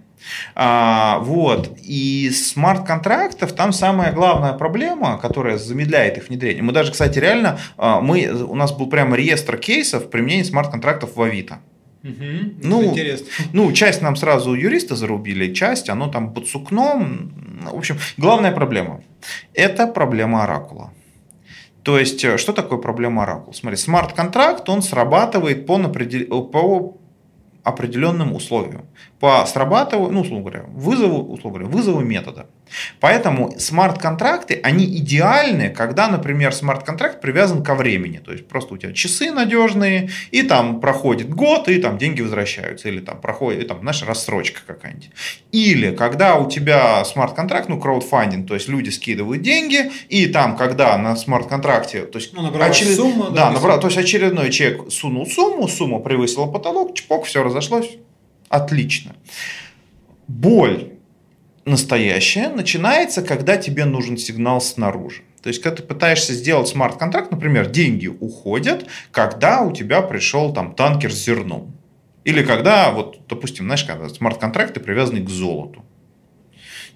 А, 0.55 1.19
вот. 1.19 1.77
И 1.83 2.31
смарт-контрактов 2.31 3.53
там 3.53 3.75
самая 3.75 4.13
главная 4.13 4.55
проблема, 4.55 5.19
которая 5.19 5.59
замедляет 5.59 6.17
их 6.17 6.29
внедрение. 6.29 6.63
Мы 6.63 6.73
даже, 6.73 6.93
кстати, 6.93 7.19
реально, 7.19 7.59
мы, 7.77 8.29
у 8.29 8.55
нас 8.55 8.73
был 8.73 8.87
прямо 8.89 9.15
реестр 9.17 9.59
кейсов 9.59 10.09
применения 10.09 10.45
смарт-контрактов 10.45 11.17
в 11.17 11.23
Авито. 11.23 11.61
Угу, 12.03 12.55
ну, 12.63 12.85
интересно. 12.85 13.27
ну, 13.53 13.73
часть 13.73 14.01
нам 14.01 14.17
сразу 14.17 14.55
юриста 14.55 14.97
зарубили, 14.97 15.53
часть, 15.53 15.91
оно 15.91 16.09
там 16.09 16.33
под 16.33 16.49
сукном. 16.49 17.33
В 17.73 17.77
общем, 17.77 17.99
главная 18.17 18.53
проблема– 18.53 19.03
это 19.55 19.87
проблема 19.87 20.45
оракула. 20.45 20.93
То 21.83 21.99
есть, 21.99 22.25
э, 22.25 22.39
что 22.39 22.53
такое 22.53 22.79
проблема 22.79 23.25
оракула? 23.25 23.53
Смотри, 23.53 23.77
смарт-контракт, 23.77 24.69
он 24.69 24.83
срабатывает 24.83 25.67
по, 25.67 25.79
по 25.79 26.97
определенным 27.63 28.35
условиям 28.35 28.87
по 29.19 29.45
срабатыванию, 29.47 30.13
ну, 30.13 30.21
условно 30.23 30.45
говоря, 30.45 30.65
вызову, 30.69 31.33
условно 31.33 31.59
говоря, 31.61 31.77
вызову 31.77 32.01
метода. 32.01 32.47
Поэтому 33.01 33.59
смарт-контракты, 33.59 34.61
они 34.63 34.85
идеальны, 34.85 35.71
когда, 35.71 36.09
например, 36.09 36.53
смарт-контракт 36.53 37.21
привязан 37.21 37.63
ко 37.63 37.75
времени. 37.75 38.19
То 38.19 38.33
есть 38.33 38.49
просто 38.49 38.75
у 38.75 38.77
тебя 38.77 38.93
часы 38.93 39.31
надежные, 39.31 40.11
и 40.31 40.43
там 40.43 40.81
проходит 40.81 41.31
год, 41.31 41.69
и 41.69 41.79
там 41.79 41.99
деньги 41.99 42.23
возвращаются. 42.23 42.89
Или 42.89 43.01
там 43.01 43.21
проходит, 43.21 43.69
там, 43.69 43.81
знаешь, 43.81 44.03
рассрочка 44.03 44.61
какая-нибудь. 44.67 45.11
Или 45.53 45.95
когда 45.95 46.37
у 46.37 46.49
тебя 46.49 47.05
смарт-контракт, 47.05 47.69
ну, 47.69 47.81
краудфандинг, 47.81 48.47
то 48.47 48.55
есть 48.55 48.69
люди 48.69 48.91
скидывают 48.91 49.43
деньги, 49.43 49.91
и 50.09 50.27
там, 50.27 50.57
когда 50.57 50.97
на 50.99 51.17
смарт-контракте, 51.17 52.03
то 52.03 52.19
есть, 52.19 52.33
ну, 52.33 52.51
очеред... 52.61 52.97
сумма, 52.97 53.31
да, 53.31 53.51
набрал, 53.51 53.81
то 53.81 53.87
есть 53.87 53.99
очередной 53.99 54.51
человек 54.51 54.91
сунул 54.91 55.27
сумму, 55.27 55.69
сумма 55.69 56.01
превысила 56.01 56.47
потолок, 56.47 56.95
чпок, 56.95 57.25
все 57.27 57.43
разошлось. 57.43 57.91
Отлично. 58.49 59.15
Боль 60.27 60.91
настоящая 61.71 62.49
начинается, 62.49 63.23
когда 63.23 63.57
тебе 63.57 63.85
нужен 63.85 64.19
сигнал 64.19 64.61
снаружи. 64.61 65.23
То 65.43 65.49
есть, 65.49 65.63
когда 65.63 65.77
ты 65.77 65.83
пытаешься 65.83 66.35
сделать 66.35 66.69
смарт-контракт, 66.69 67.31
например, 67.31 67.71
деньги 67.71 68.09
уходят, 68.09 68.87
когда 69.11 69.63
у 69.63 69.73
тебя 69.73 70.03
пришел 70.03 70.53
там 70.53 70.75
танкер 70.75 71.13
с 71.13 71.25
зерном. 71.25 71.75
Или 72.25 72.43
когда, 72.45 72.91
вот, 72.91 73.27
допустим, 73.29 73.65
знаешь, 73.65 73.85
когда 73.85 74.09
смарт-контракты 74.09 74.81
привязаны 74.81 75.21
к 75.25 75.31
золоту. 75.31 75.85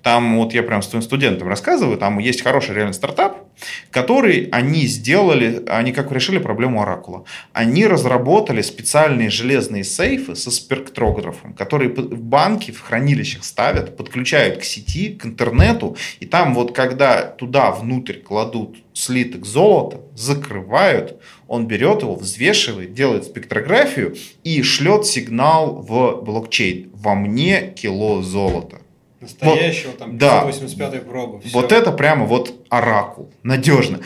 Там 0.04 0.36
вот 0.36 0.52
я 0.52 0.62
прям 0.62 0.82
своим 0.82 1.02
студентам 1.02 1.48
рассказываю, 1.48 1.96
там 1.96 2.18
есть 2.18 2.42
хороший 2.42 2.74
реальный 2.74 2.92
стартап, 2.92 3.48
который 3.90 4.50
они 4.52 4.86
сделали, 4.86 5.64
они 5.66 5.92
как 5.92 6.12
решили 6.12 6.36
проблему 6.36 6.82
оракула. 6.82 7.24
Они 7.54 7.86
разработали 7.86 8.60
специальные 8.60 9.30
железные 9.30 9.82
сейфы 9.82 10.36
со 10.36 10.50
спектрографом, 10.50 11.54
которые 11.54 11.88
в 11.88 12.20
банки, 12.20 12.70
в 12.70 12.82
хранилищах 12.82 13.44
ставят, 13.44 13.96
подключают 13.96 14.58
к 14.58 14.64
сети, 14.64 15.08
к 15.08 15.24
интернету, 15.24 15.96
и 16.20 16.26
там 16.26 16.54
вот 16.54 16.74
когда 16.74 17.22
туда 17.22 17.70
внутрь 17.70 18.18
кладут 18.18 18.76
слиток 18.92 19.46
золота, 19.46 20.02
закрывают, 20.14 21.18
он 21.48 21.66
берет 21.66 22.02
его, 22.02 22.14
взвешивает, 22.14 22.92
делает 22.92 23.24
спектрографию 23.24 24.14
и 24.44 24.62
шлет 24.62 25.06
сигнал 25.06 25.76
в 25.76 26.20
блокчейн. 26.22 26.90
Во 26.92 27.14
мне 27.14 27.72
кило 27.74 28.20
золота. 28.20 28.83
Настоящего, 29.24 29.90
вот, 29.90 29.98
там, 29.98 30.18
585 30.18 30.90
да, 30.90 30.98
пробы. 30.98 31.40
Все. 31.40 31.52
Вот 31.52 31.72
это 31.72 31.92
прямо 31.92 32.26
вот 32.26 32.54
оракул, 32.68 33.32
надежно. 33.42 34.00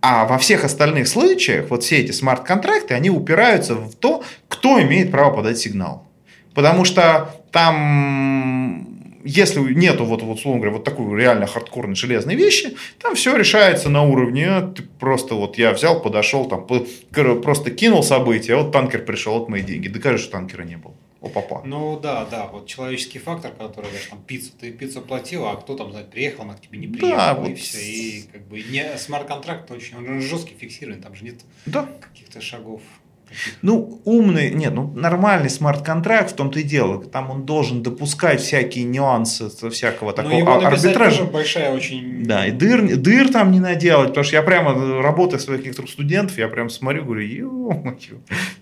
А 0.00 0.26
во 0.26 0.38
всех 0.38 0.64
остальных 0.64 1.08
случаях 1.08 1.70
вот 1.70 1.82
все 1.82 1.98
эти 1.98 2.12
смарт-контракты, 2.12 2.94
они 2.94 3.10
упираются 3.10 3.74
в 3.74 3.94
то, 3.94 4.22
кто 4.48 4.80
имеет 4.80 5.10
право 5.10 5.34
подать 5.34 5.58
сигнал. 5.58 6.06
Потому 6.54 6.84
что 6.84 7.34
там 7.50 8.96
если 9.24 9.60
нету 9.60 10.04
вот, 10.04 10.22
вот, 10.22 10.38
условно 10.38 10.60
говоря, 10.60 10.76
вот 10.76 10.84
такой 10.84 11.18
реально 11.18 11.46
хардкорной 11.46 11.96
железной 11.96 12.36
вещи, 12.36 12.76
там 13.02 13.16
все 13.16 13.36
решается 13.36 13.88
на 13.88 14.04
уровне, 14.04 14.46
а 14.46 14.62
ты 14.62 14.82
просто 14.82 15.34
вот 15.34 15.58
я 15.58 15.72
взял, 15.72 16.00
подошел, 16.00 16.46
там 16.46 16.66
просто 17.42 17.70
кинул 17.72 18.04
события, 18.04 18.54
а 18.54 18.62
вот 18.62 18.72
танкер 18.72 19.04
пришел, 19.04 19.38
вот 19.38 19.48
мои 19.48 19.62
деньги. 19.62 19.88
Докажи, 19.88 20.18
что 20.18 20.32
танкера 20.32 20.62
не 20.62 20.76
было 20.76 20.94
у 21.26 21.28
папа. 21.28 21.62
Ну 21.64 21.98
да, 22.00 22.24
да, 22.24 22.46
вот 22.46 22.66
человеческий 22.66 23.18
фактор, 23.18 23.52
который, 23.52 23.90
знаешь, 23.90 24.06
там 24.06 24.22
пиццу, 24.22 24.52
ты 24.58 24.72
пиццу 24.72 25.02
платил, 25.02 25.46
а 25.46 25.56
кто 25.56 25.76
там, 25.76 25.90
знает, 25.90 26.10
приехал, 26.10 26.42
она 26.42 26.54
к 26.54 26.60
тебе 26.60 26.78
не 26.78 26.86
приехала, 26.86 27.34
да, 27.34 27.46
и 27.46 27.50
вот... 27.50 27.58
все. 27.58 27.78
И 27.78 28.22
как 28.32 28.46
бы 28.48 28.62
не 28.62 28.96
смарт-контракт 28.98 29.70
очень, 29.70 29.96
он 29.96 30.20
жесткий, 30.20 30.54
фиксированный, 30.54 31.02
там 31.02 31.14
же 31.14 31.24
нет 31.24 31.40
да. 31.66 31.88
каких-то 32.00 32.40
шагов. 32.40 32.82
Ну, 33.62 34.00
умный, 34.04 34.50
нет, 34.50 34.72
ну, 34.72 34.92
нормальный 34.94 35.50
смарт-контракт, 35.50 36.30
в 36.32 36.34
том-то 36.34 36.60
и 36.60 36.62
дело. 36.62 37.02
Там 37.04 37.30
он 37.30 37.44
должен 37.44 37.82
допускать 37.82 38.40
всякие 38.40 38.84
нюансы 38.84 39.48
всякого 39.70 40.12
такого 40.12 40.32
Но 40.32 40.38
его 40.38 40.66
арбитража. 40.66 41.24
большая 41.24 41.72
очень... 41.72 42.24
Да, 42.24 42.46
и 42.46 42.50
дыр, 42.50 42.96
дыр 42.96 43.28
там 43.28 43.50
не 43.50 43.60
наделать, 43.60 44.08
потому 44.08 44.24
что 44.24 44.36
я 44.36 44.42
прямо, 44.42 45.02
работая 45.02 45.38
своих 45.38 45.64
некоторых 45.64 45.90
студентов, 45.90 46.38
я 46.38 46.48
прям 46.48 46.70
смотрю, 46.70 47.04
говорю, 47.04 47.22
ё 47.22 47.94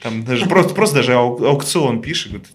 Там 0.03 0.24
даже 0.24 0.47
просто, 0.47 0.74
просто 0.74 0.97
даже 0.97 1.15
аукцион 1.15 2.01
пишет, 2.03 2.32
говорит, 2.32 2.49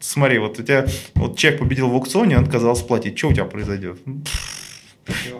смотри, 0.00 0.38
вот 0.38 0.58
у 0.58 0.62
тебя, 0.62 0.86
вот 1.14 1.36
человек 1.36 1.60
победил 1.60 1.88
в 1.88 1.94
аукционе, 1.94 2.38
он 2.38 2.44
отказался 2.44 2.84
платить, 2.84 3.18
что 3.18 3.28
у 3.28 3.32
тебя 3.32 3.44
произойдет? 3.44 3.98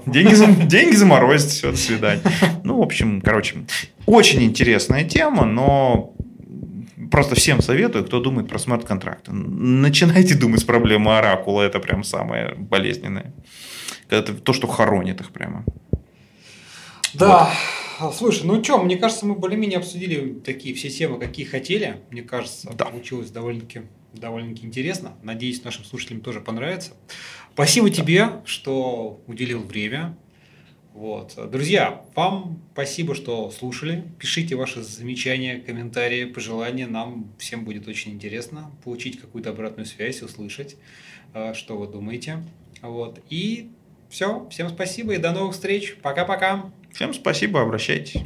Деньги, 0.06 0.66
деньги 0.66 0.96
заморозить, 0.96 1.50
все, 1.50 1.70
до 1.70 1.76
свидания. 1.76 2.22
Ну, 2.64 2.78
в 2.78 2.82
общем, 2.82 3.20
короче, 3.20 3.64
очень 4.06 4.42
интересная 4.42 5.04
тема, 5.04 5.44
но 5.44 6.14
просто 7.10 7.34
всем 7.34 7.60
советую, 7.60 8.04
кто 8.04 8.20
думает 8.20 8.48
про 8.48 8.58
смарт-контракты. 8.58 9.32
Начинайте 9.32 10.34
думать 10.34 10.60
с 10.60 10.64
проблемы 10.64 11.16
оракула, 11.16 11.62
это 11.62 11.78
прям 11.78 12.02
самое 12.02 12.54
болезненное. 12.56 13.32
Это 14.08 14.34
то, 14.34 14.52
что 14.52 14.66
хоронит 14.66 15.20
их 15.20 15.30
прямо. 15.30 15.64
Да, 17.14 17.50
вот. 18.00 18.16
слушай, 18.16 18.44
ну 18.44 18.62
что, 18.64 18.82
мне 18.82 18.96
кажется, 18.96 19.26
мы 19.26 19.34
более-менее 19.34 19.78
обсудили 19.78 20.34
такие 20.40 20.74
все 20.74 20.88
темы, 20.88 21.18
какие 21.18 21.46
хотели. 21.46 22.00
Мне 22.10 22.22
кажется, 22.22 22.70
да. 22.74 22.86
получилось 22.86 23.30
довольно-таки 23.30 23.82
довольно-таки 24.14 24.66
интересно. 24.66 25.14
Надеюсь, 25.22 25.64
нашим 25.64 25.84
слушателям 25.84 26.20
тоже 26.20 26.40
понравится. 26.40 26.92
Спасибо 27.54 27.90
тебе, 27.90 28.28
что 28.44 29.22
уделил 29.26 29.62
время. 29.62 30.16
Вот. 30.94 31.38
Друзья, 31.50 32.02
вам 32.14 32.62
спасибо, 32.72 33.14
что 33.14 33.50
слушали. 33.50 34.04
Пишите 34.18 34.56
ваши 34.56 34.82
замечания, 34.82 35.58
комментарии, 35.58 36.26
пожелания. 36.26 36.86
Нам 36.86 37.32
всем 37.38 37.64
будет 37.64 37.88
очень 37.88 38.12
интересно 38.12 38.70
получить 38.84 39.20
какую-то 39.20 39.50
обратную 39.50 39.86
связь, 39.86 40.22
услышать, 40.22 40.76
э, 41.34 41.54
что 41.54 41.78
вы 41.78 41.86
думаете. 41.86 42.42
Вот. 42.82 43.20
И 43.30 43.70
все. 44.10 44.46
Всем 44.50 44.68
спасибо 44.68 45.14
и 45.14 45.18
до 45.18 45.32
новых 45.32 45.54
встреч. 45.54 45.96
Пока-пока. 46.02 46.70
Всем 46.92 47.14
спасибо, 47.14 47.62
обращайтесь. 47.62 48.22